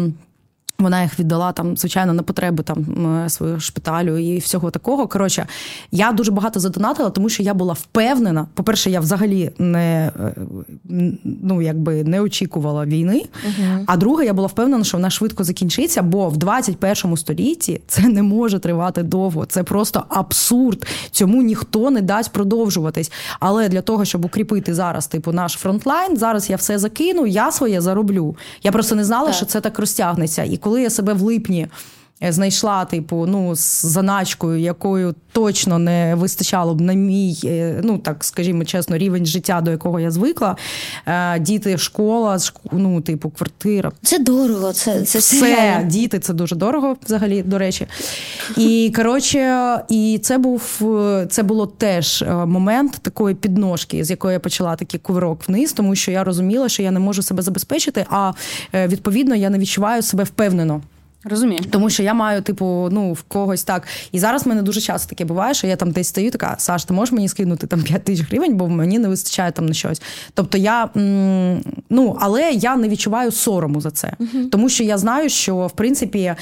вона 0.83 1.03
їх 1.03 1.19
віддала 1.19 1.53
там, 1.53 1.77
звичайно, 1.77 2.13
на 2.13 2.23
потреби 2.23 2.63
там 2.63 2.87
свого 3.29 3.61
шпиталю 3.61 4.19
і 4.19 4.39
всього 4.39 4.71
такого. 4.71 5.07
Коротше, 5.07 5.47
я 5.91 6.13
дуже 6.13 6.31
багато 6.31 6.61
задонатила, 6.61 7.11
тому 7.11 7.29
що 7.29 7.43
я 7.43 7.55
була 7.55 7.73
впевнена. 7.73 8.47
По-перше, 8.55 8.91
я 8.91 9.01
взагалі 9.01 9.51
не 9.59 10.13
е, 10.21 10.35
ну 11.25 11.63
якби 11.63 12.05
не 12.05 12.21
очікувала 12.21 12.85
війни. 12.85 13.25
А 13.87 13.97
друге, 13.97 14.25
я 14.25 14.35
була 14.35 14.47
впевнена, 14.47 14.85
що 14.85 14.97
вона 14.97 15.11
швидко 15.11 15.45
закінчиться, 15.45 16.03
бо 16.03 16.29
в 16.29 16.37
21 16.37 17.17
столітті 17.17 17.81
це 17.87 18.03
не 18.09 18.23
може 18.23 18.59
тривати 18.59 19.03
довго. 19.03 19.45
Це 19.45 19.63
просто 19.63 20.05
абсурд. 20.09 20.87
Цьому 21.11 21.43
ніхто 21.43 21.91
не 21.91 22.01
дасть 22.01 22.33
продовжуватись. 22.33 23.13
Але 23.41 23.69
для 23.69 23.81
того, 23.83 24.05
щоб 24.05 24.25
укріпити 24.25 24.75
зараз, 24.75 25.07
типу, 25.07 25.33
наш 25.33 25.53
фронтлайн, 25.53 26.17
зараз 26.17 26.51
я 26.51 26.57
все 26.57 26.79
закину, 26.79 27.27
я 27.27 27.53
своє 27.53 27.81
зароблю. 27.81 28.37
Я 28.63 28.73
просто 28.73 28.95
не 28.95 29.05
знала, 29.05 29.33
що 29.33 29.47
це 29.47 29.61
так 29.61 29.79
розтягнеться. 29.79 30.45
І 30.45 30.57
коли 30.57 30.72
я 30.79 30.91
себе 30.91 31.13
в 31.13 31.23
липні. 31.23 31.69
Е, 32.25 32.33
Знайшла, 32.33 32.85
типу, 32.85 33.27
ну, 33.27 33.57
з 33.57 33.87
заначкою, 33.87 34.61
якою 34.61 35.15
точно 35.33 35.79
не 35.79 36.15
вистачало 36.15 36.75
б 36.75 36.81
на 36.81 36.93
мій, 36.93 37.39
е, 37.45 37.81
ну 37.85 37.99
так 37.99 38.25
скажімо 38.25 38.65
чесно, 38.65 38.99
рівень 38.99 39.27
життя, 39.27 39.61
до 39.61 39.71
якого 39.71 40.01
я 40.01 40.11
звикла. 40.11 40.57
Е, 41.07 41.39
Діти, 41.39 41.79
школа, 41.79 42.39
ну, 42.73 43.01
типу, 43.01 43.31
квартира, 43.31 43.93
Це 44.03 44.19
дорого, 44.19 44.73
це, 44.73 45.03
це 45.03 45.19
все, 45.19 45.57
реально. 45.57 45.91
діти, 45.91 46.19
це 46.19 46.33
дуже 46.33 46.57
дорого, 46.57 46.97
взагалі, 47.05 47.43
до 47.43 47.59
речі. 47.59 47.87
І 48.57 48.93
коротше, 48.97 49.81
і 49.89 50.21
це 50.23 50.39
був 50.39 50.63
це 51.31 51.43
було 51.43 51.67
теж 51.67 52.25
момент 52.47 52.99
такої 53.03 53.35
підножки, 53.35 54.05
з 54.05 54.11
якої 54.11 54.33
я 54.33 54.41
почала 54.41 54.77
такий 54.77 55.01
кувирок 55.01 55.49
вниз, 55.49 55.73
тому 55.73 55.95
що 55.95 56.11
я 56.11 56.25
розуміла, 56.25 56.69
що 56.69 56.83
я 56.83 56.91
не 56.91 57.01
можу 57.01 57.23
себе 57.23 57.43
забезпечити, 57.43 58.07
а 58.11 58.33
відповідно 58.75 59.35
я 59.35 59.51
не 59.51 59.59
відчуваю 59.59 60.03
себе 60.03 60.25
впевнено. 60.25 60.81
Розумію. 61.25 61.61
Тому 61.71 61.91
що 61.91 62.03
я 62.03 62.15
маю, 62.15 62.43
типу, 62.43 62.89
ну, 62.93 63.13
в 63.13 63.23
когось 63.23 63.65
так. 63.65 63.87
І 64.13 64.19
зараз 64.19 64.45
в 64.45 64.49
мене 64.49 64.63
дуже 64.63 64.81
часто 64.81 65.09
таке 65.09 65.25
буває, 65.25 65.55
що 65.55 65.67
я 65.67 65.77
там 65.77 65.91
десь 65.91 66.09
стою, 66.09 66.31
така, 66.31 66.55
Саш, 66.59 66.85
ти 66.85 66.95
можеш 66.95 67.13
мені 67.13 67.29
скинути 67.29 67.67
там 67.67 67.83
5 67.83 68.05
тисяч 68.05 68.27
гривень, 68.27 68.57
бо 68.57 68.69
мені 68.69 68.99
не 68.99 69.09
вистачає 69.09 69.53
там 69.53 69.67
на 69.67 69.75
щось. 69.75 70.03
Тобто 70.35 70.59
я, 70.59 70.89
м, 70.97 71.63
ну, 71.91 72.17
але 72.21 72.51
я 72.51 72.77
не 72.77 72.89
відчуваю 72.89 73.33
сорому 73.33 73.81
за 73.81 73.91
це. 73.91 74.13
Тому 74.51 74.69
що 74.69 74.85
я 74.85 74.99
знаю, 74.99 75.29
що 75.29 75.67
в 75.67 75.71
принципі 75.73 76.19
е, 76.19 76.37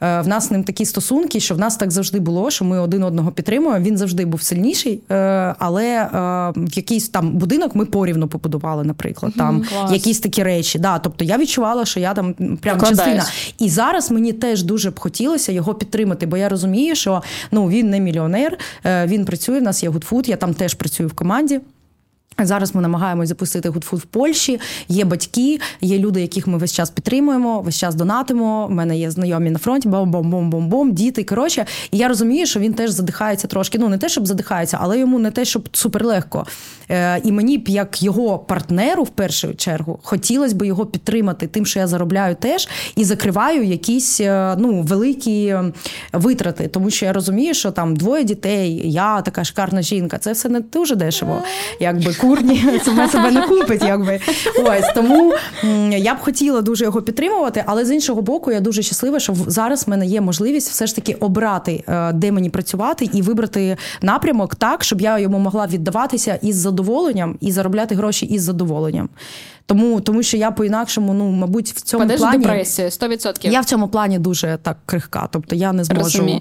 в 0.00 0.28
нас 0.28 0.48
з 0.48 0.50
ним 0.50 0.64
такі 0.64 0.84
стосунки, 0.86 1.40
що 1.40 1.54
в 1.54 1.58
нас 1.58 1.76
так 1.76 1.90
завжди 1.90 2.20
було, 2.20 2.50
що 2.50 2.64
ми 2.64 2.78
один 2.80 3.02
одного 3.02 3.32
підтримуємо. 3.32 3.84
Він 3.84 3.96
завжди 3.98 4.24
був 4.24 4.42
сильніший, 4.42 5.00
е, 5.10 5.54
але 5.58 5.84
е, 5.86 6.08
в 6.56 6.76
якийсь 6.76 7.08
там 7.08 7.30
будинок 7.32 7.74
ми 7.74 7.84
порівну 7.84 8.28
побудували, 8.28 8.84
наприклад. 8.84 9.32
Там 9.36 9.64
клас. 9.68 9.92
якісь 9.92 10.20
такі 10.20 10.42
речі. 10.42 10.78
Да, 10.78 10.98
тобто 10.98 11.24
я 11.24 11.38
відчувала, 11.38 11.84
що 11.84 12.00
я 12.00 12.14
там 12.14 12.34
прям 12.34 12.80
частина. 12.80 13.24
І 13.58 13.68
зараз 13.68 14.10
мені 14.10 14.25
теж 14.32 14.62
дуже 14.62 14.90
б 14.90 15.00
хотілося 15.00 15.52
його 15.52 15.74
підтримати, 15.74 16.26
бо 16.26 16.36
я 16.36 16.48
розумію, 16.48 16.94
що 16.94 17.22
ну 17.50 17.68
він 17.68 17.90
не 17.90 18.00
мільйонер, 18.00 18.58
е, 18.84 19.06
він 19.06 19.24
працює. 19.24 19.60
В 19.60 19.62
нас 19.62 19.82
є 19.82 19.88
Good 19.88 20.06
Food, 20.06 20.28
я 20.28 20.36
там 20.36 20.54
теж 20.54 20.74
працюю 20.74 21.08
в 21.08 21.12
команді. 21.12 21.60
Зараз 22.38 22.74
ми 22.74 22.82
намагаємось 22.82 23.28
запустити 23.28 23.68
Good 23.68 23.84
Food 23.84 24.00
в 24.00 24.04
Польщі. 24.04 24.60
Є 24.88 25.04
батьки, 25.04 25.60
є 25.80 25.98
люди, 25.98 26.20
яких 26.20 26.46
ми 26.46 26.58
весь 26.58 26.72
час 26.72 26.90
підтримуємо, 26.90 27.60
весь 27.60 27.78
час 27.78 27.94
донатимо. 27.94 28.66
У 28.70 28.72
мене 28.72 28.98
є 28.98 29.10
знайомі 29.10 29.50
на 29.50 29.58
фронті, 29.58 29.88
бом-бом-бом-бом-бом, 29.88 30.92
діти. 30.92 31.24
Коротше, 31.24 31.66
і 31.90 31.98
я 31.98 32.08
розумію, 32.08 32.46
що 32.46 32.60
він 32.60 32.74
теж 32.74 32.90
задихається 32.90 33.48
трошки. 33.48 33.78
Ну 33.78 33.88
не 33.88 33.98
те, 33.98 34.08
щоб 34.08 34.26
задихається, 34.26 34.78
але 34.80 34.98
йому 34.98 35.18
не 35.18 35.30
те, 35.30 35.44
щоб 35.44 35.68
суперлегко. 35.72 36.46
Е, 36.90 37.20
і 37.24 37.32
мені 37.32 37.58
б 37.58 37.68
як 37.68 38.02
його 38.02 38.38
партнеру, 38.38 39.02
в 39.02 39.08
першу 39.08 39.54
чергу, 39.54 39.98
хотілося 40.02 40.54
б 40.54 40.66
його 40.66 40.86
підтримати 40.86 41.46
тим, 41.46 41.66
що 41.66 41.78
я 41.78 41.86
заробляю 41.86 42.34
теж 42.34 42.68
і 42.96 43.04
закриваю 43.04 43.64
якісь 43.64 44.20
е, 44.20 44.56
ну 44.58 44.82
великі 44.82 45.46
е, 45.46 45.72
витрати, 46.12 46.68
тому 46.68 46.90
що 46.90 47.06
я 47.06 47.12
розумію, 47.12 47.54
що 47.54 47.70
там 47.70 47.96
двоє 47.96 48.24
дітей, 48.24 48.92
я 48.92 49.22
така 49.22 49.44
шикарна 49.44 49.82
жінка. 49.82 50.18
Це 50.18 50.32
все 50.32 50.48
не 50.48 50.60
дуже 50.60 50.96
дешево, 50.96 51.42
якби 51.80 52.14
курні 52.26 52.80
себе 52.84 53.08
себе 53.08 53.30
не 53.30 53.42
купить, 53.42 53.82
якби 53.82 54.20
ось 54.64 54.92
тому 54.94 55.34
я 55.90 56.14
б 56.14 56.18
хотіла 56.18 56.62
дуже 56.62 56.84
його 56.84 57.02
підтримувати, 57.02 57.64
але 57.66 57.84
з 57.84 57.90
іншого 57.90 58.22
боку, 58.22 58.52
я 58.52 58.60
дуже 58.60 58.82
щаслива, 58.82 59.20
що 59.20 59.36
зараз 59.46 59.86
в 59.86 59.90
мене 59.90 60.06
є 60.06 60.20
можливість 60.20 60.70
все 60.70 60.86
ж 60.86 60.94
таки 60.94 61.12
обрати, 61.14 61.84
е, 61.88 62.12
де 62.12 62.32
мені 62.32 62.50
працювати, 62.50 63.10
і 63.12 63.22
вибрати 63.22 63.76
напрямок 64.02 64.54
так, 64.54 64.84
щоб 64.84 65.00
я 65.00 65.18
йому 65.18 65.38
могла 65.38 65.66
віддаватися 65.66 66.38
із 66.42 66.56
задоволенням 66.56 67.36
і 67.40 67.52
заробляти 67.52 67.94
гроші 67.94 68.26
із 68.26 68.42
задоволенням. 68.42 69.08
Тому, 69.66 70.00
тому 70.00 70.22
що 70.22 70.36
я 70.36 70.50
по-інакшому, 70.50 71.14
ну 71.14 71.30
мабуть, 71.30 71.72
в 71.72 71.80
цьому 71.80 72.04
Падеш 72.04 72.20
плані 72.20 72.38
депресію 72.38 72.88
100%. 72.88 73.50
я 73.50 73.60
в 73.60 73.64
цьому 73.64 73.88
плані 73.88 74.18
дуже 74.18 74.58
так 74.62 74.76
крихка. 74.86 75.28
Тобто 75.32 75.56
я 75.56 75.72
не 75.72 75.84
зможу. 75.84 76.02
Розумію. 76.02 76.40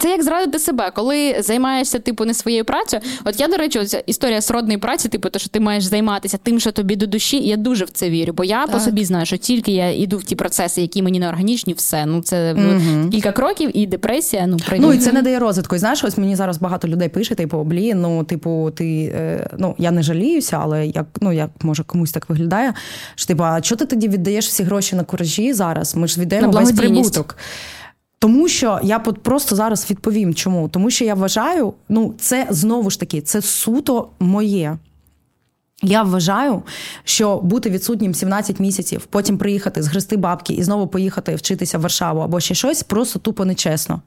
Це 0.00 0.10
як 0.10 0.22
зрадити 0.22 0.58
себе, 0.58 0.90
коли 0.94 1.36
займаєшся 1.40 1.98
типу 1.98 2.24
не 2.24 2.34
своєю 2.34 2.64
працею. 2.64 3.02
От 3.24 3.40
я, 3.40 3.48
до 3.48 3.56
речі, 3.56 3.78
оця 3.78 3.98
історія 3.98 4.40
сродної 4.40 4.78
праці, 4.78 5.08
типу, 5.08 5.28
то, 5.28 5.38
що 5.38 5.48
ти 5.48 5.60
маєш 5.60 5.84
займатися 5.84 6.38
тим, 6.42 6.60
що 6.60 6.72
тобі 6.72 6.96
до 6.96 7.06
душі. 7.06 7.38
Я 7.48 7.56
дуже 7.56 7.84
в 7.84 7.90
це 7.90 8.10
вірю. 8.10 8.32
Бо 8.32 8.44
я 8.44 8.66
по 8.66 8.80
собі 8.80 9.04
знаю, 9.04 9.26
що 9.26 9.36
тільки 9.36 9.72
я 9.72 9.90
йду 9.90 10.18
в 10.18 10.24
ті 10.24 10.36
процеси, 10.36 10.80
які 10.80 11.02
мені 11.02 11.20
не 11.20 11.28
органічні, 11.28 11.74
все. 11.74 12.06
Ну 12.06 12.22
це 12.22 12.54
ну, 12.58 13.10
кілька 13.10 13.32
кроків 13.32 13.76
і 13.78 13.86
депресія. 13.86 14.46
Ну 14.46 14.56
прийде. 14.66 14.86
Ну 14.86 14.92
і 14.92 14.98
це 14.98 15.12
не 15.12 15.22
дає 15.22 15.38
розвитку. 15.38 15.76
І 15.76 15.78
знаєш, 15.78 16.04
ось 16.04 16.18
мені 16.18 16.36
зараз 16.36 16.58
багато 16.58 16.88
людей 16.88 17.08
пише, 17.08 17.34
типу, 17.34 17.62
блін, 17.62 18.00
ну, 18.00 18.24
типу, 18.24 18.70
ти 18.76 19.12
е, 19.14 19.50
ну 19.58 19.74
я 19.78 19.90
не 19.90 20.02
жаліюся, 20.02 20.58
але 20.62 20.86
як 20.86 21.06
ну 21.20 21.32
як 21.32 21.50
може 21.62 21.84
комусь 21.84 22.12
так 22.12 22.28
виглядає. 22.28 22.61
Що 23.14 23.26
типу, 23.26 23.44
а 23.44 23.60
чого 23.60 23.78
ти 23.78 23.86
тоді 23.86 24.08
віддаєш 24.08 24.46
всі 24.46 24.62
гроші 24.62 24.96
на 24.96 25.04
куражі 25.04 25.52
зараз? 25.52 25.96
Ми 25.96 26.08
ж 26.08 26.20
віддаємо 26.20 26.52
На 26.52 26.60
весь 26.60 26.72
прибуток. 26.72 27.36
Тому 28.18 28.48
що 28.48 28.80
я 28.82 28.98
просто 28.98 29.56
зараз 29.56 29.90
відповім, 29.90 30.34
чому. 30.34 30.68
Тому 30.68 30.90
що 30.90 31.04
я 31.04 31.14
вважаю, 31.14 31.74
ну 31.88 32.14
це 32.18 32.46
знову 32.50 32.90
ж 32.90 33.00
таки, 33.00 33.20
це 33.20 33.42
суто 33.42 34.08
моє. 34.20 34.78
Я 35.82 36.02
вважаю, 36.02 36.62
що 37.04 37.38
бути 37.38 37.70
відсутнім 37.70 38.14
17 38.14 38.60
місяців, 38.60 39.06
потім 39.10 39.38
приїхати, 39.38 39.82
згрести 39.82 40.16
бабки 40.16 40.52
і 40.54 40.62
знову 40.62 40.86
поїхати 40.86 41.34
вчитися 41.34 41.78
в 41.78 41.80
Варшаву 41.80 42.20
або 42.20 42.40
ще 42.40 42.54
щось, 42.54 42.82
просто 42.82 43.18
тупо 43.18 43.44
нечесно. 43.44 44.02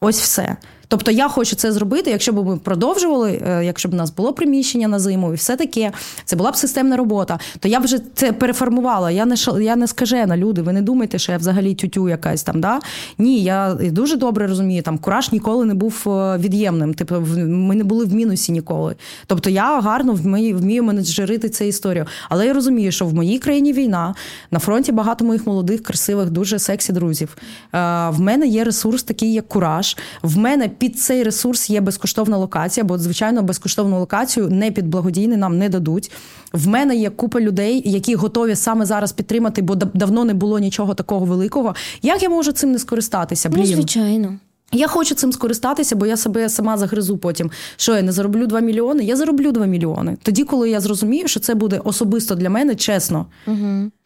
Ось 0.00 0.20
все. 0.20 0.56
Тобто 0.88 1.10
я 1.10 1.28
хочу 1.28 1.56
це 1.56 1.72
зробити, 1.72 2.10
якщо 2.10 2.32
б 2.32 2.46
ми 2.46 2.56
продовжували, 2.56 3.42
е, 3.46 3.64
якщо 3.64 3.88
б 3.88 3.92
у 3.94 3.96
нас 3.96 4.10
було 4.10 4.32
приміщення 4.32 4.88
на 4.88 4.98
зиму 4.98 5.32
і 5.32 5.36
все 5.36 5.56
таке, 5.56 5.92
це 6.24 6.36
була 6.36 6.50
б 6.50 6.56
системна 6.56 6.96
робота, 6.96 7.38
то 7.58 7.68
я 7.68 7.80
б 7.80 7.84
вже 7.84 7.98
це 8.14 8.32
переформувала. 8.32 9.10
Я 9.10 9.26
не 9.26 9.36
я 9.60 9.76
не 9.76 9.86
скажена, 9.86 10.36
люди. 10.36 10.62
Ви 10.62 10.72
не 10.72 10.82
думайте, 10.82 11.18
що 11.18 11.32
я 11.32 11.38
взагалі 11.38 11.74
тютю 11.74 12.08
якась 12.08 12.42
там. 12.42 12.60
Да? 12.60 12.80
Ні, 13.18 13.42
я 13.42 13.74
дуже 13.74 14.16
добре 14.16 14.46
розумію. 14.46 14.82
Там 14.82 14.98
кураж 14.98 15.32
ніколи 15.32 15.64
не 15.64 15.74
був 15.74 16.02
е, 16.06 16.38
від'ємним. 16.38 16.94
Типу, 16.94 17.14
ми 17.46 17.74
не 17.74 17.84
були 17.84 18.04
в 18.04 18.14
мінусі 18.14 18.52
ніколи. 18.52 18.94
Тобто 19.26 19.50
я 19.50 19.80
гарно 19.80 20.12
вмію 20.12 20.84
менеджерити 20.84 21.48
цю 21.48 21.64
історію. 21.64 22.06
Але 22.28 22.46
я 22.46 22.52
розумію, 22.52 22.92
що 22.92 23.06
в 23.06 23.14
моїй 23.14 23.38
країні 23.38 23.72
війна, 23.72 24.14
на 24.50 24.58
фронті 24.58 24.92
багато 24.92 25.24
моїх 25.24 25.46
молодих, 25.46 25.82
красивих, 25.82 26.30
дуже 26.30 26.58
сексі 26.58 26.92
друзів. 26.92 27.36
Е, 27.36 27.78
В 28.10 28.20
мене 28.20 28.46
є 28.46 28.64
ресурс, 28.64 29.02
такий 29.02 29.32
як 29.32 29.48
кураж. 29.48 29.96
В 30.22 30.38
мене 30.38 30.68
під 30.78 30.98
цей 30.98 31.22
ресурс 31.22 31.70
є 31.70 31.80
безкоштовна 31.80 32.36
локація, 32.36 32.84
бо 32.84 32.98
звичайно 32.98 33.42
безкоштовну 33.42 33.98
локацію 33.98 34.48
не 34.48 34.70
під 34.70 34.88
благодійний 34.88 35.36
нам 35.36 35.58
не 35.58 35.68
дадуть. 35.68 36.10
В 36.52 36.68
мене 36.68 36.96
є 36.96 37.10
купа 37.10 37.40
людей, 37.40 37.82
які 37.84 38.14
готові 38.14 38.56
саме 38.56 38.86
зараз 38.86 39.12
підтримати, 39.12 39.62
бо 39.62 39.74
давно 39.74 40.24
не 40.24 40.34
було 40.34 40.58
нічого 40.58 40.94
такого 40.94 41.26
великого. 41.26 41.74
Як 42.02 42.22
я 42.22 42.28
можу 42.28 42.52
цим 42.52 42.72
не 42.72 42.78
скористатися? 42.78 43.48
Ну, 43.48 43.56
Блін. 43.56 43.66
звичайно. 43.66 44.38
Я 44.72 44.86
хочу 44.88 45.14
цим 45.14 45.32
скористатися, 45.32 45.96
бо 45.96 46.06
я 46.06 46.16
себе 46.16 46.48
сама 46.48 46.76
загризу 46.78 47.16
потім. 47.16 47.50
Що 47.76 47.96
я 47.96 48.02
не 48.02 48.12
зароблю 48.12 48.46
2 48.46 48.60
мільйони? 48.60 49.04
Я 49.04 49.16
зароблю 49.16 49.52
2 49.52 49.66
мільйони. 49.66 50.16
Тоді, 50.22 50.44
коли 50.44 50.70
я 50.70 50.80
зрозумію, 50.80 51.28
що 51.28 51.40
це 51.40 51.54
буде 51.54 51.80
особисто 51.84 52.34
для 52.34 52.50
мене 52.50 52.74
чесно, 52.74 53.26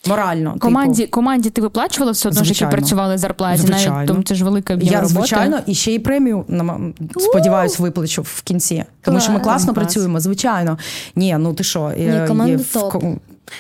морально. 0.07 0.57
команді, 0.59 1.03
типу. 1.03 1.11
команді 1.11 1.51
ти 1.51 1.61
виплачувала 1.63 2.13
все 2.13 2.29
одно, 2.29 2.45
Звичайно. 2.45 2.73
працювали 2.73 3.19
зарплаті, 3.19 3.63
Звичайно. 3.63 3.95
навіть 3.95 4.09
тому 4.09 4.23
це 4.23 4.35
ж 4.35 4.45
велика 4.45 4.75
об'єм 4.75 4.93
Я, 4.93 5.01
роботи. 5.01 5.15
звичайно, 5.15 5.59
і 5.67 5.75
ще 5.75 5.95
й 5.95 5.99
премію 5.99 6.45
сподіваюсь, 7.19 7.79
виплачу 7.79 8.23
в 8.23 8.43
кінці. 8.43 8.85
Тому 9.03 9.21
що 9.21 9.33
ми 9.33 9.41
класно 9.41 9.75
Клас. 9.75 9.85
працюємо, 9.85 10.21
звичайно. 10.21 10.79
Ні, 11.17 11.37
ну 11.41 11.55
ти 11.55 11.65
що, 11.65 11.93
Ні, 11.99 12.25
команда 12.29 12.65
топ. 12.73 13.05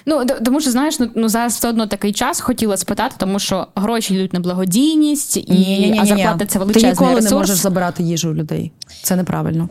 Ну 0.07 0.27
тому 0.45 0.61
що 0.61 0.71
знаєш, 0.71 0.99
ну, 0.99 1.11
ну 1.15 1.29
зараз 1.29 1.55
все 1.55 1.69
одно 1.69 1.87
такий 1.87 2.12
час 2.12 2.41
хотіла 2.41 2.77
спитати, 2.77 3.15
тому 3.19 3.39
що 3.39 3.67
гроші 3.75 4.15
йдуть 4.15 4.33
на 4.33 4.41
благодійність, 4.41 5.37
і 5.37 5.99
а 6.01 6.07
зарплата 6.07 6.47
це 6.47 6.53
Ти 6.53 6.59
величезний 6.59 6.91
ніколи 6.91 7.15
ресурс. 7.15 7.31
не 7.31 7.37
можеш 7.37 7.57
забирати 7.57 8.03
їжу 8.03 8.31
у 8.31 8.35
людей. 8.35 8.73
Це 9.03 9.17
неправильно. 9.17 9.69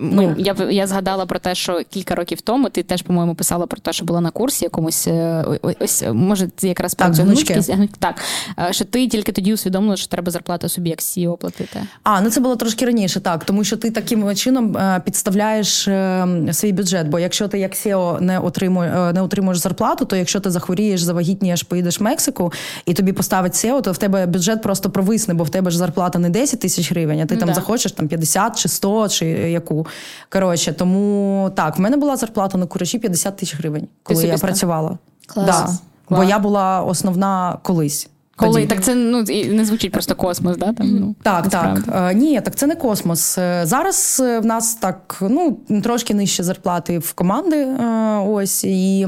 Ну, 0.00 0.34
я, 0.38 0.56
я 0.70 0.86
згадала 0.86 1.26
про 1.26 1.38
те, 1.38 1.54
що 1.54 1.80
кілька 1.90 2.14
років 2.14 2.40
тому 2.40 2.68
ти 2.68 2.82
теж, 2.82 3.02
по-моєму, 3.02 3.34
писала 3.34 3.66
про 3.66 3.80
те, 3.80 3.92
що 3.92 4.04
була 4.04 4.20
на 4.20 4.30
курсі 4.30 4.64
якомусь 4.64 5.06
е, 5.06 5.44
ось, 5.80 6.04
може, 6.12 6.48
це 6.56 6.68
якраз 6.68 6.94
про 6.94 7.10
цю 7.10 7.22
гнучкість. 7.22 7.72
Так, 7.98 8.14
е, 8.58 8.72
що 8.72 8.84
ти 8.84 9.08
тільки 9.08 9.32
тоді 9.32 9.54
усвідомила, 9.54 9.96
що 9.96 10.08
треба 10.08 10.30
зарплату 10.30 10.68
собі 10.68 10.90
як 10.90 10.98
CEO 10.98 11.36
платити. 11.36 11.80
А, 12.02 12.20
ну 12.20 12.30
це 12.30 12.40
було 12.40 12.56
трошки 12.56 12.86
раніше, 12.86 13.20
так, 13.20 13.44
тому 13.44 13.64
що 13.64 13.76
ти 13.76 13.90
таким 13.90 14.34
чином 14.34 14.76
е, 14.76 15.02
підставляєш 15.04 15.88
е, 15.88 16.26
свій 16.52 16.72
бюджет. 16.72 17.08
Бо 17.08 17.18
якщо 17.18 17.48
ти 17.48 17.58
як 17.58 17.72
SEO 17.74 18.20
не 18.20 18.38
отримуєш, 18.38 18.92
не 19.14 19.22
отримуєш 19.22 19.58
зарплату, 19.58 20.04
то 20.04 20.16
якщо 20.16 20.40
ти 20.40 20.50
захворієш, 20.50 21.02
завагітнієш, 21.02 21.62
поїдеш 21.62 22.00
в 22.00 22.02
Мексику 22.02 22.52
і 22.86 22.94
тобі 22.94 23.12
поставить 23.12 23.52
SEO, 23.52 23.82
то 23.82 23.92
в 23.92 23.98
тебе 23.98 24.26
бюджет 24.26 24.62
просто 24.62 24.90
провисне, 24.90 25.34
бо 25.34 25.44
в 25.44 25.50
тебе 25.50 25.70
ж 25.70 25.78
зарплата 25.78 26.18
не 26.18 26.30
10 26.30 26.60
тисяч 26.60 26.90
гривень, 26.90 27.20
а 27.20 27.26
ти 27.26 27.34
Ну, 27.34 27.40
там 27.40 27.48
да. 27.48 27.54
захочеш 27.54 27.92
там 27.92 28.08
50 28.08 28.58
чи 28.58 28.68
100, 28.68 29.08
чи 29.08 29.26
яку. 29.26 29.86
Коротше, 30.28 30.72
тому 30.72 31.50
так, 31.56 31.78
в 31.78 31.80
мене 31.80 31.96
була 31.96 32.16
зарплата 32.16 32.58
на 32.58 32.66
куражі 32.66 32.98
50 32.98 33.36
тисяч 33.36 33.58
гривень, 33.58 33.88
коли 34.02 34.24
я 34.24 34.38
працювала. 34.38 34.98
Клас. 35.26 35.46
Да. 35.46 35.68
Бо 36.16 36.24
я 36.24 36.38
була 36.38 36.80
основна 36.82 37.58
колись. 37.62 38.08
Коли 38.36 38.52
Тоді. 38.52 38.66
так 38.66 38.84
це 38.84 38.94
ну 38.94 39.24
не 39.50 39.64
звучить 39.64 39.92
просто 39.92 40.14
космос, 40.14 40.56
да? 40.56 40.72
Там, 40.72 40.86
ну, 40.90 41.14
Так, 41.22 41.44
насправді. 41.44 41.82
так. 41.82 42.12
Е, 42.12 42.14
Ні, 42.14 42.40
так 42.40 42.56
це 42.56 42.66
не 42.66 42.74
космос. 42.76 43.38
Е, 43.38 43.60
Зараз 43.64 44.22
е, 44.24 44.38
в 44.40 44.46
нас 44.46 44.74
так 44.74 45.16
ну 45.20 45.58
трошки 45.82 46.14
нижче 46.14 46.42
зарплати 46.42 46.98
в 46.98 47.12
команди. 47.12 47.56
е, 47.56 48.18
Ось 48.26 48.64
і. 48.64 49.06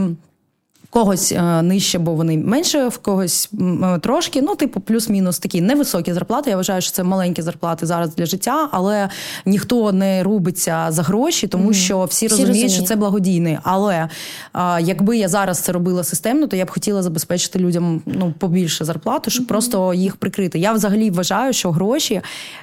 Когось 0.91 1.33
е, 1.33 1.63
нижче, 1.63 1.99
бо 1.99 2.15
вони 2.15 2.39
менше, 2.39 2.89
в 2.89 2.99
когось 2.99 3.51
е, 3.61 3.99
трошки. 3.99 4.43
Ну, 4.43 4.55
типу, 4.55 4.81
плюс-мінус 4.81 5.39
такі 5.39 5.61
невисокі 5.61 6.13
зарплати. 6.13 6.51
Я 6.51 6.57
вважаю, 6.57 6.83
що 6.83 6.93
це 6.93 7.03
маленькі 7.03 7.43
зарплати 7.43 7.87
зараз 7.87 8.15
для 8.15 8.27
життя, 8.27 8.69
але 8.73 9.09
ніхто 9.47 9.93
не 9.93 10.23
рубиться 10.23 10.87
за 10.89 11.03
гроші, 11.03 11.47
тому 11.47 11.73
що 11.73 12.05
всі, 12.05 12.27
Всі 12.27 12.37
розуміють, 12.37 12.73
що 12.73 12.83
це 12.83 12.97
благодійний. 12.97 13.59
Але 13.63 14.09
а, 14.53 14.81
якби 14.81 15.17
я 15.17 15.29
зараз 15.29 15.59
це 15.59 15.73
робила 15.73 16.05
системно, 16.05 16.47
то 16.47 16.57
я 16.57 16.65
б 16.65 16.71
хотіла 16.71 17.03
забезпечити 17.03 17.59
людям 17.59 18.03
ну 18.07 18.35
побільше 18.39 18.85
зарплату, 18.85 19.31
щоб 19.31 19.47
просто 19.47 19.95
їх 19.95 20.17
прикрити. 20.17 20.59
Я 20.59 20.73
взагалі 20.73 21.11
вважаю, 21.11 21.53
що 21.53 21.71
гроші 21.71 22.21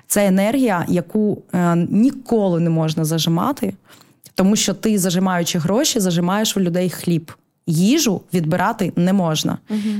це 0.07 0.27
енергія, 0.27 0.85
яку 0.87 1.41
е, 1.53 1.75
ніколи 1.89 2.59
не 2.59 2.69
можна 2.69 3.05
зажимати, 3.05 3.73
тому 4.35 4.55
що 4.55 4.73
ти, 4.73 4.99
зажимаючи 4.99 5.59
гроші, 5.59 5.99
зажимаєш 5.99 6.57
у 6.57 6.59
людей 6.59 6.89
хліб. 6.89 7.31
Їжу 7.67 8.21
відбирати 8.33 8.93
не 8.95 9.13
можна. 9.13 9.57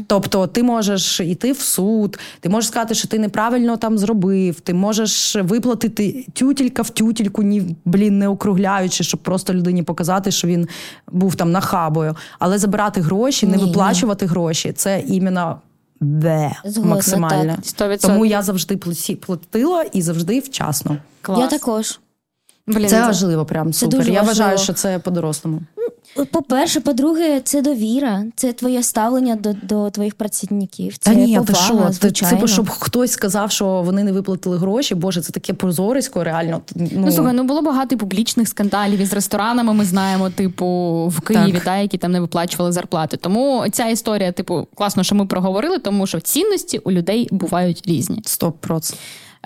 Тобто 0.07 0.47
ти 0.47 0.63
можеш 0.63 1.19
йти 1.19 1.51
в 1.51 1.59
суд, 1.59 2.19
ти 2.39 2.49
можеш 2.49 2.67
сказати, 2.67 2.93
що 2.95 3.07
ти 3.07 3.19
неправильно 3.19 3.77
там 3.77 3.97
зробив, 3.97 4.59
ти 4.59 4.73
можеш 4.73 5.35
виплатити 5.35 6.25
тютілька 6.33 6.81
в 6.81 6.89
тютільку, 6.89 7.43
ні, 7.43 7.75
блін, 7.85 8.19
не 8.19 8.27
округляючи, 8.27 9.03
щоб 9.03 9.19
просто 9.19 9.53
людині 9.53 9.83
показати, 9.83 10.31
що 10.31 10.47
він 10.47 10.67
був 11.11 11.35
там 11.35 11.51
нахабою. 11.51 12.15
Але 12.39 12.57
забирати 12.57 13.01
гроші, 13.01 13.47
не 13.47 13.57
Ні, 13.57 13.63
ні. 13.63 13.67
виплачувати 13.69 14.25
гроші 14.25 14.71
це 14.71 15.03
іменно 15.07 15.61
де 16.01 16.51
Згодна, 16.65 16.95
максимально. 16.95 17.55
так. 17.55 17.89
100%. 17.91 18.01
Тому 18.01 18.25
я 18.25 18.41
завжди 18.41 18.77
платила 19.25 19.83
і 19.93 20.01
завжди 20.01 20.39
вчасно. 20.39 20.97
Клас. 21.21 21.39
Я 21.39 21.47
також. 21.47 21.99
Блін, 22.67 22.87
Це 22.87 23.01
важливо, 23.01 23.45
прям 23.45 23.73
Це 23.73 23.79
супер. 23.79 23.99
дуже 23.99 24.11
Я 24.11 24.21
вважаю, 24.21 24.49
важливо. 24.51 24.63
що 24.63 24.73
це 24.73 24.99
по-дорослому. 24.99 25.61
По-перше, 26.31 26.79
по-друге, 26.79 27.41
це 27.43 27.61
довіра, 27.61 28.23
це 28.35 28.53
твоє 28.53 28.83
ставлення 28.83 29.35
до, 29.35 29.53
до 29.63 29.89
твоїх 29.89 30.15
працівників. 30.15 30.97
Це 30.97 31.11
Та 31.11 31.15
ні, 31.17 31.33
ти 31.37 31.41
повага, 31.43 31.65
що? 31.65 31.77
Ти, 31.87 31.93
звичайно. 31.93 32.41
це 32.41 32.47
щоб 32.47 32.69
хтось 32.69 33.11
сказав, 33.11 33.51
що 33.51 33.81
вони 33.85 34.03
не 34.03 34.11
виплатили 34.11 34.57
гроші. 34.57 34.95
Боже, 34.95 35.21
це 35.21 35.31
таке 35.33 35.53
прозорисько, 35.53 36.23
реально. 36.23 36.61
Ну, 36.75 36.89
Ну, 36.95 37.11
слухай, 37.11 37.33
ну 37.33 37.43
було 37.43 37.61
багато 37.61 37.97
публічних 37.97 38.47
скандалів 38.47 38.99
із 38.99 39.13
ресторанами. 39.13 39.73
Ми 39.73 39.85
знаємо, 39.85 40.29
типу, 40.29 40.65
в 41.15 41.21
Києві, 41.21 41.51
Так. 41.51 41.63
та 41.63 41.77
які 41.77 41.97
там 41.97 42.11
не 42.11 42.19
виплачували 42.19 42.71
зарплати. 42.71 43.17
Тому 43.17 43.65
ця 43.71 43.87
історія, 43.87 44.31
типу, 44.31 44.67
класно, 44.75 45.03
що 45.03 45.15
ми 45.15 45.25
проговорили, 45.25 45.79
тому 45.79 46.07
що 46.07 46.19
цінності 46.19 46.77
у 46.77 46.91
людей 46.91 47.27
бувають 47.31 47.83
різні. 47.87 48.21
стоп 48.25 48.57
проц. 48.61 48.95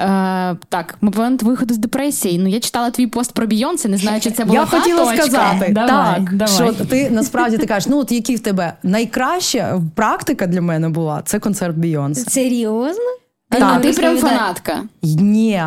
Е, 0.01 0.55
так, 0.69 0.97
момент 1.01 1.43
виходу 1.43 1.73
з 1.73 1.77
депресії. 1.77 2.39
Ну 2.39 2.49
я 2.49 2.59
читала 2.59 2.91
твій 2.91 3.07
пост 3.07 3.33
про 3.33 3.45
Бійонсе, 3.45 3.89
не 3.89 3.97
знаю, 3.97 4.21
чи 4.21 4.31
це 4.31 4.45
була 4.45 4.59
Я 4.59 4.65
та 4.65 4.79
хотіла 4.79 5.05
точка. 5.05 5.21
сказати, 5.21 5.71
давай, 5.71 6.15
так, 6.25 6.35
давай. 6.35 6.53
що 6.55 6.85
ти 6.85 7.09
насправді 7.09 7.57
ти 7.57 7.65
кажеш, 7.65 7.87
ну 7.89 7.97
от 7.97 8.11
які 8.11 8.35
в 8.35 8.39
тебе 8.39 8.73
найкраща 8.83 9.81
практика 9.95 10.47
для 10.47 10.61
мене 10.61 10.89
була 10.89 11.21
це 11.25 11.39
концерт 11.39 11.77
Бійонсе. 11.77 12.29
Серйозно? 12.29 13.03
А 13.49 13.55
Так. 13.55 13.81
ти 13.81 13.91
прям 13.93 14.17
фанатка. 14.17 14.83
Ні. 15.03 15.63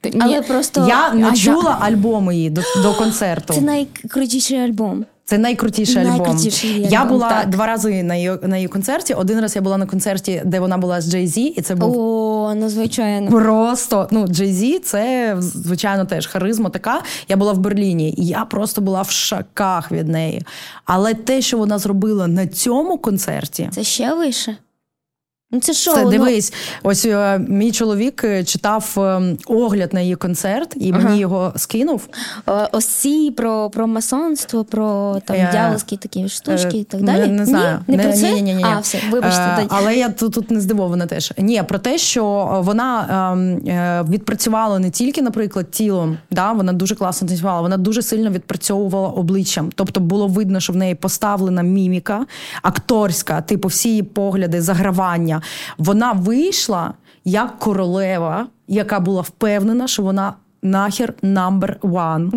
Ти- 0.00 0.10
ні. 0.10 0.18
Але 0.20 0.42
просто 0.42 0.86
Я 0.88 1.14
не 1.14 1.28
а 1.28 1.32
чула 1.34 1.78
альбом 1.80 2.32
її 2.32 2.50
до, 2.50 2.62
до 2.82 2.92
концерту. 2.94 3.54
це 3.54 3.60
найкрутіший 3.60 4.58
альбом. 4.58 5.04
Це 5.24 5.38
найкрутіший 5.38 6.02
альбом. 6.02 6.18
Найкрутіший 6.18 6.86
Я 6.90 7.04
була 7.04 7.28
так. 7.28 7.50
два 7.50 7.66
рази 7.66 8.02
на 8.02 8.14
її, 8.14 8.32
на 8.42 8.56
її 8.56 8.68
концерті. 8.68 9.14
Один 9.14 9.40
раз 9.40 9.56
я 9.56 9.62
була 9.62 9.78
на 9.78 9.86
концерті, 9.86 10.42
де 10.44 10.60
вона 10.60 10.78
була 10.78 11.00
з 11.00 11.14
Jay 11.14 11.26
Z, 11.26 11.38
і 11.38 11.62
це 11.62 11.74
був 11.74 11.98
О, 11.98 12.54
ну 12.56 12.68
звичайно. 12.68 13.30
Просто 13.30 14.08
ну 14.10 14.24
Jay 14.24 14.52
Z 14.52 14.80
це 14.80 15.36
звичайно 15.38 16.04
теж 16.04 16.26
харизма 16.26 16.70
така. 16.70 17.02
Я 17.28 17.36
була 17.36 17.52
в 17.52 17.58
Берліні, 17.58 18.14
і 18.18 18.26
я 18.26 18.44
просто 18.44 18.80
була 18.80 19.02
в 19.02 19.10
шаках 19.10 19.92
від 19.92 20.08
неї. 20.08 20.42
Але 20.84 21.14
те, 21.14 21.42
що 21.42 21.58
вона 21.58 21.78
зробила 21.78 22.26
на 22.26 22.46
цьому 22.46 22.98
концерті, 22.98 23.68
Це 23.72 23.84
ще 23.84 24.14
вище. 24.14 24.56
Ну 25.54 25.60
це 25.60 25.74
шоу. 25.74 25.94
це 25.94 26.04
ну, 26.04 26.10
дивись, 26.10 26.52
ось 26.82 27.04
е, 27.04 27.38
мій 27.48 27.72
чоловік 27.72 28.24
е, 28.24 28.44
читав 28.44 28.94
е, 28.98 29.36
огляд 29.46 29.94
на 29.94 30.00
її 30.00 30.16
концерт, 30.16 30.74
і 30.76 30.92
мені 30.92 31.18
його 31.18 31.52
скинув. 31.56 32.08
Е, 32.48 32.68
Ось 32.72 32.86
ці 32.86 33.30
про, 33.36 33.70
про 33.70 33.86
масонство, 33.86 34.64
про 34.64 35.16
там 35.26 35.36
Е, 35.36 35.48
дьяволські 35.52 35.96
такі 35.96 36.28
штучки 36.28 36.78
і 36.78 36.84
так 36.84 37.00
Е, 37.00 37.04
далі. 37.04 37.20
Не, 37.20 37.26
не 37.26 37.46
знаю. 37.46 37.78
Ні? 37.88 37.96
Не, 37.96 38.02
про 38.02 38.12
це? 38.12 38.32
Ні, 38.32 38.42
ні, 38.42 38.54
ні, 38.54 38.64
А, 38.64 38.78
все, 38.80 38.98
вибачте. 39.10 39.42
Е, 39.42 39.66
але 39.68 39.96
я 39.96 40.08
тут, 40.08 40.32
тут 40.34 40.50
не 40.50 40.60
здивована 40.60 41.06
теж. 41.06 41.32
Ні, 41.38 41.62
про 41.68 41.78
те, 41.78 41.98
що 41.98 42.24
вона 42.64 43.06
ем, 43.32 43.68
е, 43.68 44.04
відпрацювала 44.08 44.78
не 44.78 44.90
тільки, 44.90 45.22
наприклад, 45.22 45.70
тілом, 45.70 46.18
да, 46.30 46.52
вона 46.52 46.72
дуже 46.72 46.94
класно 46.94 47.28
танцювала, 47.28 47.60
вона 47.60 47.76
дуже 47.76 48.02
сильно 48.02 48.30
відпрацьовувала 48.30 49.08
обличчям. 49.08 49.70
Тобто 49.74 50.00
було 50.00 50.26
видно, 50.26 50.60
що 50.60 50.72
в 50.72 50.76
неї 50.76 50.94
поставлена 50.94 51.62
міміка, 51.62 52.26
акторська, 52.62 53.40
типу, 53.40 53.68
всі 53.68 53.88
її 53.88 54.02
погляди, 54.02 54.62
загравання. 54.62 55.41
Вона 55.78 56.12
вийшла 56.12 56.94
як 57.24 57.58
королева, 57.58 58.46
яка 58.68 59.00
була 59.00 59.20
впевнена, 59.22 59.88
що 59.88 60.02
вона. 60.02 60.34
Нахер 60.64 61.14
number 61.22 61.78
one. 61.80 62.30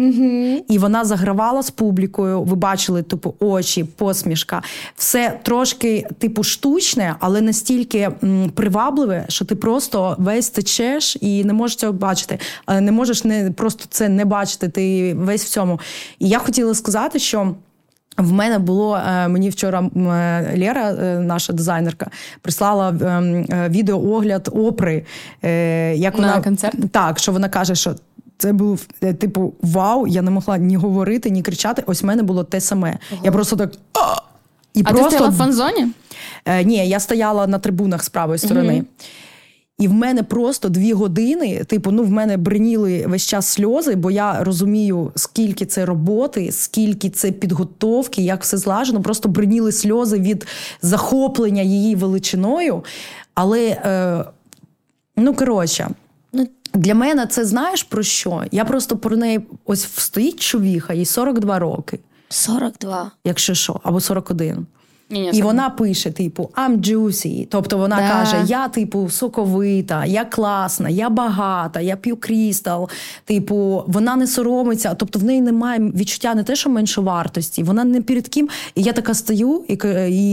І 0.68 0.78
вона 0.78 1.06
загравала 1.06 1.64
з 1.64 1.72
публікою. 1.72 2.44
Ви 2.44 2.56
бачили, 2.56 3.04
типу, 3.04 3.34
очі, 3.40 3.84
посмішка. 3.84 4.62
Все 4.96 5.40
трошки, 5.44 6.08
типу, 6.18 6.44
штучне, 6.44 7.16
але 7.20 7.42
настільки 7.42 8.10
м, 8.24 8.50
привабливе, 8.56 9.26
що 9.30 9.46
ти 9.46 9.56
просто 9.56 10.16
весь 10.20 10.50
течеш 10.50 11.18
і 11.22 11.44
не 11.44 11.54
можеш 11.54 11.78
цього 11.78 11.94
бачити. 11.94 12.40
Е, 12.68 12.82
Не 12.82 12.92
можеш 12.92 13.24
не 13.24 13.52
просто 13.52 13.86
це 13.90 14.10
не 14.10 14.26
бачити. 14.26 14.70
Ти 14.70 15.14
весь 15.14 15.46
в 15.46 15.50
цьому. 15.50 15.80
І 16.20 16.30
я 16.30 16.40
хотіла 16.40 16.74
сказати, 16.76 17.20
що. 17.20 17.56
В 18.18 18.32
мене 18.32 18.60
було 18.60 18.98
е, 18.98 19.28
мені 19.28 19.50
вчора 19.50 19.80
е, 19.82 19.90
Лера, 20.60 20.90
е, 20.92 21.20
наша 21.20 21.54
дизайнерка, 21.54 22.08
прислала 22.42 22.90
е, 23.02 23.06
е, 23.06 23.70
відеоогляд 23.70 24.50
опри. 24.52 25.06
Як 25.96 26.20
На 26.20 26.28
вона 26.28 26.42
концерт? 26.42 26.76
так, 26.92 27.20
що 27.20 27.32
вона 27.32 27.50
каже, 27.50 27.76
що 27.76 27.96
це 28.38 28.54
був 28.54 28.86
типу 29.20 29.54
вау, 29.62 30.08
я 30.08 30.22
не 30.22 30.32
могла 30.32 30.58
ні 30.58 30.78
говорити, 30.78 31.30
ні 31.30 31.42
кричати. 31.42 31.84
Ось 31.86 32.04
в 32.04 32.06
мене 32.06 32.24
було 32.24 32.44
те 32.44 32.62
саме. 32.62 32.98
Я 33.24 33.32
просто 33.32 33.56
так. 33.56 33.72
І 34.74 34.82
А 34.82 34.88
ти 34.88 34.94
просто 34.94 35.10
стояла 35.10 35.30
в 35.30 35.38
фан-зоні? 35.38 35.88
Е, 36.46 36.64
ні, 36.64 36.90
я 36.90 37.00
стояла 37.00 37.48
на 37.48 37.60
трибунах 37.60 38.04
з 38.04 38.10
правої 38.10 38.40
сторони. 38.40 38.84
І 39.80 39.88
в 39.88 39.94
мене 39.94 40.24
просто 40.24 40.70
дві 40.70 40.94
години, 40.94 41.64
типу, 41.64 41.92
ну 41.92 42.04
в 42.04 42.10
мене 42.10 42.38
бриніли 42.38 43.06
весь 43.08 43.26
час 43.28 43.48
сльози, 43.48 43.96
бо 43.96 44.12
я 44.12 44.44
розумію, 44.44 45.12
скільки 45.16 45.66
це 45.66 45.86
роботи, 45.86 46.52
скільки 46.52 47.10
це 47.10 47.32
підготовки, 47.32 48.22
як 48.22 48.42
все 48.44 48.58
злажено. 48.58 49.02
Просто 49.02 49.30
бриніли 49.30 49.72
сльози 49.72 50.20
від 50.20 50.48
захоплення 50.82 51.62
її 51.62 51.96
величиною. 51.96 52.84
Але, 53.34 53.68
е, 53.68 54.26
ну 55.18 55.34
коротше, 55.34 55.90
Ну, 56.34 56.48
для 56.74 56.96
мене 56.96 57.28
це 57.28 57.46
знаєш 57.46 57.84
про 57.84 58.04
що? 58.04 58.44
Я 58.52 58.66
просто 58.66 58.98
про 58.98 59.18
неї 59.18 59.40
ось 59.66 59.88
стоїть 59.98 60.40
чувіха, 60.40 60.94
їй 60.94 61.06
42 61.06 61.60
роки, 61.60 62.00
42. 62.30 63.12
якщо 63.24 63.54
що, 63.54 63.80
або 63.84 64.00
41. 64.00 64.66
Ні, 65.10 65.22
ні, 65.22 65.30
І 65.34 65.42
вона 65.42 65.70
пише, 65.70 66.12
типу, 66.12 66.50
I'm 66.56 66.78
juicy. 66.80 67.48
Тобто 67.50 67.78
вона 67.78 67.96
Да. 67.96 68.10
каже: 68.10 68.44
я, 68.48 68.68
типу, 68.68 69.10
соковита, 69.10 70.06
я 70.06 70.26
класна, 70.26 70.90
я 70.90 71.10
багата, 71.10 71.82
я 71.82 71.96
п'ю 71.96 72.18
крістал. 72.18 72.90
Типу, 73.26 73.84
вона 73.88 74.16
не 74.16 74.28
соромиться. 74.28 74.94
Тобто 74.94 75.20
в 75.20 75.24
неї 75.24 75.42
немає 75.42 75.80
відчуття 75.80 76.36
не 76.36 76.44
те, 76.44 76.56
що 76.56 76.70
меншовартості, 76.70 77.64
вона 77.64 77.84
не 77.84 78.02
перед 78.02 78.28
ким. 78.28 78.50
І 78.76 78.82
я 78.82 78.94
така 78.94 79.14
стою 79.14 79.64
і, 79.68 79.74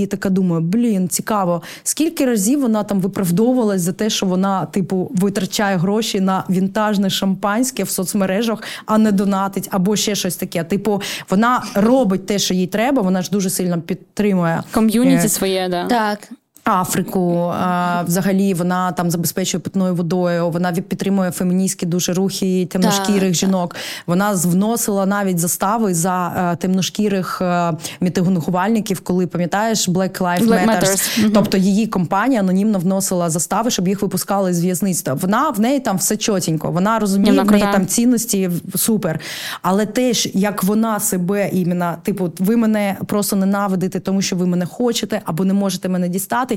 і 0.03 0.07
така 0.07 0.31
думаю: 0.31 0.63
блін, 0.63 1.09
цікаво, 1.09 1.63
скільки 1.83 2.27
разів 2.27 2.61
вона 2.61 2.83
там 2.85 3.01
виправдовувалась 3.01 3.81
за 3.81 3.93
те, 3.93 4.11
що 4.11 4.27
вона, 4.27 4.67
типу, 4.67 5.11
витрачає 5.15 5.77
гроші 5.77 6.21
на 6.21 6.45
вінтажне 6.51 7.11
шампанське 7.11 7.85
в 7.85 7.91
соцмережах, 7.91 8.63
а 8.87 8.99
не 8.99 9.13
донатить, 9.13 9.69
або 9.71 9.97
ще 9.97 10.15
щось 10.15 10.37
таке. 10.37 10.65
Типу, 10.65 11.03
вона 11.31 11.63
робить 11.75 12.27
те, 12.27 12.39
що 12.39 12.55
їй 12.55 12.67
треба. 12.67 13.03
Вона 13.03 13.23
ж 13.23 13.31
дуже 13.31 13.51
сильно 13.51 13.81
підтримує 13.81 14.62
Ком'юніті 14.71 15.27
Е, 15.27 15.29
своє, 15.29 15.69
да. 15.69 15.87
Так. 15.87 16.29
Африку. 16.65 17.53
А, 17.61 18.03
взагалі 18.07 18.55
вона 18.55 18.93
там 18.93 19.11
забезпечує 19.11 19.61
питною 19.61 19.95
водою. 19.95 20.51
Вона 20.51 20.73
підтримує 20.73 21.31
феміністські 21.31 21.87
дуже 21.87 22.13
рухи 22.13 22.67
темношкірих 22.71 23.23
Так, 23.23 23.35
жінок. 23.35 23.77
Вона 24.07 24.33
вносила 24.33 25.07
навіть 25.07 25.39
застави 25.39 25.95
за 25.95 26.51
е, 26.53 26.57
темношкірих 26.57 27.39
е, 27.43 27.73
мітингувальників, 28.01 29.01
коли 29.01 29.27
пам'ятаєш 29.27 29.89
Black 29.89 30.19
Lives 30.19 30.47
Black 30.47 30.67
Matter. 30.67 30.83
Matters. 30.83 31.21
Мгм. 31.23 31.31
Тобто 31.35 31.57
її 31.57 31.87
компанія 31.87 32.41
анонімно 32.41 32.79
вносила 32.79 33.31
застави, 33.31 33.71
щоб 33.71 33.89
їх 33.89 34.03
випускали 34.03 34.55
з 34.55 34.65
в'язництва. 34.65 35.15
Вона 35.15 35.51
в 35.51 35.61
неї 35.61 35.81
там 35.81 35.97
все 35.97 36.17
чотенько. 36.17 36.71
Вона 36.71 36.99
розуміє, 36.99 37.31
Вона 37.33 37.43
в 37.43 37.51
неї 37.51 37.63
крута. 37.63 37.79
там 37.79 37.87
цінності 37.87 38.51
супер. 38.77 39.21
Але 39.63 39.87
теж 39.87 40.29
як 40.35 40.65
вона 40.65 41.01
себе 41.01 41.49
іменно, 41.53 41.97
типу, 42.03 42.33
ви 42.39 42.57
мене 42.57 42.97
просто 43.07 43.37
ненавидите, 43.37 44.01
тому 44.01 44.23
що 44.23 44.37
ви 44.37 44.47
мене 44.47 44.67
хочете 44.67 45.21
або 45.25 45.45
не 45.45 45.55
можете 45.55 45.89
мене 45.89 46.09
дістати. 46.09 46.52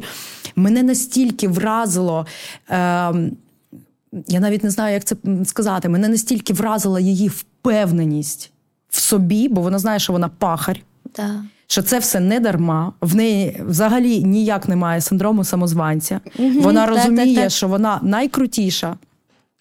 Мене 0.55 0.83
настільки 0.83 1.47
вразило. 1.47 2.25
Е- 2.69 3.31
я 4.27 4.39
навіть 4.39 4.63
не 4.63 4.69
знаю, 4.69 4.93
як 4.93 5.03
це 5.03 5.15
сказати. 5.45 5.89
Мене 5.89 6.09
настільки 6.09 6.53
вразила 6.53 6.99
її 6.99 7.27
впевненість 7.27 8.51
в 8.89 8.99
собі, 8.99 9.47
бо 9.47 9.61
вона 9.61 9.79
знає, 9.79 9.99
що 9.99 10.13
вона 10.13 10.29
пахар. 10.29 10.79
Так. 11.11 11.35
Що 11.67 11.81
це 11.81 11.99
все 11.99 12.19
не 12.19 12.39
дарма, 12.39 12.93
в 13.01 13.15
неї 13.15 13.61
взагалі 13.67 14.23
ніяк 14.23 14.67
немає 14.67 15.01
синдрому 15.01 15.43
самозванця. 15.43 16.19
Вона 16.37 16.85
так, 16.85 16.95
розуміє, 16.95 17.35
так, 17.35 17.43
так. 17.43 17.51
що 17.51 17.67
вона 17.67 17.99
найкрутіша. 18.03 18.95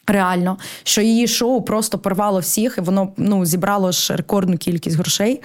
Реально, 0.06 0.59
що 0.82 1.02
її 1.02 1.28
шоу 1.28 1.62
просто 1.62 1.98
порвало 1.98 2.40
всіх, 2.40 2.78
і 2.78 2.81
воно 2.81 3.12
ну, 3.16 3.47
зібрало 3.47 3.93
ж 3.93 4.16
рекордну 4.16 4.56
кількість 4.56 4.97
грошей. 4.97 5.43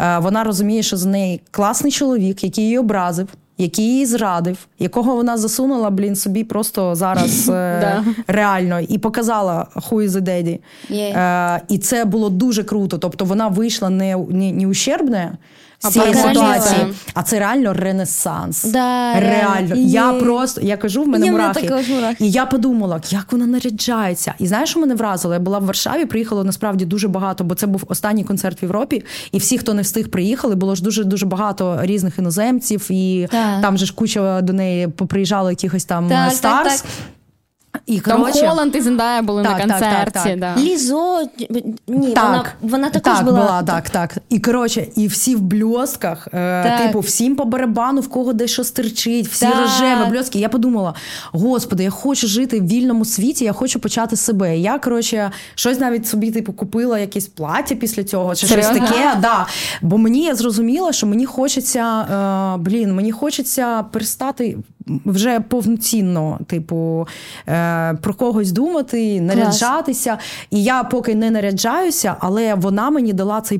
Е, 0.00 0.18
Вона 0.18 0.44
розуміє, 0.44 0.82
що 0.82 0.96
за 0.96 1.08
неї 1.08 1.40
класний 1.50 1.92
чоловік, 1.92 2.44
який 2.44 2.64
її 2.64 2.78
образив, 2.78 3.28
який 3.58 3.84
її 3.84 4.06
зрадив, 4.06 4.58
якого 4.78 5.16
вона 5.16 5.36
засунула, 5.36 5.90
блін, 5.90 6.16
собі 6.16 6.44
просто 6.44 6.94
зараз 6.94 7.48
е, 7.54 8.02
реально 8.26 8.80
і 8.80 8.98
показала 8.98 9.66
хуй 9.74 10.08
за. 10.08 10.58
Е, 10.90 11.62
і 11.68 11.78
це 11.78 12.04
було 12.04 12.30
дуже 12.30 12.64
круто. 12.64 12.98
Тобто 12.98 13.24
вона 13.24 13.48
вийшла 13.48 13.90
не, 13.90 14.16
не, 14.16 14.52
не 14.52 14.66
ущербне 14.66 15.38
з 15.80 15.88
цієї 15.88 16.14
ситуації, 16.14 16.86
а 17.14 17.22
це 17.22 17.38
реально 17.38 17.72
ренесанс. 17.72 18.64
Да, 18.64 19.20
реально. 19.20 19.74
реально. 19.74 19.74
Я 19.76 20.12
просто 20.12 20.60
я 20.60 20.76
кажу, 20.76 21.02
в 21.02 21.08
мене 21.08 21.30
мене 21.30 21.32
мурахи. 21.32 22.14
І 22.20 22.30
я 22.30 22.46
подумала, 22.46 23.00
як 23.10 23.32
вона 23.32 23.46
наряджається. 23.46 24.34
І 24.38 24.46
знаєш, 24.46 24.70
що 24.70 24.80
мене 24.80 24.94
вразило? 24.94 25.34
Я 25.34 25.40
була 25.40 25.58
в 25.58 25.64
Варшаві, 25.64 26.04
приїхало 26.04 26.44
насправді 26.44 26.84
дуже 26.84 27.08
багато, 27.08 27.44
бо 27.44 27.54
це 27.54 27.66
був 27.66 27.82
останній 27.88 28.24
концерт 28.24 28.62
в 28.62 28.64
Європі. 28.64 29.04
І 29.32 29.38
всі, 29.38 29.58
хто 29.58 29.74
не 29.74 29.82
встиг, 29.82 30.08
приїхали, 30.08 30.54
було 30.54 30.74
ж 30.74 30.82
дуже 30.82 31.04
дуже 31.04 31.26
багато 31.26 31.78
різних 31.82 32.18
іноземців, 32.18 32.86
і 32.90 33.28
Так. 33.30 33.62
там 33.62 33.78
же 33.78 33.86
ж 33.86 33.94
куча 33.94 34.40
до 34.40 34.52
неї 34.52 34.88
поприїжджало 34.88 35.50
якихось 35.50 35.84
там 35.84 36.08
Так, 36.08 36.32
старс. 36.32 36.80
так, 36.82 36.90
І 37.86 38.00
Там 38.00 38.20
коротше, 38.20 38.46
Холланд 38.48 38.76
і 38.76 38.80
Зендая 38.80 39.22
були 39.22 39.42
Так, 39.42 39.66
на 39.66 39.78
так, 39.78 39.80
так, 39.80 40.24
так. 40.24 40.38
Да. 40.38 40.54
Лізо, 40.58 41.22
ні, 41.88 42.12
Так, 42.12 42.24
вона, 42.26 42.44
вона 42.62 42.90
також 42.90 43.16
так, 43.16 43.24
була. 43.24 43.62
так, 43.62 43.90
так. 43.90 44.16
І 44.28 44.38
коротше, 44.38 44.86
і 44.96 45.06
всі 45.06 45.34
в 45.36 45.40
бльостках, 45.40 46.28
е, 46.34 46.78
типу, 46.86 47.00
всім 47.00 47.36
по 47.36 47.44
барабану, 47.44 48.00
в 48.00 48.08
кого 48.08 48.32
де 48.32 48.46
що 48.46 48.64
стирчить, 48.64 49.28
всі 49.28 49.46
Так. 49.46 49.56
рожеві 49.60 50.10
бльостки. 50.10 50.38
Я 50.38 50.48
подумала: 50.48 50.94
господи, 51.32 51.82
я 51.84 51.90
хочу 51.90 52.26
жити 52.26 52.60
в 52.60 52.66
вільному 52.66 53.04
світі, 53.04 53.44
я 53.44 53.52
хочу 53.52 53.80
почати 53.80 54.16
себе. 54.16 54.58
Я 54.58 54.78
коротше, 54.78 55.30
щось 55.54 55.80
навіть 55.80 56.08
собі 56.08 56.30
типу 56.30 56.52
купила 56.52 56.98
якесь 56.98 57.26
плаття 57.26 57.74
після 57.74 58.04
цього, 58.04 58.34
чи 58.34 58.46
Серйозно? 58.46 58.76
щось 58.76 58.88
таке. 58.88 59.14
Да. 59.22 59.46
Бо 59.82 59.98
мені 59.98 60.24
я 60.24 60.34
зрозуміла, 60.34 60.92
що 60.92 61.06
мені 61.06 61.26
хочеться, 61.26 62.00
е, 62.00 62.58
блін, 62.58 62.94
мені 62.94 63.12
хочеться 63.12 63.82
перестати. 63.82 64.58
Вже 65.04 65.40
повноцінно, 65.40 66.38
типу, 66.46 67.08
е, 67.48 67.67
про 68.02 68.14
когось 68.14 68.52
думати, 68.52 69.20
наряджатися. 69.20 70.18
І 70.50 70.62
я 70.62 70.84
поки 70.84 71.14
не 71.14 71.30
наряджаюся, 71.30 72.16
але 72.20 72.54
вона 72.54 72.90
мені 72.90 73.12
дала 73.12 73.40
цей 73.40 73.58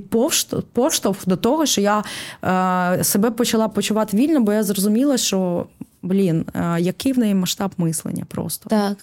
поштовх 0.72 1.26
до 1.26 1.36
того, 1.36 1.66
що 1.66 1.80
я 1.80 2.04
е, 2.98 3.04
себе 3.04 3.30
почала 3.30 3.68
почувати 3.68 4.16
вільно, 4.16 4.40
бо 4.40 4.52
я 4.52 4.62
зрозуміла, 4.62 5.16
що 5.16 5.66
блін, 6.02 6.44
е, 6.54 6.80
який 6.80 7.12
в 7.12 7.18
неї 7.18 7.34
масштаб 7.34 7.70
мислення 7.76 8.24
просто. 8.28 8.70
Так. 8.70 8.96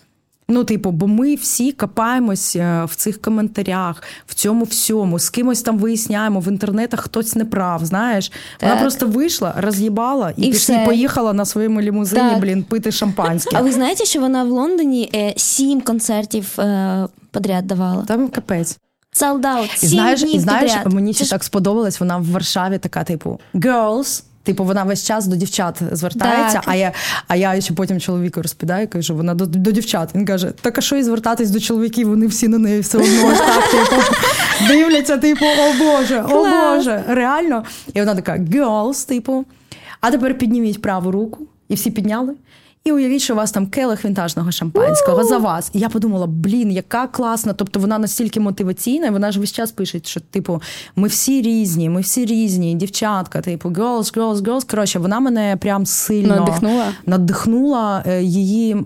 Ну, 0.47 0.63
типу, 0.63 0.91
бо 0.91 1.07
ми 1.07 1.35
всі 1.35 1.71
копаємось 1.71 2.55
е, 2.55 2.85
в 2.85 2.95
цих 2.95 3.21
коментарях, 3.21 4.03
в 4.27 4.33
цьому 4.33 4.65
всьому, 4.65 5.19
з 5.19 5.29
кимось 5.29 5.61
там 5.61 5.77
виясняємо 5.77 6.39
в 6.39 6.47
інтернетах 6.47 6.99
хтось 7.01 7.35
не 7.35 7.45
прав. 7.45 7.85
Знаєш, 7.85 8.31
вона 8.61 8.73
Так. 8.73 8.81
просто 8.81 9.07
вийшла, 9.07 9.53
роз'їбала 9.57 10.33
і, 10.37 10.41
І 10.41 10.51
пішла, 10.51 10.75
все. 10.75 10.85
поїхала 10.85 11.33
на 11.33 11.45
своєму 11.45 11.81
лімузині, 11.81 12.29
Так. 12.29 12.39
блін, 12.39 12.63
пити 12.63 12.91
шампанське. 12.91 13.57
А 13.57 13.61
ви 13.61 13.71
знаєте, 13.71 14.05
що 14.05 14.19
вона 14.19 14.43
в 14.43 14.47
Лондоні 14.47 15.09
е, 15.15 15.33
сім 15.37 15.81
концертів 15.81 16.59
е, 16.59 17.07
подряд 17.31 17.67
давала? 17.67 18.03
Там 18.07 18.27
капець. 18.27 18.79
Sold 19.13 19.41
out, 19.41 19.75
І 19.75 19.77
сім 19.77 19.89
знаєш, 19.89 20.21
днів 20.21 20.35
і 20.35 20.39
знаєш, 20.39 20.71
мені 20.85 21.13
Це 21.13 21.23
ще 21.25 21.31
так 21.31 21.43
сподобалось. 21.43 21.99
Вона 21.99 22.17
в 22.17 22.25
Варшаві 22.31 22.77
така, 22.77 23.03
типу, 23.03 23.39
girls. 23.55 24.23
Типу, 24.45 24.63
вона 24.63 24.83
весь 24.83 25.03
час 25.03 25.27
до 25.27 25.35
дівчат 25.35 25.81
звертається, 25.91 26.59
Так. 26.59 26.63
а 26.67 26.75
я 26.75 26.91
а 27.27 27.35
я 27.35 27.61
ще 27.61 27.73
потім 27.73 27.99
чоловіку 27.99 28.41
розповідаю, 28.41 28.87
кажу, 28.87 29.15
вона 29.15 29.33
до, 29.33 29.45
до 29.45 29.71
дівчат. 29.71 30.15
Він 30.15 30.25
каже: 30.25 30.51
так 30.61 30.77
а 30.77 30.81
що 30.81 30.95
і 30.95 31.03
звертатись 31.03 31.49
до 31.49 31.59
чоловіків? 31.59 32.07
Вони 32.09 32.27
всі 32.27 32.47
на 32.47 32.57
неї 32.57 32.79
все 32.79 32.97
одно 32.97 33.27
ось 33.27 33.37
так, 33.39 33.71
типу, 33.71 34.01
дивляться, 34.67 35.17
типу, 35.17 35.45
о 35.45 35.73
Боже, 35.83 36.21
о. 36.29 36.45
Боже, 36.45 37.03
реально. 37.07 37.63
І 37.93 37.99
вона 37.99 38.15
така, 38.15 38.33
girls, 38.37 39.07
типу. 39.07 39.45
А 40.01 40.11
тепер 40.11 40.37
підніміть 40.37 40.81
праву 40.81 41.11
руку, 41.11 41.47
і 41.69 41.75
всі 41.75 41.91
підняли. 41.91 42.33
І 42.85 42.91
уявіть, 42.91 43.21
що 43.21 43.33
у 43.33 43.37
вас 43.37 43.51
там 43.51 43.67
келих 43.67 44.05
вінтажного 44.05 44.51
шампанського 44.51 45.23
за 45.23 45.37
вас. 45.37 45.69
І 45.73 45.79
я 45.79 45.89
подумала, 45.89 46.27
блін, 46.27 46.71
яка 46.71 47.07
класна. 47.07 47.53
Тобто 47.53 47.79
вона 47.79 47.97
настільки 47.97 48.39
мотиваційна, 48.39 49.07
і 49.07 49.09
вона 49.09 49.31
ж 49.31 49.39
весь 49.39 49.51
час 49.51 49.71
пише, 49.71 49.99
що 50.03 50.19
типу, 50.19 50.61
ми 50.95 51.07
всі 51.07 51.41
різні, 51.41 51.89
ми 51.89 52.01
всі 52.01 52.25
різні, 52.25 52.75
дівчатка, 52.75 53.41
типу, 53.41 53.69
girls, 53.69 54.17
girls, 54.17 54.35
girls. 54.35 54.69
Коротше, 54.69 54.99
вона 54.99 55.19
мене 55.19 55.57
прям 55.61 55.85
сильно 55.85 56.35
надихнула, 56.35 56.93
надихнула 57.05 58.03
е, 58.07 58.23
її. 58.23 58.85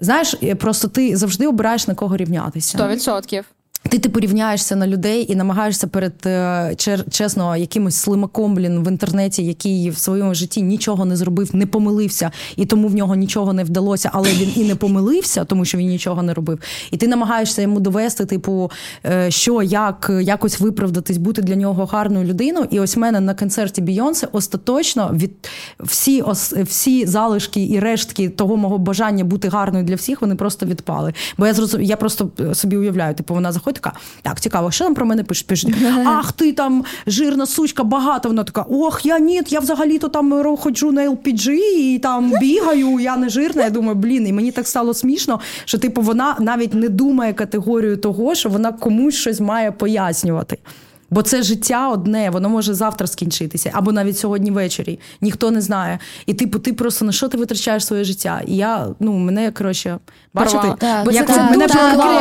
Знаєш, 0.00 0.36
е, 0.42 0.54
просто 0.54 0.88
ти 0.88 1.16
завжди 1.16 1.46
обираєш 1.46 1.88
на 1.88 1.94
кого 1.94 2.16
рівнятися. 2.16 2.78
100%. 2.78 3.42
Ти 3.82 3.88
типу, 3.88 4.02
ти 4.02 4.08
порівняєшся 4.08 4.76
на 4.76 4.86
людей 4.86 5.32
і 5.32 5.36
намагаєшся 5.36 5.86
перед 5.86 6.12
е, 6.26 6.74
чер 6.76 7.04
чесно 7.10 7.56
якимось 7.56 7.94
слимаком 7.94 8.54
блін 8.54 8.84
в 8.84 8.88
інтернеті, 8.88 9.44
який 9.44 9.90
в 9.90 9.98
своєму 9.98 10.34
житті 10.34 10.62
нічого 10.62 11.04
не 11.04 11.16
зробив, 11.16 11.56
не 11.56 11.66
помилився, 11.66 12.30
і 12.56 12.66
тому 12.66 12.88
в 12.88 12.94
нього 12.94 13.14
нічого 13.14 13.52
не 13.52 13.64
вдалося, 13.64 14.10
але 14.12 14.30
він 14.30 14.52
і 14.56 14.64
не 14.64 14.74
помилився, 14.74 15.44
тому 15.44 15.64
що 15.64 15.78
він 15.78 15.86
нічого 15.86 16.22
не 16.22 16.34
робив. 16.34 16.58
І 16.90 16.96
ти 16.96 17.08
намагаєшся 17.08 17.62
йому 17.62 17.80
довести, 17.80 18.24
типу, 18.24 18.70
е, 19.06 19.30
що 19.30 19.62
як 19.62 20.10
якось 20.22 20.60
виправдатись, 20.60 21.16
бути 21.16 21.42
для 21.42 21.56
нього 21.56 21.84
гарною 21.84 22.26
людиною. 22.26 22.66
І 22.70 22.80
ось 22.80 22.96
мене 22.96 23.20
на 23.20 23.34
концерті 23.34 23.80
Бійонсе 23.80 24.28
остаточно 24.32 25.10
від 25.14 25.32
всі 25.80 26.20
ос, 26.20 26.52
всі 26.52 27.06
залишки 27.06 27.66
і 27.66 27.80
рештки 27.80 28.28
того 28.28 28.56
мого 28.56 28.78
бажання 28.78 29.24
бути 29.24 29.48
гарною 29.48 29.84
для 29.84 29.94
всіх, 29.94 30.20
вони 30.20 30.34
просто 30.34 30.66
відпали. 30.66 31.14
Бо 31.38 31.46
я 31.46 31.54
зрозум... 31.54 31.82
я 31.82 31.96
просто 31.96 32.30
собі 32.54 32.76
уявляю, 32.76 33.14
типу 33.14 33.34
вона 33.34 33.52
заходить 33.52 33.71
така, 33.72 33.92
так, 34.22 34.40
цікаво, 34.40 34.70
що 34.70 34.84
там 34.84 34.94
про 34.94 35.06
мене 35.06 35.24
пишуть? 35.24 35.46
Пишуть, 35.46 35.74
ах, 36.04 36.32
ти 36.32 36.52
там 36.52 36.84
жирна 37.06 37.46
сучка, 37.46 37.84
багато. 37.84 38.28
Вона 38.28 38.44
така, 38.44 38.62
ох, 38.70 39.06
я 39.06 39.18
ні, 39.18 39.42
я 39.48 39.60
взагалі-то 39.60 40.08
там 40.08 40.56
ходжу 40.56 40.92
на 40.92 41.10
LPG 41.10 41.50
і 41.76 41.98
там 41.98 42.32
бігаю, 42.40 43.00
я 43.00 43.16
не 43.16 43.28
жирна. 43.28 43.62
Я 43.62 43.70
думаю, 43.70 43.94
блін, 43.94 44.26
і 44.26 44.32
мені 44.32 44.52
так 44.52 44.68
стало 44.68 44.94
смішно, 44.94 45.40
що 45.64 45.78
типу 45.78 46.02
вона 46.02 46.36
навіть 46.40 46.74
не 46.74 46.88
думає 46.88 47.32
категорію 47.32 47.96
того, 47.96 48.34
що 48.34 48.48
вона 48.48 48.72
комусь 48.72 49.14
щось 49.14 49.40
має 49.40 49.72
пояснювати. 49.72 50.58
Бо 51.12 51.22
це 51.22 51.42
життя 51.42 51.88
одне, 51.88 52.30
воно 52.30 52.48
може 52.48 52.74
завтра 52.74 53.06
скінчитися, 53.06 53.70
або 53.72 53.92
навіть 53.92 54.18
сьогодні 54.18 54.50
ввечері. 54.50 54.98
Ніхто 55.20 55.50
не 55.50 55.60
знає. 55.60 55.98
І 56.26 56.34
типу, 56.34 56.58
ти 56.58 56.72
просто 56.72 57.04
на 57.04 57.12
що 57.12 57.28
ти 57.28 57.36
витрачаєш 57.36 57.86
своє 57.86 58.04
життя? 58.04 58.42
І 58.46 58.56
я, 58.56 58.86
ну, 59.00 59.12
мене 59.12 59.50
коротше, 59.50 59.98
бачите. 60.34 60.74
Так. 60.78 61.04
Бо 61.04 61.12
це, 61.12 61.42
мене 61.50 61.68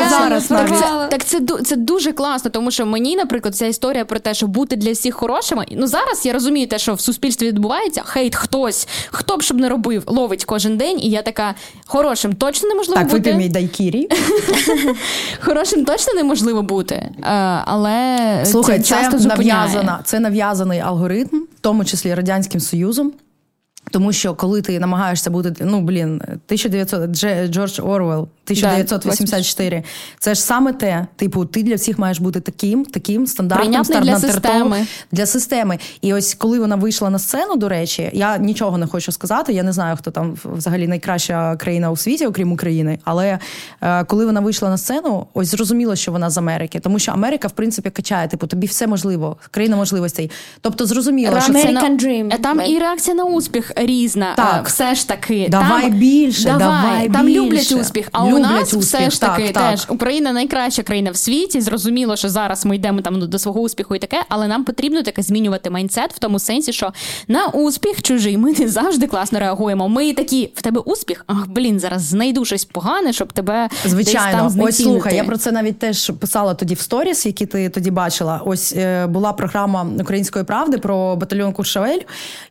зараз 0.09 0.47
так, 0.47 0.69
це, 0.77 1.07
так 1.11 1.25
це, 1.25 1.41
це 1.65 1.75
дуже 1.75 2.11
класно, 2.11 2.51
тому 2.51 2.71
що 2.71 2.85
мені, 2.85 3.15
наприклад, 3.15 3.55
ця 3.55 3.65
історія 3.65 4.05
про 4.05 4.19
те, 4.19 4.33
що 4.33 4.47
бути 4.47 4.75
для 4.75 4.91
всіх 4.91 5.15
хорошими. 5.15 5.65
Ну 5.71 5.87
зараз 5.87 6.25
я 6.25 6.33
розумію 6.33 6.67
те, 6.67 6.79
що 6.79 6.93
в 6.93 7.01
суспільстві 7.01 7.47
відбувається. 7.47 8.01
Хейт 8.05 8.35
хтось, 8.35 8.87
хто 9.11 9.37
б 9.37 9.41
щоб 9.41 9.59
не 9.59 9.69
робив, 9.69 10.03
ловить 10.05 10.45
кожен 10.45 10.77
день. 10.77 10.99
І 10.99 11.09
я 11.09 11.21
така 11.21 11.55
хорошим 11.85 12.33
точно 12.33 12.69
неможливо 12.69 12.99
Так, 12.99 13.09
бути. 13.09 13.17
випій 13.19 13.37
мій 13.37 13.49
дайкірі. 13.49 14.09
Хорошим 15.39 15.85
точно 15.85 16.13
неможливо 16.13 16.61
бути. 16.61 16.95
Е, 16.95 17.11
але 17.65 18.17
Слухай, 18.45 18.80
часто 18.81 19.19
зупиняє. 19.19 19.59
нав'язана, 19.59 19.99
це 20.03 20.19
нав'язаний 20.19 20.79
алгоритм, 20.79 21.37
в 21.57 21.59
тому 21.61 21.85
числі 21.85 22.13
Радянським 22.13 22.61
Союзом. 22.61 23.13
Тому 23.91 24.13
що 24.13 24.33
коли 24.33 24.61
ти 24.61 24.79
намагаєшся 24.79 25.29
бути, 25.29 25.53
ну 25.65 25.81
блін, 25.81 26.21
1900, 26.23 27.09
Дже- 27.09 27.47
Джордж 27.47 27.79
Орвел, 27.79 28.27
1984, 28.45 29.83
це 30.19 30.35
ж 30.35 30.41
саме 30.41 30.73
те, 30.73 31.07
типу, 31.15 31.45
ти 31.45 31.63
для 31.63 31.75
всіх 31.75 31.99
маєш 31.99 32.19
бути 32.19 32.39
таким, 32.39 32.85
таким 32.85 33.27
стандартним, 33.27 33.67
Прийнятний 33.83 34.01
для 34.01 34.19
системи. 34.19 34.85
для 35.11 35.25
системи. 35.25 35.79
І 36.01 36.13
ось 36.13 36.33
коли 36.33 36.59
вона 36.59 36.75
вийшла 36.75 37.09
на 37.09 37.19
сцену, 37.19 37.55
до 37.55 37.69
речі, 37.69 38.09
я 38.13 38.37
нічого 38.37 38.77
не 38.77 38.87
хочу 38.87 39.11
сказати. 39.11 39.53
Я 39.53 39.63
не 39.63 39.73
знаю, 39.73 39.95
хто 39.97 40.11
там 40.11 40.37
взагалі 40.43 40.87
найкраща 40.87 41.55
країна 41.55 41.91
у 41.91 41.97
світі, 41.97 42.25
окрім 42.27 42.51
України. 42.51 42.99
Але 43.03 43.39
е, 43.81 44.03
коли 44.03 44.25
вона 44.25 44.39
вийшла 44.39 44.69
на 44.69 44.77
сцену, 44.77 45.27
ось 45.33 45.47
зрозуміло, 45.47 45.95
що 45.95 46.11
вона 46.11 46.29
з 46.29 46.37
Америки, 46.37 46.79
тому 46.79 46.99
що 46.99 47.11
Америка, 47.11 47.47
в 47.47 47.51
принципі, 47.51 47.89
качає, 47.89 48.27
типу, 48.27 48.47
тобі 48.47 48.67
все 48.67 48.87
можливо, 48.87 49.37
країна 49.51 49.75
можливостей. 49.75 50.31
Тобто, 50.61 50.85
зрозуміло, 50.85 51.41
що 51.41 51.53
це 51.53 51.59
American 51.59 51.71
на- 51.73 51.89
Dream. 51.89 52.33
Е, 52.33 52.37
Там 52.37 52.61
і 52.61 52.79
реакція 52.79 53.15
на 53.15 53.23
успіх 53.23 53.71
різна. 53.85 54.33
Так. 54.35 54.61
Е, 54.65 54.67
Все 54.67 54.95
ж 54.95 55.07
таки. 55.07 55.47
Давай 55.51 55.81
там, 55.81 55.91
більше, 55.91 56.43
давай, 56.43 56.59
давай 56.59 57.09
Там 57.09 57.25
більше. 57.25 57.39
люблять 57.41 57.71
успіх. 57.71 58.07
А 58.11 58.23
у 58.23 58.39
нас 58.39 58.73
успіх, 58.73 58.81
все 58.81 59.09
ж 59.09 59.21
таки 59.21 59.43
так, 59.43 59.53
так. 59.53 59.71
теж 59.71 59.85
Україна 59.89 60.31
найкраща 60.33 60.83
країна 60.83 61.11
в 61.11 61.17
світі. 61.17 61.61
Зрозуміло, 61.61 62.15
що 62.15 62.29
зараз 62.29 62.65
ми 62.65 62.75
йдемо 62.75 63.01
там 63.01 63.29
до 63.29 63.39
свого 63.39 63.59
успіху 63.61 63.95
і 63.95 63.99
таке, 63.99 64.23
але 64.29 64.47
нам 64.47 64.63
потрібно 64.63 65.03
таке 65.03 65.21
змінювати 65.21 65.69
майндсет 65.69 66.13
в 66.13 66.19
тому 66.19 66.39
сенсі, 66.39 66.73
що 66.73 66.93
на 67.27 67.45
успіх 67.47 68.01
чужий 68.01 68.37
ми 68.37 68.53
не 68.53 68.67
завжди 68.67 69.07
класно 69.07 69.39
реагуємо. 69.39 69.89
Ми 69.89 70.13
такі, 70.13 70.51
в 70.55 70.61
тебе 70.61 70.79
успіх? 70.79 71.23
Ах, 71.27 71.47
блін, 71.47 71.79
зараз 71.79 72.01
знайду 72.01 72.45
щось 72.45 72.65
погане, 72.65 73.13
щоб 73.13 73.33
тебе 73.33 73.69
десь 73.83 73.91
Звичайно, 73.91 74.37
там 74.51 74.59
ось 74.59 74.83
слухай, 74.83 75.15
я 75.15 75.23
про 75.23 75.37
це 75.37 75.51
навіть 75.51 75.79
теж 75.79 76.09
писала 76.19 76.53
тоді 76.53 76.73
в 76.73 76.79
сторіс, 76.79 77.25
які 77.25 77.45
ти 77.45 77.69
тоді 77.69 77.91
бачила. 77.91 78.41
Ось 78.45 78.73
е, 78.77 79.07
була 79.07 79.33
програма 79.33 79.87
Української 79.99 80.45
правди 80.45 80.77
про 80.77 81.15
батальйон 81.15 81.53
Куршавель. 81.53 81.99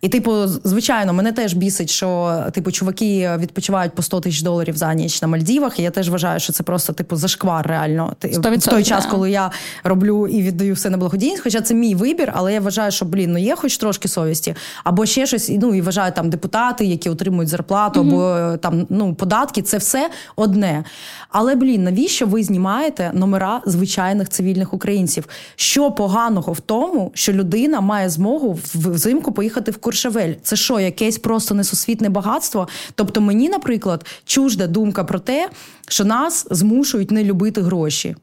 І, 0.00 0.08
типу, 0.08 0.46
звичайно, 0.46 1.12
мене 1.20 1.32
теж 1.32 1.54
бісить, 1.54 1.90
що 1.90 2.40
типу 2.52 2.72
чуваки 2.72 3.30
відпочивають 3.38 3.92
по 3.94 4.02
100 4.02 4.20
тисяч 4.20 4.42
доларів 4.42 4.76
за 4.76 4.94
ніч 4.94 5.22
на 5.22 5.28
Мальдівах. 5.28 5.78
І 5.78 5.82
я 5.82 5.90
теж 5.90 6.10
вважаю, 6.10 6.40
що 6.40 6.52
це 6.52 6.62
просто 6.62 6.92
типу 6.92 7.16
зашквар 7.16 7.66
реально. 7.66 8.12
Ти- 8.18 8.28
В 8.28 8.32
100%, 8.34 8.70
той 8.70 8.84
час, 8.84 9.06
коли 9.06 9.30
я 9.30 9.50
роблю 9.84 10.26
і 10.28 10.42
віддаю 10.42 10.74
все 10.74 10.90
на 10.90 10.96
благодійність, 10.96 11.42
хоча 11.42 11.60
це 11.60 11.74
мій 11.74 11.94
вибір, 11.94 12.32
але 12.36 12.52
я 12.52 12.60
вважаю, 12.60 12.90
що 12.90 13.04
блін, 13.04 13.32
ну 13.32 13.38
є 13.38 13.56
хоч 13.56 13.76
трошки 13.76 14.08
совісті, 14.08 14.54
або 14.84 15.06
ще 15.06 15.26
щось. 15.26 15.52
Ну 15.62 15.74
і 15.74 15.80
вважаю 15.80 16.12
там 16.12 16.30
депутати, 16.30 16.84
які 16.84 17.10
отримують 17.10 17.48
зарплату, 17.48 18.00
або 18.00 18.28
е, 18.30 18.56
там 18.56 18.86
ну 18.90 19.14
податки. 19.14 19.62
Це 19.62 19.78
все 19.78 20.10
одне. 20.36 20.84
Але 21.28 21.54
блін, 21.54 21.84
навіщо 21.84 22.26
ви 22.26 22.42
знімаєте 22.42 23.10
номера 23.14 23.60
звичайних 23.66 24.28
цивільних 24.28 24.74
українців? 24.74 25.24
Що 25.56 25.90
поганого 25.90 26.52
в 26.52 26.60
тому, 26.60 27.10
що 27.14 27.32
людина 27.32 27.80
має 27.80 28.08
змогу 28.08 28.58
взимку 28.74 29.32
поїхати 29.32 29.70
в 29.70 29.76
Куршавель? 29.76 30.34
Це 30.42 30.56
що, 30.56 30.80
якесь 31.10 31.18
просто 31.18 31.54
несусвітне 31.54 32.08
багатство? 32.08 32.68
Тобто, 32.94 33.20
мені, 33.20 33.48
наприклад, 33.48 34.06
чужда 34.24 34.66
думка 34.66 35.04
про 35.04 35.18
те, 35.18 35.50
що 35.90 36.04
нас 36.04 36.46
змушують 36.50 37.10
не 37.10 37.24
любити 37.24 37.62
гроші. 37.62 38.16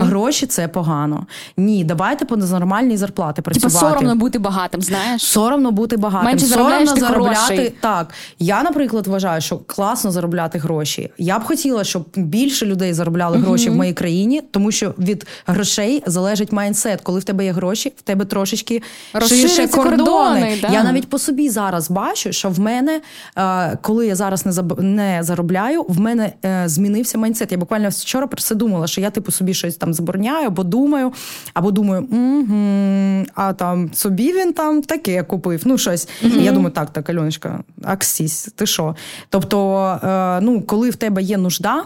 Гроші 0.00 0.46
це 0.46 0.68
погано. 0.68 1.26
Ні, 1.56 1.84
давайте 1.84 2.24
по 2.24 2.36
нормальній 2.36 2.96
зарплати 2.96 3.42
Типа 3.42 3.50
працювати. 3.50 3.78
соромно 3.86 4.16
бути 4.16 4.38
багатим, 4.38 4.82
знаєш? 4.82 5.22
Соромно 5.22 5.72
бути 5.72 5.96
багатим, 5.96 6.26
Менше 6.30 6.46
соромно 6.46 6.94
ти 6.94 7.00
заробляти. 7.00 7.38
грошей. 7.54 7.72
Так, 7.80 8.10
я, 8.38 8.62
наприклад, 8.62 9.06
вважаю, 9.06 9.40
що 9.40 9.58
класно 9.58 10.10
заробляти 10.10 10.58
гроші. 10.58 11.10
Я 11.18 11.38
б 11.38 11.42
хотіла, 11.44 11.84
щоб 11.84 12.06
більше 12.16 12.66
людей 12.66 12.92
заробляли 12.92 13.38
гроші 13.38 13.70
в 13.70 13.74
моїй 13.74 13.92
країні, 13.92 14.42
тому 14.50 14.70
що 14.72 14.94
від 14.98 15.26
грошей 15.46 16.02
залежить 16.06 16.52
майндсет. 16.52 17.00
Коли 17.00 17.20
в 17.20 17.24
тебе 17.24 17.44
є 17.44 17.52
гроші, 17.52 17.92
в 17.96 18.02
тебе 18.02 18.24
трошечки 18.24 18.82
ширше 19.28 19.68
кордони. 19.68 19.96
кордони, 19.96 20.58
да. 20.62 20.68
Я 20.68 20.84
навіть 20.84 21.08
по 21.10 21.18
собі 21.18 21.50
зараз 21.50 21.90
бачу, 21.90 22.32
що 22.32 22.50
в 22.50 22.60
мене, 22.60 23.00
е, 23.36 23.78
коли 23.82 24.06
я 24.06 24.14
зараз 24.14 24.46
не 24.78 25.22
заробляю, 25.22 25.84
в 25.88 26.00
мене 26.00 26.32
е, 26.44 26.68
змінився 27.08 27.18
майндсет. 27.18 27.52
Я 27.52 27.58
буквально 27.58 27.88
вчора 27.88 28.26
про 28.26 28.42
це 28.42 28.54
думала, 28.54 28.86
що 28.86 29.00
я 29.00 29.10
типу 29.10 29.32
собі 29.32 29.54
щось 29.54 29.76
там 29.76 29.94
забороняю, 29.94 30.46
або 30.46 30.62
думаю, 30.62 31.12
або 31.54 31.70
думаю, 31.70 32.02
угу, 32.02 33.26
а 33.34 33.52
там 33.52 33.90
собі 33.94 34.32
він 34.32 34.52
там 34.52 34.82
таке 34.82 35.22
купив. 35.22 35.62
Ну 35.64 35.78
щось. 35.78 36.08
І 36.22 36.44
я 36.44 36.52
думаю, 36.52 36.70
так, 36.70 36.90
так, 36.90 37.10
Альоночка, 37.10 37.60
аксісь, 37.82 38.48
ти 38.56 38.66
що? 38.66 38.96
Тобто, 39.28 39.84
е, 40.04 40.40
ну, 40.40 40.62
коли 40.62 40.90
в 40.90 40.96
тебе 40.96 41.22
є 41.22 41.38
нужда. 41.38 41.84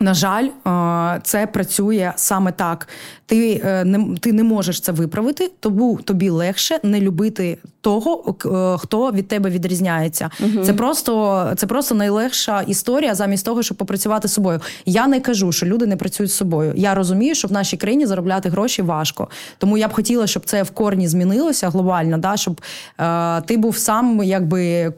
На 0.00 0.14
жаль, 0.14 0.48
е, 0.66 1.20
це 1.22 1.46
працює 1.46 2.12
саме 2.16 2.52
так. 2.52 2.88
Ти 3.26 3.62
е, 3.64 3.84
не 3.84 4.16
ти 4.16 4.32
не 4.32 4.42
можеш 4.42 4.80
це 4.80 4.92
виправити, 4.92 5.50
тому 5.60 5.98
тобі 6.04 6.28
легше 6.28 6.80
не 6.82 7.00
любити 7.00 7.58
того, 7.80 8.34
е, 8.44 8.78
хто 8.78 9.12
від 9.12 9.28
тебе 9.28 9.50
відрізняється. 9.50 10.30
Угу. 10.40 10.64
Це 10.64 10.72
просто 10.72 11.52
це 11.56 11.66
просто 11.66 11.94
найлегша 11.94 12.62
історія, 12.62 13.14
замість 13.14 13.44
того, 13.44 13.62
щоб 13.62 13.76
попрацювати 13.76 14.28
з 14.28 14.32
собою. 14.32 14.60
Я 14.86 15.06
не 15.06 15.20
кажу, 15.20 15.52
що 15.52 15.66
люди 15.66 15.86
не 15.86 15.96
працюють 15.96 16.30
з 16.30 16.36
собою. 16.36 16.72
Я 16.76 16.94
розумію, 16.94 17.34
що 17.34 17.48
в 17.48 17.52
нашій 17.52 17.76
країні 17.76 18.06
заробляти 18.06 18.48
гроші 18.48 18.82
важко. 18.82 19.28
Тому 19.58 19.78
я 19.78 19.88
б 19.88 19.92
хотіла, 19.92 20.26
щоб 20.26 20.44
це 20.44 20.62
в 20.62 20.70
корні 20.70 21.08
змінилося 21.08 21.70
глобально, 21.70 22.18
да, 22.18 22.36
щоб 22.36 22.60
е, 23.00 23.40
ти 23.40 23.56
був 23.56 23.76
сам 23.76 24.22
якби 24.24 24.92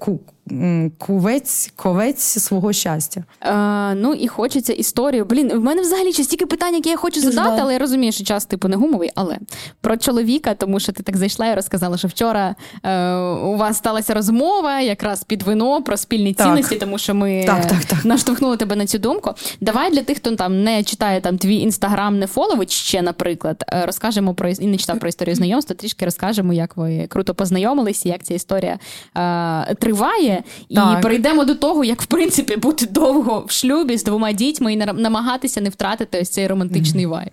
кувець, 0.98 1.72
ковець 1.76 2.22
свого 2.22 2.72
щастя. 2.72 3.24
Е, 3.42 3.94
Ну 3.94 4.14
і 4.14 4.28
хочеться 4.28 4.72
історію. 4.72 5.24
Блін, 5.24 5.52
в 5.52 5.60
мене 5.60 5.82
взагалі 5.82 6.12
ще 6.12 6.24
стільки 6.24 6.46
питань, 6.46 6.74
які 6.74 6.88
я 6.88 6.96
хочу 6.96 7.20
Дуже 7.20 7.32
задати, 7.32 7.62
але 7.62 7.72
я 7.72 7.78
розумію, 7.78 8.12
що 8.12 8.24
час 8.24 8.44
типу 8.44 8.68
не 8.68 8.76
гумовий. 8.76 9.10
Але 9.14 9.38
про 9.80 9.96
чоловіка, 9.96 10.54
тому 10.54 10.80
що 10.80 10.92
ти 10.92 11.02
так 11.02 11.16
зайшла 11.16 11.46
і 11.46 11.54
розказала, 11.54 11.96
що 11.96 12.08
вчора 12.08 12.54
е, 12.82 13.14
у 13.16 13.56
вас 13.56 13.76
сталася 13.76 14.14
розмова 14.14 14.80
якраз 14.80 15.24
під 15.24 15.42
вино 15.42 15.82
про 15.82 15.96
спільні 15.96 16.34
так. 16.34 16.46
цінності, 16.46 16.76
тому 16.76 16.98
що 16.98 17.14
ми 17.14 17.44
так, 17.46 17.66
так, 17.66 18.04
наштовхнули 18.04 18.56
тебе 18.56 18.76
на 18.76 18.86
цю 18.86 18.98
думку. 18.98 19.34
Давай 19.60 19.90
для 19.90 20.02
тих, 20.02 20.16
хто 20.16 20.36
там 20.36 20.64
не 20.64 20.84
читає 20.84 21.20
там 21.20 21.38
твій 21.38 21.56
інстаграм, 21.56 22.18
не 22.18 22.26
фоловить 22.26 22.70
ще, 22.70 23.02
наприклад, 23.02 23.64
е, 23.72 23.86
розкажемо 23.86 24.34
про 24.34 24.48
і 24.48 24.66
не 24.66 24.76
читав 24.76 24.98
про 24.98 25.08
історію 25.08 25.34
знайомства. 25.34 25.76
Трішки 25.76 26.04
розкажемо, 26.04 26.52
як 26.52 26.76
ви 26.76 27.06
круто 27.06 27.34
познайомилися, 27.34 28.08
як 28.08 28.22
ця 28.22 28.34
історія 28.34 28.78
е, 29.16 29.74
триває. 29.74 30.39
Так. 30.74 30.98
І 30.98 31.02
перейдемо 31.02 31.44
до 31.44 31.54
того, 31.54 31.84
як 31.84 32.02
в 32.02 32.06
принципі 32.06 32.56
бути 32.56 32.86
довго 32.86 33.44
в 33.48 33.50
шлюбі 33.50 33.98
з 33.98 34.04
двома 34.04 34.32
дітьми 34.32 34.72
і 34.72 34.76
намагатися 34.76 35.60
не 35.60 35.68
втратити 35.68 36.20
ось 36.20 36.28
цей 36.28 36.46
романтичний 36.46 37.06
вайб. 37.06 37.32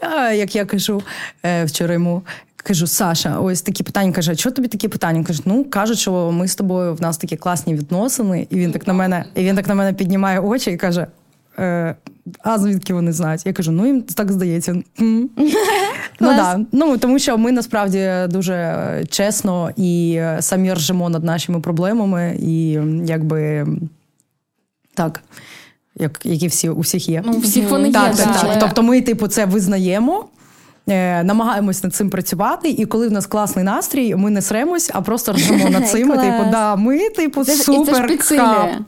А, 0.00 0.32
Як 0.32 0.56
я 0.56 0.64
кажу 0.64 1.02
е, 1.44 1.64
вчора 1.64 1.94
йому. 1.94 2.22
Кажу, 2.56 2.86
Саша, 2.86 3.38
ось 3.38 3.62
такі 3.62 3.82
питання. 3.82 4.12
Каже, 4.12 4.34
що 4.34 4.50
тобі 4.50 4.68
такі 4.68 4.88
питання? 4.88 5.24
Каже, 5.24 5.42
ну 5.44 5.64
кажуть, 5.64 5.98
що 5.98 6.30
ми 6.32 6.48
з 6.48 6.54
тобою 6.54 6.94
в 6.94 7.02
нас 7.02 7.18
такі 7.18 7.36
класні 7.36 7.74
відносини, 7.74 8.46
і 8.50 8.56
він 8.56 8.72
так 8.72 8.86
на 8.86 8.92
мене, 8.92 9.24
і 9.34 9.44
він 9.44 9.56
так 9.56 9.68
на 9.68 9.74
мене 9.74 9.92
піднімає 9.92 10.40
очі 10.40 10.70
і 10.70 10.76
каже: 10.76 11.06
е, 11.58 11.94
А 12.42 12.58
звідки 12.58 12.94
вони 12.94 13.12
знають? 13.12 13.46
Я 13.46 13.52
кажу, 13.52 13.72
ну 13.72 13.86
їм 13.86 14.02
так 14.02 14.32
здається. 14.32 14.82
Ну 16.20 16.28
да. 16.28 16.60
Ну 16.72 16.98
тому 16.98 17.18
що 17.18 17.38
ми 17.38 17.52
насправді 17.52 18.10
дуже 18.28 19.04
чесно 19.10 19.70
і 19.76 20.20
самі 20.40 20.72
ржемо 20.72 21.08
над 21.08 21.24
нашими 21.24 21.60
проблемами, 21.60 22.38
і 22.40 22.78
якби 23.04 23.66
так. 24.94 25.22
Як 25.96 26.20
які 26.26 26.46
всі 26.46 26.68
у 26.68 26.80
всіх 26.80 27.08
є. 27.08 27.22
Ну, 27.26 27.32
у 27.32 27.38
всіх 27.38 27.70
вони 27.70 27.92
так, 27.92 28.18
є. 28.18 28.24
Так, 28.24 28.40
так. 28.40 28.58
Тобто 28.60 28.82
ми, 28.82 29.00
типу, 29.00 29.28
це 29.28 29.46
визнаємо, 29.46 30.24
е, 30.24 30.26
намагаємось 31.24 31.84
над 31.84 31.94
цим 31.94 32.10
працювати, 32.10 32.70
і 32.70 32.86
коли 32.86 33.08
в 33.08 33.12
нас 33.12 33.26
класний 33.26 33.64
настрій, 33.64 34.14
ми 34.14 34.30
не 34.30 34.42
сремось, 34.42 34.90
а 34.94 35.00
просто 35.00 35.32
ржемо 35.32 35.70
над 35.70 35.88
цим. 35.90 36.08
Типу, 36.08 36.50
да, 36.50 36.76
ми, 36.76 37.08
типу, 37.10 37.44
це, 37.44 37.52
супер. 37.56 38.06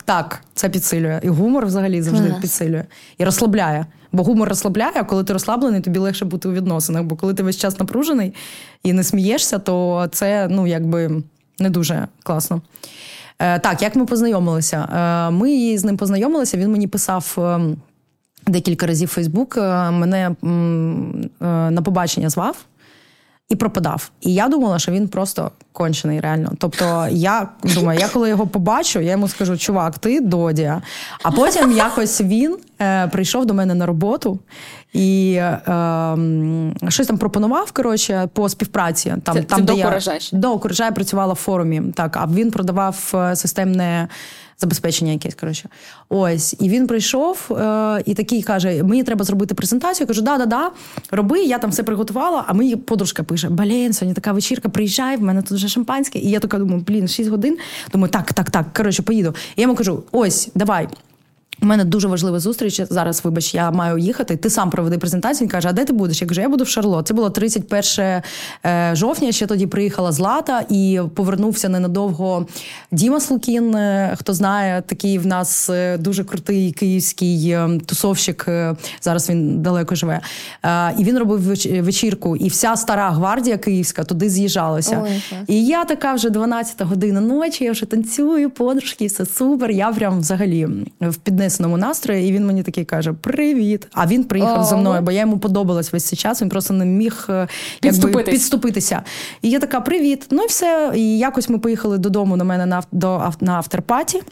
Так, 0.05 0.41
це 0.55 0.69
підсилює. 0.69 1.21
І 1.23 1.29
гумор 1.29 1.67
взагалі 1.67 2.03
завжди 2.03 2.29
Клас. 2.29 2.41
підсилює. 2.41 2.85
І 3.19 3.25
розслабляє. 3.25 3.87
Бо 4.13 4.23
гумор 4.23 4.49
розслабляє, 4.49 4.93
а 4.95 5.05
коли 5.05 5.25
ти 5.25 5.33
розслаблений, 5.33 5.81
тобі 5.81 5.99
легше 5.99 6.25
бути 6.25 6.49
у 6.49 6.53
відносинах. 6.53 7.03
Бо 7.03 7.17
коли 7.17 7.35
ти 7.35 7.43
весь 7.43 7.57
час 7.57 7.79
напружений 7.79 8.35
і 8.83 8.93
не 8.93 9.05
смієшся, 9.05 9.59
то 9.59 10.07
це 10.13 10.49
ну 10.51 10.67
якби 10.67 11.23
не 11.59 11.71
дуже 11.71 12.09
класно. 12.23 12.61
Е, 13.39 13.59
Так, 13.59 13.83
як 13.83 13.97
ми 13.97 14.07
познайомилися? 14.07 14.89
Е, 15.29 15.31
Ми 15.31 15.79
з 15.79 15.85
ним 15.85 15.97
познайомилися. 15.97 16.57
Він 16.57 16.73
мені 16.73 16.87
писав. 16.87 17.37
Декілька 18.47 18.87
разів 18.87 19.09
Фейсбук 19.09 19.57
мене 19.91 20.27
е, 20.27 20.35
на 21.71 21.83
побачення 21.83 22.31
звав 22.31 22.57
і 23.49 23.57
пропадав. 23.57 24.11
І 24.21 24.35
я 24.35 24.49
думала, 24.49 24.79
що 24.79 24.93
він 24.93 25.09
просто 25.09 25.51
кончений, 25.73 26.21
реально. 26.21 26.53
Тобто, 26.59 27.09
я 27.11 27.49
думаю, 27.65 28.01
я 28.01 28.09
коли 28.09 28.29
його 28.29 28.47
побачу, 28.47 29.01
я 29.01 29.11
йому 29.11 29.29
скажу, 29.29 29.59
чувак, 29.59 29.99
ти 29.99 30.21
додія. 30.21 30.83
А 31.23 31.31
потім 31.31 31.73
якось 31.73 32.21
він 32.21 32.59
е, 32.81 33.09
прийшов 33.09 33.47
до 33.47 33.55
мене 33.55 33.75
на 33.75 33.87
роботу 33.87 34.39
і 34.97 35.35
е, 35.35 36.17
щось 36.89 37.07
там 37.07 37.19
пропонував 37.19 37.73
коротше, 37.73 38.29
по 38.33 38.49
співпраці. 38.49 39.15
Там, 39.23 39.35
це, 39.35 39.43
там, 39.43 39.59
це 39.59 39.65
де 39.65 39.73
до 39.73 39.79
я, 39.79 40.01
до 40.33 40.59
Куража 40.59 40.91
працювала 40.91 41.33
в 41.33 41.37
форумі. 41.37 41.83
Так, 41.95 42.17
а 42.17 42.27
він 42.27 42.51
продавав 42.51 43.13
е, 43.15 43.37
системне 43.37 44.09
забезпечення 44.59 45.13
якесь. 45.13 45.35
коротше. 45.35 45.69
Ось. 46.09 46.57
І 46.61 46.69
він 46.69 46.87
прийшов 46.87 47.49
е, 47.51 48.03
і 48.07 48.15
такий 48.15 48.43
каже: 48.43 48.83
Мені 48.83 49.03
треба 49.03 49.25
зробити 49.25 49.55
презентацію. 49.55 50.05
Я 50.05 50.07
кажу, 50.07 50.23
да-да-да, 50.23 50.71
роби, 51.11 51.41
я 51.41 51.59
там 51.59 51.71
все 51.71 51.83
приготувала, 51.83 52.45
а 52.47 52.53
мені 52.53 52.77
подружка 52.77 53.23
пише: 53.23 53.49
Блін, 53.49 53.93
сьогодні 53.93 54.15
така 54.15 54.33
вечірка, 54.33 54.69
приїжджай, 54.69 55.17
в 55.17 55.23
мене 55.23 55.43
тут 55.43 55.53
вже 55.53 55.69
шампанське. 55.69 56.19
І 56.19 56.31
я 56.31 56.41
така 56.41 56.59
думаю, 56.59 56.85
блін, 56.87 57.09
6 57.09 57.31
годин. 57.31 57.59
Думаю, 57.93 58.11
так, 58.11 58.33
так, 58.33 58.51
так, 58.51 58.67
коротше, 58.77 59.03
поїду. 59.03 59.35
І 59.57 59.61
я 59.61 59.63
йому 59.63 59.75
кажу: 59.75 60.03
ось, 60.13 60.49
давай. 60.55 60.89
У 61.63 61.67
мене 61.67 61.85
дуже 61.85 62.09
важлива 62.09 62.41
зустріч. 62.41 62.81
Зараз, 62.91 63.25
вибач, 63.25 63.55
я 63.55 63.71
маю 63.71 63.99
їхати. 63.99 64.37
Ти 64.37 64.51
сам 64.51 64.71
проведи 64.71 64.99
презентацію. 64.99 65.47
Він 65.47 65.51
каже, 65.51 65.69
а 65.69 65.73
де 65.73 65.85
ти 65.85 65.93
будеш? 65.93 66.23
Я 66.23 66.29
кажу, 66.29 66.41
я 66.41 66.49
буду 66.49 66.65
в 66.65 66.69
Шарло. 66.69 67.03
Це 67.03 67.15
було 67.15 67.31
31 67.31 68.23
е, 68.65 68.91
жовтня. 68.93 69.33
Ще 69.33 69.47
тоді 69.47 69.67
приїхала 69.67 70.13
Злата 70.13 70.65
і 70.71 71.01
повернувся 71.15 71.69
ненадовго 71.69 72.47
Діма 72.93 73.21
Слукін. 73.21 73.75
Е, 73.75 74.15
хто 74.19 74.35
знає, 74.35 74.83
такий 74.87 75.19
в 75.19 75.27
нас 75.27 75.71
е, 75.71 75.99
дуже 75.99 76.25
крутий 76.25 76.73
київський 76.73 77.59
тусовщик. 77.87 78.49
Зараз 79.01 79.31
він 79.31 79.63
далеко 79.63 79.95
живе. 79.95 80.21
І 80.99 81.05
він 81.05 81.19
робив 81.19 81.41
вечірку. 81.85 82.37
І 82.37 82.49
вся 82.49 82.77
стара 82.77 83.11
гвардія 83.11 83.59
київська 83.59 84.05
туди 84.05 84.31
з'їжджалася. 84.31 85.05
Ой, 85.05 85.43
і 85.49 85.67
я 85.67 85.85
така 85.85 86.15
вже 86.15 86.31
12 86.31 86.83
година 86.83 87.21
ночі. 87.21 87.65
Я 87.65 87.73
вже 87.73 87.87
танцюю, 87.87 88.51
подружки, 88.51 89.07
все 89.07 89.27
супер. 89.27 89.71
Я 89.71 89.93
прям 89.93 90.21
взагалі 90.21 90.69
в 91.01 91.17
підне 91.17 91.46
піднесеному 91.47 91.77
настрої, 91.77 92.29
і 92.29 92.33
він 92.33 92.47
мені 92.47 92.63
такий 92.63 92.85
каже: 92.85 93.13
Привіт! 93.13 93.87
А 93.93 94.07
він 94.07 94.25
приїхав 94.25 94.65
за 94.65 94.77
мною, 94.77 95.03
бо 95.03 95.13
я 95.13 95.21
йому 95.21 95.39
подобалась 95.39 95.93
весь 95.93 96.05
цей 96.05 96.19
час. 96.19 96.43
Він 96.43 96.49
просто 96.49 96.75
не 96.75 96.85
міг 96.85 97.27
е, 97.29 97.49
якби, 97.83 98.23
підступитися. 98.23 99.03
І 99.43 99.51
я 99.51 99.59
така: 99.59 99.81
Привіт! 99.81 100.27
Ну 100.31 100.43
і 100.43 100.47
все. 100.47 100.93
І 100.95 101.19
якось 101.19 101.49
ми 101.49 101.59
поїхали 101.59 101.99
додому 101.99 102.37
на 102.37 102.45
мене 102.45 102.67
на 102.67 102.83
до 102.93 103.33
на 103.41 103.53
авторпаті. 103.53 104.23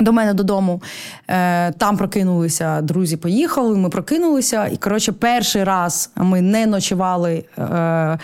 До 0.00 0.12
мене 0.12 0.34
додому 0.34 0.82
е, 1.28 1.72
там 1.72 1.96
прокинулися 1.96 2.80
друзі. 2.80 3.16
Поїхали. 3.16 3.76
Ми 3.76 3.88
прокинулися, 3.88 4.66
і 4.66 4.76
коротше, 4.76 5.12
перший 5.12 5.64
раз 5.64 6.10
ми 6.16 6.40
не 6.40 6.66
ночували. 6.66 7.44
Е, 7.58 8.18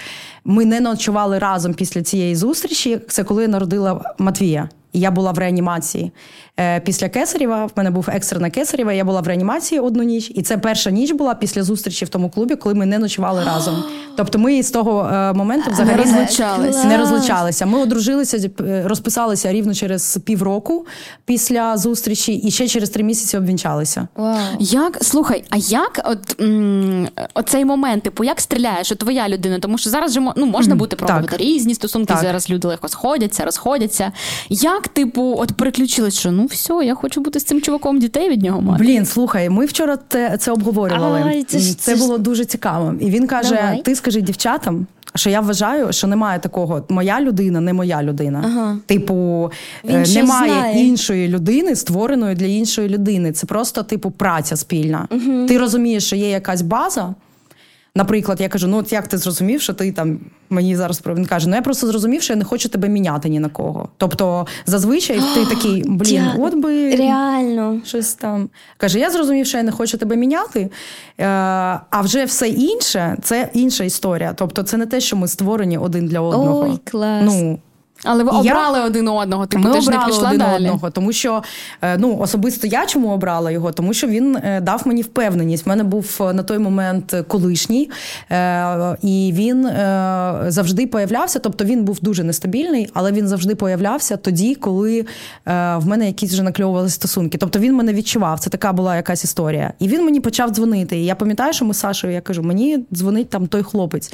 ми 0.44 0.64
не 0.64 0.80
ночували 0.80 1.38
разом 1.38 1.74
після 1.74 2.02
цієї 2.02 2.36
зустрічі. 2.36 3.00
Це 3.08 3.24
коли 3.24 3.48
народила 3.48 4.14
Матвія. 4.18 4.68
Я 4.94 5.10
була 5.10 5.32
в 5.32 5.38
реанімації. 5.38 6.12
Е, 6.60 6.80
після 6.80 7.08
Кесарєва. 7.08 7.66
В 7.66 7.70
мене 7.76 7.90
був 7.90 8.08
екстрена 8.12 8.50
Кесарєва, 8.50 8.92
я 8.92 9.04
була 9.04 9.20
в 9.20 9.26
реанімації 9.26 9.80
одну 9.80 10.02
ніч, 10.02 10.32
і 10.34 10.42
це 10.42 10.58
перша 10.58 10.90
ніч 10.90 11.12
була 11.12 11.34
після 11.34 11.62
зустрічі 11.62 12.04
в 12.04 12.08
тому 12.08 12.30
клубі, 12.30 12.56
коли 12.56 12.74
ми 12.74 12.86
не 12.86 12.98
ночували 12.98 13.44
разом. 13.46 13.84
Тобто 14.16 14.38
ми 14.38 14.62
з 14.62 14.70
того 14.70 15.10
е, 15.12 15.32
моменту 15.32 15.70
взагалі 15.70 15.96
не 15.96 16.02
розлучалися. 16.02 16.84
Не 16.84 16.98
розлучалися. 16.98 17.66
Ми 17.66 17.78
одружилися, 17.78 18.50
е, 18.60 18.82
розписалися 18.86 19.52
рівно 19.52 19.74
через 19.74 20.18
півроку 20.24 20.86
після 21.24 21.76
зустрічі, 21.76 22.32
і 22.32 22.50
ще 22.50 22.68
через 22.68 22.90
три 22.90 23.04
місяці 23.04 23.38
обвінчалися. 23.38 24.08
Wow. 24.16 24.38
Як 24.58 25.04
слухай, 25.04 25.44
а 25.50 25.56
як 25.56 26.00
от 26.04 26.40
м- 26.40 27.08
оцей 27.34 27.64
момент, 27.64 28.02
типу, 28.02 28.24
як 28.24 28.40
стріляєш 28.40 28.86
що 28.86 28.94
твоя 28.94 29.28
людина? 29.28 29.58
Тому 29.58 29.78
що 29.78 29.90
зараз 29.90 30.12
же 30.12 30.20
ну, 30.36 30.46
можна 30.46 30.74
бути 30.74 30.96
пробувати 30.96 31.28
так. 31.30 31.40
різні 31.40 31.74
стосунки. 31.74 32.14
Так. 32.14 32.22
Зараз 32.22 32.50
люди 32.50 32.68
легко 32.68 32.88
сходяться, 32.88 33.44
розходяться. 33.44 34.12
Як, 34.48 34.83
типу, 34.88 35.34
от 35.38 35.52
переключилось, 35.52 36.18
що 36.18 36.32
ну 36.32 36.46
все, 36.46 36.74
я 36.84 36.94
хочу 36.94 37.20
бути 37.20 37.40
з 37.40 37.44
цим 37.44 37.60
чуваком 37.60 37.98
дітей 37.98 38.30
від 38.30 38.42
нього 38.42 38.60
мати. 38.60 38.84
Блін, 38.84 39.06
слухай, 39.06 39.50
ми 39.50 39.66
вчора 39.66 39.98
це, 40.08 40.36
це 40.40 40.52
обговорювали. 40.52 41.22
Ай, 41.26 41.44
це, 41.44 41.60
це, 41.60 41.74
це 41.74 41.96
було 41.96 42.18
дуже 42.18 42.44
цікаво. 42.44 42.94
І 43.00 43.10
він 43.10 43.26
каже: 43.26 43.54
Давай. 43.54 43.82
Ти 43.82 43.94
скажи 43.94 44.20
дівчатам. 44.20 44.86
Що 45.16 45.30
я 45.30 45.40
вважаю, 45.40 45.92
що 45.92 46.06
немає 46.06 46.38
такого 46.38 46.82
моя 46.88 47.20
людина, 47.20 47.60
не 47.60 47.72
моя 47.72 48.02
людина. 48.02 48.42
Ага. 48.44 48.78
Типу, 48.86 49.50
Він 49.84 49.96
е, 49.96 50.04
немає 50.14 50.52
знає. 50.52 50.86
іншої 50.86 51.28
людини, 51.28 51.76
створеної 51.76 52.34
для 52.34 52.46
іншої 52.46 52.88
людини. 52.88 53.32
Це 53.32 53.46
просто, 53.46 53.82
типу, 53.82 54.10
праця 54.10 54.56
спільна. 54.56 55.08
Угу. 55.10 55.46
Ти 55.46 55.58
розумієш, 55.58 56.06
що 56.06 56.16
є 56.16 56.28
якась 56.28 56.62
база, 56.62 57.14
Наприклад, 57.96 58.40
я 58.40 58.48
кажу: 58.48 58.68
ну 58.68 58.76
от 58.76 58.92
як 58.92 59.08
ти 59.08 59.18
зрозумів, 59.18 59.60
що 59.60 59.72
ти 59.72 59.92
там 59.92 60.20
мені 60.50 60.76
зараз 60.76 61.00
про 61.00 61.14
він 61.14 61.26
каже, 61.26 61.48
ну 61.48 61.56
я 61.56 61.62
просто 61.62 61.86
зрозумів, 61.86 62.22
що 62.22 62.32
я 62.32 62.36
не 62.36 62.44
хочу 62.44 62.68
тебе 62.68 62.88
міняти 62.88 63.28
ні 63.28 63.40
на 63.40 63.48
кого. 63.48 63.88
Тобто, 63.96 64.46
зазвичай 64.66 65.20
ти 65.34 65.46
такий, 65.54 65.84
блін, 65.86 66.30
от 66.38 66.54
би 66.54 66.96
реально 66.96 67.80
щось 67.84 68.14
там. 68.14 68.48
Каже, 68.76 68.98
я 68.98 69.10
зрозумів, 69.10 69.46
що 69.46 69.56
я 69.56 69.62
не 69.62 69.72
хочу 69.72 69.98
тебе 69.98 70.16
міняти, 70.16 70.60
е, 70.60 70.70
а 71.90 72.00
вже 72.00 72.24
все 72.24 72.48
інше 72.48 73.16
це 73.22 73.50
інша 73.54 73.84
історія. 73.84 74.32
Тобто, 74.36 74.62
це 74.62 74.76
не 74.76 74.86
те, 74.86 75.00
що 75.00 75.16
ми 75.16 75.28
створені 75.28 75.78
один 75.78 76.06
для 76.06 76.20
одного. 76.20 76.60
Ой, 76.60 76.78
клас. 76.84 77.22
Ну, 77.24 77.58
Але 78.04 78.24
ви 78.24 78.30
І 78.30 78.34
я- 78.46 78.52
обрали 78.52 78.80
один 78.80 79.08
одного, 79.08 79.46
типу, 79.46 79.62
Ми 79.68 79.74
ти 79.74 79.80
ж 79.80 79.90
не 79.90 79.96
обрали 79.96 80.12
пішла 80.12 80.28
один 80.28 80.38
далі. 80.38 80.64
одного, 80.64 80.90
тому 80.90 81.12
що 81.12 81.42
е, 81.82 81.96
ну 81.98 82.18
особисто 82.18 82.66
я 82.66 82.86
чому 82.86 83.08
обрала 83.08 83.50
його, 83.50 83.72
тому 83.72 83.94
що 83.94 84.06
він 84.06 84.36
е, 84.36 84.60
дав 84.60 84.82
мені 84.84 85.02
впевненість. 85.02 85.66
У 85.66 85.70
мене 85.70 85.84
був 85.84 86.18
е, 86.20 86.32
на 86.32 86.42
той 86.42 86.58
момент 86.58 87.14
колишній, 87.28 87.90
і 89.02 89.32
він 89.36 89.68
завжди 90.50 90.86
появлявся. 90.86 91.38
Тобто 91.38 91.64
він 91.64 91.84
був 91.84 91.98
дуже 92.02 92.24
нестабільний, 92.24 92.90
але 92.94 93.12
він 93.12 93.28
завжди 93.28 93.54
появлявся 93.54 94.16
тоді, 94.16 94.54
коли 94.54 95.04
в 95.46 95.82
мене 95.86 96.06
якісь 96.06 96.32
вже 96.32 96.42
накльовувалися 96.42 96.94
стосунки. 96.94 97.38
Тобто 97.38 97.58
він 97.58 97.74
мене 97.74 97.92
відчував. 97.92 98.40
Це 98.40 98.50
така 98.50 98.72
була 98.72 98.96
якась 98.96 99.24
історія. 99.24 99.72
І 99.78 99.88
він 99.88 100.04
мені 100.04 100.20
почав 100.20 100.50
дзвонити. 100.50 100.96
І 100.98 101.04
я 101.04 101.14
пам'ятаю, 101.14 101.52
що 101.52 101.64
ми 101.64 101.74
з 101.74 101.78
Сашою, 101.78 102.12
я 102.12 102.20
кажу, 102.20 102.42
мені 102.42 102.78
дзвонить 102.94 103.30
там 103.30 103.46
той 103.46 103.62
хлопець. 103.62 104.12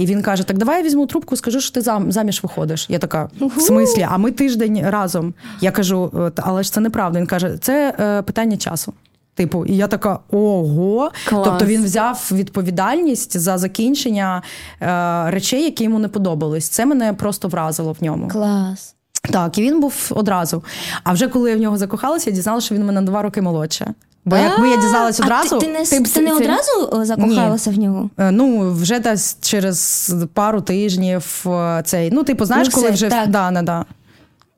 І 0.00 0.06
він 0.06 0.22
каже: 0.22 0.44
Так 0.44 0.58
давай 0.58 0.78
я 0.78 0.84
візьму 0.84 1.06
трубку, 1.06 1.36
скажу, 1.36 1.60
що 1.60 1.74
ти 1.74 1.80
зам, 1.80 2.12
заміж 2.12 2.42
виходиш. 2.42 2.86
Я 2.88 2.98
така, 2.98 3.30
в 3.56 3.60
смислі, 3.60 4.06
а 4.10 4.18
ми 4.18 4.30
тиждень 4.30 4.82
разом. 4.84 5.34
Я 5.60 5.70
кажу, 5.70 6.12
«Е, 6.16 6.32
але 6.36 6.62
ж 6.62 6.72
це 6.72 6.80
неправда. 6.80 7.18
Він 7.18 7.26
каже, 7.26 7.58
це 7.60 7.94
е, 8.00 8.22
питання 8.22 8.56
часу. 8.56 8.92
Типу, 9.34 9.64
і 9.66 9.76
я 9.76 9.86
така 9.86 10.18
ого. 10.30 11.10
Клас. 11.28 11.44
Тобто 11.44 11.64
він 11.64 11.84
взяв 11.84 12.28
відповідальність 12.32 13.38
за 13.38 13.58
закінчення 13.58 14.42
е, 14.82 15.30
речей, 15.30 15.64
які 15.64 15.84
йому 15.84 15.98
не 15.98 16.08
подобались. 16.08 16.68
Це 16.68 16.86
мене 16.86 17.12
просто 17.12 17.48
вразило 17.48 17.92
в 17.92 18.04
ньому. 18.04 18.28
Клас. 18.28 18.94
Так, 19.30 19.58
і 19.58 19.62
він 19.62 19.80
був 19.80 19.94
одразу. 20.10 20.64
А 21.04 21.12
вже 21.12 21.28
коли 21.28 21.50
я 21.50 21.56
в 21.56 21.60
нього 21.60 21.78
закохалася, 21.78 22.30
я 22.30 22.36
дізналася, 22.36 22.66
що 22.66 22.74
він 22.74 22.86
мене 22.86 23.00
на 23.00 23.06
два 23.06 23.22
роки 23.22 23.42
молодше. 23.42 23.94
Бо 24.24 24.36
якби 24.36 24.68
я 24.70 24.76
дізналась 24.76 25.20
одразу, 25.20 25.58
ти, 25.58 25.66
ти 25.66 25.72
не, 26.00 26.06
ти 26.06 26.20
не 26.20 26.32
одразу 26.34 26.88
о, 26.92 27.04
закохалася 27.04 27.70
в 27.70 27.78
нього? 27.78 28.10
Е, 28.18 28.30
Ну, 28.30 28.72
вже 28.72 28.98
десь 28.98 29.36
через 29.40 30.12
пару 30.34 30.60
тижнів 30.60 31.44
е, 31.46 31.82
цей. 31.84 32.10
Ну, 32.12 32.24
типу, 32.24 32.44
знаєш, 32.44 32.68
Ну, 32.68 32.74
коли 32.74 32.90
вже 32.90 33.08
так. 33.08 33.28
да, 33.30 33.50
да, 33.50 33.62
да. 33.62 33.84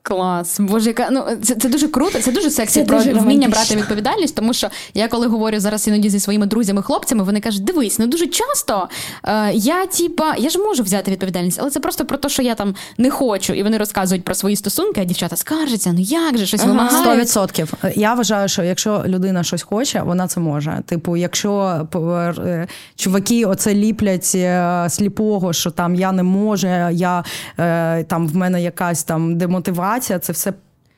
Клас, 0.04 0.60
боже, 0.60 0.88
яка 0.90 1.08
ну 1.10 1.24
це, 1.42 1.54
це 1.54 1.68
дуже 1.68 1.88
круто, 1.88 2.18
це 2.18 2.32
дуже 2.32 2.50
сексі 2.50 2.80
Це 2.80 2.86
про 2.86 2.98
дуже 2.98 3.12
вміння 3.12 3.48
брати 3.48 3.76
відповідальність. 3.76 4.34
Тому 4.34 4.54
що 4.54 4.68
я 4.94 5.08
коли 5.08 5.26
говорю 5.26 5.60
зараз 5.60 5.88
іноді 5.88 6.10
зі 6.10 6.20
своїми 6.20 6.46
друзями-хлопцями, 6.46 7.24
вони 7.24 7.40
кажуть, 7.40 7.64
дивись, 7.64 7.98
ну 7.98 8.06
дуже 8.06 8.26
часто 8.26 8.88
е, 9.24 9.52
я 9.54 9.86
типа, 9.86 10.34
я 10.38 10.50
ж 10.50 10.58
можу 10.58 10.82
взяти 10.82 11.10
відповідальність, 11.10 11.58
але 11.60 11.70
це 11.70 11.80
просто 11.80 12.04
про 12.04 12.18
те, 12.18 12.28
що 12.28 12.42
я 12.42 12.54
там 12.54 12.74
не 12.98 13.10
хочу, 13.10 13.52
і 13.52 13.62
вони 13.62 13.78
розказують 13.78 14.24
про 14.24 14.34
свої 14.34 14.56
стосунки, 14.56 15.00
а 15.00 15.04
дівчата 15.04 15.36
скаржаться, 15.36 15.92
ну 15.92 16.00
як 16.00 16.38
же 16.38 16.46
щось 16.46 16.62
Ага. 16.64 17.02
Сто 17.02 17.16
відсотків. 17.16 17.72
Я 17.96 18.14
вважаю, 18.14 18.48
що 18.48 18.62
якщо 18.62 19.04
людина 19.06 19.44
щось 19.44 19.62
хоче, 19.62 20.02
вона 20.02 20.26
це 20.26 20.40
може. 20.40 20.78
Типу, 20.86 21.16
якщо 21.16 21.86
е, 21.94 22.66
чуваки 22.96 23.44
оце 23.44 23.74
ліплять 23.74 24.32
е, 24.34 24.86
сліпого, 24.90 25.52
що 25.52 25.70
там 25.70 25.94
я 25.94 26.12
не 26.12 26.22
можу, 26.22 26.66
я 26.90 27.24
е, 27.58 28.04
там 28.04 28.28
в 28.28 28.36
мене 28.36 28.62
якась 28.62 29.04
там 29.04 29.38
демотивація, 29.38 29.91
це 30.00 30.32
все. 30.32 30.52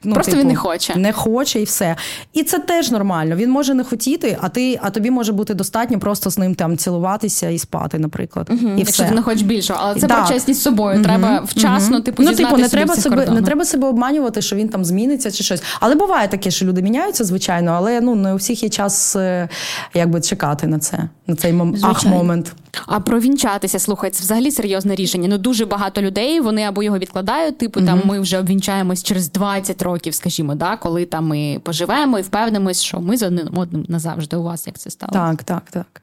Ну, 0.05 0.14
Просто 0.14 0.36
він 0.36 0.47
не 0.47 0.56
хоче. 0.56 0.97
Не 0.97 1.12
хоче 1.12 1.60
і 1.60 1.64
все. 1.64 1.97
І 2.32 2.43
це 2.43 2.59
теж 2.59 2.90
нормально. 2.90 3.36
Він 3.36 3.51
може 3.51 3.74
не 3.74 3.85
хотіти, 3.85 4.39
а 4.40 4.48
ти, 4.48 4.78
а 4.82 4.90
тобі 4.90 5.10
може 5.10 5.32
бути 5.32 5.55
достатньо 5.55 5.98
просто 5.98 6.31
з 6.31 6.39
ним 6.39 6.55
там 6.55 6.76
цілуватися 6.76 7.48
і 7.48 7.59
спати, 7.59 7.98
наприклад. 7.98 8.51
І 8.51 8.78
Якщо 8.78 9.02
все. 9.02 9.09
ти 9.09 9.14
не 9.14 9.22
хочеш 9.22 9.43
більшого, 9.43 9.81
але 9.82 10.01
це 10.01 10.06
Так. 10.06 10.26
про 10.26 10.35
чесність 10.35 10.60
з 10.60 10.62
собою. 10.62 11.02
Треба 11.02 11.40
вчасно, 11.47 12.01
типу, 12.01 12.22
ну, 12.22 12.32
типу, 12.35 12.56
не 12.56 12.68
треба 12.68 12.97
себе, 12.97 13.26
не 13.26 13.43
треба 13.43 13.64
себе 13.64 13.89
обманювати, 13.89 14.43
що 14.43 14.56
він 14.56 14.68
там 14.68 14.85
зміниться 14.85 15.31
чи 15.31 15.44
щось. 15.44 15.62
Але 15.81 15.94
буває 15.94 16.28
таке, 16.28 16.51
що 16.51 16.66
люди 16.66 16.82
міняються, 16.82 17.24
звичайно, 17.24 17.70
але 17.70 18.01
ну 18.01 18.14
не 18.14 18.32
у 18.32 18.36
всіх 18.36 18.62
є 18.62 18.68
час 18.68 19.16
е, 19.16 19.48
якби 19.94 20.20
чекати 20.20 20.66
на 20.66 20.78
це, 20.78 21.09
на 21.26 21.35
цей 21.35 21.52
мом... 21.52 21.76
ах 21.82 22.06
момент. 22.06 22.52
А 22.86 23.01
провінчатися, 23.01 23.78
слухай, 23.78 24.10
це 24.10 24.22
взагалі 24.22 24.51
серйозне 24.51 24.94
рішення. 24.94 25.28
Ну 25.28 25.39
дуже 25.39 25.66
багато 25.66 26.02
людей 26.02 26.40
вони 26.40 26.62
або 26.62 26.82
його 26.82 26.98
відкладають, 26.98 27.59
типу 27.59 27.81
там 27.82 28.02
ми 28.05 28.20
вже 28.20 28.39
обвінчаємось 28.39 29.02
через 29.02 29.32
20 29.32 29.82
років, 29.82 29.93
скажімо, 30.12 30.54
да, 30.54 30.76
коли 30.76 31.04
там 31.04 31.26
ми 31.26 31.60
поживемо 31.64 32.18
і 32.18 32.22
впевнимось, 32.22 32.82
що 32.82 33.00
ми 33.00 33.16
з 33.16 33.22
одним 33.22 33.58
одним 33.58 33.86
назавжди. 33.88 34.36
У 34.36 34.42
вас 34.42 34.66
як 34.66 34.78
це 34.78 34.90
стало? 34.90 35.12
Так, 35.12 35.42
так, 35.42 35.62
так. 35.70 36.02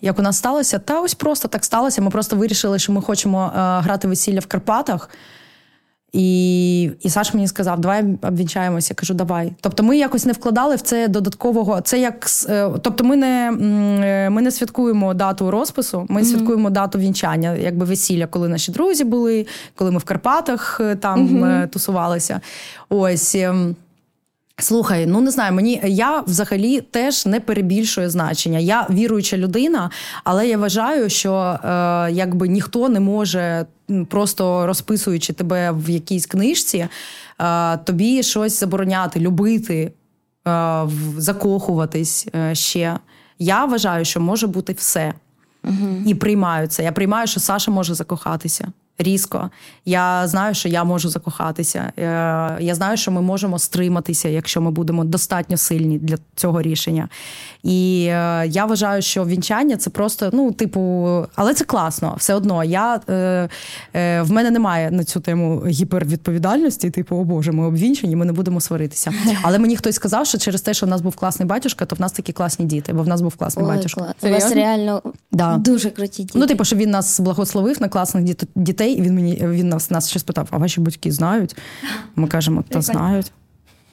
Як 0.00 0.18
у 0.18 0.22
нас 0.22 0.38
сталося? 0.38 0.78
Та 0.78 1.00
ось 1.00 1.14
просто 1.14 1.48
так 1.48 1.64
сталося. 1.64 2.02
Ми 2.02 2.10
просто 2.10 2.36
вирішили, 2.36 2.78
що 2.78 2.92
ми 2.92 3.02
хочемо 3.02 3.46
е, 3.46 3.80
грати 3.80 4.08
весілля 4.08 4.38
в 4.38 4.46
Карпатах. 4.46 5.10
І, 6.12 6.82
і 7.00 7.10
Саш 7.10 7.34
мені 7.34 7.48
сказав, 7.48 7.80
давай 7.80 8.04
обвінчаємося. 8.22 8.88
Я 8.90 8.94
кажу, 8.94 9.14
давай. 9.14 9.52
Тобто 9.60 9.82
ми 9.82 9.96
якось 9.98 10.26
не 10.26 10.32
вкладали 10.32 10.76
в 10.76 10.80
це 10.80 11.08
додаткового. 11.08 11.80
Це 11.80 12.00
як 12.00 12.26
е, 12.48 12.70
тобто, 12.82 13.04
ми 13.04 13.16
не, 13.16 13.52
е, 14.04 14.30
ми 14.30 14.42
не 14.42 14.50
святкуємо 14.50 15.14
дату 15.14 15.50
розпису, 15.50 16.06
ми 16.08 16.24
святкуємо 16.24 16.70
дату 16.70 16.98
вінчання, 16.98 17.54
якби 17.54 17.84
весілля, 17.84 18.26
коли 18.26 18.48
наші 18.48 18.72
друзі 18.72 19.04
були, 19.04 19.46
коли 19.74 19.90
ми 19.90 19.98
в 19.98 20.04
Карпатах 20.04 20.80
там 21.00 21.12
там 21.12 21.44
е, 21.44 21.66
тусувалися. 21.66 22.40
Ось. 22.88 23.36
Слухай, 24.58 25.06
ну 25.06 25.20
не 25.20 25.30
знаю, 25.30 25.54
мені 25.54 25.80
я 25.84 26.20
взагалі 26.20 26.80
теж 26.80 27.26
не 27.26 27.40
перебільшую 27.40 28.10
значення. 28.10 28.58
Я 28.58 28.86
віруюча 28.90 29.36
людина, 29.36 29.90
але 30.24 30.48
я 30.48 30.58
вважаю, 30.58 31.10
що 31.10 31.34
е, 31.34 31.58
якби 32.12 32.48
ніхто 32.48 32.88
не 32.88 33.00
може 33.00 33.66
просто 34.08 34.66
розписуючи 34.66 35.32
тебе 35.32 35.72
в 35.72 35.90
якійсь 35.90 36.26
книжці, 36.26 36.88
е, 37.40 37.76
тобі 37.76 38.22
щось 38.22 38.60
забороняти, 38.60 39.20
любити, 39.20 39.92
е, 40.48 40.82
закохуватись 41.18 42.26
е, 42.34 42.54
ще. 42.54 42.98
Я 43.38 43.64
вважаю, 43.64 44.04
що 44.04 44.20
може 44.20 44.46
бути 44.46 44.72
все. 44.72 45.14
І 46.06 46.14
приймаю 46.14 46.66
це. 46.66 46.82
Я 46.82 46.92
приймаю, 46.92 47.26
що 47.26 47.40
Саша 47.40 47.70
може 47.70 47.94
закохатися. 47.94 48.68
Різко. 49.02 49.50
Я 49.84 50.28
знаю, 50.28 50.54
що 50.54 50.68
я 50.68 50.84
можу 50.84 51.08
закохатися. 51.08 51.92
Е, 51.98 52.02
Я 52.60 52.74
знаю, 52.74 52.96
що 52.96 53.10
ми 53.10 53.20
можемо 53.22 53.58
стриматися, 53.58 54.28
якщо 54.28 54.60
ми 54.60 54.70
будемо 54.70 55.04
достатньо 55.04 55.56
сильні 55.56 55.98
для 55.98 56.16
цього 56.34 56.62
рішення. 56.62 57.08
І 57.62 58.06
е, 58.10 58.46
я 58.46 58.64
вважаю, 58.64 59.02
що 59.02 59.24
вінчання 59.24 59.76
це 59.76 59.90
просто, 59.90 60.30
ну, 60.32 60.52
типу, 60.52 60.80
але 61.34 61.54
це 61.54 61.64
класно. 61.64 62.14
Все 62.18 62.34
одно. 62.34 62.64
Я, 62.64 63.00
е, 63.08 63.48
в 64.22 64.30
мене 64.32 64.50
немає 64.50 64.90
на 64.90 65.04
цю 65.04 65.20
тему 65.20 65.62
гіпервідповідальності. 65.66 66.90
Типу, 66.90 67.16
о 67.16 67.24
Боже, 67.24 67.52
ми 67.52 67.66
обвінчені, 67.66 68.16
ми 68.16 68.24
не 68.24 68.32
будемо 68.32 68.60
сваритися. 68.60 69.12
Але 69.42 69.58
мені 69.58 69.76
хтось 69.76 69.94
сказав, 69.94 70.26
що 70.26 70.38
через 70.38 70.60
те, 70.62 70.74
що 70.74 70.86
в 70.86 70.88
нас 70.88 71.00
був 71.00 71.16
класний 71.16 71.48
батюшка, 71.48 71.84
то 71.86 71.96
в 71.96 72.00
нас 72.00 72.12
такі 72.12 72.32
класні 72.32 72.64
діти, 72.66 72.92
бо 72.92 73.02
в 73.02 73.08
нас 73.08 73.20
був 73.20 73.36
класний 73.36 73.66
Ой, 73.66 73.76
батюшка. 73.76 74.00
клас. 74.00 74.14
У 74.22 74.28
вас 74.28 74.52
реально 74.52 75.02
Да. 75.32 75.56
дуже 75.56 75.90
круті 75.90 76.22
діти. 76.22 76.38
Ну, 76.38 76.46
типу, 76.46 76.64
що 76.64 76.76
він 76.76 76.90
нас 76.90 77.20
благословив 77.20 77.82
на 77.82 77.88
класних 77.88 78.24
діт- 78.24 78.44
дітей, 78.92 79.04
і 79.04 79.08
він 79.08 79.14
мені 79.14 79.38
він 79.42 79.68
нас, 79.68 79.90
нас 79.90 80.10
ще 80.10 80.18
спитав: 80.18 80.48
а 80.50 80.58
ваші 80.58 80.80
батьки 80.80 81.12
знають? 81.12 81.56
Ми 82.16 82.28
кажемо, 82.28 82.64
та 82.68 82.82
знають. 82.82 83.32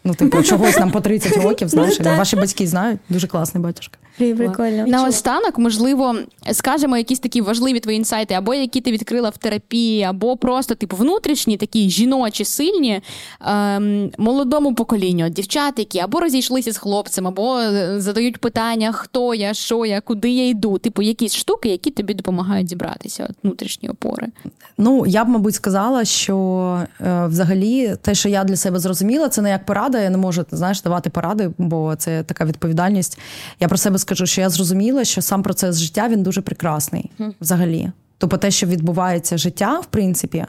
Ну, 0.04 0.14
типу, 0.14 0.44
чогось 0.44 0.80
нам 0.80 0.92
по 0.92 1.02
30 1.02 1.38
років, 1.38 1.70
знаєш, 1.70 1.98
так. 1.98 2.18
ваші 2.18 2.36
батьки 2.36 2.68
знають. 2.68 3.00
Дуже 3.10 3.28
класний 3.28 3.64
батюшка. 3.64 3.98
Прикольно. 4.18 4.88
Наостанок, 4.88 5.58
можливо, 5.58 6.16
скажемо 6.52 6.98
якісь 6.98 7.20
такі 7.20 7.42
важливі 7.42 7.80
твої 7.80 7.98
інсайти, 7.98 8.34
або 8.34 8.54
які 8.54 8.82
ти 8.82 8.92
відкрила 8.92 9.30
в 9.30 9.38
терапії, 9.38 10.04
або 10.04 10.38
просто 10.38 10.76
типу 10.76 10.96
внутрішні, 10.96 11.58
такі 11.58 11.90
жіночі, 11.90 12.46
сильні 12.46 13.02
ем, 13.42 14.12
молодому 14.18 14.76
поколінню, 14.76 15.30
дівчат, 15.30 15.80
які 15.80 16.00
або 16.00 16.20
розійшлися 16.20 16.72
з 16.72 16.78
хлопцем, 16.78 17.28
або 17.28 17.60
е, 17.60 18.02
задають 18.02 18.38
питання, 18.38 18.92
хто 18.92 19.34
я, 19.36 19.54
що 19.54 19.86
я, 19.86 20.02
куди 20.02 20.30
я 20.30 20.48
йду. 20.48 20.78
Типу, 20.78 21.02
якісь 21.02 21.36
штуки, 21.36 21.70
які 21.70 21.92
тобі 21.92 22.14
допомагають 22.14 22.70
зібратися, 22.70 23.28
от 23.30 23.36
внутрішні 23.44 23.90
опори. 23.90 24.28
Ну, 24.78 25.06
я 25.08 25.26
б, 25.26 25.30
мабуть, 25.30 25.56
сказала, 25.56 26.06
що 26.06 26.38
е, 27.02 27.26
взагалі 27.28 27.96
те, 28.02 28.16
що 28.16 28.30
я 28.30 28.44
для 28.44 28.56
себе 28.56 28.80
зрозуміла, 28.80 29.30
це 29.30 29.42
не 29.42 29.50
як 29.50 29.66
порада. 29.66 29.89
Я 29.98 30.10
не 30.10 30.18
можу 30.18 30.46
знаєш, 30.52 30.82
давати 30.82 31.10
поради, 31.10 31.52
бо 31.58 31.96
це 31.96 32.24
така 32.24 32.46
відповідальність. 32.46 33.20
Я 33.60 33.68
про 33.68 33.78
себе 33.78 33.98
скажу, 33.98 34.26
що 34.26 34.42
я 34.42 34.50
зрозуміла, 34.50 35.04
що 35.04 35.22
сам 35.22 35.44
процес 35.44 35.80
життя 35.80 36.08
він 36.10 36.24
дуже 36.24 36.42
прекрасний 36.42 37.12
взагалі. 37.42 37.92
Тобто 38.20 38.38
те, 38.38 38.52
що 38.52 38.68
відбувається 38.68 39.38
життя, 39.38 39.80
в 39.80 39.86
принципі, 39.86 40.46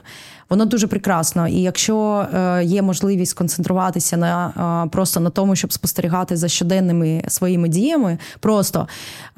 воно 0.49 0.65
дуже 0.65 0.87
прекрасно. 0.87 1.47
І 1.47 1.61
якщо 1.61 2.25
е, 2.33 2.63
є 2.63 2.81
можливість 2.81 3.33
концентруватися 3.33 4.17
на 4.17 4.83
е, 4.85 4.89
просто 4.89 5.19
на 5.19 5.29
тому, 5.29 5.55
щоб 5.55 5.73
спостерігати 5.73 6.37
за 6.37 6.47
щоденними 6.47 7.23
своїми 7.27 7.69
діями, 7.69 8.17
просто 8.39 8.87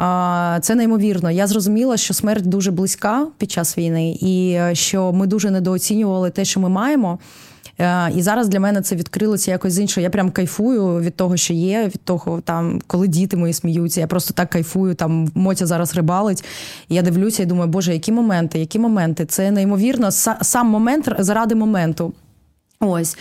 е, 0.01 0.59
це 0.61 0.75
неймовірно. 0.75 1.31
Я 1.31 1.47
зрозуміла, 1.47 1.97
що 1.97 2.13
смерть 2.13 2.45
дуже 2.45 2.71
близька 2.71 3.27
під 3.37 3.51
час 3.51 3.77
війни, 3.77 4.17
і 4.21 4.59
що 4.73 5.13
ми 5.13 5.27
дуже 5.27 5.51
недооцінювали 5.51 6.29
те, 6.29 6.45
що 6.45 6.59
ми 6.59 6.69
маємо. 6.69 7.19
Е, 7.79 8.11
І 8.15 8.21
зараз 8.21 8.47
для 8.47 8.59
мене 8.59 8.81
це 8.81 8.95
відкрилося 8.95 9.51
якось 9.51 9.73
з 9.73 9.79
іншого. 9.79 10.03
Я 10.03 10.09
прям 10.09 10.31
кайфую 10.31 10.99
від 10.99 11.15
того, 11.15 11.37
що 11.37 11.53
є, 11.53 11.85
від 11.85 12.01
того, 12.03 12.41
там, 12.41 12.81
коли 12.87 13.07
діти 13.07 13.37
мої 13.37 13.53
сміються. 13.53 14.01
Я 14.01 14.07
просто 14.07 14.33
так 14.33 14.49
кайфую. 14.49 14.95
Там 14.95 15.31
Мотя 15.35 15.65
зараз 15.65 15.95
рибалить. 15.95 16.43
Я 16.89 17.01
дивлюся 17.01 17.43
і 17.43 17.45
думаю, 17.45 17.67
боже, 17.69 17.93
які 17.93 18.11
моменти, 18.11 18.59
які 18.59 18.79
моменти. 18.79 19.25
Це 19.25 19.51
неймовірно. 19.51 20.07
Са- 20.07 20.43
Сам 20.43 20.67
момент 20.67 21.09
заради 21.19 21.55
моменту. 21.55 22.13
Ось. 22.79 23.17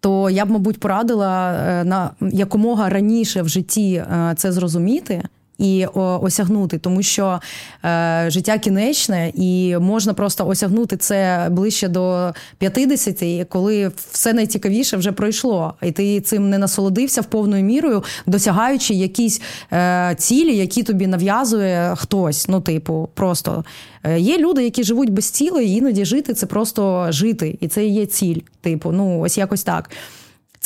То 0.00 0.30
я 0.30 0.44
б, 0.44 0.50
мабуть, 0.50 0.80
порадила 0.80 1.52
е, 1.52 1.84
на 1.84 2.10
якомога 2.20 2.88
раніше 2.88 3.42
в 3.42 3.48
житті 3.48 3.94
е, 3.94 4.34
це 4.36 4.52
зрозуміти. 4.52 5.22
І 5.58 5.86
осягнути, 5.94 6.78
тому 6.78 7.02
що 7.02 7.40
е, 7.84 8.26
життя 8.28 8.58
кінечне, 8.58 9.32
і 9.34 9.76
можна 9.80 10.14
просто 10.14 10.46
осягнути 10.46 10.96
це 10.96 11.48
ближче 11.50 11.88
до 11.88 12.32
50, 12.58 13.48
коли 13.48 13.92
все 14.10 14.32
найцікавіше 14.32 14.96
вже 14.96 15.12
пройшло, 15.12 15.74
і 15.82 15.92
ти 15.92 16.20
цим 16.20 16.50
не 16.50 16.58
насолодився 16.58 17.20
в 17.20 17.24
повною 17.24 17.64
мірою, 17.64 18.04
досягаючи 18.26 18.94
якісь 18.94 19.42
е, 19.72 20.14
цілі, 20.18 20.56
які 20.56 20.82
тобі 20.82 21.06
нав'язує 21.06 21.94
хтось. 21.96 22.48
Ну, 22.48 22.60
типу, 22.60 23.08
просто 23.14 23.64
е, 24.04 24.20
є 24.20 24.38
люди, 24.38 24.64
які 24.64 24.84
живуть 24.84 25.10
без 25.10 25.30
цілей, 25.30 25.68
і 25.68 25.76
іноді 25.76 26.04
жити 26.04 26.34
це 26.34 26.46
просто 26.46 27.06
жити, 27.10 27.58
і 27.60 27.68
це 27.68 27.86
є 27.86 28.06
ціль. 28.06 28.40
Типу, 28.60 28.92
ну 28.92 29.20
ось 29.20 29.38
якось 29.38 29.62
так. 29.62 29.90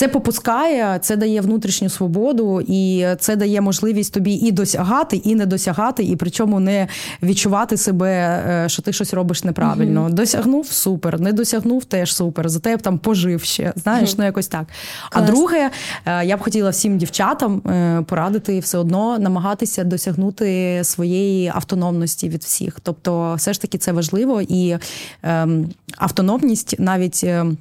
Це 0.00 0.08
попускає, 0.08 0.98
це 1.02 1.16
дає 1.16 1.40
внутрішню 1.40 1.88
свободу, 1.88 2.62
і 2.66 3.06
це 3.18 3.36
дає 3.36 3.60
можливість 3.60 4.14
тобі 4.14 4.32
і 4.32 4.52
досягати, 4.52 5.16
і 5.16 5.34
не 5.34 5.46
досягати, 5.46 6.02
і 6.02 6.16
причому 6.16 6.60
не 6.60 6.88
відчувати 7.22 7.76
себе, 7.76 8.10
е, 8.48 8.68
що 8.68 8.82
ти 8.82 8.92
щось 8.92 9.14
робиш 9.14 9.44
неправильно. 9.44 10.06
uh 10.08 10.12
Досягнув 10.12 10.66
супер, 10.66 11.20
не 11.20 11.32
досягнув 11.32 11.84
теж 11.84 12.14
супер. 12.14 12.48
Зате 12.48 12.70
я 12.70 12.76
б 12.76 12.82
там 12.82 12.98
пожив 12.98 13.42
ще. 13.42 13.72
Знаєш, 13.76 14.10
uh 14.10 14.14
ну 14.18 14.24
якось 14.24 14.48
так. 14.48 14.66
Клас. 15.10 15.24
А 15.24 15.32
друге, 15.32 15.70
е, 16.06 16.24
я 16.26 16.36
б 16.36 16.40
хотіла 16.40 16.70
всім 16.70 16.98
дівчатам 16.98 17.58
е, 17.58 18.02
порадити 18.02 18.60
все 18.60 18.78
одно 18.78 19.18
намагатися 19.18 19.84
досягнути 19.84 20.80
своєї 20.84 21.48
автономності 21.54 22.28
від 22.28 22.42
всіх. 22.42 22.80
Тобто, 22.82 23.34
все 23.34 23.52
ж 23.52 23.60
таки 23.60 23.78
це 23.78 23.92
важливо 23.92 24.42
і 24.42 24.76
ем, 25.22 25.70
автономність 25.96 26.74
навіть. 26.78 27.24
Ем, 27.24 27.56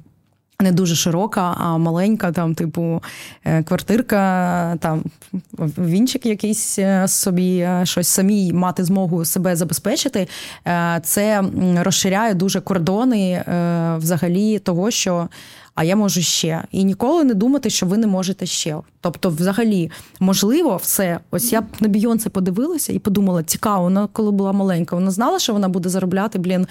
не 0.60 0.72
дуже 0.72 0.94
широка, 0.94 1.54
а 1.58 1.78
маленька, 1.78 2.32
там, 2.32 2.54
типу, 2.54 3.02
е, 3.44 3.62
квартирка, 3.62 4.76
там 4.80 5.02
вінчик 5.78 6.26
якийсь 6.26 6.78
е, 6.78 7.08
собі, 7.08 7.58
е, 7.58 7.80
щось 7.84 8.08
самій 8.08 8.52
мати 8.52 8.84
змогу 8.84 9.24
себе 9.24 9.56
забезпечити. 9.56 10.28
Це 11.02 11.42
розширяє 11.76 12.34
дуже 12.34 12.60
кордони 12.60 13.44
взагалі 13.98 14.58
того, 14.58 14.90
що 14.90 15.28
а 15.80 15.84
я 15.84 15.96
можу 15.96 16.22
ще. 16.22 16.64
І 16.72 16.84
ніколи 16.84 17.24
не 17.24 17.34
думати, 17.34 17.70
що 17.70 17.86
ви 17.86 17.96
не 17.96 18.06
можете 18.06 18.46
ще. 18.46 18.76
Тобто, 19.00 19.30
взагалі, 19.30 19.90
можливо, 20.20 20.76
все. 20.76 21.20
Ось 21.30 21.52
я 21.52 21.60
б 21.60 21.64
на 21.80 21.88
Бійонце 21.88 22.30
подивилася 22.30 22.92
і 22.92 22.98
подумала, 22.98 23.42
цікаво, 23.42 23.82
вона 23.82 24.08
коли 24.12 24.30
була 24.30 24.52
маленька, 24.52 24.96
вона 24.96 25.10
знала, 25.10 25.38
що 25.38 25.52
вона 25.52 25.68
буде 25.68 25.88
заробляти, 25.88 26.38
блін, 26.38 26.66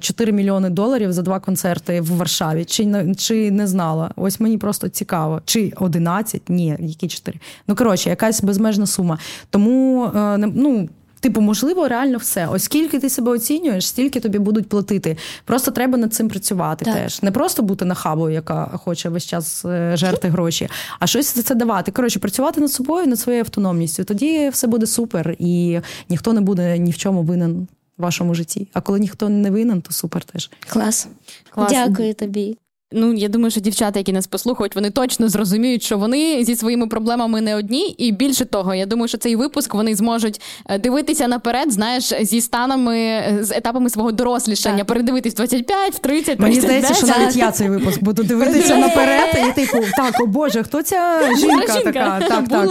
4 0.00 0.30
е, 0.30 0.32
мільйони 0.32 0.70
доларів 0.70 1.12
за 1.12 1.22
два 1.22 1.40
концерти 1.40 2.00
в 2.00 2.16
Варшаві. 2.16 2.64
Чи 2.64 3.14
чи 3.18 3.50
не 3.50 3.66
знала? 3.66 4.10
Ось 4.16 4.40
мені 4.40 4.58
просто 4.58 4.88
цікаво. 4.88 5.40
Чи 5.44 5.72
11? 5.76 6.42
Ні, 6.48 6.76
які 6.80 7.08
4. 7.08 7.38
Ну 7.68 7.74
коротше, 7.74 8.10
якась 8.10 8.42
безмежна 8.42 8.86
сума. 8.86 9.18
Тому 9.50 10.04
е, 10.04 10.38
ну. 10.38 10.88
Типу, 11.22 11.40
можливо, 11.40 11.88
реально 11.88 12.18
все. 12.18 12.46
Оскільки 12.46 12.98
ти 12.98 13.10
себе 13.10 13.30
оцінюєш, 13.30 13.86
стільки 13.86 14.20
тобі 14.20 14.38
будуть 14.38 14.68
платити. 14.68 15.16
Просто 15.44 15.70
треба 15.70 15.98
над 15.98 16.14
цим 16.14 16.28
працювати 16.28 16.84
так. 16.84 16.94
теж. 16.94 17.22
Не 17.22 17.30
просто 17.30 17.62
бути 17.62 17.84
нахабою, 17.84 18.34
яка 18.34 18.64
хоче 18.66 19.08
весь 19.08 19.26
час 19.26 19.64
е, 19.64 19.96
жерти 19.96 20.28
гроші, 20.28 20.68
а 20.98 21.06
щось 21.06 21.34
за 21.34 21.42
це 21.42 21.54
давати. 21.54 21.92
Коротше, 21.92 22.18
працювати 22.18 22.60
над 22.60 22.72
собою, 22.72 23.06
над 23.06 23.20
своєю 23.20 23.42
автономністю. 23.44 24.04
Тоді 24.04 24.48
все 24.48 24.66
буде 24.66 24.86
супер, 24.86 25.36
і 25.38 25.80
ніхто 26.08 26.32
не 26.32 26.40
буде 26.40 26.78
ні 26.78 26.90
в 26.90 26.96
чому 26.96 27.22
винен 27.22 27.68
в 27.98 28.02
вашому 28.02 28.34
житті. 28.34 28.68
А 28.72 28.80
коли 28.80 29.00
ніхто 29.00 29.28
не 29.28 29.50
винен, 29.50 29.82
то 29.82 29.92
супер 29.92 30.24
теж. 30.24 30.50
Клас. 30.68 31.08
Клас. 31.50 31.72
Дякую 31.72 32.14
тобі. 32.14 32.58
Ну, 32.94 33.14
я 33.14 33.28
думаю, 33.28 33.50
що 33.50 33.60
дівчата, 33.60 33.98
які 33.98 34.12
нас 34.12 34.26
послухають, 34.26 34.74
вони 34.74 34.90
точно 34.90 35.28
зрозуміють, 35.28 35.82
що 35.82 35.98
вони 35.98 36.44
зі 36.44 36.56
своїми 36.56 36.86
проблемами 36.86 37.40
не 37.40 37.56
одні. 37.56 37.88
І 37.98 38.12
більше 38.12 38.44
того, 38.44 38.74
я 38.74 38.86
думаю, 38.86 39.08
що 39.08 39.18
цей 39.18 39.36
випуск 39.36 39.74
вони 39.74 39.94
зможуть 39.94 40.40
е, 40.66 40.78
дивитися 40.78 41.28
наперед, 41.28 41.72
знаєш, 41.72 42.12
зі 42.20 42.40
станами, 42.40 42.98
е, 42.98 43.38
з 43.40 43.50
етапами 43.50 43.90
свого 43.90 44.12
дорослішання, 44.12 44.78
так. 44.78 44.86
передивитись 44.86 45.34
25, 45.34 45.92
30, 45.92 46.02
35. 46.02 46.40
Мені 46.40 46.60
здається, 46.60 46.94
що 46.94 47.06
навіть 47.06 47.36
я 47.36 47.50
цей 47.50 47.68
випуск 47.68 48.02
буду 48.02 48.22
дивитися 48.22 48.76
наперед. 48.76 49.38
І 49.48 49.60
типу, 49.60 49.78
так, 49.96 50.20
о 50.20 50.26
Боже, 50.26 50.62
хто 50.62 50.82
ця 50.82 51.20
жінка 51.40 51.80
така? 51.80 52.20
Так, 52.28 52.48
так, 52.48 52.68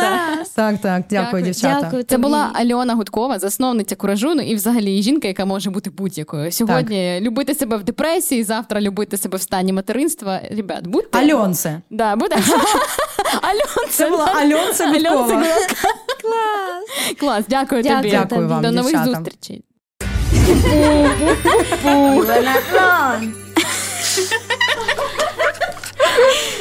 так, 0.56 0.82
так, 0.82 1.04
дякую, 1.10 1.44
дівчата. 1.44 2.04
Це 2.08 2.18
була 2.18 2.50
Альона 2.54 2.96
Гудкова, 2.96 3.40
засновниця 3.40 3.96
куражуну, 3.96 4.42
і 4.42 4.56
взагалі 4.56 5.02
жінка, 5.02 5.28
яка 5.28 5.46
може 5.46 5.70
бути 5.70 5.90
будь-якою. 5.90 6.52
Сьогодні 6.52 7.20
любити 7.22 7.56
себе 7.56 7.78
в 7.78 7.84
депресії, 7.84 8.44
завтра 8.44 8.82
любити 8.82 9.18
себе 9.18 9.38
в 9.38 9.42
стані 9.42 9.74
материнства 9.74 10.11
материнства. 10.12 10.42
Ребят, 10.50 10.88
будьте... 10.88 11.18
Альонце. 11.20 11.82
Да, 11.90 12.16
будьте... 12.16 12.36
Альонце. 13.42 13.90
Це 13.90 14.10
була 14.10 14.26
Альонце 14.26 14.88
Гудкова. 14.88 15.44
Клас. 16.22 17.16
Клас, 17.20 17.46
дякую 17.48 17.84
тобі. 17.84 18.12
Дякую 18.12 18.48
вам, 18.48 18.62
До 18.62 18.72
нових 18.72 19.06
зустрічей. 19.06 19.64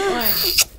Ой. 0.05 0.70